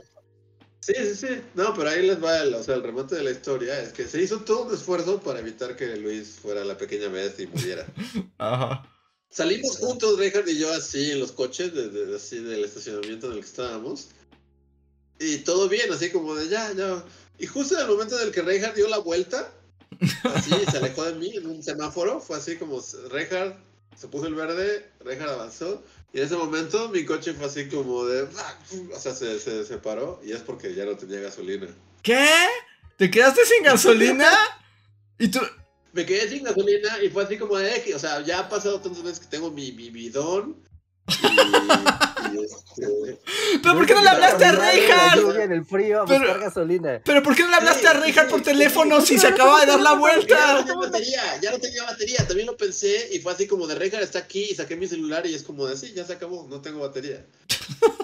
Sí, 0.79 0.93
sí, 0.97 1.15
sí. 1.15 1.41
No, 1.55 1.73
pero 1.73 1.89
ahí 1.89 2.05
les 2.05 2.23
va 2.23 2.39
el, 2.43 2.53
o 2.53 2.63
sea, 2.63 2.75
el 2.75 2.83
remate 2.83 3.15
de 3.15 3.23
la 3.23 3.31
historia. 3.31 3.79
Es 3.81 3.91
que 3.91 4.07
se 4.07 4.21
hizo 4.21 4.41
todo 4.41 4.63
un 4.67 4.73
esfuerzo 4.75 5.19
para 5.19 5.39
evitar 5.39 5.75
que 5.75 5.95
Luis 5.97 6.37
fuera 6.41 6.63
la 6.63 6.77
pequeña 6.77 7.07
Beth 7.07 7.39
y 7.39 7.47
muriera. 7.47 7.85
Ajá. 8.37 8.87
Salimos 9.31 9.77
juntos, 9.77 10.17
Richard 10.19 10.47
y 10.47 10.57
yo, 10.59 10.71
así 10.71 11.11
en 11.11 11.19
los 11.19 11.31
coches, 11.31 11.73
de, 11.73 11.89
de- 11.89 12.15
así 12.15 12.37
del 12.37 12.63
estacionamiento 12.63 13.27
en 13.27 13.33
el 13.33 13.39
que 13.39 13.45
estábamos. 13.47 14.07
Y 15.19 15.37
todo 15.39 15.67
bien, 15.67 15.91
así 15.91 16.09
como 16.11 16.35
de 16.35 16.47
ya, 16.49 16.71
ya. 16.73 17.03
Y 17.39 17.47
justo 17.47 17.75
en 17.75 17.81
el 17.81 17.87
momento 17.87 18.17
en 18.19 18.27
el 18.27 18.31
que 18.33 18.41
Reinhardt 18.43 18.75
dio 18.75 18.87
la 18.87 18.99
vuelta, 18.99 19.51
así 20.33 20.51
se 20.71 20.77
alejó 20.77 21.03
de 21.03 21.15
mí 21.15 21.35
en 21.35 21.47
un 21.47 21.63
semáforo, 21.63 22.19
fue 22.19 22.37
así 22.37 22.57
como 22.57 22.81
Reinhardt 23.09 23.57
se 23.95 24.07
puso 24.07 24.27
el 24.27 24.35
verde, 24.35 24.89
Reinhardt 24.99 25.31
avanzó. 25.31 25.83
Y 26.13 26.19
en 26.19 26.25
ese 26.25 26.35
momento 26.35 26.89
mi 26.89 27.05
coche 27.05 27.33
fue 27.33 27.45
así 27.45 27.67
como 27.67 28.05
de. 28.05 28.23
O 28.93 28.99
sea, 28.99 29.13
se, 29.13 29.39
se 29.39 29.65
separó 29.65 30.21
y 30.23 30.31
es 30.31 30.41
porque 30.41 30.73
ya 30.73 30.85
no 30.85 30.95
tenía 30.95 31.21
gasolina. 31.21 31.67
¿Qué? 32.01 32.27
¿Te 32.97 33.09
quedaste 33.09 33.45
sin 33.45 33.63
gasolina? 33.63 34.29
¿Y 35.19 35.29
tú? 35.29 35.39
Me 35.93 36.05
quedé 36.05 36.29
sin 36.29 36.43
gasolina 36.43 37.01
y 37.01 37.09
fue 37.09 37.23
así 37.23 37.37
como 37.37 37.57
de. 37.57 37.93
O 37.93 37.99
sea, 37.99 38.21
ya 38.21 38.39
ha 38.39 38.49
pasado 38.49 38.81
tantas 38.81 39.03
veces 39.03 39.19
que 39.19 39.27
tengo 39.27 39.51
mi, 39.51 39.71
mi 39.71 39.89
bidón. 39.89 40.57
Y, 41.07 42.37
y 42.37 42.43
este, 42.43 43.19
¿Pero 43.61 43.75
por 43.75 43.85
qué 43.85 43.93
no 43.93 44.01
le 44.01 44.09
hablaste 44.09 44.45
a 44.45 44.51
Reinhardt? 44.51 45.35
en 45.39 45.51
el 45.51 45.65
frío, 45.65 46.01
a 46.01 46.05
Pero- 46.05 46.19
buscar 46.21 46.39
gasolina. 46.39 47.01
¿Pero 47.05 47.23
por 47.23 47.35
qué 47.35 47.43
no 47.43 47.49
le 47.49 47.55
hablaste 47.55 47.87
a 47.87 47.93
Reinhardt 47.93 48.27
sí, 48.27 48.31
por 48.31 48.41
teléfono 48.41 49.01
sí. 49.01 49.07
si 49.15 49.19
se 49.19 49.27
acaba 49.27 49.61
de 49.61 49.67
dar 49.67 49.79
la 49.79 49.89
Ya 49.91 49.95
no 49.95 49.99
vuelta? 50.01 50.57
tenía 50.65 50.75
batería, 50.75 51.21
ya 51.41 51.51
no 51.51 51.59
tenía 51.59 51.83
batería. 51.83 52.17
También 52.27 52.47
lo 52.47 52.57
pensé 52.57 53.09
y 53.11 53.19
fue 53.19 53.33
así 53.33 53.47
como 53.47 53.67
de 53.67 53.75
Reinhardt 53.75 54.03
está 54.03 54.19
aquí 54.19 54.47
y 54.51 54.55
saqué 54.55 54.75
mi 54.75 54.87
celular 54.87 55.25
y 55.25 55.33
es 55.33 55.43
como 55.43 55.65
de 55.67 55.77
sí, 55.77 55.93
ya 55.93 56.05
se 56.05 56.13
acabó, 56.13 56.47
no 56.49 56.61
tengo 56.61 56.79
batería. 56.79 57.25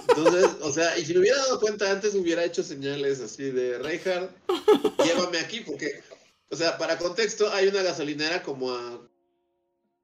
Entonces, 0.09 0.45
o 0.61 0.71
sea, 0.71 0.97
y 0.97 1.05
si 1.05 1.13
me 1.13 1.19
hubiera 1.19 1.37
dado 1.37 1.59
cuenta 1.59 1.89
antes, 1.91 2.13
hubiera 2.15 2.43
hecho 2.43 2.63
señales 2.63 3.19
así 3.21 3.43
de 3.51 3.77
Reinhardt, 3.79 4.29
llévame 5.03 5.39
aquí, 5.39 5.61
porque, 5.61 6.01
o 6.49 6.55
sea, 6.55 6.77
para 6.77 6.97
contexto, 6.97 7.51
hay 7.53 7.67
una 7.67 7.81
gasolinera 7.81 8.41
como 8.43 8.71
a 8.73 8.99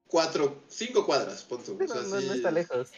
cuatro, 0.08 0.62
cinco 0.68 1.06
cuadras, 1.06 1.46
O 1.48 1.62
sea, 1.62 1.74
no, 2.02 2.08
no, 2.08 2.20
sí- 2.20 2.26
no 2.26 2.34
está 2.34 2.50
lejos. 2.50 2.88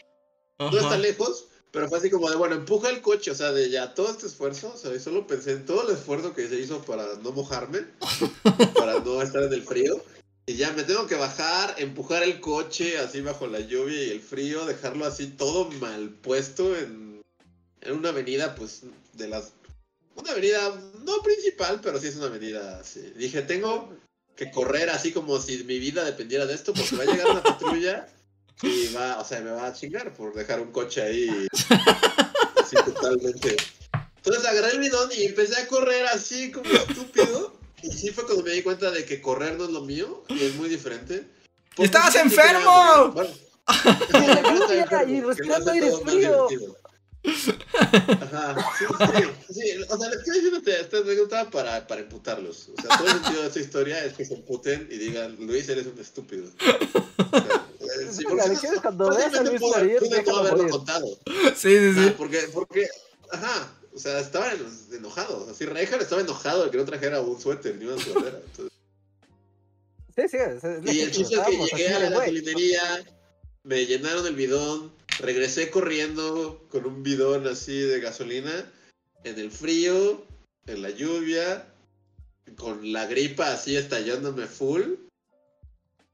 no 0.59 0.79
está 0.79 0.97
lejos, 0.97 1.47
pero 1.71 1.87
fue 1.87 1.99
así 1.99 2.09
como 2.09 2.29
de, 2.29 2.35
bueno, 2.35 2.55
empuja 2.55 2.89
el 2.89 3.01
coche, 3.01 3.31
o 3.31 3.35
sea, 3.35 3.51
de 3.51 3.69
ya 3.69 3.93
todo 3.93 4.09
este 4.09 4.27
esfuerzo, 4.27 4.73
o 4.73 4.77
sea, 4.77 4.97
solo 4.99 5.27
pensé 5.27 5.51
en 5.53 5.65
todo 5.65 5.87
el 5.87 5.95
esfuerzo 5.95 6.33
que 6.33 6.47
se 6.47 6.59
hizo 6.59 6.81
para 6.81 7.15
no 7.15 7.31
mojarme, 7.31 7.85
para 8.75 8.99
no 8.99 9.21
estar 9.21 9.43
en 9.43 9.53
el 9.53 9.63
frío, 9.63 10.03
y 10.45 10.55
ya 10.55 10.71
me 10.73 10.83
tengo 10.83 11.05
que 11.07 11.15
bajar, 11.15 11.75
empujar 11.77 12.23
el 12.23 12.41
coche 12.41 12.97
así 12.97 13.21
bajo 13.21 13.47
la 13.47 13.59
lluvia 13.59 14.03
y 14.03 14.09
el 14.09 14.21
frío, 14.21 14.65
dejarlo 14.65 15.05
así 15.05 15.27
todo 15.27 15.69
mal 15.79 16.09
puesto 16.09 16.75
en, 16.75 17.21
en 17.81 17.91
una 17.93 18.09
avenida, 18.09 18.55
pues, 18.55 18.81
de 19.13 19.27
las... 19.27 19.53
Una 20.15 20.31
avenida, 20.31 20.77
no 21.05 21.21
principal, 21.23 21.79
pero 21.81 21.97
sí 21.99 22.07
es 22.07 22.17
una 22.17 22.25
avenida 22.25 22.79
así. 22.79 22.99
Dije, 23.15 23.41
tengo 23.43 23.93
que 24.35 24.51
correr 24.51 24.89
así 24.89 25.11
como 25.11 25.39
si 25.39 25.63
mi 25.63 25.79
vida 25.79 26.03
dependiera 26.03 26.45
de 26.45 26.53
esto, 26.53 26.73
porque 26.73 26.95
va 26.95 27.03
a 27.03 27.05
llegar 27.05 27.27
una 27.29 27.43
patrulla 27.43 28.07
y 28.61 28.93
va, 28.93 29.19
o 29.19 29.25
sea, 29.25 29.41
me 29.41 29.51
va 29.51 29.67
a 29.67 29.73
chingar 29.73 30.13
por 30.13 30.33
dejar 30.33 30.59
un 30.59 30.71
coche 30.71 31.01
ahí 31.01 31.47
así 31.51 32.75
totalmente. 32.85 33.55
Entonces 34.17 34.45
agarré 34.45 34.73
el 34.73 34.79
bidón 34.79 35.09
y 35.17 35.25
empecé 35.25 35.59
a 35.59 35.67
correr 35.67 36.05
así 36.07 36.51
como 36.51 36.69
estúpido. 36.71 37.59
Y 37.81 37.91
sí 37.91 38.11
fue 38.11 38.25
cuando 38.25 38.43
me 38.43 38.51
di 38.51 38.61
cuenta 38.61 38.91
de 38.91 39.05
que 39.05 39.21
correr 39.21 39.57
no 39.57 39.65
es 39.65 39.71
lo 39.71 39.81
mío 39.81 40.23
y 40.29 40.43
es 40.43 40.55
muy 40.55 40.69
diferente. 40.69 41.25
Porque 41.75 41.85
¡Estabas 41.85 42.15
enfermo! 42.15 43.11
Bueno, 43.13 43.31
y 45.07 45.21
respirando 45.21 45.71
aire 45.71 45.91
frío. 46.03 46.47
Ajá, 47.23 48.55
sí, 48.77 48.85
sí, 49.47 49.53
sí, 49.53 49.83
o 49.89 49.97
sea, 49.97 50.09
les 50.09 50.19
estoy 50.19 50.41
diciendo 50.41 50.71
esta 50.71 50.97
anécdota 50.97 51.49
para, 51.49 51.85
para 51.87 52.01
emputarlos. 52.01 52.69
O 52.77 52.81
sea, 52.81 52.97
todo 52.97 53.07
el 53.07 53.13
sentido 53.13 53.41
de 53.41 53.47
esta 53.47 53.59
historia 53.59 54.05
es 54.05 54.13
que 54.13 54.25
se 54.25 54.33
emputen 54.33 54.87
y 54.91 54.97
digan, 54.97 55.35
Luis, 55.39 55.67
eres 55.69 55.85
un 55.87 55.99
estúpido. 55.99 56.45
O 56.47 57.87
sea, 57.87 58.01
eh, 58.01 58.09
sí, 58.11 58.23
porque 58.23 58.41
no- 58.47 58.53
¿le 58.53 58.59
quieres 58.59 58.79
cuando 58.81 59.09
veas 59.15 59.33
a 59.35 59.43
Luis 59.43 59.61
pude- 59.61 59.77
morir, 59.77 59.99
déjalo 60.01 60.37
haberlo 60.39 60.57
morir? 60.57 60.71
contado. 60.71 61.07
Sí, 61.55 61.77
sí, 61.77 61.93
Ah, 61.97 62.03
sí. 62.07 62.13
porque, 62.17 62.39
porque, 62.53 62.87
ajá, 63.31 63.71
o 63.93 63.99
sea, 63.99 64.19
estaban 64.19 64.57
enojados. 64.93 65.49
Así, 65.49 65.65
Reinhardt 65.65 66.01
estaba 66.01 66.21
enojado 66.21 66.65
de 66.65 66.71
que 66.71 66.77
no 66.77 66.85
trajera 66.85 67.21
un 67.21 67.39
suéter 67.39 67.75
ni 67.75 67.85
una 67.85 68.01
sudadera. 68.01 68.39
Entonces, 68.45 68.71
Sí, 70.15 70.23
sí, 70.27 70.37
es, 70.37 70.63
es 70.63 70.93
y 70.93 70.99
el 71.01 71.11
chiste 71.11 71.35
es 71.35 71.41
que 71.41 71.57
llegué 71.77 71.87
a 71.93 71.99
la 71.99 72.09
gasolinería, 72.09 72.81
me 73.63 73.85
llenaron 73.85 74.27
el 74.27 74.35
bidón, 74.35 74.91
regresé 75.21 75.69
corriendo 75.69 76.65
con 76.69 76.85
un 76.85 77.03
bidón 77.03 77.47
así 77.47 77.79
de 77.79 77.99
gasolina, 77.99 78.71
en 79.23 79.39
el 79.39 79.51
frío, 79.51 80.25
en 80.67 80.81
la 80.81 80.89
lluvia, 80.89 81.67
con 82.55 82.91
la 82.91 83.05
gripa 83.05 83.53
así 83.53 83.75
estallándome 83.75 84.47
full, 84.47 84.83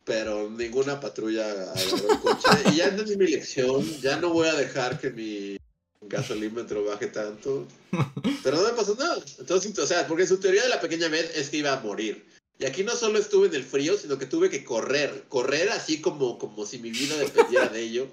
pero 0.04 0.50
ninguna 0.50 1.00
patrulla 1.00 1.52
agarró 1.52 2.12
el 2.12 2.20
coche. 2.20 2.48
Y 2.72 2.78
ya 2.78 2.88
entendí 2.88 3.18
mi 3.18 3.28
lección, 3.28 3.84
ya 4.02 4.18
no 4.18 4.30
voy 4.30 4.48
a 4.48 4.56
dejar 4.56 5.00
que 5.00 5.10
mi 5.10 5.58
gasolímetro 6.02 6.86
baje 6.86 7.08
tanto. 7.08 7.68
Pero 8.44 8.58
no 8.58 8.64
me 8.64 8.74
pasó 8.74 8.96
nada. 8.96 9.22
Entonces, 9.40 9.78
o 9.78 9.88
sea, 9.88 10.08
porque 10.08 10.28
su 10.28 10.38
teoría 10.38 10.64
de 10.64 10.70
la 10.70 10.80
pequeña 10.80 11.08
vez 11.10 11.36
es 11.36 11.50
que 11.50 11.58
iba 11.58 11.74
a 11.74 11.82
morir. 11.82 12.26
Y 12.60 12.66
aquí 12.66 12.84
no 12.84 12.96
solo 12.96 13.20
estuve 13.20 13.48
en 13.48 13.56
el 13.56 13.64
frío, 13.64 13.98
sino 13.98 14.18
que 14.18 14.26
tuve 14.26 14.50
que 14.50 14.64
correr. 14.64 15.26
Correr 15.28 15.70
así 15.70 16.02
como, 16.02 16.40
como 16.40 16.66
si 16.66 16.80
mi 16.80 16.90
vida 16.90 17.18
dependiera 17.18 17.68
de 17.68 17.82
ello. 17.82 18.08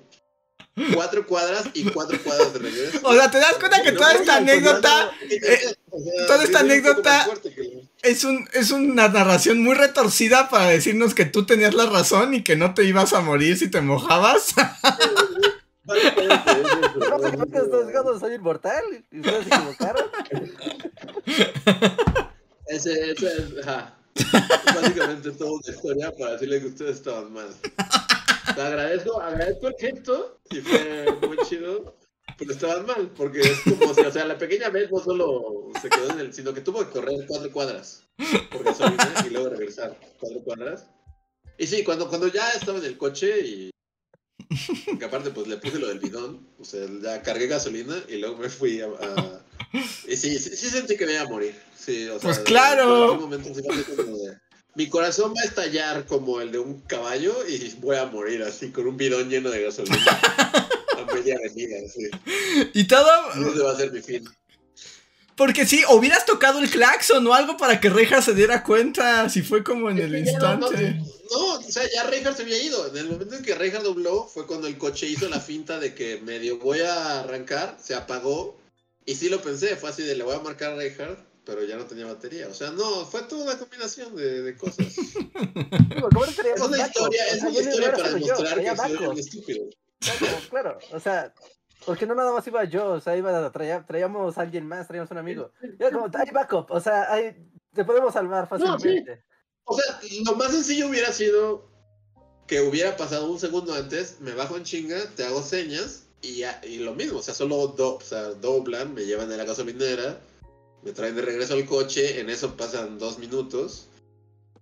Cuatro 0.93 1.25
cuadras 1.27 1.67
y 1.73 1.85
cuatro 1.85 2.19
cuadras 2.23 2.53
de 2.53 2.59
regreso. 2.59 2.99
O 3.05 3.15
sea, 3.15 3.31
¿te 3.31 3.39
das 3.39 3.55
cuenta 3.55 3.81
que 3.83 3.93
No, 3.93 3.99
toda 3.99 4.15
no, 4.15 4.21
esta 4.21 4.41
no, 4.41 4.47
no, 4.47 4.53
anécdota 4.53 5.11
Eh, 5.31 5.77
toda 6.27 6.43
esta 6.45 6.61
anécdota- 6.61 7.27
es, 8.03 8.25
un, 8.25 8.49
es 8.53 8.71
una 8.73 9.09
narración 9.09 9.63
muy 9.63 9.75
retorcida 9.75 10.49
para 10.51 10.67
decirnos 10.67 11.15
que 11.15 11.27
tú 11.27 11.47
tenías 11.47 11.75
la 11.75 11.87
razón 11.87 12.35
y 12.35 12.43
que 12.43 12.57
no 12.57 12.75
te 12.75 12.85
ibas 12.85 13.13
a 13.13 13.21
morir 13.21 13.57
si 13.57 13.69
te 13.71 13.81
mojabas? 13.81 14.47
Soy 18.21 18.35
inmortal 18.35 18.83
y 19.11 19.21
ustedes 19.21 19.45
se 19.45 19.55
equivocaron. 19.55 20.05
Ese, 22.67 23.11
ese 23.13 23.27
es, 23.27 23.67
ajá. 23.67 23.95
Básicamente 24.75 25.31
toda 25.33 25.53
una 25.53 25.75
historia 25.75 26.13
para 26.19 26.33
decirle 26.33 26.61
que 26.61 26.67
ustedes 26.67 26.97
estaban 26.97 27.33
mal. 27.33 27.49
Te 28.55 28.61
agradezco, 28.61 29.21
agradezco 29.21 29.69
el 29.69 29.75
gesto 29.79 30.41
y 30.51 30.57
fue 30.61 31.07
muy 31.27 31.37
chido, 31.49 31.97
pero 32.39 32.53
estaban 32.53 32.87
mal, 32.87 33.11
porque 33.17 33.41
es 33.41 33.61
como 33.61 33.95
si, 33.95 34.01
o 34.03 34.11
sea, 34.13 34.25
la 34.25 34.37
pequeña 34.39 34.69
vez 34.71 34.91
no 34.91 34.99
solo 35.01 35.71
se 35.81 35.89
quedó 35.89 36.11
en 36.11 36.19
el, 36.21 36.35
sino 36.35 36.53
que 36.53 36.61
tuvo 36.61 36.81
que 36.81 36.91
correr 36.93 37.25
cuatro 37.27 37.51
cuadras 37.53 38.03
por 38.51 38.65
gasolina 38.65 39.15
y 39.27 39.31
luego 39.31 39.51
regresar 39.51 39.99
cuatro 40.19 40.41
cuadras. 40.43 40.87
Y 41.59 41.67
sí, 41.67 41.85
cuando, 41.85 42.09
cuando 42.09 42.27
ya 42.29 42.51
estaba 42.51 42.79
en 42.79 42.85
el 42.85 42.99
coche 42.99 43.41
y 43.41 43.71
porque 44.87 45.05
aparte 45.05 45.31
pues 45.31 45.47
le 45.47 45.57
puse 45.57 45.79
lo 45.79 45.89
del 45.89 46.01
bidón, 46.01 46.49
o 46.59 46.65
sea, 46.65 46.87
ya 47.03 47.23
cargué 47.23 47.47
gasolina 47.47 48.03
y 48.09 48.17
luego 48.17 48.37
me 48.37 48.49
fui 48.49 48.81
a... 48.81 48.87
a- 48.87 49.41
y 50.07 50.17
sí, 50.17 50.39
sí, 50.39 50.57
sí 50.57 50.71
sentí 50.71 50.97
que 50.97 51.07
me 51.07 51.15
iba 51.15 51.23
a 51.23 51.29
morir. 51.29 51.55
Sí, 51.77 52.07
o 52.09 52.19
sea, 52.21 52.29
Pues 52.29 52.39
claro. 52.41 52.97
en 52.97 53.03
algún 53.05 53.21
momento 53.31 53.53
sí 53.55 53.63
como 53.97 54.17
de, 54.19 54.37
Mi 54.77 54.89
corazón 54.89 55.35
va 55.37 55.41
a 55.43 55.45
estallar 55.45 56.05
como 56.07 56.41
el 56.41 56.51
de 56.51 56.59
un 56.59 56.81
caballo 56.81 57.47
y 57.49 57.73
voy 57.79 57.97
a 57.97 58.07
morir 58.07 58.43
así 58.43 58.71
con 58.71 58.89
un 58.89 58.97
bidón 58.97 59.29
lleno 59.29 59.51
de 59.51 59.63
gasolina. 59.63 59.97
a 60.99 61.15
media 61.15 61.37
avenida, 61.37 61.77
sí. 61.93 62.11
Y 62.73 62.85
todo 62.85 63.09
Ese 63.33 63.63
va 63.63 63.73
a 63.73 63.77
ser 63.77 63.93
mi 63.93 64.01
fin. 64.01 64.25
porque 65.37 65.65
sí, 65.65 65.85
hubieras 65.91 66.27
tocado 66.27 66.59
el 66.59 66.69
claxon 66.71 67.25
o 67.27 67.35
algo 67.35 67.57
para 67.57 67.81
que 67.81 67.89
Reja 67.89 68.21
se 68.21 68.35
diera 68.35 68.65
cuenta 68.65 69.29
si 69.29 69.43
fue 69.43 69.63
como 69.63 69.91
en 69.91 69.99
el 69.99 70.13
no, 70.13 70.19
instante. 70.19 71.01
No, 71.31 71.55
o 71.55 71.63
sea, 71.63 71.85
ya 71.93 72.05
Reinhardt 72.05 72.37
se 72.37 72.43
había 72.43 72.61
ido. 72.61 72.89
En 72.89 72.97
el 72.97 73.09
momento 73.11 73.37
en 73.37 73.43
que 73.43 73.55
Reinhardt 73.55 73.85
dobló 73.85 74.27
fue 74.27 74.47
cuando 74.47 74.67
el 74.67 74.77
coche 74.77 75.07
hizo 75.07 75.29
la 75.29 75.41
finta 75.41 75.79
de 75.79 75.95
que 75.95 76.21
medio 76.21 76.59
voy 76.59 76.81
a 76.81 77.21
arrancar, 77.21 77.79
se 77.81 77.95
apagó. 77.95 78.59
Y 79.07 79.15
sí 79.15 79.29
lo 79.29 79.41
pensé, 79.41 79.77
fue 79.77 79.91
así 79.91 80.03
de 80.03 80.17
le 80.17 80.25
voy 80.25 80.35
a 80.35 80.41
marcar 80.41 80.73
a 80.73 80.77
Reinhardt, 80.77 81.19
pero 81.45 81.65
ya 81.65 81.77
no 81.77 81.85
tenía 81.85 82.07
batería. 82.07 82.49
O 82.49 82.55
sea, 82.55 82.71
no, 82.71 83.05
fue 83.05 83.23
toda 83.23 83.45
una 83.45 83.59
combinación 83.59 84.15
de, 84.17 84.43
de 84.43 84.57
cosas. 84.57 84.77
Digo, 85.95 86.09
¿cómo 86.09 86.27
no 86.27 86.31
Es 86.31 86.61
una 86.61 86.87
historia, 86.87 87.27
es 87.29 87.43
una 87.43 87.51
historia 87.51 87.93
para 87.93 88.11
demostrar 88.11 88.61
que 88.61 88.77
soy 88.77 89.07
un 89.07 89.19
estúpido. 89.19 89.65
Claro, 90.01 90.37
claro, 90.51 90.79
o 90.93 91.01
sea, 91.01 91.35
porque 91.87 92.07
no 92.07 92.15
nada 92.15 92.33
más 92.33 92.47
iba 92.47 92.65
yo, 92.65 92.93
o 92.93 93.01
sea, 93.01 93.17
iba, 93.17 93.51
traía, 93.53 93.85
traíamos 93.87 94.37
a 94.37 94.43
alguien 94.43 94.67
más, 94.67 94.87
traíamos 94.87 95.11
un 95.11 95.19
amigo. 95.19 95.53
Era 95.79 95.91
como, 95.91 96.11
hay 96.13 96.31
backup, 96.31 96.71
o 96.71 96.81
sea, 96.81 97.13
hay, 97.13 97.37
te 97.73 97.85
podemos 97.85 98.13
salvar 98.13 98.49
No, 98.51 98.59
sí. 98.59 98.65
fácilmente. 98.65 99.25
O 99.65 99.79
sea, 99.79 100.01
lo 100.27 100.37
más 100.37 100.53
sencillo 100.53 100.89
hubiera 100.89 101.11
sido 101.13 101.71
que 102.47 102.61
hubiera 102.61 102.97
pasado 102.97 103.31
un 103.31 103.41
segundo 103.41 103.73
antes, 103.75 104.21
me 104.21 104.35
bajo 104.35 104.57
en 104.57 104.65
chinga, 104.65 104.99
te 105.17 105.25
hago 105.25 105.43
señas 105.43 106.05
y, 106.21 106.37
ya, 106.37 106.61
y 106.63 106.79
lo 106.79 106.95
mismo, 106.95 107.19
o 107.19 107.23
sea, 107.23 107.35
solo 107.35 107.69
do, 107.69 107.97
o 107.97 108.01
sea, 108.01 108.31
doblan, 108.31 108.95
me 108.95 109.05
llevan 109.05 109.29
de 109.29 109.37
la 109.37 109.45
gasolinera, 109.45 110.21
me 110.85 110.93
traen 110.93 111.17
de 111.17 111.23
regreso 111.23 111.55
al 111.55 111.65
coche, 111.65 112.21
en 112.21 112.31
eso 112.31 112.57
pasan 112.57 112.99
dos 112.99 113.19
minutos 113.19 113.89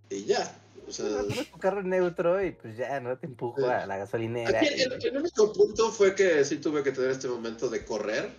y 0.08 0.24
ya. 0.24 0.58
O 0.86 0.92
sea, 0.92 1.06
Pones 1.06 1.50
tu 1.50 1.58
carro 1.58 1.80
en 1.80 1.88
neutro 1.90 2.44
y 2.44 2.52
pues 2.52 2.76
ya, 2.76 3.00
¿no? 3.00 3.16
Te 3.16 3.26
empujo 3.26 3.66
a 3.66 3.86
la 3.86 3.96
gasolinera. 3.98 4.58
aquí 4.58 4.68
el, 4.68 5.04
el 5.04 5.16
único 5.16 5.52
punto 5.52 5.90
fue 5.90 6.14
que 6.14 6.44
sí 6.44 6.56
tuve 6.58 6.82
que 6.82 6.92
tener 6.92 7.10
este 7.10 7.28
momento 7.28 7.68
de 7.68 7.84
correr 7.84 8.30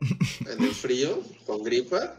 en 0.46 0.62
el 0.62 0.74
frío, 0.74 1.20
con 1.46 1.62
gripa. 1.62 2.16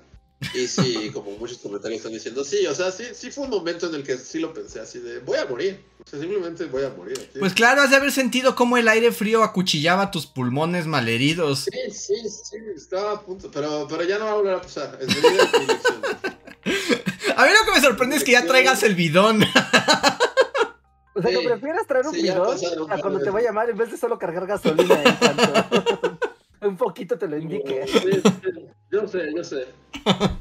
Y 0.53 0.67
sí, 0.67 1.09
como 1.13 1.31
muchos 1.31 1.57
comentarios 1.57 1.99
están 1.99 2.13
diciendo, 2.13 2.43
sí, 2.43 2.65
o 2.67 2.75
sea, 2.75 2.91
sí, 2.91 3.05
sí 3.13 3.31
fue 3.31 3.45
un 3.45 3.49
momento 3.49 3.87
en 3.87 3.95
el 3.95 4.03
que 4.03 4.17
sí 4.17 4.39
lo 4.39 4.53
pensé 4.53 4.79
así 4.79 4.99
de, 4.99 5.19
voy 5.19 5.37
a 5.37 5.45
morir. 5.45 5.83
O 6.05 6.09
sea, 6.09 6.19
simplemente 6.19 6.65
voy 6.65 6.83
a 6.83 6.89
morir. 6.89 7.17
aquí. 7.17 7.39
Pues 7.39 7.53
claro, 7.53 7.81
has 7.81 7.89
de 7.89 7.95
haber 7.95 8.11
sentido 8.11 8.55
cómo 8.55 8.77
el 8.77 8.87
aire 8.87 9.11
frío 9.11 9.43
acuchillaba 9.43 10.11
tus 10.11 10.25
pulmones 10.25 10.85
malheridos. 10.85 11.67
Sí, 11.71 11.91
sí, 11.91 12.15
sí, 12.29 12.57
estaba 12.75 13.13
a 13.13 13.21
punto, 13.21 13.49
pero, 13.51 13.87
pero 13.89 14.03
ya 14.03 14.19
no 14.19 14.25
va 14.25 14.31
a 14.31 14.35
volver 14.35 14.53
a 14.55 14.61
pasar. 14.61 14.97
Es. 15.01 15.07
A 17.35 17.45
mí 17.45 17.51
lo 17.51 17.65
que 17.65 17.71
me 17.73 17.81
sorprende 17.81 18.15
es 18.15 18.23
que 18.23 18.33
ya 18.33 18.45
traigas 18.45 18.83
el 18.83 18.95
bidón. 18.95 19.43
O 21.15 21.21
sea, 21.21 21.29
Sí, 21.31 21.37
que 21.39 21.47
prefieras 21.47 21.87
traer 21.87 22.07
un 22.07 22.13
sí, 22.13 22.23
bidón 22.23 22.57
a 22.89 22.97
cuando 22.97 23.19
te 23.19 23.29
vaya 23.31 23.51
mal 23.51 23.69
en 23.69 23.77
vez 23.77 23.91
de 23.91 23.97
solo 23.97 24.17
cargar 24.17 24.47
gasolina 24.47 25.01
en 25.03 25.15
cuanto 25.15 26.19
un 26.67 26.77
poquito 26.77 27.17
te 27.17 27.27
lo 27.27 27.37
indique. 27.37 27.85
Sí, 27.87 28.21
sí, 28.23 28.65
Yo 28.91 29.07
sé, 29.07 29.33
yo 29.35 29.43
sé. 29.43 29.67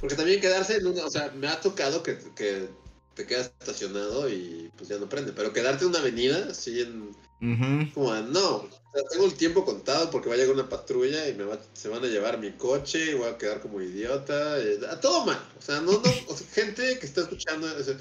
Porque 0.00 0.16
también 0.16 0.40
quedarse 0.40 0.76
en 0.76 0.86
una, 0.86 1.04
o 1.04 1.10
sea, 1.10 1.30
me 1.36 1.48
ha 1.48 1.60
tocado 1.60 2.02
que, 2.02 2.18
que 2.34 2.68
te 3.14 3.26
quedas 3.26 3.52
estacionado 3.60 4.28
y 4.28 4.70
pues 4.76 4.88
ya 4.88 4.98
no 4.98 5.08
prende, 5.08 5.32
pero 5.32 5.52
quedarte 5.52 5.84
en 5.84 5.90
una 5.90 6.00
avenida, 6.00 6.48
así 6.50 6.80
en, 6.80 7.14
Ujú. 7.42 7.92
como, 7.94 8.14
no, 8.14 8.56
o 8.56 8.68
sea, 8.92 9.02
tengo 9.10 9.26
el 9.26 9.34
tiempo 9.34 9.64
contado 9.64 10.10
porque 10.10 10.28
va 10.28 10.34
a 10.34 10.38
llegar 10.38 10.54
una 10.54 10.68
patrulla 10.68 11.28
y 11.28 11.34
me 11.34 11.44
va, 11.44 11.58
se 11.72 11.88
van 11.88 12.04
a 12.04 12.08
llevar 12.08 12.38
mi 12.38 12.52
coche 12.52 13.12
y 13.12 13.14
voy 13.14 13.28
a 13.28 13.38
quedar 13.38 13.60
como 13.60 13.80
idiota, 13.80 14.58
eh, 14.60 14.80
a 14.90 15.00
todo 15.00 15.26
mal, 15.26 15.40
o 15.58 15.62
sea, 15.62 15.80
no, 15.80 15.92
no, 15.92 16.10
o 16.28 16.36
sea, 16.36 16.46
gente 16.52 16.98
que 16.98 17.06
está 17.06 17.22
escuchando, 17.22 17.66
o 17.66 17.82
sea, 17.82 17.96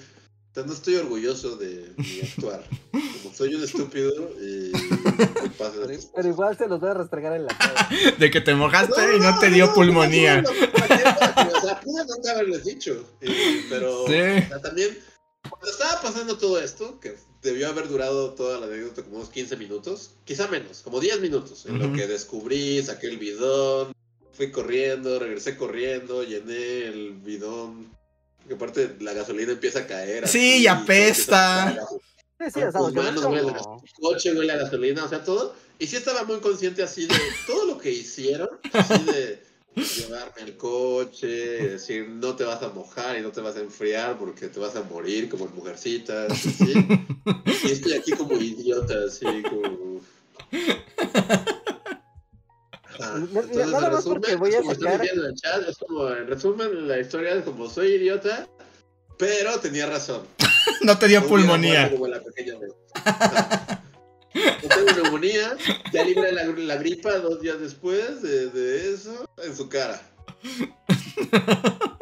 sea, 0.54 0.64
no 0.64 0.74
estoy 0.74 0.96
orgulloso 0.96 1.56
de 1.58 1.92
mi 1.98 2.22
actuar, 2.22 2.64
como 2.92 3.34
soy 3.36 3.56
un 3.56 3.64
estúpido 3.64 4.12
y 4.42 4.72
me 4.74 5.50
pasa 5.58 5.78
Pero, 6.16 6.28
igual 6.28 6.58
se 6.58 6.68
los 6.68 6.80
voy 6.80 6.90
a 6.90 6.94
restregar 6.96 7.34
en 7.36 7.46
la 7.46 7.58
cara. 7.58 7.90
De 8.20 8.30
que 8.32 8.42
te 8.42 8.54
mojaste 8.54 9.16
y 9.16 9.20
no 9.20 9.40
te 9.40 9.50
dio 9.50 9.68
no, 9.68 9.74
pulmonía. 9.74 10.42
no, 10.42 10.52
no, 10.52 10.60
no, 10.60 11.58
O 11.58 11.62
sea, 11.62 11.80
pude 11.80 12.04
no 12.06 12.30
haberles 12.32 12.66
dicho. 12.66 13.06
y- 13.22 13.66
pero 13.70 14.06
Sí. 14.08 14.14
o 14.14 14.48
sea, 14.50 14.62
también, 14.62 14.98
cuando 15.50 15.70
estaba 15.72 16.02
pasando 16.02 16.38
todo 16.38 16.60
esto, 16.62 17.00
que 17.00 17.16
debió 17.42 17.70
haber 17.70 17.88
durado 17.88 18.34
toda 18.34 18.60
la 18.60 18.66
anécdota 18.68 19.04
como 19.04 19.18
unos 19.18 19.30
15 19.30 19.56
minutos, 19.58 20.12
quizá 20.26 20.48
menos, 20.48 20.82
como 20.82 21.00
10 21.00 21.22
minutos, 21.22 21.66
en 21.66 21.80
lo 21.80 21.94
que 21.94 22.08
descubrí, 22.08 22.84
saqué 22.84 23.08
el 23.08 23.18
bidón, 23.18 23.94
fui 24.34 24.52
corriendo, 24.52 25.18
regresé 25.20 25.56
corriendo, 25.58 26.24
llené 26.24 26.88
el 26.88 27.14
bidón. 27.14 27.96
Que 28.48 28.56
aparte 28.56 28.96
la 29.00 29.14
gasolina 29.14 29.52
empieza 29.52 29.80
a 29.80 29.88
caer. 29.88 30.28
Sí, 30.28 30.38
así, 30.38 30.64
y 30.64 30.68
apesta. 30.68 31.88
Sí, 32.40 32.46
sí, 32.54 32.62
o 32.64 32.72
sea, 32.72 32.80
como... 33.22 33.50
a 33.50 33.82
coche, 34.00 34.34
huele 34.34 34.52
a 34.54 34.58
gasolina, 34.58 35.06
o 35.06 35.10
sea, 35.10 35.24
todo. 35.24 35.56
Y 35.80 35.88
sí 35.88 35.96
estaba 35.96 36.24
muy 36.24 36.40
consciente 36.40 36.84
así 36.84 37.08
de 37.08 37.16
todo 37.48 37.66
lo 37.66 37.78
que 37.78 37.92
hicieron, 37.92 38.50
así 38.74 39.04
de 39.04 39.42
llevarme 39.76 40.42
al 40.42 40.58
coche, 40.58 41.28
decir 41.28 42.08
no 42.08 42.36
te 42.36 42.44
vas 42.44 42.62
a 42.62 42.70
mojar 42.70 43.18
y 43.18 43.22
no 43.22 43.32
te 43.32 43.42
vas 43.42 43.56
a 43.56 43.62
enfriar 43.62 44.18
porque 44.20 44.48
te 44.48 44.60
vas 44.60 44.76
a 44.76 44.84
morir 44.84 45.30
como 45.30 45.48
mujercitas, 45.48 46.32
así. 46.32 46.74
Y 47.64 47.72
estoy 47.72 47.94
aquí 47.94 48.12
como 48.12 48.34
idiota, 48.34 48.96
así 49.08 49.26
como... 49.44 50.02
Ajá. 53.02 53.18
Entonces, 53.18 53.68
nada 53.68 53.88
en 53.88 53.94
más 53.94 54.04
porque 54.04 54.32
resumen, 54.36 54.40
voy 54.40 54.54
a 54.56 54.58
como 54.60 54.76
sacar- 54.76 55.02
el 55.06 55.36
chat, 55.36 55.68
es 55.70 55.78
como, 55.78 56.10
en 56.10 56.28
resumen, 56.28 56.88
la 56.88 57.00
historia 57.00 57.34
es 57.36 57.44
como 57.44 57.70
soy 57.70 57.94
idiota, 57.96 58.48
pero 59.18 59.60
tenía 59.60 59.86
razón. 59.88 60.22
No 60.82 60.98
te 60.98 61.08
dio 61.08 61.22
No 61.22 61.28
pulmonía. 61.28 61.80
muerto 61.82 61.96
como 61.98 62.08
la 62.08 62.22
pequeña 62.22 62.54
vez. 62.60 62.72
No 64.64 64.70
tengo 64.70 65.02
neumonía, 65.04 65.58
ya 65.92 66.04
libré 66.04 66.32
la, 66.32 66.44
la 66.46 66.76
gripa 66.78 67.18
dos 67.18 67.42
días 67.42 67.60
después 67.60 68.22
de, 68.22 68.50
de 68.50 68.94
eso 68.94 69.26
en 69.44 69.56
su 69.56 69.68
cara. 69.70 70.02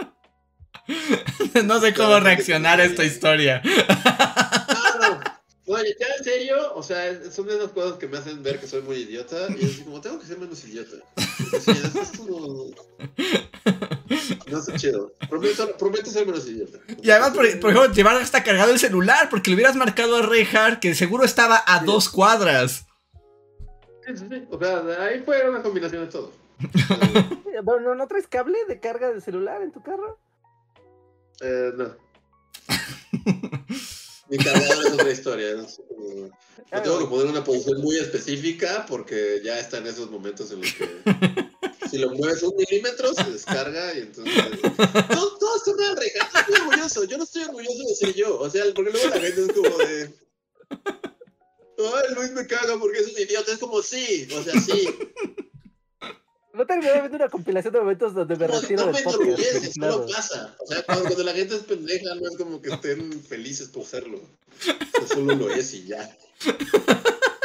No 1.65 1.79
sé 1.79 1.93
cómo 1.93 2.19
reaccionar 2.19 2.79
a 2.79 2.85
esta 2.85 3.03
historia. 3.03 3.61
No, 6.49 6.57
no. 6.57 6.73
O 6.73 6.83
sea, 6.83 7.07
es- 7.07 7.33
son 7.33 7.47
de 7.47 7.55
esas 7.57 7.71
cosas 7.71 7.97
que 7.97 8.07
me 8.07 8.17
hacen 8.17 8.41
ver 8.43 8.59
que 8.59 8.67
soy 8.67 8.81
muy 8.81 8.97
idiota 8.97 9.47
y 9.49 9.63
es 9.65 9.71
así 9.75 9.83
como, 9.83 10.01
tengo 10.01 10.19
que 10.19 10.25
ser 10.25 10.37
menos 10.39 10.63
idiota. 10.65 10.97
Porque 11.15 11.59
sí, 11.61 11.71
es, 11.71 11.95
es 11.95 12.17
como... 12.17 12.65
No 14.49 14.57
está 14.59 14.75
chido. 14.77 15.11
Prometo, 15.29 15.77
prometo 15.77 16.09
ser 16.09 16.25
menos 16.25 16.47
idiota. 16.47 16.79
Y 17.01 17.09
además, 17.11 17.29
por, 17.31 17.59
por 17.59 17.71
ejemplo, 17.71 17.93
llevar 17.93 18.15
hasta 18.17 18.43
cargado 18.43 18.71
el 18.71 18.79
celular, 18.79 19.29
porque 19.29 19.49
le 19.51 19.55
hubieras 19.55 19.75
marcado 19.75 20.17
a 20.17 20.21
Reinhardt, 20.23 20.79
que 20.79 20.95
seguro 20.95 21.23
estaba 21.23 21.57
a 21.57 21.79
Sí. 21.79 21.85
dos 21.85 22.09
cuadras. 22.09 22.85
Sí, 24.07 24.17
sí, 24.17 24.25
sí. 24.29 24.47
O 24.49 24.57
sea, 24.59 24.81
ahí 25.03 25.21
fue 25.23 25.47
una 25.49 25.61
combinación 25.61 26.05
de 26.05 26.11
todo. 26.11 26.31
Bueno, 27.61 27.89
¿no, 27.89 27.95
¿no 27.95 28.07
traes 28.07 28.25
cable 28.25 28.57
de 28.69 28.79
carga 28.79 29.11
de 29.11 29.19
celular 29.19 29.61
en 29.61 29.73
tu 29.73 29.83
carro? 29.83 30.17
Eh, 31.41 31.71
no. 31.75 31.93
Mi 34.29 34.37
cargador 34.37 34.85
es 34.85 34.93
otra 34.93 35.11
historia. 35.11 35.49
es 35.51 35.79
como- 35.87 36.29
Me 36.71 36.81
tengo 36.81 36.99
que 36.99 37.05
poner 37.05 37.25
una 37.27 37.43
posición 37.43 37.81
muy 37.81 37.97
específica 37.97 38.85
porque 38.87 39.41
ya 39.43 39.59
está 39.59 39.77
en 39.79 39.87
esos 39.87 40.09
momentos 40.11 40.51
en 40.51 40.61
los 40.61 40.71
que 40.73 40.87
si 41.89 41.97
lo 41.97 42.11
mueves 42.11 42.43
un 42.43 42.55
milímetro 42.55 43.13
se 43.15 43.23
descarga 43.31 43.95
y 43.95 44.01
entonces... 44.01 44.33
Todo, 45.09 45.37
todo 45.39 45.55
está 45.57 45.73
mal, 45.75 45.97
Reja. 45.97 46.29
No 46.33 46.39
estoy 46.39 46.55
orgulloso. 46.61 47.03
Yo 47.05 47.17
no 47.17 47.23
estoy 47.23 47.43
orgulloso 47.43 47.83
de 47.87 47.95
ser 47.95 48.13
yo. 48.13 48.39
O 48.39 48.49
sea, 48.49 48.63
porque 48.75 48.91
luego 48.91 49.07
la 49.09 49.19
gente 49.19 49.41
es 49.41 49.51
como 49.53 49.77
de... 49.79 50.13
Ay, 51.79 52.13
Luis 52.15 52.31
me 52.31 52.45
caga 52.45 52.77
porque 52.77 52.99
es 52.99 53.07
un 53.07 53.19
idiota. 53.19 53.51
Es 53.51 53.57
como, 53.57 53.81
sí. 53.81 54.27
O 54.37 54.43
sea, 54.43 54.53
sí. 54.61 54.87
No 56.53 56.65
terminé 56.65 56.91
viendo 56.93 57.15
una 57.15 57.29
compilación 57.29 57.73
de 57.73 57.79
momentos 57.79 58.13
donde 58.13 58.35
me 58.35 58.47
No, 58.47 58.59
retiro 58.59 58.85
no 58.85 58.91
del 58.91 58.95
me 58.95 59.01
podcast. 59.03 59.23
enorgullece, 59.23 59.71
Claro. 59.71 59.93
solo 59.93 60.07
pasa. 60.07 60.55
O 60.59 60.65
sea, 60.67 60.83
cuando, 60.83 61.03
cuando 61.05 61.23
la 61.23 61.33
gente 61.33 61.55
es 61.55 61.61
pendeja, 61.63 62.15
no 62.15 62.27
es 62.27 62.37
como 62.37 62.61
que 62.61 62.69
estén 62.71 63.23
felices 63.23 63.67
por 63.69 63.85
serlo. 63.85 64.17
O 64.19 65.07
sea, 65.07 65.07
solo 65.15 65.35
lo 65.35 65.49
es 65.51 65.73
y 65.73 65.85
ya. 65.87 66.17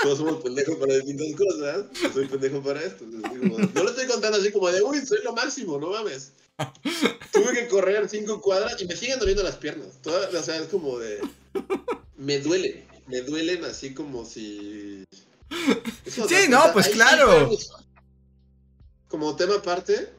Todos 0.03 0.19
somos 0.19 0.43
pendejos 0.43 0.77
para 0.77 0.95
distintas 0.95 1.27
cosas. 1.37 1.85
Yo 2.03 2.13
soy 2.13 2.27
pendejo 2.27 2.63
para 2.63 2.83
esto. 2.83 3.05
Entonces, 3.05 3.39
como- 3.39 3.59
no 3.59 3.83
lo 3.85 3.91
estoy 3.91 4.07
contando 4.07 4.39
así 4.39 4.51
como 4.53 4.71
de, 4.71 4.83
uy, 4.83 5.05
soy 5.07 5.19
lo 5.23 5.33
máximo, 5.35 5.79
no 5.79 5.91
mames. 5.91 6.33
Tuve 7.33 7.53
que 7.53 7.69
correr 7.69 8.09
cinco 8.09 8.41
cuadras 8.41 8.81
y 8.81 8.87
me 8.87 8.97
siguen 8.97 9.19
doliendo 9.19 9.43
las 9.43 9.57
piernas. 9.57 9.89
Toda- 10.03 10.29
o 10.39 10.43
sea, 10.43 10.57
es 10.57 10.69
como 10.69 10.99
de. 10.99 11.21
Me 12.17 12.39
duelen. 12.41 12.85
Me 13.07 13.21
duelen 13.21 13.65
así 13.65 13.93
como 13.93 14.25
si. 14.25 15.05
Sí, 16.07 16.49
no, 16.49 16.73
pues 16.73 16.89
claro. 16.89 17.51
Como 19.15 19.37
tema 19.37 19.55
aparte, 19.55 20.11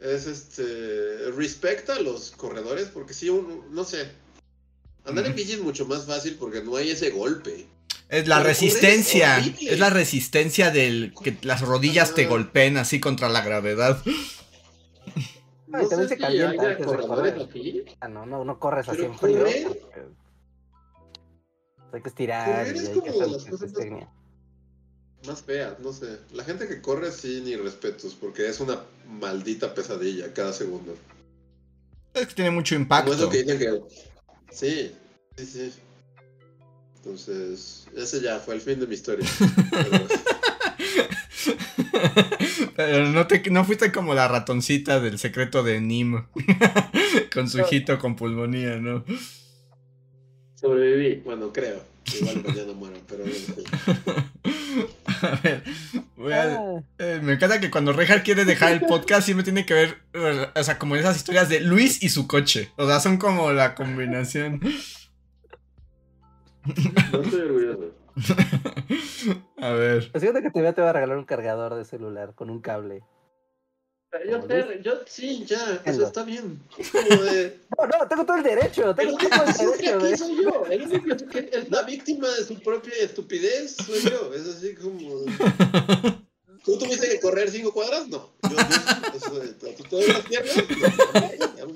es 0.00 0.26
este. 0.26 1.30
Respecta 1.36 1.94
a 1.94 2.00
los 2.00 2.32
corredores, 2.32 2.88
porque 2.92 3.14
sí, 3.14 3.28
un- 3.30 3.72
no 3.72 3.84
sé. 3.84 4.10
Andar 5.04 5.26
en 5.26 5.36
bici 5.36 5.52
es 5.52 5.60
mucho 5.60 5.86
más 5.86 6.06
fácil 6.06 6.34
porque 6.40 6.60
no 6.60 6.74
hay 6.74 6.90
ese 6.90 7.10
golpe. 7.10 7.68
Es 8.08 8.26
la 8.26 8.38
Pero 8.38 8.48
resistencia. 8.48 9.38
es 9.38 9.78
la 9.78 9.90
resistencia 9.90 10.72
del 10.72 11.14
que 11.22 11.38
las 11.42 11.60
rodillas 11.60 12.14
te 12.16 12.26
golpeen 12.26 12.78
así 12.78 12.98
contra 12.98 13.28
la 13.28 13.42
gravedad. 13.42 14.02
No 15.68 15.78
Ay, 15.78 15.88
también 15.88 16.08
se 16.08 16.16
si 16.16 16.20
calienta 16.20 16.68
antes 16.70 16.78
de 16.90 16.96
correr. 17.06 17.40
aquí. 17.48 17.84
Ah, 18.00 18.08
no, 18.08 18.26
no, 18.26 18.44
no 18.44 18.58
corres 18.58 18.88
así 18.88 19.02
en 19.04 19.16
frío. 19.16 19.38
correr- 19.38 19.78
Hay 21.92 22.02
que 22.02 22.08
estirar 22.08 22.46
correr 22.58 22.74
y 22.74 22.78
es 22.80 22.88
hay 22.88 22.94
como 22.94 23.04
que 23.04 23.12
de 23.12 23.18
las 23.30 23.44
cosas 23.44 23.72
más- 25.26 25.42
feas, 25.42 25.78
no 25.80 25.92
sé. 25.92 26.18
La 26.32 26.44
gente 26.44 26.68
que 26.68 26.80
corre 26.80 27.10
sí, 27.12 27.42
ni 27.44 27.56
respetos, 27.56 28.14
porque 28.14 28.48
es 28.48 28.60
una 28.60 28.80
maldita 29.06 29.74
pesadilla 29.74 30.32
cada 30.32 30.52
segundo. 30.52 30.96
Es 32.14 32.26
que 32.28 32.34
tiene 32.34 32.50
mucho 32.50 32.74
Como 32.74 32.82
impacto. 32.84 33.14
eso 33.14 33.30
que 33.30 33.42
dicen 33.42 33.58
que. 33.58 33.80
Sí, 34.50 34.92
sí, 35.36 35.46
sí. 35.46 35.72
Entonces, 36.96 37.86
ese 37.96 38.20
ya 38.20 38.38
fue 38.38 38.54
el 38.54 38.60
fin 38.60 38.78
de 38.80 38.86
mi 38.86 38.94
historia. 38.94 39.28
Pero- 39.70 40.06
Pero 42.76 43.08
no, 43.08 43.26
te, 43.26 43.42
no 43.50 43.64
fuiste 43.64 43.92
como 43.92 44.14
la 44.14 44.28
ratoncita 44.28 45.00
del 45.00 45.18
secreto 45.18 45.62
de 45.62 45.80
Nim. 45.80 46.24
con 47.34 47.48
su 47.48 47.60
hijito 47.60 47.98
con 47.98 48.16
pulmonía, 48.16 48.76
¿no? 48.78 49.04
sobreviví, 50.54 51.16
bueno, 51.24 51.52
creo. 51.52 51.82
Igual 52.20 52.42
mañana 52.44 52.72
muero, 52.72 52.96
pero. 53.08 53.24
A 55.26 55.40
ver, 55.42 55.62
voy 56.16 56.32
a- 56.32 56.42
Ah, 56.56 56.82
eh, 56.98 57.20
me 57.22 57.34
encanta 57.34 57.60
que 57.60 57.70
cuando 57.70 57.92
Rejar 57.92 58.22
quiere 58.22 58.44
dejar 58.44 58.72
el 58.72 58.80
podcast 58.80 59.24
siempre 59.24 59.44
tiene 59.44 59.64
que 59.66 59.74
ver, 59.74 59.98
o 60.54 60.62
sea, 60.62 60.78
como 60.78 60.96
esas 60.96 61.16
historias 61.16 61.48
de 61.48 61.60
Luis 61.60 62.02
y 62.02 62.08
su 62.08 62.26
coche. 62.26 62.70
O 62.76 62.86
sea, 62.86 63.00
son 63.00 63.16
como 63.18 63.52
la 63.52 63.74
combinación. 63.74 64.60
No 67.12 67.22
estoy 67.22 67.40
orgulloso. 67.40 67.94
a 69.58 69.70
ver. 69.70 70.10
La 70.12 70.20
siguiente 70.20 70.42
que 70.42 70.72
te 70.72 70.82
va 70.82 70.90
a 70.90 70.92
regalar 70.92 71.16
un 71.16 71.24
cargador 71.24 71.74
de 71.74 71.84
celular 71.84 72.34
con 72.34 72.50
un 72.50 72.60
cable. 72.60 73.02
Yo, 74.28 74.40
te- 74.44 74.80
yo 74.82 74.92
sí, 75.06 75.44
ya, 75.46 75.80
eso 75.86 76.06
está 76.06 76.22
bien. 76.22 76.60
Es 76.76 76.90
como 76.90 77.22
de. 77.22 77.58
No, 77.78 77.86
no, 77.86 78.08
tengo 78.08 78.26
todo 78.26 78.36
el 78.36 78.42
derecho, 78.42 78.90
El 78.90 78.94
tengo 78.96 79.14
único 79.14 79.30
todo 79.30 79.44
el 79.46 79.54
derecho. 79.78 79.96
aquí 80.06 80.16
soy 80.16 80.44
yo. 80.44 80.66
El 80.66 80.82
único 80.82 81.16
que 81.30 81.50
es 81.52 81.70
la 81.70 81.82
víctima 81.82 82.28
de 82.28 82.44
su 82.44 82.60
propia 82.60 82.92
estupidez 83.00 83.76
soy 83.76 84.00
yo. 84.00 84.34
Es 84.34 84.46
así 84.46 84.74
como. 84.74 85.24
¿Tú 86.64 86.78
tuviste 86.78 87.08
que 87.08 87.20
correr 87.20 87.50
cinco 87.50 87.72
cuadras? 87.72 88.06
No. 88.08 88.30
Yo, 88.42 88.50
yo, 88.50 89.16
eso, 89.16 89.74
¿tú 89.76 89.82
todas 89.88 90.08
las 90.08 90.20
piernas? 90.20 90.56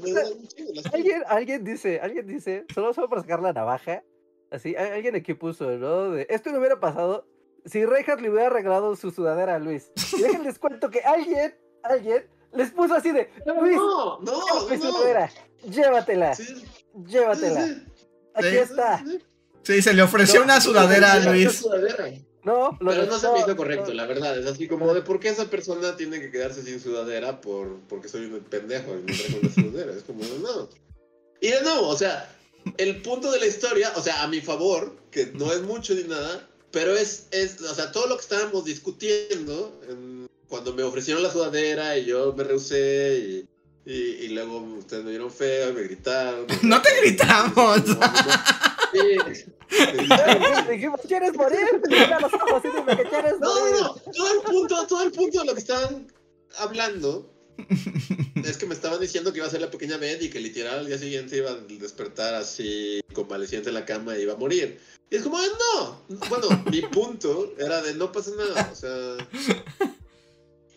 No. 0.07 0.91
Alguien, 0.93 1.23
alguien 1.27 1.65
dice, 1.65 2.01
alguien 2.01 2.27
dice, 2.27 2.67
solo 2.75 2.93
solo 2.93 3.09
para 3.09 3.23
sacar 3.23 3.41
la 3.41 3.53
navaja, 3.53 4.03
así, 4.51 4.77
alguien 4.77 5.17
aquí 5.17 5.35
puso, 5.35 5.71
¿no? 5.73 6.11
De, 6.11 6.27
esto 6.31 6.51
no 6.53 6.59
hubiera 6.59 6.79
pasado 6.79 7.27
si 7.65 7.85
Reinhardt 7.85 8.21
le 8.21 8.31
hubiera 8.31 8.49
regalado 8.51 8.95
su 8.95 9.11
sudadera 9.11 9.57
a 9.57 9.59
Luis. 9.59 9.91
Y 10.17 10.23
déjenles 10.23 10.59
cuento 10.61 10.89
que 10.91 11.01
alguien, 11.01 11.55
alguien, 11.87 12.27
les 12.53 12.71
puso 12.71 12.95
así 12.95 13.13
de, 13.13 13.31
Luis, 13.61 13.77
No, 13.77 14.19
no, 14.21 14.33
no. 14.33 14.77
sudadera, 14.93 15.31
llévatela, 15.69 16.35
Sí, 16.35 16.65
llévatela, 17.07 17.67
sí, 17.67 17.83
aquí 18.35 18.49
Sí. 18.51 18.57
está. 18.57 19.05
sí. 19.63 19.83
Se 19.83 19.93
le 19.95 20.03
ofreció 20.03 20.41
No, 20.41 20.45
una 20.45 20.61
sudadera 20.61 21.13
a 21.15 21.19
Luis. 21.21 21.53
sudadera. 21.59 22.11
No, 22.45 22.77
lo 22.81 22.91
Pero 22.93 23.07
no 23.07 23.19
se 23.19 23.29
me 23.33 23.41
hizo 23.41 23.57
correcto, 23.57 23.89
no. 23.89 23.95
la 23.95 24.07
verdad. 24.07 24.39
Es 24.39 24.47
así 24.47 24.69
como 24.69 24.95
de 24.95 25.03
por 25.03 25.19
qué 25.19 25.31
esa 25.31 25.47
persona 25.47 25.97
tiene 25.97 26.21
que 26.21 26.31
quedarse 26.31 26.63
sin 26.63 26.79
sudadera 26.79 27.41
por, 27.41 27.81
porque 27.89 28.09
soy 28.09 28.27
un 28.27 28.39
pendejo 28.45 28.93
y 28.97 29.01
no 29.01 29.07
traigo 29.07 29.41
una 29.43 29.53
sudadera. 29.53 29.93
Es 29.93 30.05
como, 30.05 30.23
no. 30.23 30.69
Y 31.41 31.49
de 31.51 31.61
nuevo, 31.63 31.89
o 31.89 31.97
sea, 31.97 32.33
el 32.77 33.03
punto 33.03 33.33
de 33.33 33.41
la 33.41 33.47
historia, 33.47 33.93
o 33.97 34.01
sea, 34.01 34.23
a 34.23 34.29
mi 34.29 34.41
favor, 34.41 34.95
que 35.11 35.27
no 35.35 35.53
es 35.53 35.63
mucho 35.63 35.93
ni 35.95 36.05
nada, 36.05 36.49
pero 36.71 36.97
es, 36.97 37.27
es 37.33 37.61
o 37.63 37.75
sea, 37.75 37.91
todo 37.91 38.07
lo 38.07 38.15
que 38.17 38.23
estábamos 38.23 38.65
discutiendo 38.65 39.81
en- 39.89 40.26
cuando 40.49 40.73
me 40.75 40.83
ofrecieron 40.83 41.23
la 41.23 41.31
sudadera 41.31 41.97
y 41.99 42.05
yo 42.07 42.33
me 42.37 42.45
rehusé 42.45 43.19
y, 43.19 43.91
y, 43.91 43.95
y 44.25 44.29
luego 44.29 44.59
ustedes 44.79 45.05
me 45.05 45.11
vieron 45.11 45.31
feo 45.31 45.71
y 45.71 45.73
me 45.73 45.83
gritaron. 45.83 46.47
No 46.63 46.81
te 46.83 46.91
gritamos. 47.03 47.83
Sí. 48.93 49.45
Dijimos, 50.71 51.01
¿quieres 51.07 51.35
morir? 51.35 51.59
Mira 51.89 52.21
los 52.21 52.33
ojos 52.35 52.63
y 52.65 52.69
dime 52.69 52.97
que 52.97 53.09
quieres 53.09 53.35
No, 53.41 53.55
morir. 53.61 53.75
no, 53.81 53.87
no. 53.89 53.95
Todo 54.13 54.33
el 54.35 54.41
punto, 54.41 54.87
todo 54.87 55.03
el 55.03 55.13
punto 55.13 55.41
de 55.41 55.45
lo 55.47 55.55
que 55.55 55.61
estaban 55.61 56.07
hablando 56.59 57.33
es 58.45 58.57
que 58.59 58.67
me 58.67 58.75
estaban 58.75 59.01
diciendo 59.01 59.33
que 59.33 59.39
iba 59.39 59.47
a 59.47 59.51
ser 59.51 59.61
la 59.61 59.71
pequeña 59.71 59.97
Beth 59.97 60.23
y 60.23 60.31
que 60.31 60.41
literal 60.41 60.81
al 60.81 60.87
día 60.87 60.99
siguiente 60.99 61.37
iba 61.39 61.51
a 61.51 61.55
despertar 61.57 62.35
así 62.35 63.01
convaleciente 63.13 63.71
en 63.71 63.75
la 63.75 63.85
cama 63.85 64.17
y 64.17 64.23
iba 64.23 64.35
a 64.35 64.37
morir. 64.37 64.79
Y 65.11 65.17
es 65.17 65.23
como, 65.23 65.41
de, 65.41 65.49
no. 65.49 66.03
Bueno, 66.29 66.49
mi 66.71 66.83
punto 66.83 67.55
era 67.59 67.81
de 67.83 67.95
no 67.95 68.13
pasa 68.13 68.33
nada. 68.37 68.71
O 68.73 68.75
sea, 68.77 69.17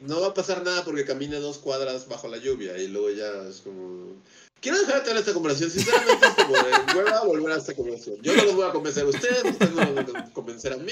no 0.02 0.22
va 0.22 0.28
a 0.28 0.34
pasar 0.34 0.64
nada 0.64 0.84
porque 0.84 1.06
camine 1.06 1.38
dos 1.38 1.58
cuadras 1.58 2.08
bajo 2.08 2.28
la 2.28 2.38
lluvia 2.38 2.78
y 2.78 2.88
luego 2.88 3.10
ya 3.12 3.50
es 3.50 3.62
como. 3.62 4.22
Quiero 4.62 4.78
dejar 4.80 4.96
de 4.96 5.02
tener 5.02 5.18
esta 5.18 5.34
conversación. 5.34 5.72
Sinceramente, 5.72 6.26
es 6.26 6.34
como 6.34 6.54
de 6.54 6.98
hueva 6.98 7.24
volver 7.24 7.54
a 7.54 7.58
esta 7.58 7.74
conversación. 7.74 8.18
Yo 8.22 8.36
no 8.36 8.44
los 8.44 8.56
voy 8.56 8.68
a 8.68 8.72
convencer 8.72 9.04
a 9.04 9.08
ustedes, 9.08 9.44
ustedes 9.46 9.72
no 9.72 9.86
los 9.86 9.96
van 9.96 10.18
a 10.18 10.34
convencer 10.34 10.74
a 10.74 10.78
mí. 10.78 10.92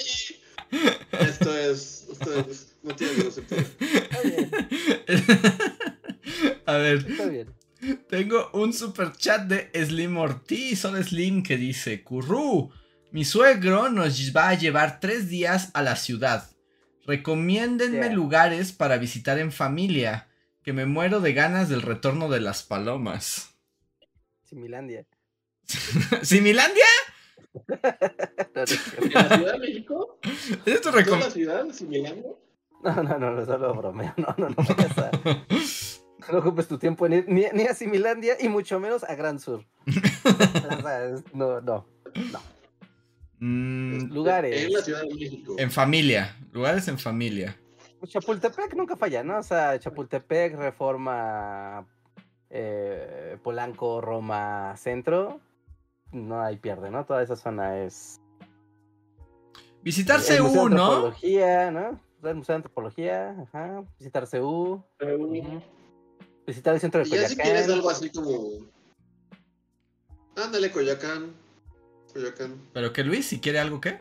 Esto 1.11 1.57
es. 1.57 2.05
Esto 2.11 2.33
es 2.33 2.67
no 2.83 2.95
tiene 2.95 3.13
ningún 3.13 3.31
sentido. 3.31 3.61
Está 3.61 4.21
bien, 4.21 4.51
A 6.65 6.73
ver, 6.77 7.05
está 7.09 7.25
bien. 7.25 7.53
tengo 8.09 8.49
un 8.53 8.73
super 8.73 9.11
chat 9.13 9.43
de 9.43 9.69
Slim 9.85 10.17
Ortiz, 10.17 10.85
o 10.85 10.91
de 10.91 11.03
Slim, 11.03 11.43
que 11.43 11.57
dice: 11.57 12.03
Curru, 12.03 12.71
mi 13.11 13.25
suegro 13.25 13.89
nos 13.89 14.35
va 14.35 14.49
a 14.49 14.53
llevar 14.57 14.99
tres 14.99 15.29
días 15.29 15.69
a 15.73 15.81
la 15.81 15.95
ciudad. 15.95 16.49
Recomiéndenme 17.07 18.05
Yeah. 18.07 18.13
lugares 18.13 18.71
para 18.73 18.97
visitar 18.97 19.39
en 19.39 19.51
familia, 19.51 20.27
que 20.63 20.73
me 20.73 20.85
muero 20.85 21.21
de 21.21 21.33
ganas 21.33 21.69
del 21.69 21.81
retorno 21.81 22.27
de 22.29 22.41
las 22.41 22.61
palomas. 22.63 23.55
Similandia. 24.43 25.05
¿Similandia? 26.21 26.85
No, 28.53 28.63
no. 28.65 29.05
¿En 29.05 29.13
la 29.13 29.35
Ciudad 29.37 29.53
de 29.53 29.59
México? 29.59 30.19
¿Es 30.65 30.81
tu 30.81 30.91
¿Toda 30.91 31.01
recom- 31.03 31.19
la 31.19 31.31
ciudad? 31.31 31.65
¿Similando? 31.71 32.39
no, 32.83 33.03
no, 33.03 33.17
no, 33.17 33.31
no, 33.31 33.45
solo 33.45 33.73
bromeo. 33.73 34.13
No, 34.17 34.35
no, 34.37 34.49
no 34.49 34.55
vayas 34.55 34.97
a. 34.99 35.11
No 36.31 36.39
ocupes 36.39 36.67
tu 36.67 36.77
tiempo 36.77 37.07
ni, 37.09 37.21
ni, 37.23 37.45
ni 37.53 37.63
a 37.63 37.73
Similandia 37.73 38.35
y 38.39 38.47
mucho 38.49 38.79
menos 38.79 39.03
a 39.03 39.15
Gran 39.15 39.39
Sur. 39.39 39.65
O 39.87 40.81
sea, 40.81 41.05
es- 41.05 41.23
no, 41.33 41.61
no. 41.61 41.87
Mm, 43.39 44.11
Lugares. 44.13 44.65
En 44.65 44.73
la 44.73 44.81
Ciudad 44.81 45.01
de 45.01 45.13
México. 45.13 45.55
en 45.57 45.71
familia, 45.71 46.35
lugares 46.51 46.87
en 46.87 46.97
familia. 46.97 47.55
Pues 47.99 48.11
Chapultepec 48.11 48.73
nunca 48.75 48.95
falla, 48.95 49.23
¿no? 49.23 49.39
O 49.39 49.43
sea, 49.43 49.79
Chapultepec, 49.79 50.55
Reforma, 50.55 51.85
eh, 52.49 53.37
Polanco, 53.43 54.01
Roma, 54.01 54.75
Centro. 54.77 55.39
No 56.11 56.41
hay 56.41 56.57
pierde, 56.57 56.89
¿no? 56.89 57.05
Toda 57.05 57.21
esa 57.23 57.35
zona 57.35 57.79
es. 57.83 58.19
Visitar 59.83 60.19
CU, 60.21 60.31
de 60.31 60.39
¿no? 60.39 60.63
Antropología, 60.63 61.71
¿no? 61.71 61.99
El 62.23 62.35
Museo 62.35 62.53
de 62.53 62.57
Antropología, 62.57 63.35
ajá. 63.43 63.83
Visitar 63.99 64.27
CU. 64.29 64.83
Visitar 66.45 66.73
el 66.73 66.79
centro 66.79 67.01
de 67.03 67.07
Y 67.07 67.11
ya 67.11 67.27
si 67.27 67.35
quieres 67.35 67.63
Coyacán. 67.63 67.75
algo 67.75 67.89
así 67.89 68.09
como. 68.09 68.65
Ándale, 70.35 70.71
Coyacán. 70.71 71.33
Pero 72.73 72.93
que 72.93 73.03
Luis, 73.03 73.27
si 73.27 73.39
quiere 73.39 73.59
algo, 73.59 73.81
¿qué? 73.81 73.99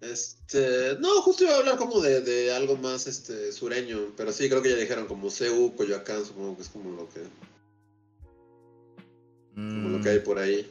Este. 0.00 0.96
No, 1.00 1.22
justo 1.22 1.44
iba 1.44 1.54
a 1.54 1.58
hablar 1.58 1.76
como 1.76 2.00
de, 2.00 2.20
de 2.20 2.52
algo 2.52 2.76
más 2.76 3.06
este 3.06 3.52
sureño. 3.52 4.12
Pero 4.16 4.32
sí, 4.32 4.48
creo 4.48 4.62
que 4.62 4.70
ya 4.70 4.76
dijeron 4.76 5.06
como 5.06 5.28
CU, 5.28 5.74
Coyoacán, 5.76 6.24
supongo 6.24 6.56
que 6.56 6.62
es 6.62 6.68
como 6.68 6.90
lo 6.90 7.08
que, 7.08 7.20
como 9.54 9.88
lo 9.88 10.00
que 10.00 10.10
hay 10.10 10.18
Mm, 10.18 10.24
por 10.24 10.38
ahí. 10.38 10.70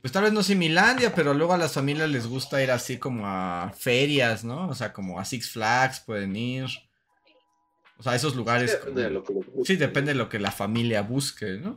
Pues 0.00 0.12
tal 0.12 0.24
vez 0.24 0.32
no 0.32 0.42
Similandia, 0.42 1.14
pero 1.14 1.34
luego 1.34 1.52
a 1.52 1.58
las 1.58 1.74
familias 1.74 2.08
les 2.08 2.26
gusta 2.26 2.62
ir 2.62 2.70
así 2.70 2.96
como 2.96 3.26
a 3.26 3.70
ferias, 3.76 4.44
¿no? 4.44 4.68
O 4.68 4.74
sea, 4.74 4.94
como 4.94 5.20
a 5.20 5.24
Six 5.26 5.50
Flags 5.50 6.00
pueden 6.00 6.34
ir. 6.36 6.66
O 7.98 8.02
sea, 8.02 8.14
esos 8.14 8.34
lugares. 8.34 8.72
Depende 8.72 9.02
de 9.02 9.10
lo 9.10 9.22
que. 9.22 9.34
Sí, 9.64 9.76
depende 9.76 10.12
de 10.12 10.18
lo 10.18 10.30
que 10.30 10.38
la 10.38 10.52
familia 10.52 11.02
busque, 11.02 11.58
¿no? 11.58 11.76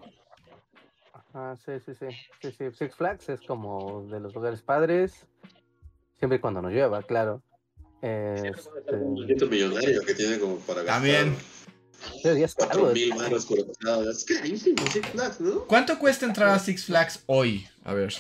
Ajá, 1.34 1.58
sí, 1.58 1.72
sí, 1.84 1.94
sí, 1.96 2.06
sí, 2.42 2.52
sí. 2.52 2.72
Six 2.72 2.96
Flags 2.96 3.30
es 3.30 3.42
como 3.42 4.06
de 4.08 4.20
los 4.20 4.36
lugares 4.36 4.62
padres. 4.62 5.26
Siempre 6.20 6.38
y 6.38 6.40
cuando 6.40 6.62
nos 6.62 6.72
lleva, 6.72 7.02
claro. 7.02 7.42
Este, 8.02 8.96
Un 8.96 9.26
millonario 9.50 10.02
que 10.02 10.14
tiene 10.14 10.38
como 10.38 10.58
para 10.58 10.84
gastar 10.84 10.96
También. 10.96 11.38
pero 12.22 12.36
ya 12.36 12.46
es 12.46 12.54
caro, 12.54 12.82
4 12.82 12.88
es 12.90 12.94
mil 12.94 13.16
manos 13.16 13.48
carísimo, 14.26 14.86
Six 14.88 15.08
Flags, 15.10 15.42
¿no? 15.42 15.62
¿Cuánto 15.66 15.98
cuesta 15.98 16.26
entrar 16.26 16.50
a 16.50 16.60
Six 16.60 16.86
Flags 16.86 17.24
hoy? 17.28 17.68
A 17.84 17.94
ver. 17.94 18.14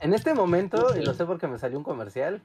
En 0.00 0.14
este 0.14 0.34
momento, 0.34 0.94
y 0.96 1.04
lo 1.04 1.14
sé 1.14 1.26
porque 1.26 1.48
me 1.48 1.58
salió 1.58 1.76
un 1.76 1.84
comercial, 1.84 2.42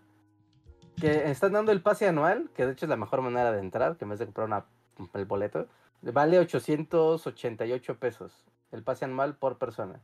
que 1.00 1.30
están 1.30 1.54
dando 1.54 1.72
el 1.72 1.82
pase 1.82 2.08
anual, 2.08 2.50
que 2.56 2.66
de 2.66 2.74
hecho 2.74 2.86
es 2.86 2.90
la 2.90 2.98
mejor 2.98 3.22
manera 3.22 3.52
de 3.52 3.60
entrar, 3.60 3.98
que 3.98 4.06
en 4.06 4.10
vez 4.10 4.20
de 4.20 4.26
comprar 4.26 4.48
una, 4.48 4.66
el 5.14 5.26
boleto, 5.26 5.68
vale 6.02 6.40
888 6.40 7.98
pesos. 8.00 8.32
El 8.72 8.84
pase 8.84 9.06
anual 9.06 9.36
por 9.38 9.58
persona. 9.58 10.02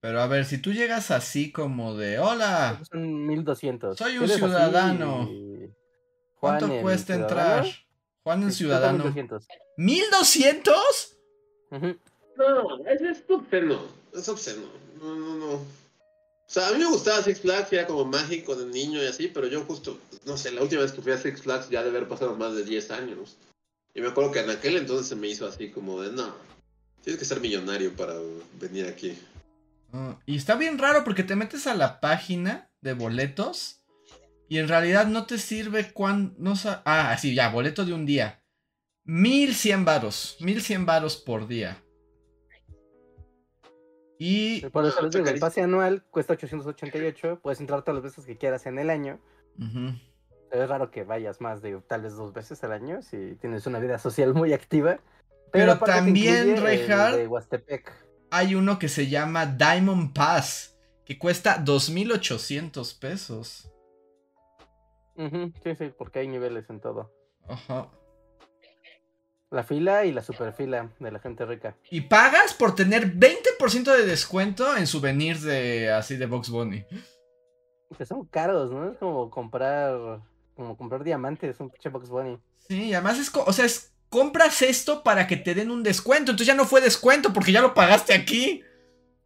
Pero 0.00 0.20
a 0.20 0.26
ver, 0.26 0.44
si 0.44 0.58
tú 0.58 0.72
llegas 0.72 1.10
así 1.10 1.50
como 1.50 1.94
de, 1.96 2.18
hola, 2.18 2.80
Son 2.90 3.26
1200. 3.26 3.96
Soy 3.98 4.12
un 4.12 4.18
¿Quieres 4.18 4.36
así, 4.36 4.44
ciudadano. 4.44 5.24
Juan 5.26 6.58
¿cuánto 6.58 6.66
en 6.66 6.82
cuesta 6.82 7.14
Ciudadano? 7.14 7.56
entrar? 7.64 7.74
Juan 8.22 8.42
en 8.42 8.52
Sí, 8.52 8.58
Ciudadano. 8.58 9.04
1200. 9.04 9.48
¿1200? 9.78 10.72
Ujú. 11.70 11.96
No, 12.36 12.86
es, 12.86 13.00
es 13.00 13.24
obsceno. 13.30 13.80
Es 14.14 14.28
obsceno. 14.28 14.66
No, 15.00 15.14
no, 15.16 15.34
no. 15.36 15.52
O 15.54 16.48
sea, 16.48 16.68
a 16.68 16.72
mí 16.72 16.78
me 16.78 16.86
gustaba 16.86 17.22
Six 17.22 17.40
Flags, 17.40 17.68
que 17.68 17.76
era 17.76 17.86
como 17.88 18.04
mágico 18.04 18.54
de 18.54 18.66
niño 18.66 19.02
y 19.02 19.06
así, 19.06 19.26
pero 19.26 19.48
yo 19.48 19.62
justo, 19.64 19.98
no 20.26 20.36
sé, 20.36 20.52
la 20.52 20.62
última 20.62 20.82
vez 20.82 20.92
que 20.92 21.02
fui 21.02 21.10
a 21.10 21.18
Six 21.18 21.42
Flags 21.42 21.68
ya 21.70 21.82
de 21.82 21.88
haber 21.88 22.06
pasado 22.06 22.36
más 22.36 22.54
de 22.54 22.62
10 22.64 22.90
años. 22.92 23.36
Y 23.96 24.02
me 24.02 24.08
acuerdo 24.08 24.30
que 24.30 24.40
en 24.40 24.50
aquel 24.50 24.76
entonces 24.76 25.08
se 25.08 25.16
me 25.16 25.26
hizo 25.26 25.46
así 25.46 25.70
como 25.70 26.02
de, 26.02 26.12
no, 26.12 26.34
tienes 27.00 27.18
que 27.18 27.24
ser 27.24 27.40
millonario 27.40 27.96
para 27.96 28.12
venir 28.60 28.86
aquí. 28.86 29.18
Ah, 29.90 30.18
y 30.26 30.36
está 30.36 30.54
bien 30.54 30.76
raro 30.76 31.02
porque 31.02 31.22
te 31.22 31.34
metes 31.34 31.66
a 31.66 31.74
la 31.74 31.98
página 31.98 32.70
de 32.82 32.92
boletos 32.92 33.82
y 34.50 34.58
en 34.58 34.68
realidad 34.68 35.06
no 35.06 35.24
te 35.24 35.38
sirve 35.38 35.92
cuán... 35.94 36.34
No 36.36 36.52
ah, 36.84 37.16
sí, 37.18 37.34
ya, 37.34 37.48
boleto 37.48 37.86
de 37.86 37.94
un 37.94 38.04
día. 38.04 38.42
1100 39.04 39.86
varos. 39.86 40.36
1100 40.40 40.84
varos 40.84 41.16
por 41.16 41.48
día. 41.48 41.82
Y... 44.18 44.60
Por 44.66 44.84
eso 44.84 45.00
les 45.00 45.10
digo, 45.10 45.26
el 45.26 45.38
pase 45.38 45.62
anual 45.62 46.04
cuesta 46.10 46.34
888, 46.34 47.40
puedes 47.42 47.60
entrar 47.60 47.80
todas 47.80 48.02
las 48.02 48.12
veces 48.12 48.26
que 48.26 48.36
quieras 48.36 48.66
en 48.66 48.78
el 48.78 48.90
año. 48.90 49.18
Pero 49.58 49.96
es 50.62 50.68
raro 50.68 50.90
que 50.90 51.04
vayas 51.04 51.40
más 51.40 51.62
de 51.62 51.80
tal 51.86 52.02
vez 52.02 52.16
dos 52.16 52.32
veces 52.32 52.62
al 52.64 52.72
año 52.72 53.02
si 53.02 53.34
tienes 53.36 53.66
una 53.66 53.78
vida 53.78 53.98
social 53.98 54.34
muy 54.34 54.52
activa. 54.52 54.98
Pero 55.52 55.78
te 55.78 55.86
también, 55.86 56.56
Reinhardt. 56.56 57.18
Hay 58.30 58.54
uno 58.54 58.78
que 58.78 58.88
se 58.88 59.06
llama 59.08 59.46
Diamond 59.46 60.12
Pass, 60.12 60.76
que 61.04 61.18
cuesta 61.18 61.58
2,800 61.58 62.94
pesos. 62.94 63.70
Ujú, 65.14 65.52
Sí, 65.62 65.74
sí, 65.76 65.92
porque 65.96 66.18
hay 66.20 66.28
niveles 66.28 66.68
en 66.68 66.80
todo. 66.80 67.12
Ajá. 67.48 67.88
La 69.50 69.62
fila 69.62 70.04
y 70.04 70.12
la 70.12 70.22
superfila 70.22 70.90
de 70.98 71.10
la 71.12 71.20
gente 71.20 71.46
rica. 71.46 71.76
Y 71.90 72.02
pagas 72.02 72.52
por 72.52 72.74
tener 72.74 73.14
20% 73.14 73.96
de 73.96 74.04
descuento 74.04 74.76
en 74.76 74.86
souvenirs 74.86 75.42
de 75.42 75.92
así 75.92 76.16
de 76.16 76.26
Box 76.26 76.50
Bunny. 76.50 76.84
Que 77.96 78.04
son 78.04 78.26
caros, 78.26 78.72
¿no? 78.72 78.90
Es 78.90 78.98
como 78.98 79.30
comprar, 79.30 80.20
como 80.56 80.76
comprar 80.76 81.04
diamantes, 81.04 81.60
un 81.60 81.70
pinche 81.70 81.90
Box 81.90 82.08
Bunny. 82.08 82.38
Sí, 82.68 82.86
y 82.86 82.94
además 82.94 83.18
es, 83.18 83.30
o 83.34 83.52
sea, 83.52 83.66
es 83.66 83.92
compras 84.08 84.62
esto 84.62 85.02
para 85.02 85.26
que 85.26 85.36
te 85.36 85.54
den 85.54 85.70
un 85.70 85.82
descuento, 85.82 86.30
entonces 86.30 86.46
ya 86.46 86.54
no 86.54 86.64
fue 86.64 86.80
descuento 86.80 87.32
porque 87.32 87.52
ya 87.52 87.60
lo 87.60 87.74
pagaste 87.74 88.14
aquí. 88.14 88.62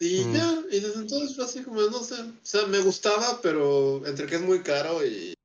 Y 0.00 0.24
Mm. 0.24 0.34
ya, 0.34 0.64
y 0.72 0.80
desde 0.80 1.00
entonces 1.00 1.36
fue 1.36 1.44
así 1.44 1.62
como, 1.62 1.80
no 1.80 2.00
sé, 2.00 2.20
o 2.20 2.32
sea, 2.42 2.66
me 2.66 2.80
gustaba, 2.80 3.40
pero 3.40 4.04
entre 4.04 4.26
que 4.26 4.34
es 4.34 4.42
muy 4.42 4.64
caro 4.64 5.06
y... 5.06 5.37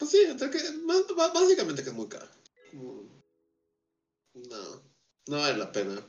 Pues 0.00 0.12
sí, 0.12 0.18
que, 0.50 0.58
básicamente 1.14 1.82
que 1.84 1.90
es 1.90 1.94
muy 1.94 2.08
caro. 2.08 2.26
Como- 2.70 3.02
No, 4.34 4.82
no 5.28 5.36
vale 5.38 5.58
la 5.58 5.70
pena. 5.70 6.00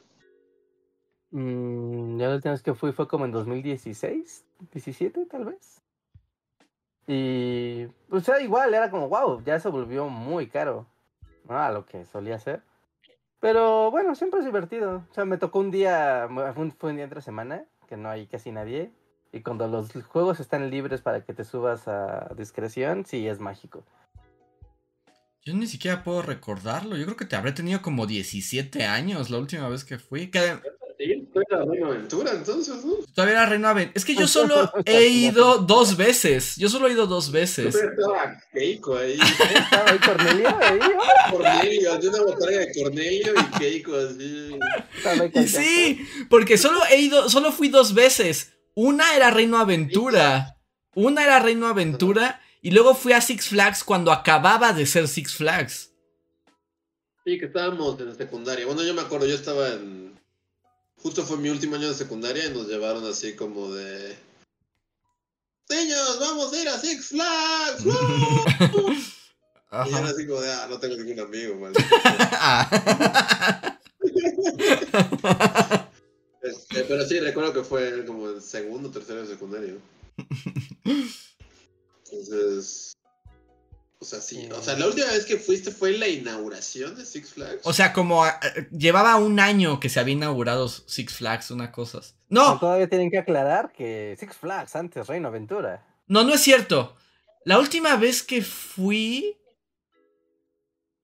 Mm, 1.31 2.17
ya 2.17 2.29
la 2.29 2.35
última 2.35 2.57
que 2.57 2.73
fui 2.73 2.93
fue 2.93 3.07
como 3.09 3.25
en 3.25 3.31
2016, 3.33 4.45
17 4.71 5.25
tal 5.25 5.45
vez. 5.45 5.81
Y, 7.05 7.87
o 8.09 8.21
sea, 8.21 8.39
igual 8.39 8.73
era 8.73 8.89
como, 8.89 9.09
wow, 9.09 9.43
ya 9.43 9.59
se 9.59 9.67
volvió 9.67 10.07
muy 10.07 10.47
caro, 10.47 10.87
¿no? 11.49 11.57
A 11.59 11.71
lo 11.71 11.85
que 11.85 12.05
solía 12.05 12.39
ser. 12.39 12.63
Pero 13.41 13.91
bueno, 13.91 14.15
siempre 14.15 14.39
es 14.39 14.45
divertido. 14.45 15.05
O 15.11 15.13
sea, 15.13 15.25
me 15.25 15.37
tocó 15.37 15.59
un 15.59 15.71
día, 15.71 16.29
fue 16.77 16.89
un 16.91 16.95
día 16.95 17.03
entre 17.03 17.21
semana, 17.21 17.65
que 17.89 17.97
no 17.97 18.09
hay 18.09 18.27
casi 18.27 18.51
nadie. 18.53 18.93
Y 19.33 19.41
cuando 19.41 19.67
los 19.67 19.91
juegos 20.07 20.39
están 20.39 20.69
libres 20.69 21.01
para 21.01 21.23
que 21.23 21.33
te 21.33 21.43
subas 21.45 21.87
a 21.87 22.29
discreción, 22.37 23.05
sí 23.05 23.27
es 23.27 23.39
mágico. 23.39 23.85
Yo 25.43 25.53
ni 25.55 25.67
siquiera 25.67 26.03
puedo 26.03 26.21
recordarlo. 26.21 26.95
Yo 26.97 27.05
creo 27.05 27.17
que 27.17 27.25
te 27.25 27.35
habré 27.35 27.51
tenido 27.51 27.81
como 27.81 28.05
17 28.05 28.83
años 28.83 29.29
la 29.29 29.39
última 29.39 29.67
vez 29.69 29.83
que 29.83 29.97
fui. 29.97 30.29
Que 30.29 30.57
Sí, 31.03 31.27
la 31.49 31.63
buena 31.63 31.87
aventura 31.87 32.31
entonces, 32.31 32.85
¿no? 32.85 32.93
todavía 33.15 33.37
era 33.37 33.45
Reino 33.47 33.67
Aven- 33.67 33.91
Es 33.95 34.05
que 34.05 34.13
yo 34.13 34.27
solo 34.27 34.71
he 34.85 35.07
ido 35.07 35.57
dos 35.57 35.97
veces. 35.97 36.57
Yo 36.57 36.69
solo 36.69 36.87
he 36.87 36.91
ido 36.91 37.07
dos 37.07 37.31
veces. 37.31 37.73
Estaba 37.73 38.37
Keiko 38.53 38.97
ahí, 38.97 39.17
¿Estaba 39.55 39.89
ahí 39.89 39.97
Cornelio? 39.97 40.47
Ahí. 40.61 40.79
Cornelio, 41.31 41.97
de 41.97 42.07
una 42.07 42.21
botarga 42.21 42.57
de 42.59 42.71
Cornelio 42.79 43.33
y 43.33 43.57
Keiko 43.57 43.95
así. 43.95 44.59
Y 45.33 45.47
sí, 45.47 46.07
porque 46.29 46.59
solo 46.59 46.81
he 46.91 46.97
ido, 47.01 47.29
solo 47.29 47.51
fui 47.51 47.69
dos 47.69 47.95
veces. 47.95 48.53
Una 48.75 49.15
era 49.15 49.31
Reino 49.31 49.57
Aventura. 49.57 50.57
Una 50.95 51.23
era 51.23 51.39
Reino 51.39 51.67
Aventura. 51.67 52.41
Y 52.61 52.71
luego 52.71 52.93
fui 52.93 53.13
a 53.13 53.21
Six 53.21 53.47
Flags 53.49 53.83
cuando 53.83 54.11
acababa 54.11 54.73
de 54.73 54.85
ser 54.85 55.07
Six 55.07 55.33
Flags. 55.35 55.89
Sí, 57.25 57.39
que 57.39 57.45
estábamos 57.45 57.99
en 57.99 58.09
la 58.09 58.15
secundaria. 58.15 58.65
Bueno, 58.65 58.83
yo 58.83 58.93
me 58.93 59.01
acuerdo, 59.01 59.27
yo 59.27 59.35
estaba 59.35 59.69
en. 59.69 60.19
Justo 60.97 61.23
fue 61.23 61.37
mi 61.37 61.49
último 61.49 61.75
año 61.75 61.89
de 61.89 61.95
secundaria 61.95 62.45
y 62.45 62.49
nos 62.51 62.67
llevaron 62.67 63.05
así 63.07 63.35
como 63.35 63.71
de. 63.73 64.15
Niños, 65.69 66.19
vamos 66.19 66.53
a 66.53 66.61
ir 66.61 66.69
a 66.69 66.77
Six 66.77 67.07
Flags. 67.07 67.85
¡Woo!" 67.85 68.95
Y 69.73 69.89
yo 69.89 69.97
era 69.97 69.99
Ajá. 69.99 70.09
así 70.09 70.27
como 70.27 70.41
de, 70.41 70.51
ah, 70.51 70.67
no 70.69 70.79
tengo 70.81 70.97
ningún 70.97 71.21
amigo, 71.21 71.55
man. 71.55 71.71
Este, 76.41 76.83
pero 76.83 77.05
sí, 77.05 77.19
recuerdo 77.19 77.53
que 77.53 77.63
fue 77.63 78.05
como 78.05 78.29
el 78.29 78.41
segundo 78.41 78.89
o 78.89 78.91
tercero 78.91 79.21
de 79.21 79.27
secundaria. 79.27 79.75
Entonces. 82.11 82.93
O 83.99 84.05
sea, 84.05 84.19
sí. 84.19 84.49
O 84.51 84.61
sea, 84.61 84.77
la 84.79 84.87
última 84.87 85.05
vez 85.07 85.25
que 85.25 85.37
fuiste 85.37 85.69
fue 85.69 85.93
en 85.93 85.99
la 85.99 86.07
inauguración 86.07 86.95
de 86.95 87.05
Six 87.05 87.33
Flags. 87.33 87.61
O 87.63 87.71
sea, 87.73 87.93
como 87.93 88.23
ah, 88.25 88.39
llevaba 88.71 89.17
un 89.17 89.39
año 89.39 89.79
que 89.79 89.89
se 89.89 89.99
había 89.99 90.15
inaugurado 90.15 90.67
Six 90.67 91.13
Flags, 91.13 91.51
una 91.51 91.71
cosa. 91.71 92.01
No, 92.27 92.59
Todavía 92.59 92.89
tienen 92.89 93.11
que 93.11 93.19
aclarar 93.19 93.71
que 93.71 94.17
Six 94.19 94.35
Flags 94.37 94.75
antes 94.75 95.05
Reino 95.05 95.27
Aventura. 95.27 95.85
no, 96.07 96.23
no 96.23 96.33
es 96.33 96.41
cierto. 96.41 96.95
La 97.45 97.59
última 97.59 97.95
vez 97.95 98.23
que 98.23 98.41
fui. 98.41 99.37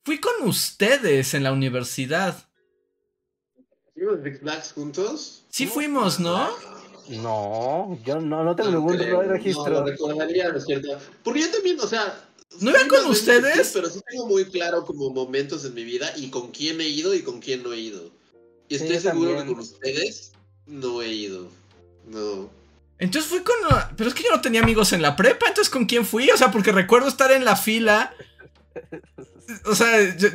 Fui 0.04 0.20
con 0.20 0.48
ustedes 0.48 1.36
en 1.36 1.44
la 1.44 1.52
universidad. 1.52 2.47
¿Fuimos 4.08 4.24
Six 4.24 4.40
Flags 4.40 4.72
juntos? 4.74 5.44
Sí 5.50 5.68
fuimos, 5.68 6.20
¿no? 6.20 6.50
No, 7.10 7.98
yo 8.06 8.20
no, 8.20 8.44
no 8.44 8.56
tengo 8.56 8.70
No 8.72 8.80
ningún 8.80 8.98
creo, 8.98 9.22
registro. 9.24 9.64
No, 9.66 9.80
lo 9.80 9.86
recordaría, 9.86 10.50
¿no 10.50 10.58
es 10.58 10.66
cierto? 10.66 10.98
Porque 11.24 11.42
yo 11.42 11.52
también, 11.52 11.80
o 11.80 11.88
sea. 11.88 12.24
¿No 12.60 12.70
iban 12.72 12.88
con 12.88 13.04
que 13.04 13.10
ustedes? 13.12 13.72
pero 13.74 13.90
sí 13.90 14.00
tengo 14.10 14.28
muy 14.28 14.46
claro 14.46 14.86
como 14.86 15.10
momentos 15.12 15.64
en 15.66 15.74
mi 15.74 15.84
vida 15.84 16.12
y 16.16 16.30
con 16.30 16.52
quién 16.52 16.80
he 16.82 16.88
ido 16.88 17.14
y 17.14 17.22
con 17.22 17.40
quién 17.40 17.64
no 17.64 17.74
he 17.74 17.80
ido. 17.80 18.10
Y 18.70 18.76
estoy 18.76 19.00
seguro 19.00 19.32
que 19.32 19.38
también. 19.38 19.56
con 19.58 19.64
ustedes 19.64 20.32
no 20.66 21.02
he 21.02 21.12
ido. 21.14 21.50
No. 22.08 22.50
Entonces 23.00 23.30
fui 23.30 23.42
con. 23.42 23.56
Pero 23.96 24.10
es 24.10 24.16
que 24.16 24.24
yo 24.24 24.32
no 24.32 24.42
tenía 24.42 24.62
amigos 24.62 24.92
en 24.94 25.02
la 25.02 25.16
prepa, 25.16 25.48
entonces 25.48 25.72
¿con 25.72 25.86
quién 25.86 26.06
fui? 26.06 26.30
O 26.32 26.38
sea, 26.38 26.52
porque 26.52 26.72
recuerdo 26.72 27.08
estar 27.08 27.32
en 27.32 27.46
la 27.46 27.56
fila. 27.56 28.14
O 29.66 29.76
sea, 29.76 30.16
yo- 30.18 30.30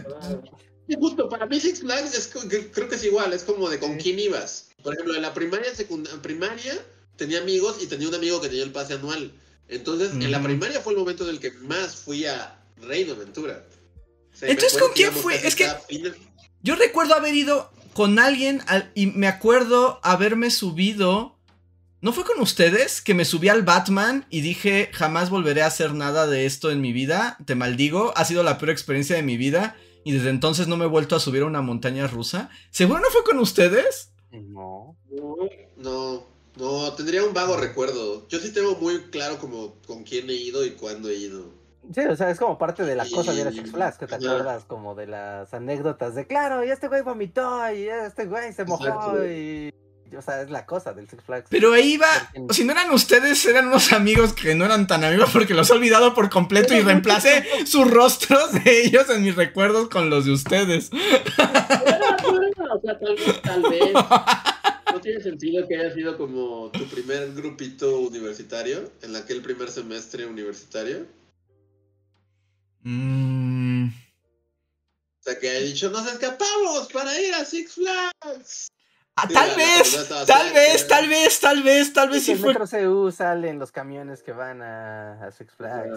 justo 0.97 1.29
para 1.29 1.47
mí 1.47 1.61
Six 1.61 1.81
Flags 1.81 2.15
es 2.15 2.29
creo 2.73 2.89
que 2.89 2.95
es 2.95 3.05
igual, 3.05 3.33
es 3.33 3.43
como 3.43 3.69
de 3.69 3.79
con 3.79 3.97
quién 3.99 4.19
ibas. 4.19 4.69
Por 4.83 4.95
ejemplo, 4.95 5.15
en 5.15 5.23
la 5.23 5.33
primaria, 5.35 5.75
secundaria, 5.75 6.21
primaria 6.23 6.75
tenía 7.17 7.41
amigos 7.41 7.77
y 7.81 7.87
tenía 7.87 8.09
un 8.09 8.15
amigo 8.15 8.41
que 8.41 8.49
tenía 8.49 8.65
el 8.65 8.73
pase 8.73 8.95
anual. 8.95 9.33
Entonces, 9.69 10.13
en 10.13 10.31
la 10.31 10.43
primaria 10.43 10.81
fue 10.81 10.93
el 10.93 10.99
momento 10.99 11.25
en 11.25 11.31
el 11.31 11.41
que 11.41 11.53
más 11.53 11.97
fui 11.97 12.27
a 12.27 12.59
Reino 12.83 13.13
Aventura. 13.15 13.65
O 14.33 14.37
sea, 14.37 14.49
Entonces, 14.49 14.79
¿con 14.79 14.93
quién 14.93 15.13
fue? 15.13 15.37
Es 15.47 15.55
que- 15.55 15.71
yo 16.63 16.75
recuerdo 16.77 17.15
haber 17.15 17.35
ido 17.35 17.71
con 17.95 18.19
alguien 18.19 18.63
al- 18.67 18.91
y 18.95 19.07
me 19.07 19.29
acuerdo 19.29 20.01
haberme 20.03 20.51
subido. 20.51 21.39
¿No 22.01 22.13
fue 22.13 22.25
con 22.25 22.41
ustedes? 22.41 23.01
Que 23.01 23.15
me 23.15 23.25
subí 23.25 23.49
al 23.49 23.63
Batman 23.63 24.27
y 24.29 24.41
dije, 24.41 24.91
jamás 24.93 25.31
volveré 25.31 25.63
a 25.63 25.67
hacer 25.67 25.95
nada 25.95 26.27
de 26.27 26.47
esto 26.47 26.71
en 26.73 26.81
mi 26.81 26.93
vida. 26.93 27.37
Te 27.47 27.55
maldigo, 27.55 28.13
ha 28.17 28.25
sido 28.25 28.43
la 28.43 28.59
peor 28.59 28.71
experiencia 28.71 29.15
de 29.15 29.23
mi 29.23 29.37
vida. 29.37 29.77
Y 30.05 30.13
desde 30.13 30.31
entonces 30.31 30.67
no 30.69 30.77
me 30.77 30.85
he 30.85 30.89
vuelto 30.89 31.15
a 31.17 31.21
subir 31.21 31.43
a 31.43 31.47
una 31.47 31.63
montaña 31.63 32.07
rusa. 32.07 32.51
¿Seguro 32.71 33.01
no 33.01 33.07
fue 33.11 33.25
con 33.25 33.39
ustedes? 33.39 34.13
No. 34.31 34.97
No, 35.11 35.37
no, 35.77 36.25
no, 36.57 36.93
tendría 36.95 37.23
un 37.25 37.35
vago 37.35 37.57
recuerdo. 37.57 38.27
Yo 38.29 38.39
sí 38.39 38.53
tengo 38.53 38.77
muy 38.77 38.99
claro 39.11 39.39
como 39.39 39.75
con 39.87 40.03
quién 40.05 40.29
he 40.31 40.35
ido 40.35 40.65
y 40.65 40.71
cuándo 40.73 41.09
he 41.09 41.15
ido. 41.17 41.45
Sí, 41.93 42.01
o 42.01 42.15
sea, 42.17 42.31
es 42.31 42.39
como 42.39 42.59
parte 42.59 42.85
de 42.85 42.95
la 42.95 43.05
cosa 43.09 43.33
de 43.33 43.41
ir 43.41 43.47
a 43.49 43.51
Six 43.53 43.69
Y- 43.69 43.73
Flags, 43.73 43.99
que 43.99 44.07
te 44.07 44.15
acuerdas 44.15 44.65
como 44.65 44.95
de 44.95 45.09
las 45.09 45.53
anécdotas 45.53 46.15
de, 46.15 46.27
claro, 46.29 46.65
y 46.65 46.71
este 46.71 46.87
güey 46.87 47.03
vomitó, 47.03 47.61
y 47.75 47.89
este 47.89 48.27
güey 48.27 48.53
se 48.53 48.65
mojó, 48.65 48.87
Exacto. 48.87 49.27
y... 49.29 49.75
O 50.17 50.23
sea, 50.23 50.43
es 50.43 50.51
la 50.51 50.67
cosa 50.67 50.93
del 50.93 51.09
Six 51.09 51.23
Flags. 51.25 51.47
Pero 51.51 51.73
ahí 51.73 51.95
iba. 51.95 52.07
Porque- 52.35 52.55
Si 52.55 52.65
no 52.65 52.73
eran 52.73 52.91
ustedes, 52.91 53.45
eran 53.47 53.69
unos 53.69 53.93
amigos 53.93 54.33
que 54.33 54.55
no 54.55 54.65
eran 54.65 54.87
tan 54.87 55.05
amigos 55.05 55.31
porque 55.33 55.55
los 55.55 55.71
he 55.71 55.73
olvidado 55.75 56.15
por 56.15 56.31
completo 56.31 56.75
y 56.75 56.81
reemplacé 56.81 57.45
sus 57.67 57.91
rostros 57.91 58.53
de 58.65 58.83
ellos 58.85 59.09
en 59.11 59.23
mis 59.23 59.35
recuerdos 59.37 59.89
con 59.89 60.11
los 60.11 60.25
de 60.25 60.33
ustedes. 60.33 60.91
O 60.93 62.81
sea, 62.81 62.99
tal 62.99 63.15
vez, 63.17 63.43
tal 63.43 63.63
vez. 63.63 63.83
No 64.93 65.01
tiene 65.01 65.23
sentido 65.23 65.67
que 65.67 65.75
haya 65.79 65.95
sido 65.95 66.19
como 66.19 66.71
tu 66.71 66.85
primer 66.87 67.33
grupito 67.33 68.01
universitario, 68.01 68.93
en 69.01 69.17
aquel 69.17 69.41
primer 69.41 69.71
semestre 69.71 70.27
universitario. 70.27 71.07
Mm, 72.83 73.87
O 73.89 75.23
sea, 75.23 75.39
que 75.39 75.49
haya 75.49 75.61
dicho, 75.61 75.89
nos 75.89 76.07
escapamos 76.07 76.89
para 76.93 77.19
ir 77.19 77.33
a 77.33 77.43
Six 77.47 77.73
Flags. 77.73 78.69
Ah, 79.15 79.27
Sí, 79.29 79.35
tal 79.35 79.49
la- 79.51 79.57
vez, 79.57 80.09
tal 80.27 80.53
vez, 80.55 80.89
tal 80.89 81.09
vez, 81.09 81.41
tal 81.41 81.63
vez, 81.63 81.93
tal 81.93 82.09
vez 82.09 82.23
Y 82.23 82.25
sí 82.25 82.33
el 82.33 82.39
fue. 82.39 82.55
Metro 82.55 82.67
CU 82.67 83.11
salen 83.13 83.59
los 83.59 83.71
camiones 83.71 84.23
que 84.23 84.33
van 84.33 84.63
a, 84.63 85.27
a 85.27 85.31
Six 85.33 85.53
Flags. 85.55 85.91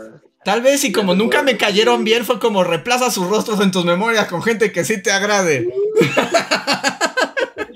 Tal 0.43 0.61
vez 0.61 0.83
y 0.83 0.91
como 0.91 1.15
nunca 1.15 1.41
me 1.41 1.55
cayeron 1.57 2.03
bien 2.03 2.25
fue 2.25 2.39
como 2.39 2.63
reemplaza 2.65 3.09
sus 3.09 3.27
rostros 3.29 3.61
en 3.61 3.71
tus 3.71 3.85
memorias 3.85 4.27
con 4.27 4.43
gente 4.43 4.71
que 4.73 4.83
sí 4.83 5.01
te 5.01 5.11
agrade. 5.11 5.67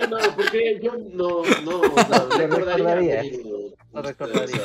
No, 0.10 0.18
porque 0.36 0.80
yo 0.84 0.92
no, 1.14 1.44
no, 1.64 1.82
lo 1.84 2.30
recordaría. 2.38 3.22
recordaría. 3.22 3.24
Lo 3.94 4.10
este, 4.10 4.26
recordaría. 4.26 4.62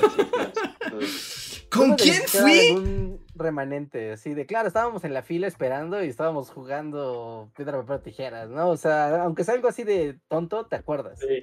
¿Con 1.75 1.95
quién 1.95 2.23
fui? 2.27 2.69
algún 2.69 3.25
remanente, 3.35 4.13
así 4.13 4.33
de 4.35 4.47
claro, 4.47 4.69
estábamos 4.69 5.05
en 5.05 5.13
la 5.13 5.23
fila 5.23 5.47
esperando 5.47 6.03
y 6.03 6.09
estábamos 6.09 6.51
jugando 6.51 7.51
piedra, 7.57 7.85
papel, 7.85 8.03
tijeras, 8.03 8.49
¿no? 8.49 8.69
O 8.69 8.77
sea, 8.77 9.23
aunque 9.25 9.45
sea 9.45 9.55
algo 9.55 9.69
así 9.69 9.83
de 9.85 10.19
tonto, 10.29 10.67
te 10.67 10.77
acuerdas. 10.77 11.19
Sí. 11.19 11.43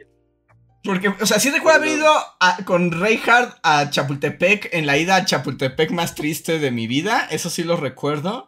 Porque, 0.84 1.10
o 1.10 1.26
sea, 1.26 1.40
sí 1.40 1.52
recuerdo 1.52 1.78
haber 1.80 1.98
ido 1.98 2.10
a- 2.40 2.58
con 2.66 2.92
Reinhardt 2.92 3.56
a 3.62 3.90
Chapultepec 3.90 4.70
en 4.74 4.88
la 4.88 4.98
ida 4.98 5.16
a 5.18 5.26
Chapultepec 5.26 5.92
más 5.92 6.16
triste 6.16 6.58
de 6.58 6.72
mi 6.72 6.88
vida. 6.88 7.28
Eso 7.30 7.50
sí 7.52 7.64
lo 7.64 7.76
recuerdo. 7.78 8.48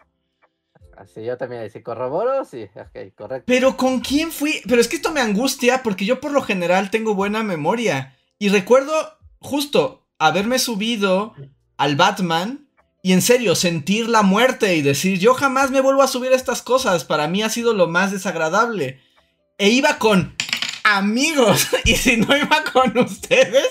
Así 0.98 1.24
yo 1.24 1.38
también 1.38 1.62
decía, 1.62 1.84
corroboro, 1.84 2.46
sí, 2.46 2.68
ok, 2.76 3.14
correcto. 3.16 3.44
Pero 3.46 3.78
¿con 3.78 4.00
quién 4.00 4.32
fui? 4.32 4.62
Pero 4.68 4.80
es 4.82 4.88
que 4.88 4.96
esto 4.96 5.12
me 5.12 5.22
angustia 5.22 5.84
porque 5.84 6.06
yo 6.06 6.20
por 6.20 6.32
lo 6.32 6.42
general 6.42 6.90
tengo 6.90 7.14
buena 7.14 7.44
memoria. 7.44 8.16
Y 8.40 8.50
recuerdo 8.50 8.94
justo 9.40 10.08
haberme 10.18 10.58
subido 10.58 11.36
al 11.78 11.96
Batman 11.96 12.68
y 13.02 13.12
en 13.12 13.22
serio 13.22 13.54
sentir 13.56 14.08
la 14.08 14.22
muerte 14.22 14.76
y 14.76 14.82
decir, 14.82 15.20
yo 15.20 15.34
jamás 15.34 15.72
me 15.72 15.82
vuelvo 15.82 16.04
a 16.04 16.08
subir 16.08 16.32
a 16.32 16.38
estas 16.38 16.62
cosas. 16.62 17.04
Para 17.04 17.28
mí 17.28 17.44
ha 17.44 17.50
sido 17.50 17.74
lo 17.74 17.88
más 17.88 18.14
desagradable. 18.14 19.02
E 19.58 19.70
iba 19.70 19.98
con 19.98 20.36
amigos. 20.84 21.68
Y 21.86 21.96
si 21.98 22.16
no 22.16 22.36
iba 22.38 22.64
con 22.72 22.98
ustedes, 22.98 23.68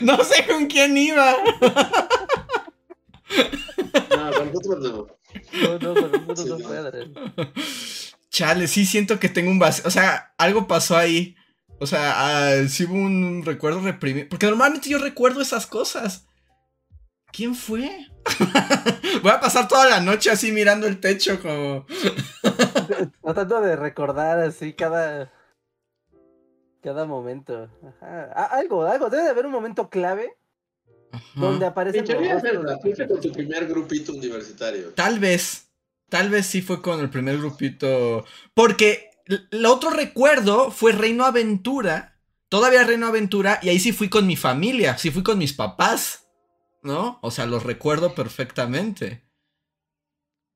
no 0.00 0.22
sé 0.22 0.46
con 0.46 0.66
quién 0.68 0.96
iba. 0.96 1.36
No, 4.16 4.32
con 4.32 4.46
nosotros 4.46 4.78
no. 4.80 5.06
No, 5.52 5.78
no, 5.78 5.94
no, 5.94 6.08
no, 6.08 6.18
no, 6.26 6.36
Sí, 6.36 6.48
no. 6.48 7.52
Chale, 8.30 8.68
sí 8.68 8.86
siento 8.86 9.18
que 9.18 9.28
tengo 9.28 9.50
un 9.50 9.58
vacío. 9.58 9.84
O 9.86 9.90
sea, 9.90 10.34
algo 10.38 10.68
pasó 10.68 10.96
ahí. 10.96 11.34
O 11.80 11.86
sea, 11.86 12.14
ah, 12.16 12.68
sí 12.68 12.84
hubo 12.84 12.94
un 12.94 13.42
recuerdo 13.44 13.80
reprimido. 13.80 14.28
Porque 14.28 14.46
normalmente 14.46 14.88
yo 14.88 14.98
recuerdo 14.98 15.40
esas 15.40 15.66
cosas. 15.66 16.27
¿Quién 17.32 17.54
fue? 17.54 18.06
Voy 19.22 19.32
a 19.32 19.40
pasar 19.40 19.68
toda 19.68 19.88
la 19.88 20.00
noche 20.00 20.30
así 20.30 20.52
mirando 20.52 20.86
el 20.86 21.00
techo 21.00 21.40
como... 21.40 21.86
Tratando 23.22 23.60
de 23.60 23.76
recordar 23.76 24.40
así 24.40 24.72
cada. 24.72 25.32
Cada 26.82 27.04
momento. 27.04 27.68
Ajá. 27.82 28.32
Algo, 28.32 28.86
algo. 28.86 29.10
Debe 29.10 29.24
de 29.24 29.30
haber 29.30 29.46
un 29.46 29.52
momento 29.52 29.90
clave 29.90 30.36
donde 31.34 31.70
las 32.64 32.80
fuiste 32.80 33.06
con 33.06 33.20
tu 33.20 33.32
primer 33.32 33.66
grupito 33.66 34.12
universitario. 34.12 34.90
Tal 34.94 35.18
vez. 35.18 35.66
Tal 36.08 36.30
vez 36.30 36.46
sí 36.46 36.62
fue 36.62 36.80
con 36.80 37.00
el 37.00 37.10
primer 37.10 37.36
grupito. 37.38 38.24
Porque 38.54 39.10
el 39.26 39.66
otro 39.66 39.90
recuerdo 39.90 40.70
fue 40.70 40.92
Reino 40.92 41.24
Aventura. 41.24 42.18
Todavía 42.48 42.84
Reino 42.84 43.06
Aventura. 43.06 43.58
Y 43.62 43.68
ahí 43.68 43.78
sí 43.78 43.92
fui 43.92 44.08
con 44.08 44.26
mi 44.26 44.36
familia. 44.36 44.96
Sí 44.96 45.10
fui 45.10 45.22
con 45.22 45.36
mis 45.36 45.52
papás. 45.52 46.27
¿No? 46.82 47.18
O 47.22 47.30
sea, 47.30 47.46
los 47.46 47.62
recuerdo 47.64 48.14
perfectamente. 48.14 49.22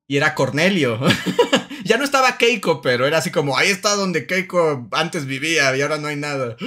Y 0.07 0.17
era 0.17 0.35
Cornelio. 0.35 0.99
ya 1.85 1.97
no 1.97 2.03
estaba 2.03 2.37
Keiko, 2.37 2.81
pero 2.81 3.05
era 3.07 3.17
así 3.19 3.31
como, 3.31 3.57
ahí 3.57 3.69
está 3.69 3.95
donde 3.95 4.25
Keiko 4.27 4.87
antes 4.91 5.25
vivía 5.25 5.75
y 5.75 5.81
ahora 5.81 5.97
no 5.97 6.07
hay 6.07 6.15
nada. 6.15 6.55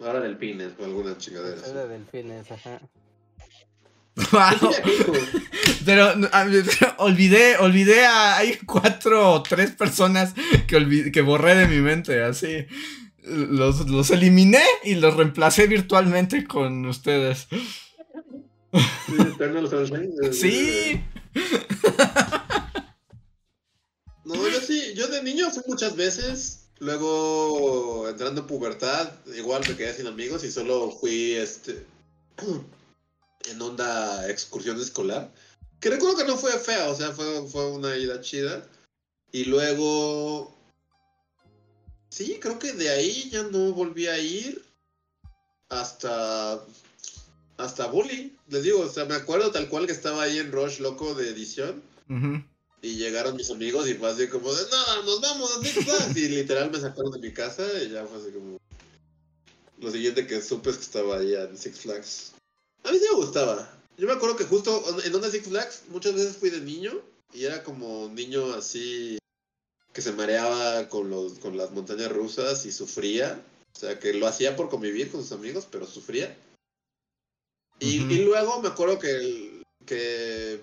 Ahora 0.00 0.20
del 0.20 0.36
Pines 0.36 0.72
o 0.78 0.84
alguna 0.84 1.16
chingadera. 1.16 1.62
de 1.62 1.88
delfines, 1.88 2.50
ajá. 2.50 2.78
Wow. 4.16 4.70
Pero 5.86 6.12
olvidé, 6.98 7.56
olvidé 7.56 8.04
a. 8.04 8.36
Hay 8.36 8.58
cuatro 8.66 9.32
o 9.32 9.42
tres 9.42 9.70
personas 9.70 10.34
que, 10.66 10.76
olvi- 10.76 11.10
que 11.10 11.22
borré 11.22 11.54
de 11.54 11.66
mi 11.68 11.78
mente, 11.78 12.22
así. 12.22 12.66
Los, 13.22 13.88
los 13.88 14.10
eliminé 14.10 14.62
y 14.84 14.96
los 14.96 15.16
reemplacé 15.16 15.66
virtualmente 15.66 16.44
con 16.44 16.84
ustedes. 16.84 17.48
Sí, 18.74 19.16
eh, 20.22 20.32
Sí. 20.32 21.04
No, 24.24 24.48
yo 24.48 24.60
sí, 24.60 24.94
yo 24.94 25.06
de 25.08 25.22
niño 25.22 25.50
fui 25.50 25.62
muchas 25.66 25.94
veces. 25.96 26.60
Luego, 26.80 28.08
entrando 28.08 28.40
en 28.40 28.46
pubertad, 28.46 29.12
igual 29.36 29.62
me 29.68 29.76
quedé 29.76 29.94
sin 29.94 30.06
amigos 30.06 30.42
y 30.44 30.50
solo 30.50 30.90
fui 30.90 31.34
este 31.34 31.86
en 33.50 33.62
onda 33.62 34.28
excursión 34.28 34.80
escolar. 34.80 35.32
Que 35.80 35.90
recuerdo 35.90 36.16
que 36.16 36.24
no 36.24 36.36
fue 36.36 36.52
fea, 36.58 36.88
o 36.88 36.94
sea, 36.94 37.12
fue, 37.12 37.46
fue 37.46 37.70
una 37.70 37.96
ida 37.96 38.20
chida. 38.20 38.66
Y 39.30 39.44
luego. 39.44 40.54
Sí, 42.08 42.38
creo 42.40 42.58
que 42.58 42.72
de 42.72 42.90
ahí 42.90 43.30
ya 43.30 43.42
no 43.44 43.72
volví 43.72 44.06
a 44.06 44.18
ir 44.18 44.64
hasta. 45.68 46.64
Hasta 47.56 47.86
Bully. 47.86 48.36
Les 48.48 48.62
digo, 48.62 48.80
o 48.80 48.88
sea, 48.88 49.04
me 49.04 49.14
acuerdo 49.14 49.50
tal 49.50 49.68
cual 49.68 49.86
que 49.86 49.92
estaba 49.92 50.22
ahí 50.22 50.38
en 50.38 50.52
Rush 50.52 50.80
loco 50.80 51.14
de 51.14 51.30
edición. 51.30 51.82
Y 52.82 52.96
llegaron 52.96 53.36
mis 53.36 53.50
amigos 53.50 53.88
y 53.88 53.94
fue 53.94 54.10
así 54.10 54.28
como 54.28 54.52
de, 54.52 54.62
no, 54.70 55.02
nos 55.04 55.20
vamos. 55.20 55.60
Y 56.14 56.28
literal 56.28 56.70
me 56.70 56.80
sacaron 56.80 57.12
de 57.12 57.18
mi 57.18 57.32
casa 57.32 57.66
y 57.82 57.90
ya 57.90 58.04
fue 58.04 58.18
así 58.18 58.30
como... 58.32 58.58
Lo 59.78 59.90
siguiente 59.90 60.26
que 60.26 60.40
supe 60.40 60.70
es 60.70 60.76
que 60.76 60.82
estaba 60.82 61.18
ahí 61.18 61.34
en 61.34 61.56
Six 61.56 61.80
Flags. 61.80 62.32
A 62.84 62.92
mí 62.92 62.98
sí 62.98 63.06
me 63.10 63.16
gustaba. 63.16 63.70
Yo 63.96 64.06
me 64.06 64.12
acuerdo 64.12 64.36
que 64.36 64.44
justo 64.44 64.84
en 65.04 65.12
donde 65.12 65.30
Six 65.30 65.48
Flags 65.48 65.82
muchas 65.88 66.14
veces 66.14 66.36
fui 66.36 66.50
de 66.50 66.60
niño 66.60 66.92
y 67.32 67.44
era 67.44 67.62
como 67.62 68.08
niño 68.08 68.54
así 68.54 69.18
que 69.92 70.02
se 70.02 70.12
mareaba 70.12 70.88
con, 70.88 71.08
los, 71.08 71.38
con 71.38 71.56
las 71.56 71.70
montañas 71.70 72.10
rusas 72.10 72.66
y 72.66 72.72
sufría. 72.72 73.40
O 73.74 73.78
sea, 73.78 73.98
que 73.98 74.12
lo 74.12 74.26
hacía 74.26 74.56
por 74.56 74.68
convivir 74.68 75.10
con 75.10 75.22
sus 75.22 75.32
amigos, 75.32 75.66
pero 75.70 75.86
sufría. 75.86 76.36
Y, 77.80 77.96
y 78.12 78.24
luego 78.24 78.60
me 78.62 78.68
acuerdo 78.68 78.98
que, 78.98 79.10
el- 79.10 79.62
que, 79.86 80.60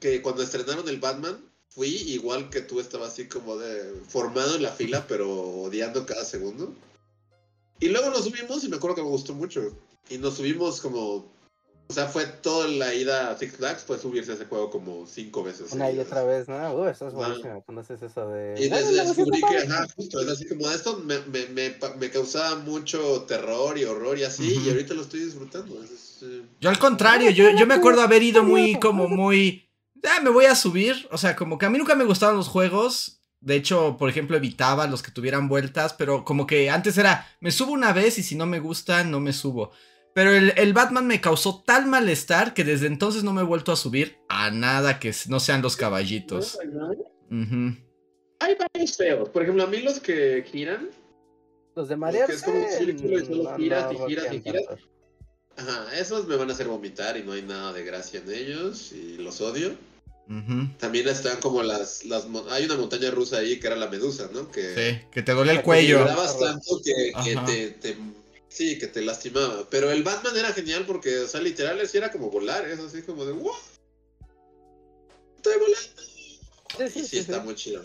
que 0.00 0.20
cuando 0.22 0.42
estrenaron 0.42 0.88
el 0.88 1.00
Batman, 1.00 1.44
fui 1.70 1.88
igual 1.88 2.50
que 2.50 2.60
tú, 2.60 2.80
estaba 2.80 3.06
así 3.06 3.28
como 3.28 3.56
de 3.56 3.94
formado 4.08 4.56
en 4.56 4.62
la 4.62 4.72
fila, 4.72 5.06
pero 5.06 5.30
odiando 5.30 6.04
cada 6.04 6.24
segundo. 6.24 6.74
Y 7.80 7.88
luego 7.88 8.10
nos 8.10 8.24
subimos 8.24 8.62
y 8.62 8.68
me 8.68 8.76
acuerdo 8.76 8.96
que 8.96 9.02
me 9.02 9.08
gustó 9.08 9.34
mucho. 9.34 9.76
Y 10.10 10.18
nos 10.18 10.36
subimos 10.36 10.80
como... 10.80 11.32
O 11.92 11.94
sea, 11.94 12.06
fue 12.06 12.24
toda 12.24 12.68
la 12.68 12.94
ida 12.94 13.30
a 13.30 13.36
Six 13.36 13.56
Flags, 13.58 13.82
fue 13.82 13.98
subirse 13.98 14.32
a 14.32 14.34
ese 14.34 14.46
juego 14.46 14.70
como 14.70 15.06
cinco 15.06 15.42
veces. 15.42 15.70
Una 15.72 15.90
y 15.90 15.98
otra 15.98 16.24
vez, 16.24 16.48
¿no? 16.48 16.72
Uy, 16.74 16.88
eso 16.88 17.06
es 17.08 17.12
buenísimo. 17.12 17.62
Conoces 17.66 18.00
eso 18.00 18.30
de. 18.30 18.54
Y 18.58 18.72
"Ah, 18.72 18.76
desde 18.78 19.04
descubrí 19.04 19.40
que, 19.42 19.46
padre". 19.46 19.66
ajá, 19.68 19.86
justo, 19.94 20.20
es 20.22 20.28
así 20.30 20.48
como 20.48 20.70
esto 20.70 20.96
me, 21.04 21.18
me, 21.26 21.76
me, 21.98 22.10
causaba 22.10 22.56
mucho 22.60 23.24
terror 23.28 23.76
y 23.76 23.84
horror 23.84 24.16
y 24.16 24.24
así, 24.24 24.56
y 24.64 24.70
ahorita 24.70 24.94
lo 24.94 25.02
estoy 25.02 25.20
disfrutando. 25.20 25.84
es- 25.84 25.90
es, 25.90 26.18
eh, 26.22 26.42
Yo 26.62 26.70
al 26.70 26.78
contrario, 26.78 27.28
yo, 27.28 27.50
yo 27.50 27.66
me 27.66 27.74
acuerdo 27.74 28.00
haber 28.00 28.22
ido 28.22 28.42
muy, 28.42 28.80
como 28.80 29.06
muy... 29.06 29.68
Ah, 30.02 30.20
me 30.22 30.30
voy 30.30 30.46
a 30.46 30.54
subir. 30.54 31.06
O 31.10 31.18
sea, 31.18 31.36
como 31.36 31.58
que 31.58 31.66
a 31.66 31.70
mí 31.70 31.76
nunca 31.76 31.94
me 31.94 32.04
gustaban 32.04 32.36
los 32.36 32.48
juegos. 32.48 33.18
De 33.40 33.54
hecho, 33.56 33.96
por 33.98 34.08
ejemplo, 34.08 34.34
evitaba 34.38 34.86
los 34.86 35.02
que 35.02 35.10
tuvieran 35.10 35.46
vueltas, 35.46 35.92
pero 35.92 36.24
como 36.24 36.46
que 36.46 36.70
antes 36.70 36.96
era, 36.96 37.28
me 37.40 37.50
subo 37.50 37.72
una 37.72 37.92
vez 37.92 38.16
y 38.16 38.22
si 38.22 38.34
no 38.34 38.46
me 38.46 38.60
gusta, 38.60 39.04
no 39.04 39.20
me 39.20 39.34
subo. 39.34 39.72
Pero 40.14 40.30
el, 40.32 40.52
el 40.56 40.72
Batman 40.74 41.06
me 41.06 41.20
causó 41.20 41.62
tal 41.66 41.86
malestar 41.86 42.52
que 42.54 42.64
desde 42.64 42.86
entonces 42.86 43.24
no 43.24 43.32
me 43.32 43.40
he 43.40 43.44
vuelto 43.44 43.72
a 43.72 43.76
subir 43.76 44.18
a 44.28 44.50
nada 44.50 44.98
que 44.98 45.14
no 45.28 45.40
sean 45.40 45.62
los 45.62 45.76
caballitos. 45.76 46.58
Hay 48.40 48.56
varios 48.56 48.96
feos. 48.96 49.28
Por 49.28 49.42
ejemplo, 49.42 49.62
a 49.64 49.66
mí 49.66 49.78
los 49.80 50.00
que 50.00 50.44
giran, 50.50 50.90
Los 51.74 51.88
de 51.88 51.94
que 51.94 51.98
marearse. 51.98 52.34
es 52.34 52.42
como 52.42 52.58
un 52.58 52.70
círculo 52.70 53.18
y 53.20 53.24
solo 53.26 53.42
no, 53.44 53.56
giras 53.56 53.92
no 53.92 53.92
y 53.92 54.08
giras 54.10 54.24
y 54.24 54.36
rockean 54.36 54.42
giras. 54.42 54.66
tanto. 54.66 54.82
ajá, 55.56 55.98
esos 55.98 56.26
me 56.26 56.36
van 56.36 56.50
a 56.50 56.52
hacer 56.52 56.66
vomitar 56.68 57.16
y 57.16 57.22
no 57.22 57.32
hay 57.32 57.42
nada 57.42 57.72
de 57.72 57.84
gracia 57.84 58.20
en 58.20 58.30
ellos 58.32 58.92
y 58.92 59.16
los 59.18 59.40
odio. 59.40 59.70
También 60.78 61.08
están 61.08 61.40
como 61.40 61.62
las, 61.62 62.04
las 62.06 62.26
hay 62.50 62.64
una 62.64 62.76
montaña 62.76 63.10
rusa 63.10 63.38
ahí 63.38 63.60
que 63.60 63.66
era 63.66 63.76
la 63.76 63.88
medusa, 63.88 64.30
¿no? 64.32 64.50
Que 64.50 64.74
Sí, 64.74 65.06
que 65.10 65.22
te 65.22 65.32
duele 65.32 65.52
el 65.52 65.58
Que 65.58 65.64
cuello. 65.64 65.98
vibrabas 65.98 66.38
tanto 66.38 66.80
que, 66.82 67.12
que 67.24 67.36
te- 67.80 67.96
sí, 68.52 68.78
que 68.78 68.86
te 68.86 69.02
lastimaba. 69.02 69.66
Pero 69.70 69.90
el 69.90 70.02
Batman 70.02 70.36
era 70.36 70.52
genial 70.52 70.84
porque, 70.86 71.20
o 71.20 71.26
sea, 71.28 71.40
literal, 71.40 71.86
sí 71.88 71.98
era 71.98 72.10
como 72.12 72.30
volar, 72.30 72.68
es 72.68 72.78
así 72.80 73.02
como 73.02 73.24
de, 73.24 73.32
¡wow! 73.32 73.52
Estoy 75.36 75.54
volando. 75.58 76.02
Sí, 76.92 77.00
Y 77.00 77.04
sí, 77.04 77.18
está 77.18 77.38
sí. 77.40 77.44
muy 77.44 77.54
chido. 77.54 77.82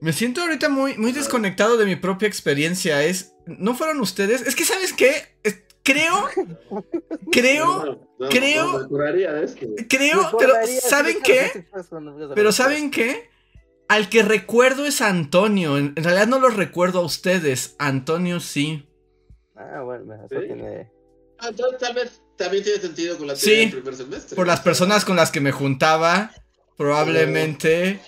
Me 0.00 0.12
siento 0.12 0.42
ahorita 0.42 0.68
muy, 0.68 0.96
muy 0.96 1.10
desconectado 1.12 1.76
de 1.76 1.84
mi 1.86 1.96
propia 1.96 2.28
experiencia. 2.28 3.02
Es, 3.04 3.32
¿no 3.46 3.74
fueron 3.74 4.00
ustedes? 4.00 4.42
Es 4.42 4.54
que, 4.54 4.64
¿sabes 4.64 4.92
qué? 4.92 5.34
Es- 5.42 5.62
creo, 5.82 6.28
creo, 7.32 7.66
No, 7.84 8.08
no, 8.18 8.28
creo- 8.28 8.64
no, 8.72 8.78
me 8.80 8.88
curaría 8.88 9.32
de 9.32 9.44
esto. 9.44 9.66
creo, 9.88 10.22
Me 10.32 10.38
pero 10.38 10.54
¿saben 10.82 11.18
qué? 11.24 11.64
pues, 11.70 11.86
Pero 12.34 12.52
¿saben 12.52 12.90
qué? 12.90 13.30
Al 13.88 14.10
que 14.10 14.22
recuerdo 14.22 14.84
es 14.84 15.00
a 15.00 15.08
Antonio. 15.08 15.78
En 15.78 15.94
en 15.96 16.04
realidad 16.04 16.26
no 16.26 16.38
los 16.38 16.54
recuerdo 16.54 17.00
a 17.00 17.04
ustedes. 17.04 17.74
Antonio 17.78 18.38
sí. 18.38 18.84
Ah, 19.58 19.82
bueno, 19.82 20.14
eso 20.14 20.40
¿Sí? 20.40 20.46
tiene. 20.46 20.90
Ah, 21.38 21.48
entonces, 21.48 21.78
tal 21.80 21.94
vez 21.94 22.22
también 22.36 22.62
tiene 22.64 22.80
sentido 22.80 23.18
con 23.18 23.26
la 23.26 23.36
Sí, 23.36 23.56
del 23.56 23.70
primer 23.72 23.94
semestre. 23.96 24.36
Por 24.36 24.46
las 24.46 24.60
personas 24.60 25.04
con 25.04 25.16
las 25.16 25.30
que 25.30 25.40
me 25.40 25.52
juntaba, 25.52 26.30
probablemente. 26.76 28.00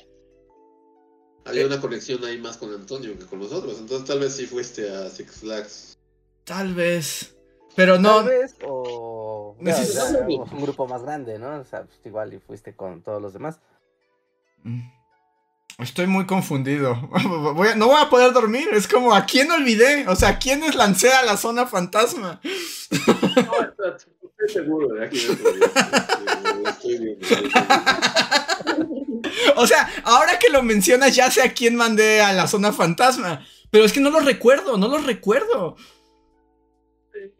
Había 1.44 1.66
una 1.66 1.80
conexión 1.80 2.24
ahí 2.24 2.38
más 2.38 2.56
con 2.56 2.72
Antonio 2.72 3.18
que 3.18 3.26
con 3.26 3.40
nosotros. 3.40 3.78
Entonces, 3.80 4.06
tal 4.06 4.20
vez 4.20 4.34
sí 4.34 4.46
fuiste 4.46 4.88
a 4.94 5.08
Six 5.08 5.40
Flags. 5.40 5.98
Tal 6.44 6.74
vez. 6.74 7.34
Pero 7.76 7.98
no. 7.98 8.18
Tal 8.18 8.28
vez, 8.28 8.58
Neces- 8.58 8.66
o 8.68 9.56
un 10.52 10.62
grupo 10.62 10.86
más 10.86 11.02
grande, 11.02 11.38
¿no? 11.38 11.60
O 11.60 11.64
sea, 11.64 11.84
pues, 11.84 11.98
igual 12.04 12.34
y 12.34 12.38
fuiste 12.38 12.74
con 12.74 13.02
todos 13.02 13.20
los 13.22 13.32
demás. 13.32 13.60
Mm. 14.62 14.80
Estoy 15.82 16.06
muy 16.06 16.26
confundido. 16.26 16.94
Voy 17.54 17.68
a- 17.68 17.74
no 17.76 17.86
voy 17.88 18.00
a 18.00 18.08
poder 18.10 18.32
dormir. 18.32 18.68
Es 18.72 18.86
como, 18.88 19.14
¿a 19.14 19.24
quién 19.26 19.50
olvidé? 19.50 20.06
O 20.08 20.16
sea, 20.16 20.30
¿a 20.30 20.38
quiénes 20.38 20.74
lancé 20.74 21.12
a 21.12 21.22
la 21.24 21.36
zona 21.36 21.66
fantasma? 21.66 22.40
No, 22.90 22.98
estoy 22.98 24.48
seguro 24.52 24.88
de 24.94 25.06
aquí. 25.06 25.18
Estoy 25.18 25.52
bien. 25.58 25.70
estoy 26.68 26.98
bien. 26.98 27.18
O 29.56 29.66
sea, 29.66 29.88
ahora 30.04 30.38
que 30.38 30.48
lo 30.50 30.62
mencionas, 30.62 31.14
ya 31.14 31.30
sé 31.30 31.42
a 31.42 31.52
quién 31.52 31.76
mandé 31.76 32.20
a 32.22 32.32
la 32.32 32.46
zona 32.46 32.72
fantasma. 32.72 33.44
Pero 33.70 33.84
es 33.84 33.92
que 33.92 34.00
no 34.00 34.10
lo 34.10 34.20
recuerdo, 34.20 34.76
no 34.76 34.88
lo 34.88 34.98
recuerdo. 34.98 35.76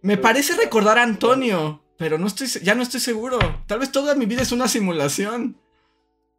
Me 0.03 0.17
parece 0.17 0.55
recordar 0.57 0.99
a 0.99 1.03
Antonio, 1.03 1.83
pero 1.97 2.19
no 2.19 2.27
estoy, 2.27 2.47
ya 2.63 2.75
no 2.75 2.83
estoy 2.83 3.01
seguro. 3.01 3.39
Tal 3.67 3.79
vez 3.81 3.91
toda 3.93 4.15
mi 4.15 4.27
vida 4.27 4.43
es 4.43 4.53
una 4.53 4.69
simulación. 4.69 5.59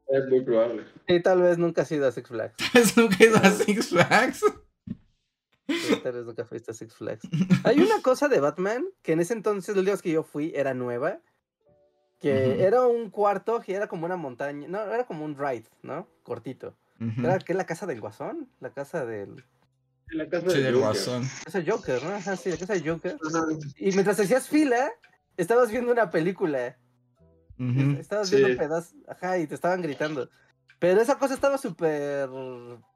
Es 0.08 0.28
muy 0.30 0.42
probable. 0.42 0.86
Sí, 1.08 1.22
tal 1.22 1.42
vez 1.42 1.58
nunca 1.58 1.84
has 1.84 1.92
ido 1.92 2.08
a 2.08 2.12
Six 2.12 2.28
Flags. 2.30 2.56
Tal 2.74 2.82
vez 2.82 2.98
nunca 2.98 3.16
he 3.20 3.28
ido 3.28 3.38
a 3.38 3.50
Six 3.52 3.90
Flags. 3.90 4.44
Sí, 5.68 5.96
tal 6.04 6.12
vez 6.14 6.26
nunca 6.26 6.44
fuiste 6.44 6.72
a 6.72 6.74
Six 6.74 6.94
Flags. 6.96 7.22
Hay 7.64 7.80
una 7.80 8.02
cosa 8.02 8.28
de 8.28 8.42
Batman 8.42 8.84
que 9.04 9.14
en 9.14 9.22
ese 9.22 9.34
entonces, 9.34 9.74
los 9.76 9.86
días 9.86 10.02
que 10.02 10.12
yo 10.12 10.24
fui, 10.24 10.52
era 10.56 10.74
nueva. 10.74 11.20
Que 12.20 12.64
era 12.64 12.86
un 12.86 13.10
cuarto 13.10 13.62
que 13.62 13.74
era 13.74 13.88
como 13.88 14.06
una 14.06 14.18
montaña. 14.18 14.68
No, 14.68 14.82
era 14.82 15.06
como 15.06 15.24
un 15.26 15.38
ride, 15.38 15.64
¿no? 15.82 16.08
Cortito. 16.24 16.76
Ujú. 17.00 17.22
Era 17.26 17.40
que 17.40 17.54
la 17.54 17.66
casa 17.66 17.86
del 17.88 18.02
guasón. 18.02 18.50
La 18.60 18.72
casa 18.72 19.06
del. 19.06 19.44
La 20.10 20.28
casa 20.30 20.50
Sí, 20.50 20.58
de 20.58 20.64
del 20.66 20.74
Joker. 20.76 20.88
guasón. 20.88 21.24
Casa 21.46 21.64
Joker, 21.66 22.04
¿no? 22.04 22.10
Ajá, 22.16 22.36
sí, 22.36 22.50
la 22.52 22.58
casa 22.58 22.74
de 22.74 22.88
Joker. 22.90 23.18
Y 23.78 23.92
mientras 23.94 24.20
hacías 24.20 24.50
fila, 24.50 24.92
estabas 25.38 25.72
viendo 25.72 25.92
una 25.92 26.12
película. 26.12 26.78
Estabas 28.00 28.30
viendo 28.32 28.48
Sí. 28.48 28.54
un 28.54 28.58
pedazo. 28.60 28.96
Ajá, 29.08 29.38
y 29.38 29.48
te 29.48 29.56
estaban 29.56 29.82
gritando. 29.82 30.30
Pero 30.80 31.00
esa 31.02 31.18
cosa 31.18 31.34
estaba 31.34 31.58
súper 31.58 32.28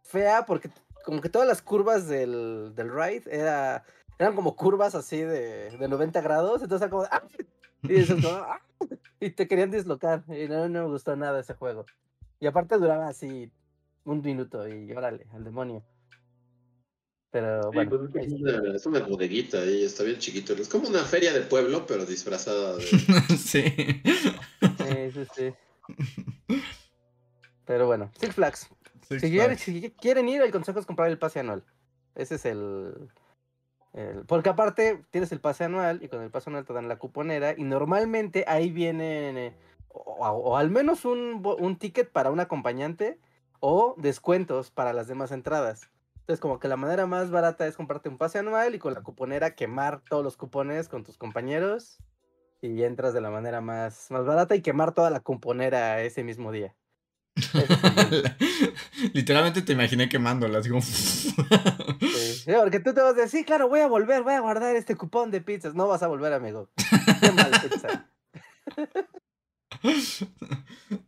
fea 0.03 0.45
porque 0.45 0.69
como 1.03 1.21
que 1.21 1.29
todas 1.29 1.47
las 1.47 1.61
curvas 1.61 2.07
del, 2.07 2.73
del 2.75 2.91
ride 2.91 3.23
era, 3.29 3.83
eran 4.17 4.33
como 4.35 4.55
curvas 4.55 4.95
así 4.95 5.21
de, 5.21 5.69
de 5.77 5.87
90 5.87 6.19
grados. 6.21 6.61
Entonces 6.63 6.83
era 6.87 6.89
como... 6.91 7.03
¡ah! 7.11 7.21
Y, 7.83 7.87
dices 7.89 8.15
como, 8.23 8.35
¡ah! 8.37 8.59
y 9.19 9.29
te 9.29 9.47
querían 9.47 9.69
dislocar. 9.69 10.23
Y 10.27 10.47
no, 10.47 10.67
no 10.67 10.83
me 10.83 10.89
gustó 10.89 11.15
nada 11.15 11.39
ese 11.39 11.53
juego. 11.53 11.85
Y 12.39 12.47
aparte 12.47 12.77
duraba 12.77 13.07
así 13.07 13.51
un 14.03 14.21
minuto 14.21 14.67
y 14.67 14.91
órale, 14.93 15.27
al 15.33 15.43
demonio. 15.43 15.83
Pero 17.35 17.63
Sí, 17.63 17.69
bueno. 17.75 18.09
pues 18.13 18.27
es, 18.27 18.31
una, 18.31 18.75
es 18.77 18.85
una 18.85 18.99
bodeguita 19.01 19.57
ahí, 19.57 19.83
está 19.83 20.03
bien 20.03 20.19
chiquito. 20.19 20.53
Es 20.53 20.69
como 20.69 20.87
una 20.87 21.03
feria 21.03 21.33
de 21.33 21.41
pueblo, 21.41 21.85
pero 21.85 22.05
disfrazada 22.05 22.77
de. 22.77 22.83
sí. 23.37 23.61
Sí, 24.77 25.11
sí, 25.13 25.25
sí. 25.35 25.53
Pero 27.65 27.87
bueno, 27.87 28.09
Six 28.17 28.35
Flags. 28.35 28.69
Six 29.09 29.21
Si 29.21 29.29
quieren, 29.29 29.57
Flags. 29.57 29.61
si 29.63 29.91
quieren 29.91 30.29
ir, 30.29 30.41
el 30.43 30.51
consejo 30.51 30.79
es 30.79 30.85
comprar 30.85 31.09
el 31.09 31.17
pase 31.17 31.41
anual. 31.41 31.65
Ese 32.15 32.35
es 32.35 32.45
el, 32.45 33.09
el- 33.91 34.23
Porque 34.25 34.47
aparte 34.47 35.03
tienes 35.11 35.33
el 35.33 35.41
pase 35.41 35.65
anual 35.65 36.01
y 36.01 36.07
con 36.07 36.21
el 36.21 36.31
pase 36.31 36.49
anual 36.49 36.63
te 36.65 36.71
dan 36.71 36.87
la 36.87 36.99
cuponera 36.99 37.53
y 37.57 37.63
normalmente 37.63 38.45
ahí 38.47 38.71
vienen 38.71 39.37
eh, 39.37 39.53
o, 39.89 40.25
o 40.25 40.55
al 40.55 40.69
menos 40.71 41.03
un, 41.03 41.43
un 41.59 41.77
ticket 41.77 42.09
para 42.13 42.31
un 42.31 42.39
acompañante 42.39 43.19
o 43.59 43.93
descuentos 43.97 44.71
para 44.71 44.93
las 44.93 45.09
demás 45.09 45.33
entradas. 45.33 45.89
Entonces 46.25 46.39
como 46.39 46.57
que 46.59 46.67
la 46.67 46.75
manera 46.75 47.05
más 47.05 47.29
barata 47.29 47.67
es 47.67 47.77
comprarte 47.77 48.09
un 48.09 48.17
pase 48.17 48.39
anual 48.39 48.73
y 48.73 48.79
con 48.79 48.95
la 48.95 49.03
cuponera 49.03 49.53
quemar 49.53 50.01
todos 50.09 50.23
los 50.23 50.37
cupones 50.37 50.89
con 50.89 51.03
tus 51.03 51.19
compañeros 51.19 51.99
y 52.63 52.81
entras 52.81 53.13
de 53.13 53.21
la 53.21 53.29
manera 53.29 53.61
más, 53.61 54.09
más 54.09 54.25
barata 54.25 54.55
y 54.55 54.63
quemar 54.63 54.95
toda 54.95 55.11
la 55.11 55.19
cuponera 55.19 56.01
ese 56.01 56.23
mismo 56.23 56.51
día. 56.51 56.73
Literalmente 59.13 59.61
te 59.61 59.73
imaginé 59.73 60.09
quemándola, 60.09 60.57
así 60.57 60.69
como. 60.69 60.81
Sí, 60.81 61.29
sí, 61.99 62.51
porque 62.59 62.79
tú 62.79 62.95
te 62.95 63.01
vas 63.01 63.13
a 63.13 63.21
decir, 63.21 63.41
sí, 63.41 63.45
claro, 63.45 63.69
voy 63.69 63.81
a 63.81 63.87
volver, 63.87 64.23
voy 64.23 64.33
a 64.33 64.39
guardar 64.39 64.75
este 64.75 64.95
cupón 64.95 65.29
de 65.29 65.41
pizzas. 65.41 65.75
No 65.75 65.87
vas 65.87 66.01
a 66.01 66.07
volver, 66.07 66.33
amigo. 66.33 66.71
Qué 67.21 67.31
mal 67.33 67.51
pizza. 67.61 68.09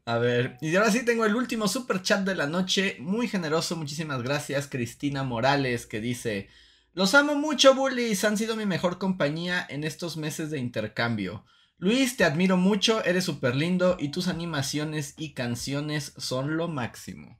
A 0.06 0.18
ver, 0.18 0.58
y 0.62 0.76
ahora 0.76 0.92
sí 0.92 1.04
tengo 1.04 1.26
el 1.26 1.36
último 1.36 1.68
super 1.68 2.02
chat 2.02 2.26
de 2.26 2.36
la 2.36 2.48
noche, 2.48 2.98
muy 3.00 3.28
generoso, 3.28 3.76
muchísimas 3.76 4.24
gracias, 4.24 4.68
Cristina 4.68 5.24
Morales, 5.24 5.86
que 5.86 6.02
dice, 6.02 6.50
los 6.94 7.14
amo 7.14 7.36
mucho, 7.36 7.76
bullies, 7.76 8.24
han 8.24 8.38
sido 8.38 8.56
mi 8.56 8.66
mejor 8.66 8.98
compañía 8.98 9.66
en 9.70 9.84
estos 9.84 10.18
meses 10.18 10.50
de 10.50 10.60
intercambio. 10.60 11.46
Luis, 11.78 12.18
te 12.18 12.24
admiro 12.24 12.58
mucho, 12.58 13.04
eres 13.04 13.26
súper 13.26 13.56
lindo 13.56 13.98
y 14.00 14.10
tus 14.10 14.28
animaciones 14.28 15.14
y 15.18 15.34
canciones 15.34 16.14
son 16.18 16.58
lo 16.58 16.68
máximo. 16.68 17.40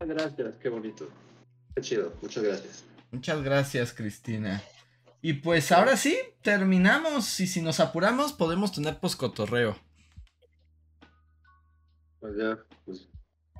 Gracias, 0.00 0.54
qué 0.62 0.70
bonito. 0.70 1.08
Qué 1.74 1.82
chido, 1.82 2.14
muchas 2.22 2.42
gracias. 2.42 2.84
Muchas 3.10 3.42
gracias, 3.42 3.92
Cristina. 3.92 4.62
Y 5.22 5.34
pues 5.34 5.70
ahora 5.72 5.96
sí, 5.96 6.18
terminamos 6.42 7.38
y 7.40 7.46
si 7.46 7.60
nos 7.60 7.78
apuramos 7.80 8.32
podemos 8.32 8.72
tener 8.72 8.98
poscotorreo. 8.98 9.76
Pues 12.20 12.34
ya, 12.36 12.58
pues. 12.84 13.08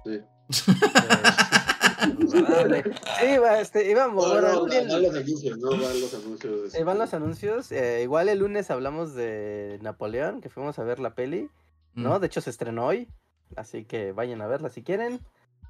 Sí. 0.04 0.20
Dale. 2.48 2.82
Sí, 3.20 3.38
va, 3.38 3.60
este, 3.60 3.90
íbamos, 3.90 4.26
No, 4.26 4.32
bueno, 4.32 4.48
no, 4.48 4.66
igual 4.66 4.88
van 4.88 5.02
los 5.02 5.14
anuncios, 5.14 5.58
no 5.58 5.70
van 5.70 6.00
los 6.00 6.14
anuncios. 6.14 6.74
eh, 6.74 6.84
van 6.84 6.98
los 6.98 7.14
anuncios. 7.14 7.72
eh, 7.72 8.02
igual 8.02 8.28
el 8.28 8.38
lunes 8.38 8.70
hablamos 8.70 9.14
de 9.14 9.78
Napoleón, 9.82 10.40
que 10.40 10.48
fuimos 10.48 10.78
a 10.78 10.84
ver 10.84 10.98
la 10.98 11.14
peli, 11.14 11.50
¿no? 11.94 12.16
Mm. 12.16 12.20
De 12.20 12.26
hecho 12.26 12.40
se 12.40 12.50
estrenó 12.50 12.86
hoy, 12.86 13.08
así 13.56 13.84
que 13.84 14.12
vayan 14.12 14.40
a 14.40 14.46
verla 14.46 14.70
si 14.70 14.82
quieren. 14.82 15.20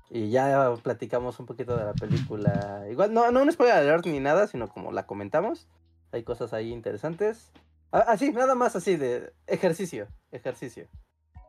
Y 0.08 0.30
ya 0.30 0.72
platicamos 0.82 1.38
un 1.38 1.46
poquito 1.46 1.76
de 1.76 1.84
la 1.84 1.92
película. 1.94 2.84
Igual, 2.90 3.12
no, 3.14 3.30
no 3.30 3.42
un 3.42 3.52
spoiler 3.52 3.76
alert 3.76 4.06
ni 4.06 4.18
nada, 4.18 4.46
sino 4.48 4.68
como 4.68 4.90
la 4.92 5.06
comentamos. 5.06 5.68
Hay 6.12 6.22
cosas 6.22 6.52
ahí 6.52 6.72
interesantes. 6.72 7.52
Así, 7.90 8.32
nada 8.32 8.54
más 8.54 8.76
así 8.76 8.96
de 8.96 9.32
ejercicio, 9.46 10.08
ejercicio. 10.30 10.88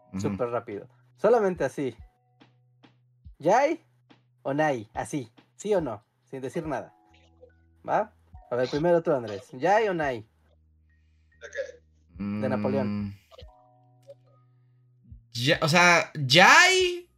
Ujú. 0.09 0.21
Súper 0.21 0.49
rápido. 0.49 0.87
Solamente 1.17 1.63
así. 1.63 1.95
¿Yay 3.39 3.83
o 4.43 4.53
nay? 4.53 4.89
Así. 4.93 5.31
¿Sí 5.55 5.73
o 5.73 5.81
no? 5.81 6.03
Sin 6.29 6.41
decir 6.41 6.65
nada. 6.65 6.95
¿Va? 7.87 8.13
A 8.49 8.55
ver, 8.55 8.69
primero 8.69 9.01
tú, 9.01 9.11
Andrés. 9.11 9.47
¿Yay 9.53 9.87
o 9.87 9.93
nay? 9.93 10.27
de 12.17 12.49
Napoleón. 12.49 13.05
Mm. 13.05 13.17
Ya, 15.33 15.59
o 15.61 15.67
sea, 15.67 16.11
ya 16.13 16.61
hay. 16.61 17.09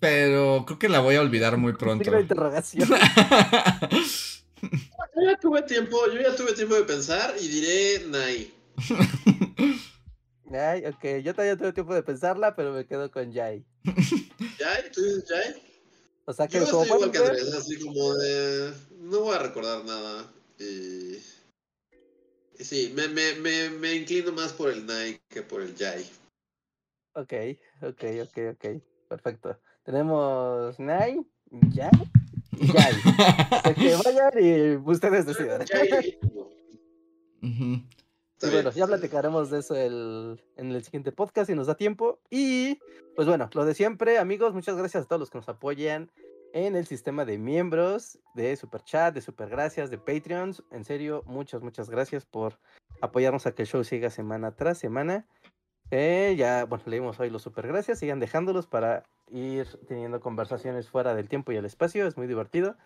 Pero 0.00 0.64
creo 0.66 0.78
que 0.78 0.88
la 0.88 0.98
voy 0.98 1.14
a 1.14 1.20
olvidar 1.20 1.56
muy 1.58 1.74
pronto. 1.74 2.18
Interrogación. 2.18 2.88
Yo 4.62 5.22
ya 5.22 5.36
tuve 5.38 5.62
tiempo, 5.62 6.06
yo 6.06 6.20
ya 6.20 6.34
tuve 6.34 6.52
tiempo 6.52 6.74
de 6.74 6.84
pensar 6.84 7.34
y 7.40 7.48
diré 7.48 8.06
Nai. 8.06 8.52
Yay, 10.50 10.86
ok. 10.86 11.22
Yo 11.22 11.34
todavía 11.34 11.56
tuve 11.56 11.72
tiempo 11.72 11.94
de 11.94 12.02
pensarla, 12.02 12.54
pero 12.54 12.72
me 12.72 12.86
quedo 12.86 13.10
con 13.10 13.32
Yay. 13.32 13.64
¿Yay? 13.84 14.90
¿Tú 14.92 15.02
dices 15.02 15.24
Yay? 15.28 15.62
O 16.24 16.32
sea 16.32 16.46
que 16.46 16.58
Yo 16.58 16.70
como 16.70 16.82
estoy 16.84 16.96
igual 16.96 17.10
que 17.10 17.18
pueden 17.18 17.34
ver, 17.34 17.42
Andrés, 17.42 17.54
así 17.54 17.78
como 17.80 18.14
de. 18.14 18.72
No 19.00 19.20
voy 19.20 19.34
a 19.34 19.40
recordar 19.40 19.84
nada. 19.84 20.32
Y. 20.58 21.16
y 22.58 22.64
sí, 22.64 22.92
me, 22.94 23.08
me, 23.08 23.34
me, 23.34 23.70
me 23.70 23.94
inclino 23.94 24.32
más 24.32 24.52
por 24.52 24.70
el 24.70 24.86
Nai 24.86 25.20
que 25.28 25.42
por 25.42 25.62
el 25.62 25.74
Yay. 25.74 26.08
Ok, 27.14 27.32
ok, 27.82 28.04
ok, 28.22 28.38
ok. 28.52 28.82
Perfecto. 29.08 29.60
Tenemos 29.84 30.76
Yay 30.78 31.20
y 31.50 31.70
Yay. 32.62 32.94
Que 33.74 33.96
vayan 33.96 34.32
y 34.40 34.76
ustedes 34.90 35.26
decidan. 35.26 35.62
Y 37.40 38.50
bueno, 38.50 38.70
ya 38.72 38.86
platicaremos 38.86 39.50
de 39.50 39.60
eso 39.60 39.76
el- 39.76 40.40
en 40.56 40.72
el 40.72 40.82
siguiente 40.82 41.12
podcast 41.12 41.48
si 41.48 41.54
nos 41.54 41.66
da 41.68 41.76
tiempo. 41.76 42.18
Y 42.30 42.78
pues 43.14 43.28
bueno, 43.28 43.48
lo 43.52 43.64
de 43.64 43.74
siempre, 43.74 44.18
amigos, 44.18 44.52
muchas 44.54 44.76
gracias 44.76 45.04
a 45.04 45.06
todos 45.06 45.20
los 45.20 45.30
que 45.30 45.38
nos 45.38 45.48
apoyan 45.48 46.10
en 46.52 46.76
el 46.76 46.86
sistema 46.86 47.24
de 47.24 47.38
miembros, 47.38 48.18
de 48.34 48.56
Super 48.56 48.82
Chat, 48.82 49.14
de 49.14 49.20
Super 49.22 49.48
Gracias, 49.48 49.90
de 49.90 49.98
Patreons. 49.98 50.62
En 50.70 50.84
serio, 50.84 51.22
muchas, 51.26 51.62
muchas 51.62 51.88
gracias 51.88 52.26
por 52.26 52.58
apoyarnos 53.00 53.46
a 53.46 53.54
que 53.54 53.62
el 53.62 53.68
show 53.68 53.84
siga 53.84 54.10
semana 54.10 54.54
tras 54.54 54.78
semana. 54.78 55.26
Eh, 55.94 56.36
ya, 56.38 56.64
bueno, 56.64 56.82
leímos 56.86 57.20
hoy 57.20 57.28
los 57.28 57.42
super 57.42 57.68
gracias, 57.68 57.98
sigan 57.98 58.18
dejándolos 58.18 58.66
para 58.66 59.02
ir 59.30 59.68
teniendo 59.86 60.20
conversaciones 60.20 60.88
fuera 60.88 61.14
del 61.14 61.28
tiempo 61.28 61.52
y 61.52 61.56
el 61.56 61.66
espacio, 61.66 62.06
es 62.06 62.16
muy 62.16 62.26
divertido. 62.26 62.76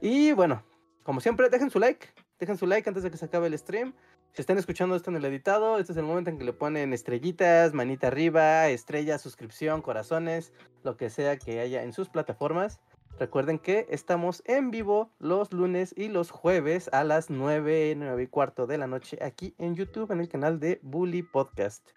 Y 0.00 0.30
bueno, 0.34 0.62
como 1.02 1.20
siempre, 1.20 1.48
dejen 1.48 1.68
su 1.70 1.80
like, 1.80 2.06
dejen 2.38 2.56
su 2.56 2.68
like 2.68 2.88
antes 2.88 3.02
de 3.02 3.10
que 3.10 3.16
se 3.16 3.24
acabe 3.24 3.48
el 3.48 3.58
stream. 3.58 3.92
Si 4.34 4.40
están 4.40 4.56
escuchando 4.56 4.94
esto 4.94 5.10
en 5.10 5.16
el 5.16 5.24
editado, 5.24 5.80
este 5.80 5.90
es 5.90 5.98
el 5.98 6.04
momento 6.04 6.30
en 6.30 6.38
que 6.38 6.44
le 6.44 6.52
ponen 6.52 6.92
estrellitas, 6.92 7.74
manita 7.74 8.06
arriba, 8.06 8.68
estrella, 8.68 9.18
suscripción, 9.18 9.82
corazones, 9.82 10.52
lo 10.84 10.96
que 10.96 11.10
sea 11.10 11.36
que 11.36 11.58
haya 11.58 11.82
en 11.82 11.92
sus 11.92 12.08
plataformas. 12.08 12.80
Recuerden 13.18 13.58
que 13.58 13.88
estamos 13.90 14.44
en 14.46 14.70
vivo 14.70 15.10
los 15.18 15.52
lunes 15.52 15.92
y 15.96 16.06
los 16.06 16.30
jueves 16.30 16.88
a 16.92 17.02
las 17.02 17.30
9, 17.30 17.94
9 17.96 18.22
y 18.22 18.26
cuarto 18.28 18.68
de 18.68 18.78
la 18.78 18.86
noche 18.86 19.18
aquí 19.20 19.56
en 19.58 19.74
YouTube 19.74 20.12
en 20.12 20.20
el 20.20 20.28
canal 20.28 20.60
de 20.60 20.78
Bully 20.84 21.24
Podcast. 21.24 21.90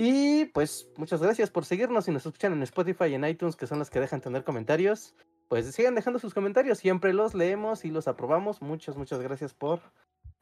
Y 0.00 0.44
pues 0.44 0.88
muchas 0.96 1.20
gracias 1.20 1.50
por 1.50 1.64
seguirnos 1.64 2.06
y 2.06 2.12
nos 2.12 2.24
escuchan 2.24 2.52
en 2.52 2.62
Spotify 2.62 3.06
y 3.06 3.14
en 3.14 3.24
iTunes, 3.24 3.56
que 3.56 3.66
son 3.66 3.80
los 3.80 3.90
que 3.90 3.98
dejan 3.98 4.20
tener 4.20 4.44
comentarios. 4.44 5.16
Pues 5.48 5.74
sigan 5.74 5.96
dejando 5.96 6.20
sus 6.20 6.34
comentarios, 6.34 6.78
siempre 6.78 7.12
los 7.12 7.34
leemos 7.34 7.84
y 7.84 7.90
los 7.90 8.06
aprobamos. 8.06 8.62
Muchas, 8.62 8.96
muchas 8.96 9.18
gracias 9.18 9.54
por 9.54 9.80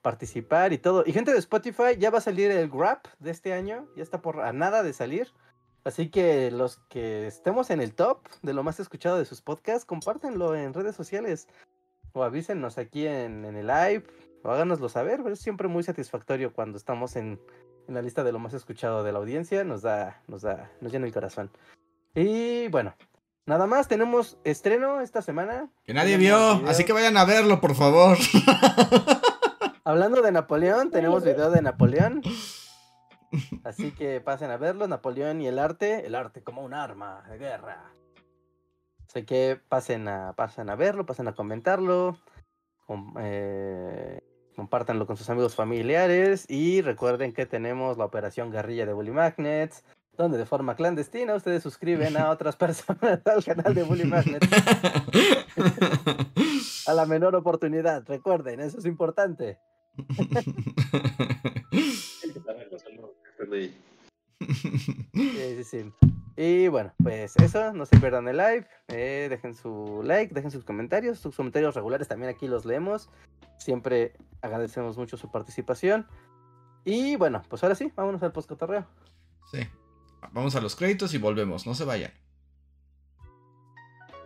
participar 0.02 0.74
y 0.74 0.78
todo. 0.78 1.04
Y 1.06 1.14
gente 1.14 1.32
de 1.32 1.38
Spotify, 1.38 1.96
ya 1.98 2.10
va 2.10 2.18
a 2.18 2.20
salir 2.20 2.50
el 2.50 2.68
Grab 2.68 3.00
de 3.18 3.30
este 3.30 3.54
año, 3.54 3.88
ya 3.96 4.02
está 4.02 4.20
por 4.20 4.42
a 4.42 4.52
nada 4.52 4.82
de 4.82 4.92
salir. 4.92 5.32
Así 5.84 6.10
que 6.10 6.50
los 6.50 6.76
que 6.90 7.26
estemos 7.26 7.70
en 7.70 7.80
el 7.80 7.94
top 7.94 8.28
de 8.42 8.52
lo 8.52 8.62
más 8.62 8.78
escuchado 8.78 9.16
de 9.16 9.24
sus 9.24 9.40
podcasts, 9.40 9.86
compártenlo 9.86 10.54
en 10.54 10.74
redes 10.74 10.96
sociales 10.96 11.48
o 12.12 12.24
avísenos 12.24 12.76
aquí 12.76 13.06
en, 13.06 13.46
en 13.46 13.56
el 13.56 13.68
live 13.68 14.04
o 14.42 14.50
háganoslo 14.50 14.90
saber. 14.90 15.22
Es 15.28 15.38
siempre 15.38 15.66
muy 15.66 15.82
satisfactorio 15.82 16.52
cuando 16.52 16.76
estamos 16.76 17.16
en, 17.16 17.40
en, 17.88 17.94
la 17.94 18.02
lista 18.02 18.24
de 18.24 18.32
lo 18.32 18.38
más 18.38 18.54
escuchado 18.54 19.04
de 19.04 19.12
la 19.12 19.18
audiencia. 19.18 19.64
Nos 19.64 19.82
da, 19.82 20.22
nos 20.26 20.42
da, 20.42 20.70
nos 20.80 20.92
llena 20.92 21.06
el 21.06 21.12
corazón. 21.12 21.50
Y 22.14 22.68
bueno, 22.68 22.94
nada 23.46 23.66
más, 23.66 23.88
tenemos 23.88 24.38
estreno 24.44 25.00
esta 25.00 25.22
semana. 25.22 25.68
Que 25.84 25.94
nadie 25.94 26.16
vio, 26.16 26.36
así 26.66 26.84
que 26.84 26.92
vayan 26.92 27.16
a 27.16 27.24
verlo, 27.24 27.60
por 27.60 27.74
favor. 27.74 28.16
Hablando 29.84 30.20
de 30.22 30.32
Napoleón, 30.32 30.90
tenemos 30.90 31.24
video 31.24 31.50
de 31.50 31.62
Napoleón. 31.62 32.22
Así 33.64 33.92
que 33.92 34.20
pasen 34.20 34.50
a 34.50 34.56
verlo, 34.56 34.88
Napoleón 34.88 35.40
y 35.40 35.46
el 35.46 35.58
arte, 35.58 36.06
el 36.06 36.14
arte 36.14 36.42
como 36.42 36.62
un 36.62 36.74
arma 36.74 37.22
de 37.28 37.38
guerra. 37.38 37.92
Así 39.08 39.24
que 39.24 39.60
pasen 39.68 40.08
a, 40.08 40.32
pasen 40.34 40.70
a 40.70 40.76
verlo, 40.76 41.06
pasen 41.06 41.28
a 41.28 41.34
comentarlo, 41.34 42.18
com, 42.86 43.14
eh, 43.18 44.20
compártanlo 44.56 45.06
con 45.06 45.16
sus 45.16 45.30
amigos 45.30 45.54
familiares 45.54 46.46
y 46.48 46.80
recuerden 46.80 47.32
que 47.32 47.46
tenemos 47.46 47.96
la 47.98 48.06
operación 48.06 48.50
guerrilla 48.50 48.86
de 48.86 48.94
Bully 48.94 49.12
Magnets, 49.12 49.84
donde 50.16 50.38
de 50.38 50.46
forma 50.46 50.74
clandestina 50.74 51.34
ustedes 51.34 51.62
suscriben 51.62 52.16
a 52.16 52.30
otras 52.30 52.56
personas 52.56 53.20
al 53.26 53.44
canal 53.44 53.74
de 53.74 53.82
Bully 53.82 54.04
Magnets. 54.04 54.48
a 56.88 56.94
la 56.94 57.04
menor 57.04 57.36
oportunidad, 57.36 58.02
recuerden, 58.08 58.60
eso 58.60 58.78
es 58.78 58.86
importante. 58.86 59.58
Sí, 65.14 65.54
sí, 65.56 65.64
sí. 65.64 65.92
Y 66.36 66.68
bueno, 66.68 66.92
pues 67.02 67.34
eso, 67.36 67.72
no 67.72 67.86
se 67.86 67.98
pierdan 67.98 68.28
el 68.28 68.36
live, 68.36 68.68
eh, 68.88 69.26
dejen 69.30 69.54
su 69.54 70.02
like, 70.04 70.34
dejen 70.34 70.50
sus 70.50 70.64
comentarios, 70.64 71.18
sus 71.18 71.34
comentarios 71.34 71.74
regulares 71.74 72.08
también 72.08 72.30
aquí 72.30 72.46
los 72.46 72.66
leemos. 72.66 73.08
Siempre 73.56 74.12
agradecemos 74.42 74.98
mucho 74.98 75.16
su 75.16 75.30
participación. 75.30 76.06
Y 76.84 77.16
bueno, 77.16 77.42
pues 77.48 77.62
ahora 77.62 77.74
sí, 77.74 77.90
vámonos 77.96 78.22
al 78.22 78.32
postcotorreo. 78.32 78.86
Sí, 79.50 79.60
vamos 80.32 80.54
a 80.56 80.60
los 80.60 80.76
créditos 80.76 81.14
y 81.14 81.18
volvemos, 81.18 81.66
no 81.66 81.74
se 81.74 81.84
vayan. 81.84 82.12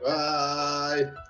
Bye. 0.02 1.29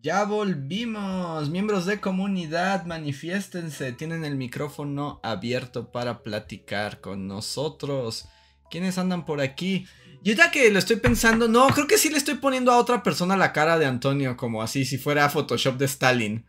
Ya 0.00 0.24
volvimos, 0.24 1.50
miembros 1.50 1.84
de 1.84 2.00
comunidad, 2.00 2.86
manifiéstense, 2.86 3.92
tienen 3.92 4.24
el 4.24 4.36
micrófono 4.36 5.18
abierto 5.24 5.90
para 5.90 6.22
platicar 6.22 7.00
con 7.00 7.26
nosotros. 7.26 8.26
¿Quiénes 8.70 8.96
andan 8.96 9.26
por 9.26 9.40
aquí? 9.40 9.86
Yo 10.22 10.34
ya 10.34 10.52
que 10.52 10.70
lo 10.70 10.78
estoy 10.78 10.96
pensando, 10.96 11.48
no, 11.48 11.66
creo 11.68 11.88
que 11.88 11.98
sí 11.98 12.10
le 12.10 12.18
estoy 12.18 12.36
poniendo 12.36 12.70
a 12.70 12.78
otra 12.78 13.02
persona 13.02 13.36
la 13.36 13.52
cara 13.52 13.76
de 13.76 13.86
Antonio, 13.86 14.36
como 14.36 14.62
así, 14.62 14.84
si 14.84 14.98
fuera 14.98 15.28
Photoshop 15.30 15.76
de 15.78 15.86
Stalin. 15.86 16.46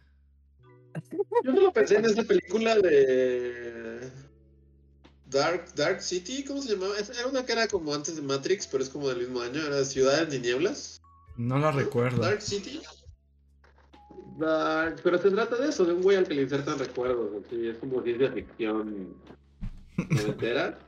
Yo 1.44 1.56
solo 1.56 1.74
pensé 1.74 1.96
en 1.96 2.06
esa 2.06 2.24
película 2.24 2.76
de 2.76 4.12
Dark, 5.26 5.74
Dark 5.76 6.02
City, 6.02 6.44
¿cómo 6.44 6.62
se 6.62 6.74
llamaba? 6.76 6.94
Era 6.98 7.28
una 7.28 7.46
que 7.46 7.52
era 7.52 7.68
como 7.68 7.94
antes 7.96 8.16
de 8.16 8.22
Matrix, 8.22 8.68
pero 8.68 8.84
es 8.84 8.90
como 8.90 9.10
del 9.10 9.20
mismo 9.20 9.42
año, 9.42 9.60
era 9.60 9.84
Ciudad 9.86 10.22
en 10.22 10.30
Tinieblas. 10.30 11.02
No 11.38 11.58
la 11.58 11.72
recuerdo. 11.72 12.22
Dark 12.22 12.42
City. 12.42 12.82
Pero 14.40 15.18
se 15.18 15.32
trata 15.32 15.58
de 15.58 15.70
eso, 15.70 15.86
de 15.86 15.94
un 15.94 16.02
güey 16.02 16.18
al 16.18 16.28
que 16.28 16.34
le 16.34 16.44
insertan 16.44 16.80
recuerdos, 16.80 17.44
así, 17.46 17.68
es 17.68 17.78
como 17.78 18.02
ciencia 18.02 18.32
ficción 18.32 19.16
noventera. 19.98 20.80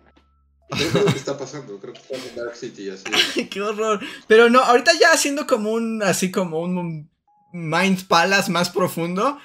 Creo 0.69 0.91
que 0.91 0.97
es 0.99 1.05
lo 1.05 1.11
que 1.11 1.17
está 1.17 1.37
pasando, 1.37 1.77
creo 1.79 1.93
que 1.93 1.99
está 1.99 2.15
en 2.15 2.35
Dark 2.35 2.55
City 2.55 2.89
así. 2.89 3.47
Qué 3.49 3.61
horror. 3.61 3.99
Pero 4.27 4.49
no, 4.49 4.59
ahorita 4.59 4.91
ya 4.99 5.11
haciendo 5.11 5.45
como 5.45 5.73
un, 5.73 6.01
así 6.01 6.31
como 6.31 6.61
un 6.61 7.09
Mind 7.51 8.07
Palace 8.07 8.51
más 8.51 8.69
profundo. 8.69 9.37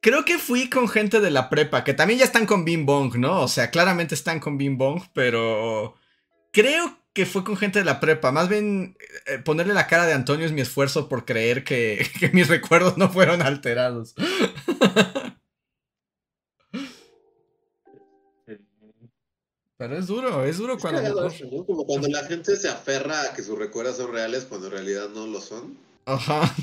Creo 0.00 0.26
que 0.26 0.36
fui 0.36 0.68
con 0.68 0.86
gente 0.86 1.20
de 1.20 1.30
la 1.30 1.48
prepa, 1.48 1.82
que 1.82 1.94
también 1.94 2.18
ya 2.18 2.26
están 2.26 2.44
con 2.44 2.66
Bing 2.66 2.84
Bong, 2.84 3.16
¿no? 3.16 3.40
O 3.40 3.48
sea, 3.48 3.70
claramente 3.70 4.14
están 4.14 4.38
con 4.38 4.58
Bing 4.58 4.76
Bong, 4.76 5.00
pero 5.14 5.94
creo 6.52 6.98
que 7.14 7.24
fue 7.26 7.44
con 7.44 7.56
gente 7.56 7.78
de 7.78 7.84
la 7.84 8.00
prepa. 8.00 8.32
Más 8.32 8.48
bien, 8.48 8.98
eh, 9.26 9.38
ponerle 9.38 9.72
la 9.72 9.86
cara 9.86 10.04
de 10.04 10.12
Antonio 10.12 10.44
es 10.44 10.52
mi 10.52 10.60
esfuerzo 10.60 11.08
por 11.08 11.24
creer 11.24 11.64
que, 11.64 12.06
que 12.20 12.28
mis 12.30 12.48
recuerdos 12.48 12.98
no 12.98 13.08
fueron 13.10 13.40
alterados. 13.40 14.14
Pero 19.76 19.98
es 19.98 20.06
duro, 20.06 20.44
es 20.44 20.58
duro 20.58 20.76
Es 20.76 20.80
cuando... 20.80 21.30
Como 21.66 21.84
cuando 21.84 22.08
la 22.08 22.24
gente 22.24 22.56
se 22.56 22.68
aferra 22.68 23.22
a 23.22 23.34
que 23.34 23.42
sus 23.42 23.58
recuerdos 23.58 23.96
son 23.96 24.12
reales 24.12 24.44
cuando 24.44 24.68
en 24.68 24.72
realidad 24.72 25.08
no 25.08 25.26
lo 25.26 25.40
son. 25.40 25.76
Ajá. 26.06 26.54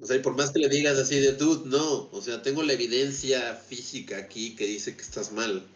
O 0.00 0.06
sea, 0.06 0.16
y 0.16 0.20
por 0.20 0.36
más 0.36 0.52
que 0.52 0.60
le 0.60 0.68
digas 0.68 0.96
así 0.96 1.18
de, 1.18 1.32
dude, 1.32 1.68
no. 1.68 2.08
O 2.12 2.22
sea, 2.22 2.42
tengo 2.42 2.62
la 2.62 2.72
evidencia 2.72 3.54
física 3.54 4.18
aquí 4.18 4.54
que 4.54 4.66
dice 4.66 4.96
que 4.96 5.02
estás 5.02 5.32
mal. 5.32 5.66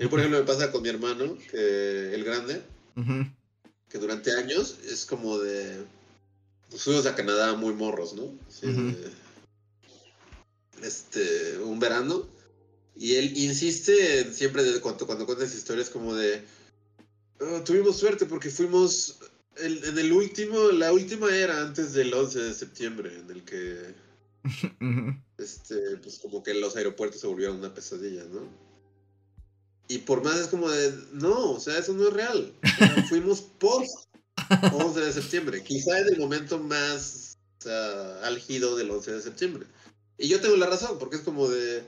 A 0.00 0.04
mí, 0.04 0.08
por 0.08 0.20
ejemplo, 0.20 0.38
me 0.38 0.44
pasa 0.46 0.70
con 0.70 0.82
mi 0.82 0.88
hermano, 0.88 1.36
que 1.50 2.14
el 2.14 2.22
grande, 2.24 2.62
que 3.88 3.98
durante 3.98 4.32
años 4.32 4.78
es 4.88 5.04
como 5.04 5.38
de. 5.38 5.84
Nos 6.70 6.82
fuimos 6.84 7.06
a 7.06 7.14
Canadá 7.16 7.54
muy 7.54 7.72
morros, 7.74 8.14
¿no? 8.14 8.38
Así 8.46 8.66
Ujú. 8.66 8.80
de- 8.92 9.10
este, 10.86 11.58
un 11.58 11.80
verano. 11.80 12.28
Y 12.94 13.14
él 13.16 13.36
insiste 13.36 14.20
en 14.20 14.34
siempre 14.34 14.62
de 14.62 14.80
cuando, 14.80 15.06
cuando 15.06 15.26
cuentas 15.26 15.54
historias 15.54 15.90
como 15.90 16.14
de. 16.14 16.42
"Oh, 17.40 17.62
tuvimos 17.64 17.96
suerte 17.96 18.26
porque 18.26 18.50
fuimos. 18.50 19.18
el- 19.56 19.82
en 19.84 19.98
el 19.98 20.12
último, 20.12 20.70
la 20.70 20.92
última 20.92 21.34
era 21.34 21.60
antes 21.62 21.92
del 21.92 22.14
11 22.14 22.38
de 22.38 22.54
septiembre, 22.54 23.12
en 23.18 23.30
el 23.30 23.44
que. 23.44 23.94
Este, 25.38 25.96
pues 26.02 26.18
como 26.18 26.42
que 26.42 26.52
los 26.54 26.74
aeropuertos 26.76 27.20
se 27.20 27.26
volvieron 27.28 27.58
una 27.58 27.72
pesadilla, 27.74 28.24
¿no? 28.24 28.67
Y 29.88 29.98
por 29.98 30.22
más 30.22 30.38
es 30.38 30.48
como 30.48 30.70
de, 30.70 30.94
no, 31.12 31.52
o 31.52 31.60
sea, 31.60 31.78
eso 31.78 31.94
no 31.94 32.08
es 32.08 32.12
real. 32.12 32.52
O 32.62 32.78
sea, 32.78 33.04
fuimos 33.08 33.40
post 33.40 34.08
11 34.72 35.00
de 35.00 35.12
septiembre. 35.12 35.62
Quizá 35.62 35.98
en 35.98 36.08
el 36.08 36.18
momento 36.18 36.58
más 36.58 37.38
o 37.58 37.62
sea, 37.62 38.20
álgido 38.26 38.76
del 38.76 38.90
11 38.90 39.12
de 39.12 39.22
septiembre. 39.22 39.66
Y 40.18 40.28
yo 40.28 40.40
tengo 40.40 40.56
la 40.56 40.66
razón, 40.66 40.98
porque 40.98 41.16
es 41.16 41.22
como 41.22 41.48
de, 41.48 41.82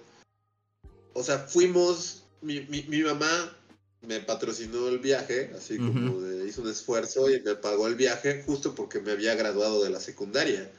o 1.12 1.22
sea, 1.22 1.38
fuimos, 1.38 2.24
mi, 2.40 2.60
mi, 2.62 2.82
mi 2.84 3.02
mamá 3.02 3.56
me 4.02 4.20
patrocinó 4.20 4.88
el 4.88 4.98
viaje, 4.98 5.52
así 5.56 5.76
como 5.76 6.20
de, 6.20 6.48
hizo 6.48 6.62
un 6.62 6.70
esfuerzo 6.70 7.30
y 7.30 7.40
me 7.42 7.54
pagó 7.54 7.86
el 7.86 7.96
viaje 7.96 8.42
justo 8.46 8.74
porque 8.74 9.00
me 9.00 9.12
había 9.12 9.34
graduado 9.34 9.84
de 9.84 9.90
la 9.90 10.00
secundaria. 10.00 10.70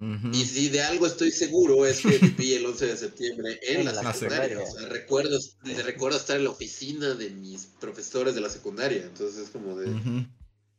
Ujú. 0.00 0.30
Y 0.32 0.44
si 0.46 0.68
de 0.70 0.80
algo 0.82 1.06
estoy 1.06 1.30
seguro 1.30 1.84
es 1.86 2.00
que 2.00 2.18
viví 2.18 2.54
el 2.54 2.64
11 2.66 2.86
de 2.86 2.96
septiembre 2.96 3.60
en, 3.62 3.80
En 3.80 3.84
la, 3.86 3.92
la 4.02 4.12
secundaria. 4.14 4.48
secundaria. 4.58 4.62
O 4.62 4.78
sea, 4.78 4.88
recuerdo, 4.88 5.38
recuerdo 5.84 6.16
estar 6.18 6.36
en 6.36 6.44
la 6.44 6.50
oficina 6.50 7.14
de 7.14 7.30
mis 7.30 7.66
profesores 7.80 8.34
de 8.34 8.40
la 8.40 8.48
secundaria. 8.50 9.02
Entonces 9.02 9.44
es 9.44 9.50
como 9.50 9.76
de... 9.78 9.90
Ujú. 9.90 10.26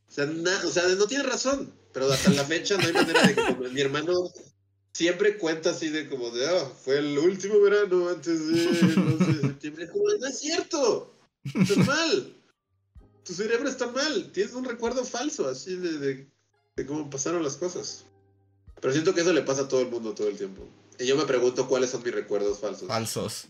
O 0.10 0.14
sea, 0.14 0.26
na- 0.26 0.61
o 0.65 0.69
sea, 0.72 0.88
no 0.89 1.07
tiene 1.07 1.23
razón. 1.23 1.72
Pero 1.93 2.11
hasta 2.11 2.31
la 2.31 2.43
fecha 2.45 2.77
no 2.77 2.88
hay 2.88 2.93
manera 2.93 3.27
de 3.27 3.35
que 3.35 3.69
mi 3.69 3.81
hermano 3.81 4.14
siempre 4.93 5.38
cuenta 5.38 5.69
así 5.72 5.89
de 5.89 6.10
como 6.10 6.31
de, 6.31 6.48
ah, 6.48 6.72
fue 6.84 6.98
el 6.99 7.18
último 7.18 7.60
verano 7.61 8.10
antes 8.10 8.48
de, 8.48 8.95
no 8.98 9.18
sé, 9.26 9.41
septiembre. 9.41 9.89
Como, 9.89 10.03
no 10.19 10.27
es 10.27 10.39
cierto. 10.39 11.14
Estás 11.43 11.77
mal. 11.85 12.34
Tu 13.23 13.34
cerebro 13.34 13.69
está 13.69 13.88
mal. 13.88 14.31
Tienes 14.34 14.53
un 14.53 14.65
recuerdo 14.65 15.06
falso 15.06 15.48
así 15.48 15.76
de, 15.76 15.98
de, 15.99 16.27
de 16.76 16.85
cómo 16.85 17.10
pasaron 17.10 17.43
las 17.43 17.56
cosas. 17.57 18.06
Pero 18.81 18.91
siento 18.93 19.13
que 19.13 19.21
eso 19.21 19.31
le 19.31 19.43
pasa 19.43 19.61
a 19.63 19.67
todo 19.67 19.81
el 19.81 19.89
mundo 19.89 20.13
todo 20.13 20.27
el 20.27 20.37
tiempo. 20.37 20.67
Y 20.99 21.05
yo 21.05 21.15
me 21.15 21.25
pregunto 21.25 21.67
cuáles 21.67 21.89
son 21.91 22.03
mis 22.03 22.13
recuerdos 22.13 22.59
falsos. 22.59 22.87
Falsos. 22.87 23.47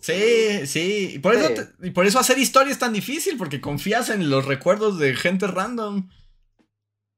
Sí, 0.00 0.66
sí. 0.66 1.12
Y 1.14 1.18
por, 1.18 1.34
eso 1.34 1.48
te- 1.54 1.86
y 1.86 1.90
por 1.90 2.04
eso 2.06 2.18
hacer 2.18 2.38
historia 2.38 2.72
es 2.72 2.78
tan 2.78 2.92
difícil, 2.92 3.38
porque 3.38 3.60
confías 3.60 4.10
en 4.10 4.28
los 4.28 4.44
recuerdos 4.44 4.98
de 4.98 5.16
gente 5.16 5.46
random. 5.46 6.10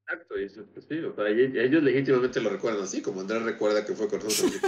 Exacto, 0.08 0.38
y 0.38 0.44
eso, 0.44 0.64
pues 0.72 0.86
sí, 0.88 0.98
o 1.00 1.12
sea, 1.16 1.26
ellos, 1.28 1.50
ellos 1.56 1.82
legítimamente 1.82 2.40
lo 2.40 2.50
recuerdan 2.50 2.84
así, 2.84 3.02
como 3.02 3.22
Andrés 3.22 3.42
recuerda 3.42 3.84
que 3.84 3.92
fue 3.94 4.06
con 4.08 4.22
nosotros 4.22 4.60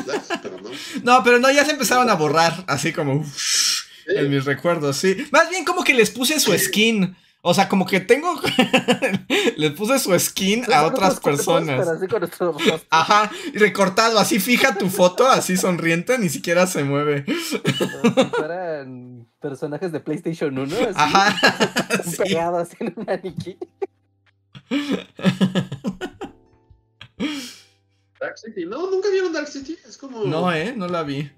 pero 0.42 0.60
no. 0.60 0.70
No, 1.04 1.22
pero 1.22 1.38
no, 1.38 1.48
ya 1.52 1.64
se 1.64 1.70
empezaron 1.70 2.10
a 2.10 2.14
borrar, 2.14 2.64
así 2.66 2.92
como 2.92 3.14
uff, 3.20 3.84
en 4.08 4.30
mis 4.30 4.44
recuerdos, 4.44 4.96
sí. 4.96 5.16
Más 5.30 5.48
bien 5.48 5.64
como 5.64 5.84
que 5.84 5.94
les 5.94 6.10
puse 6.10 6.40
su 6.40 6.52
skin. 6.58 7.14
O 7.40 7.54
sea, 7.54 7.68
como 7.68 7.86
que 7.86 8.00
tengo. 8.00 8.34
les 9.56 9.72
puse 9.72 9.98
su 9.98 10.18
skin 10.18 10.64
a 10.72 10.84
otras 10.86 11.20
personas. 11.20 11.86
así. 11.86 12.06
Ajá, 12.90 13.30
y 13.54 13.58
recortado, 13.58 14.18
así 14.18 14.40
fija 14.40 14.76
tu 14.76 14.88
foto, 14.88 15.28
así 15.28 15.56
sonriente, 15.56 16.18
ni 16.18 16.28
siquiera 16.28 16.66
se 16.66 16.84
mueve. 16.84 17.24
Como 17.24 18.14
si 18.14 18.30
fueran 18.30 19.28
personajes 19.40 19.92
de 19.92 20.00
PlayStation 20.00 20.58
1. 20.58 20.76
Así, 20.76 20.86
Ajá. 20.96 22.02
sí. 22.04 22.16
pegados 22.16 22.68
en 22.80 22.94
un 22.96 23.04
maniquí. 23.06 23.56
Dark 28.20 28.38
City, 28.38 28.66
no, 28.66 28.90
nunca 28.90 29.10
vieron 29.10 29.32
Dark 29.32 29.48
City, 29.48 29.76
es 29.86 29.96
como 29.96 30.24
No, 30.24 30.52
eh, 30.52 30.74
no 30.76 30.88
la 30.88 31.04
vi. 31.04 31.30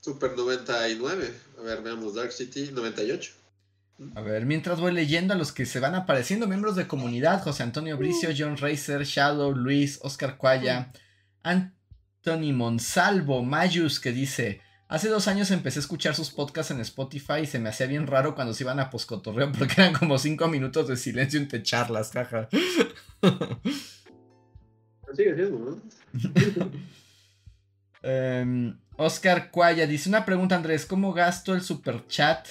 Super 0.00 0.36
99. 0.36 1.34
A 1.58 1.62
ver, 1.62 1.80
veamos 1.82 2.14
Dark 2.14 2.32
City 2.32 2.70
98. 2.72 3.41
A 4.14 4.20
ver, 4.20 4.46
mientras 4.46 4.80
voy 4.80 4.92
leyendo 4.92 5.34
a 5.34 5.36
los 5.36 5.52
que 5.52 5.66
se 5.66 5.80
van 5.80 5.94
apareciendo, 5.94 6.46
miembros 6.46 6.76
de 6.76 6.86
comunidad, 6.86 7.42
José 7.42 7.62
Antonio 7.62 7.96
Bricio, 7.96 8.30
John 8.36 8.56
Racer, 8.56 9.04
Shadow, 9.04 9.54
Luis, 9.54 9.98
Oscar 10.02 10.36
Cuaya, 10.36 10.92
Anthony 11.42 12.52
Monsalvo, 12.52 13.42
Mayus, 13.42 14.00
que 14.00 14.12
dice, 14.12 14.60
hace 14.88 15.08
dos 15.08 15.28
años 15.28 15.50
empecé 15.50 15.78
a 15.78 15.82
escuchar 15.82 16.14
sus 16.14 16.30
podcasts 16.30 16.70
en 16.72 16.80
Spotify 16.80 17.40
y 17.42 17.46
se 17.46 17.58
me 17.58 17.68
hacía 17.68 17.86
bien 17.86 18.06
raro 18.06 18.34
cuando 18.34 18.54
se 18.54 18.64
iban 18.64 18.80
a 18.80 18.90
poscotorreo 18.90 19.52
porque 19.58 19.74
eran 19.80 19.94
como 19.94 20.18
cinco 20.18 20.48
minutos 20.48 20.88
de 20.88 20.96
silencio 20.96 21.40
entre 21.40 21.62
charlas, 21.62 22.10
jaja. 22.12 22.48
Sigue 25.14 25.34
siendo, 25.34 25.58
¿no? 25.58 25.82
Em, 28.04 28.76
Oscar 28.96 29.52
Cuaya 29.52 29.86
dice, 29.86 30.08
una 30.08 30.24
pregunta 30.24 30.56
Andrés, 30.56 30.86
¿cómo 30.86 31.12
gasto 31.12 31.54
el 31.54 31.62
super 31.62 32.04
chat 32.08 32.48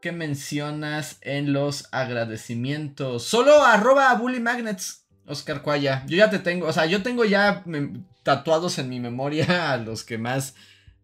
que 0.00 0.12
mencionas 0.12 1.18
en 1.20 1.52
los 1.52 1.88
agradecimientos? 1.92 3.24
Solo 3.24 3.62
arroba 3.64 4.12
Bully 4.14 4.40
Magnets, 4.40 5.06
Oscar 5.26 5.62
Cuaya. 5.62 6.04
Yo 6.06 6.16
ya 6.16 6.30
te 6.30 6.38
tengo, 6.38 6.66
o 6.66 6.72
sea, 6.72 6.86
yo 6.86 7.02
tengo 7.02 7.24
ya 7.24 7.64
tatuados 8.22 8.78
en 8.78 8.88
mi 8.88 9.00
memoria 9.00 9.72
a 9.72 9.76
los 9.76 10.04
que 10.04 10.18
más 10.18 10.54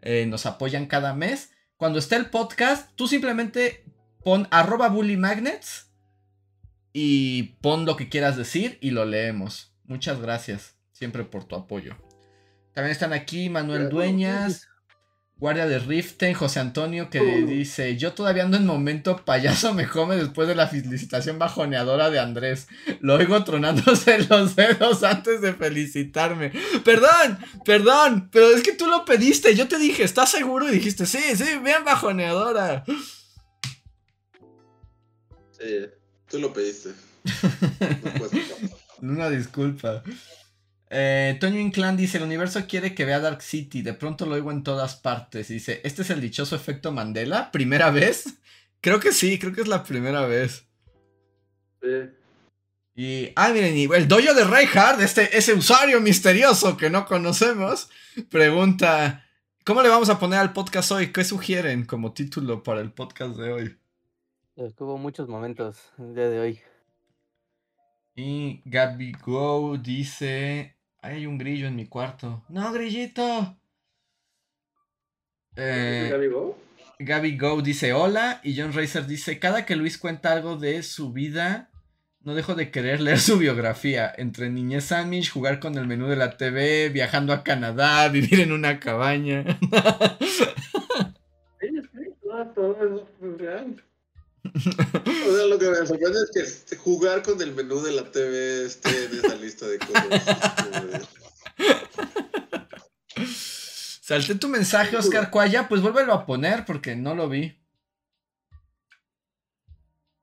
eh, 0.03 0.27
nos 0.27 0.47
apoyan 0.47 0.87
cada 0.87 1.15
mes. 1.15 1.51
Cuando 1.77 1.99
esté 1.99 2.17
el 2.17 2.27
podcast, 2.27 2.91
tú 2.97 3.07
simplemente 3.07 3.85
pon 4.25 4.49
arroba 4.51 4.89
Bully 4.89 5.17
Magnets 5.17 5.91
y 6.93 7.59
pon 7.61 7.85
lo 7.85 7.97
que 7.97 8.09
quieras 8.09 8.37
decir 8.37 8.79
y 8.81 8.91
lo 8.91 9.05
leemos. 9.05 9.75
Muchas 9.85 10.21
gracias 10.21 10.77
siempre 10.93 11.25
por 11.25 11.45
tu 11.45 11.55
apoyo. 11.55 11.97
También 12.73 12.93
están 12.93 13.13
aquí 13.13 13.49
Manuel 13.51 13.89
Dueñas, 13.89 14.69
guardia 15.39 15.67
de 15.67 15.79
Riften, 15.79 16.33
José 16.35 16.61
Antonio, 16.61 17.11
que 17.11 17.21
Uh. 17.21 17.47
dice, 17.47 17.97
yo 17.97 18.13
todavía 18.15 18.45
ando 18.45 18.57
en 18.57 18.65
momento 18.67 19.23
payaso 19.25 19.75
me 19.75 19.87
come 19.87 20.17
después 20.17 20.49
de 20.49 20.55
la 20.55 20.67
felicitación 20.67 21.39
bajoneadora 21.39 22.09
de 22.11 22.19
Andrés. 22.19 22.69
Lo 23.01 23.17
oigo 23.17 23.43
tronándose 23.45 24.19
los 24.31 24.57
dedos 24.57 25.03
antes 25.03 25.41
de 25.43 25.53
felicitarme. 25.53 26.53
Perdón, 26.85 27.39
perdón, 27.65 28.29
pero 28.33 28.49
es 28.51 28.63
que 28.63 28.73
tú 28.73 28.87
lo 28.87 29.05
pediste, 29.05 29.55
yo 29.55 29.69
te 29.69 29.79
dije, 29.79 30.05
¿estás 30.05 30.31
seguro? 30.31 30.69
Y 30.69 30.73
dijiste, 30.73 31.05
sí, 31.07 31.19
sí, 31.37 31.59
vean 31.63 31.85
bajoneadora. 31.85 32.85
Sí, 35.53 35.87
tú 36.29 36.39
lo 36.39 36.53
pediste. 36.53 36.91
No. 39.03 39.11
Una 39.13 39.29
disculpa. 39.29 40.03
Eh, 40.91 41.37
Toño 41.41 41.59
Inclán 41.59 41.97
dice: 41.97 42.19
El 42.19 42.25
universo 42.25 42.67
quiere 42.69 42.95
que 42.95 43.05
vea 43.05 43.21
Dark 43.21 43.43
City. 43.43 43.83
De 43.83 43.95
pronto 43.95 44.27
lo 44.27 44.35
oigo 44.35 44.51
en 44.51 44.63
todas 44.63 44.97
partes. 44.97 45.49
Dice: 45.49 45.81
¿Este 45.85 46.03
es 46.03 46.11
el 46.11 46.21
dichoso 46.21 46.55
efecto 46.55 46.93
Mandela? 46.93 47.51
¿Primera 47.51 47.91
vez? 47.91 48.39
Creo 48.81 49.01
que 49.01 49.11
sí, 49.11 49.39
creo 49.39 49.53
que 49.53 49.63
es 49.63 49.69
la 49.69 49.83
primera 49.83 50.27
vez. 50.27 50.65
Sí. 51.83 52.11
Y. 52.95 53.33
Ah, 53.35 53.49
miren, 53.49 53.77
y 53.77 53.85
el 53.85 54.07
doyo 54.07 54.33
de 54.33 54.45
Reinhardt, 54.45 55.01
este, 55.01 55.37
ese 55.37 55.55
usuario 55.55 56.01
misterioso 56.01 56.77
que 56.77 56.89
no 56.89 57.05
conocemos, 57.05 57.91
pregunta: 58.31 59.27
¿Cómo 59.65 59.83
le 59.83 59.89
vamos 59.89 60.09
a 60.09 60.21
poner 60.21 60.39
al 60.39 60.53
podcast 60.53 60.93
hoy? 60.93 61.11
¿Qué 61.13 61.25
sugieren 61.25 61.85
como 61.85 62.13
título 62.13 62.63
para 62.63 62.81
el 62.81 62.93
podcast 62.93 63.37
de 63.37 63.53
hoy? 63.53 63.77
Es 64.55 64.75
que 64.75 64.85
hubo 64.85 64.99
muchos 64.99 65.29
momentos 65.29 65.79
el 65.99 66.15
día 66.15 66.31
de 66.31 66.39
hoy. 66.39 66.61
Y 68.15 68.63
Gaby 68.65 69.13
Go 69.25 69.77
dice: 69.79 70.76
Hay 71.07 71.25
un 71.25 71.39
grillo 71.39 71.69
en 71.69 71.77
mi 71.77 71.87
cuarto. 71.87 72.43
¡No, 72.49 72.73
grillito! 72.73 73.57
Eh. 75.55 76.11
Gaby 76.99 77.37
Go 77.39 77.63
dice 77.63 77.93
hola 77.93 78.41
y 78.43 78.61
John 78.61 78.73
Racer 78.73 79.07
dice, 79.07 79.39
cada 79.39 79.65
que 79.65 79.77
Luis 79.77 79.99
cuenta 79.99 80.33
algo 80.33 80.57
de 80.57 80.83
su 80.83 81.13
vida, 81.13 81.71
no 82.23 82.35
dejo 82.35 82.57
de 82.57 82.73
querer 82.73 83.01
leer 83.01 83.21
su 83.21 83.39
biografía, 83.39 84.13
entre 84.17 84.51
niñez 84.51 84.87
sandwich, 84.87 85.31
jugar 85.31 85.61
con 85.61 85.79
el 85.79 85.87
menú 85.87 86.09
de 86.09 86.17
la 86.17 86.37
TV, 86.37 86.89
viajando 86.89 87.33
a 87.33 87.45
Canadá, 87.45 88.09
vivir 88.13 88.41
en 88.41 88.51
una 88.51 88.81
cabaña. 88.81 89.45
Sí, 91.61 91.69
sí, 91.71 92.15
no, 92.25 92.49
todo 92.49 93.07
es 93.21 93.39
real. 93.39 93.77
O 94.57 95.37
sea, 95.37 95.47
lo 95.47 95.59
que 95.59 95.71
me 95.71 95.87
sorprende 95.87 96.19
es 96.23 96.31
que 96.33 96.41
este, 96.41 96.77
jugar 96.77 97.23
con 97.23 97.41
el 97.43 97.55
menú 97.55 97.83
de 97.83 97.93
la 97.93 98.11
TV 98.11 98.65
esté 98.65 99.05
en 99.05 99.19
esa 99.19 99.35
lista 99.35 99.67
de 99.67 99.79
cosas. 99.79 101.09
Salté 104.01 104.35
tu 104.37 104.49
mensaje, 104.49 104.97
Oscar 104.97 105.31
Cuaya, 105.31 105.69
pues 105.69 105.83
vuélvelo 105.83 106.13
a 106.13 106.27
poner 106.27 106.65
porque 106.65 106.97
no 106.97 107.15
lo 107.15 107.29
vi. 107.29 107.61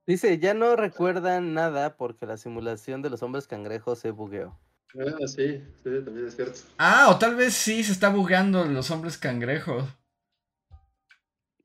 Dice, 0.06 0.40
ya 0.40 0.54
no 0.54 0.76
recuerdan 0.76 1.54
nada 1.54 1.96
porque 1.96 2.26
la 2.26 2.38
simulación 2.38 3.02
de 3.02 3.10
los 3.10 3.24
hombres 3.24 3.48
cangrejos 3.48 4.00
se 4.00 4.12
bugueó. 4.12 4.60
Ah, 4.96 5.28
sí, 5.28 5.64
sí, 5.84 5.90
también 6.06 6.28
es 6.28 6.36
cierto. 6.36 6.60
Ah, 6.78 7.08
o 7.10 7.18
tal 7.18 7.36
vez 7.36 7.54
sí 7.54 7.84
se 7.84 7.92
está 7.92 8.10
bugueando 8.10 8.66
los 8.66 8.92
hombres 8.92 9.18
cangrejos. 9.18 9.86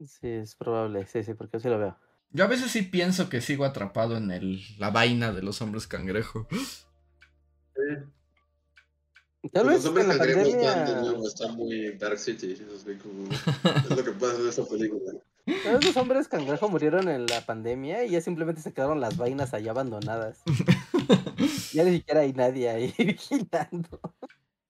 Sí, 0.01 0.29
es 0.29 0.55
probable. 0.55 1.07
Sí, 1.07 1.25
sí, 1.25 1.35
porque 1.35 1.59
sí 1.59 1.69
lo 1.69 1.79
veo. 1.79 1.99
Yo 2.31 2.45
a 2.45 2.49
veces 2.49 2.71
sí 2.71 2.83
pienso 2.83 3.29
que 3.29 3.41
sigo 3.41 3.65
atrapado 3.65 4.17
en 4.17 4.31
el, 4.31 4.61
la 4.79 4.91
vaina 4.91 5.33
de 5.33 5.43
los 5.43 5.61
hombres 5.63 5.87
cangrejo. 5.87 6.47
Sí. 6.51 7.81
Tal 9.53 9.67
vez 9.67 9.77
los 9.77 9.87
hombres 9.87 10.05
en 10.07 10.11
la 10.11 10.19
cangrejos 10.19 10.55
pandemia... 10.55 11.01
nuevo, 11.01 11.27
está 11.27 11.49
muy 11.49 11.93
Dark 11.97 12.19
City. 12.19 12.53
Es, 12.53 12.61
así 12.61 12.97
como- 12.97 13.29
es 13.31 13.91
lo 13.97 14.05
que 14.05 14.11
pasa 14.13 14.37
en 14.41 14.49
esta 14.49 14.65
película. 14.65 15.13
tal 15.65 15.75
vez 15.77 15.85
Los 15.87 15.97
hombres 15.97 16.29
cangrejo 16.29 16.69
murieron 16.69 17.09
en 17.09 17.27
la 17.27 17.41
pandemia 17.47 18.05
y 18.05 18.11
ya 18.11 18.21
simplemente 18.21 18.61
se 18.61 18.75
quedaron 18.75 19.01
las 19.01 19.17
vainas 19.17 19.55
allá 19.55 19.71
abandonadas. 19.71 20.43
Ya 21.73 21.85
ni 21.85 21.99
siquiera 21.99 22.21
hay 22.23 22.33
nadie 22.33 22.69
ahí 22.69 22.95
vigilando. 22.99 24.01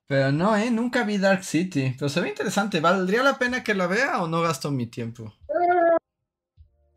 Pero 0.06 0.32
no, 0.32 0.55
eh, 0.56 0.70
nunca 0.70 1.05
vi 1.05 1.16
Dark 1.16 1.44
City. 1.44 1.94
Pero 1.98 2.09
se 2.09 2.20
ve 2.20 2.28
interesante. 2.28 2.80
¿Valdría 2.80 3.22
la 3.22 3.39
pena 3.39 3.64
que 3.64 3.74
la 3.74 3.86
vea 3.86 4.22
o 4.22 4.28
no 4.28 4.43
gasto 4.43 4.70
mi 4.70 4.86
tiempo? 4.86 5.32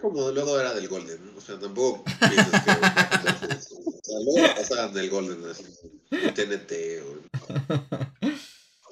Como 0.02 0.32
luego 0.32 0.60
era 0.60 0.74
del 0.74 0.88
Golden, 0.88 1.34
o 1.38 1.42
sea, 1.42 1.60
tampoco 1.60 2.04
piensas 2.04 2.64
que... 2.64 2.72
o 2.72 3.92
sea, 4.04 4.20
luego 4.26 4.56
pasaban 4.56 4.94
del 4.94 5.10
Golden, 5.10 5.46
así, 5.50 5.64
en 6.12 6.34
TNT 6.34 6.72
o... 7.06 7.22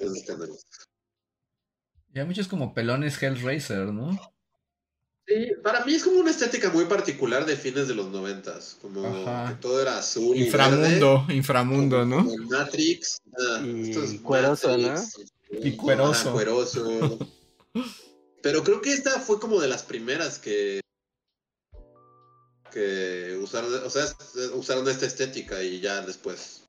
Esos 0.00 0.22
canales. 0.26 0.66
Y 2.12 2.18
hay 2.18 2.26
muchos 2.26 2.48
como 2.48 2.72
pelones 2.74 3.20
Hellraiser, 3.22 3.92
¿no? 3.92 4.18
Sí, 5.26 5.48
para 5.62 5.84
mí 5.84 5.94
es 5.94 6.02
como 6.02 6.18
una 6.18 6.30
estética 6.30 6.70
muy 6.70 6.86
particular 6.86 7.46
de 7.46 7.56
fines 7.56 7.86
de 7.86 7.94
los 7.94 8.08
noventas, 8.10 8.76
como 8.82 9.06
Ajá. 9.06 9.50
que 9.50 9.54
todo 9.60 9.80
era 9.80 9.98
azul 9.98 10.36
y 10.36 10.44
Inframundo, 10.46 11.20
verde, 11.20 11.34
inframundo, 11.36 11.98
como- 12.00 12.22
¿no? 12.24 12.36
Matrix. 12.48 13.20
ah, 13.38 13.62
Y 13.64 13.90
esto 13.90 14.02
es 14.02 14.20
cueroso, 14.20 14.76
¿no? 14.76 14.94
Y 15.50 15.76
cueroso. 15.76 17.18
Pero 18.42 18.64
creo 18.64 18.80
que 18.80 18.92
esta 18.92 19.20
fue 19.20 19.38
como 19.38 19.60
de 19.60 19.68
las 19.68 19.82
primeras 19.82 20.38
que 20.38 20.80
que 22.70 23.38
usaron, 23.42 23.72
o 23.84 23.90
sea, 23.90 24.04
usaron 24.54 24.88
esta 24.88 25.06
estética 25.06 25.62
y 25.62 25.80
ya 25.80 26.00
después 26.02 26.64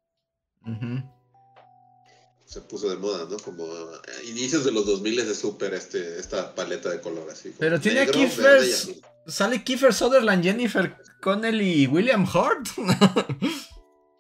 se 2.46 2.62
puso 2.62 2.90
de 2.90 2.98
moda, 2.98 3.28
¿no? 3.30 3.38
Como 3.38 3.66
eh, 3.66 4.00
inicios 4.28 4.66
de 4.66 4.72
los 4.72 4.86
2000 4.86 5.20
es 5.20 5.40
súper 5.40 5.74
este, 5.74 6.20
esta 6.20 6.54
paleta 6.54 6.90
de 6.90 7.00
color 7.00 7.30
así. 7.30 7.54
Pero 7.58 7.80
tiene 7.80 8.06
negro, 8.06 8.20
azul. 8.22 9.02
Sale 9.26 9.64
Kiefer 9.64 9.94
Sutherland, 9.94 10.44
Jennifer 10.44 10.98
Connelly 11.22 11.84
y 11.84 11.88
William 11.88 12.26
Hurt. 12.26 12.68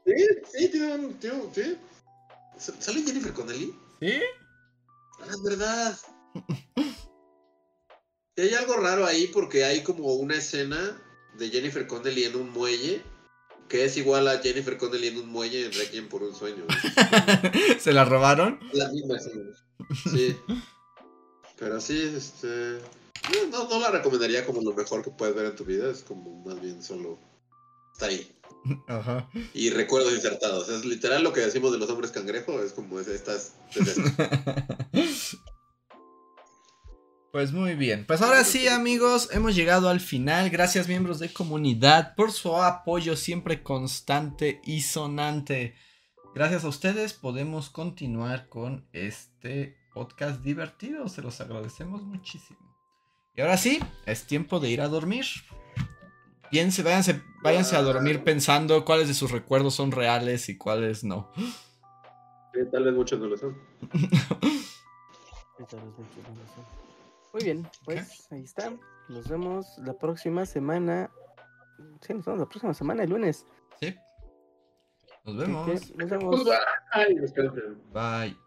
Sí, 0.03 0.25
sí, 0.51 0.67
tiene 0.69 0.95
un. 0.95 1.13
Tiene 1.19 1.37
un- 1.37 1.53
sí. 1.53 1.77
¿Sale 2.57 3.03
Jennifer 3.03 3.31
Connelly? 3.33 3.71
¿Sí? 4.01 4.19
Ah, 5.21 5.27
es 5.29 5.43
verdad. 5.43 5.97
Y 8.37 8.41
hay 8.41 8.53
algo 8.55 8.77
raro 8.77 9.05
ahí 9.05 9.27
porque 9.27 9.65
hay 9.65 9.83
como 9.83 10.13
una 10.15 10.35
escena 10.35 10.99
de 11.41 11.49
Jennifer 11.49 11.87
Connelly 11.87 12.25
en 12.25 12.35
un 12.35 12.51
muelle 12.51 13.01
que 13.67 13.85
es 13.85 13.97
igual 13.97 14.27
a 14.27 14.37
Jennifer 14.39 14.77
Connelly 14.77 15.07
en 15.07 15.17
un 15.17 15.29
muelle 15.29 15.65
en 15.65 15.73
Requiem 15.73 16.07
por 16.07 16.21
un 16.21 16.35
sueño. 16.35 16.65
¿Se 17.79 17.93
la 17.93 18.05
robaron? 18.05 18.59
La 18.73 18.89
misma 18.89 19.15
escena. 19.15 19.49
Sí. 20.11 20.35
Pero 21.57 21.79
sí, 21.79 22.13
este. 22.15 22.79
No, 23.49 23.67
no 23.69 23.79
la 23.79 23.89
recomendaría 23.91 24.45
como 24.45 24.61
lo 24.61 24.73
mejor 24.73 25.03
que 25.03 25.09
puedes 25.09 25.33
ver 25.33 25.45
en 25.45 25.55
tu 25.55 25.63
vida. 25.63 25.89
Es 25.89 26.03
como 26.03 26.43
más 26.43 26.61
bien 26.61 26.83
solo. 26.83 27.17
Está 27.93 28.07
ahí. 28.07 28.29
Ajá. 28.87 29.29
Y 29.53 29.69
recuerdos 29.69 30.13
insertados. 30.13 30.69
Es 30.69 30.85
literal 30.85 31.23
lo 31.23 31.33
que 31.33 31.41
decimos 31.41 31.71
de 31.71 31.79
los 31.79 31.89
hombres 31.89 32.11
cangrejo. 32.11 32.61
Es 32.61 32.73
como 32.73 32.99
es, 32.99 33.07
estas. 33.07 33.53
es. 33.73 35.30
Pues 37.31 37.53
muy 37.53 37.75
bien. 37.75 38.03
Pues 38.05 38.21
ahora 38.21 38.43
sí, 38.43 38.67
amigos, 38.67 39.29
hemos 39.31 39.55
llegado 39.55 39.87
al 39.87 40.01
final. 40.01 40.49
Gracias, 40.49 40.89
miembros 40.89 41.19
de 41.19 41.31
comunidad, 41.31 42.13
por 42.15 42.33
su 42.33 42.53
apoyo 42.57 43.15
siempre 43.15 43.63
constante 43.63 44.59
y 44.65 44.81
sonante. 44.81 45.75
Gracias 46.35 46.65
a 46.65 46.67
ustedes 46.67 47.13
podemos 47.13 47.69
continuar 47.69 48.49
con 48.49 48.85
este 48.91 49.77
podcast 49.93 50.41
divertido. 50.41 51.07
Se 51.07 51.21
los 51.21 51.39
agradecemos 51.39 52.03
muchísimo. 52.03 52.59
Y 53.33 53.39
ahora 53.39 53.55
sí, 53.55 53.79
es 54.05 54.27
tiempo 54.27 54.59
de 54.59 54.69
ir 54.69 54.81
a 54.81 54.89
dormir. 54.89 55.25
Piense, 56.49 56.83
váyanse, 56.83 57.21
váyanse 57.41 57.77
a 57.77 57.81
dormir 57.81 58.25
pensando 58.25 58.83
cuáles 58.83 59.07
de 59.07 59.13
sus 59.13 59.31
recuerdos 59.31 59.73
son 59.73 59.93
reales 59.93 60.49
y 60.49 60.57
cuáles 60.57 61.05
no. 61.05 61.31
Sí, 62.53 62.59
tal 62.69 62.83
vez 62.83 62.93
muchos 62.93 63.21
no 63.21 63.27
lo 63.27 63.37
son. 63.37 63.55
Muy 67.33 67.43
bien, 67.43 67.67
pues 67.85 68.27
ahí 68.31 68.43
está. 68.43 68.71
Nos 69.09 69.27
vemos 69.27 69.77
la 69.79 69.93
próxima 69.93 70.45
semana. 70.45 71.09
Sí, 72.01 72.13
nos 72.13 72.25
vemos 72.25 72.39
la 72.39 72.49
próxima 72.49 72.73
semana, 72.73 73.03
el 73.03 73.09
lunes. 73.09 73.45
Sí. 73.79 73.95
Nos 75.23 75.37
vemos. 75.37 75.95
Nos 75.95 76.09
vemos. 76.09 76.47
Espérate. 77.23 77.61
Bye. 77.93 78.37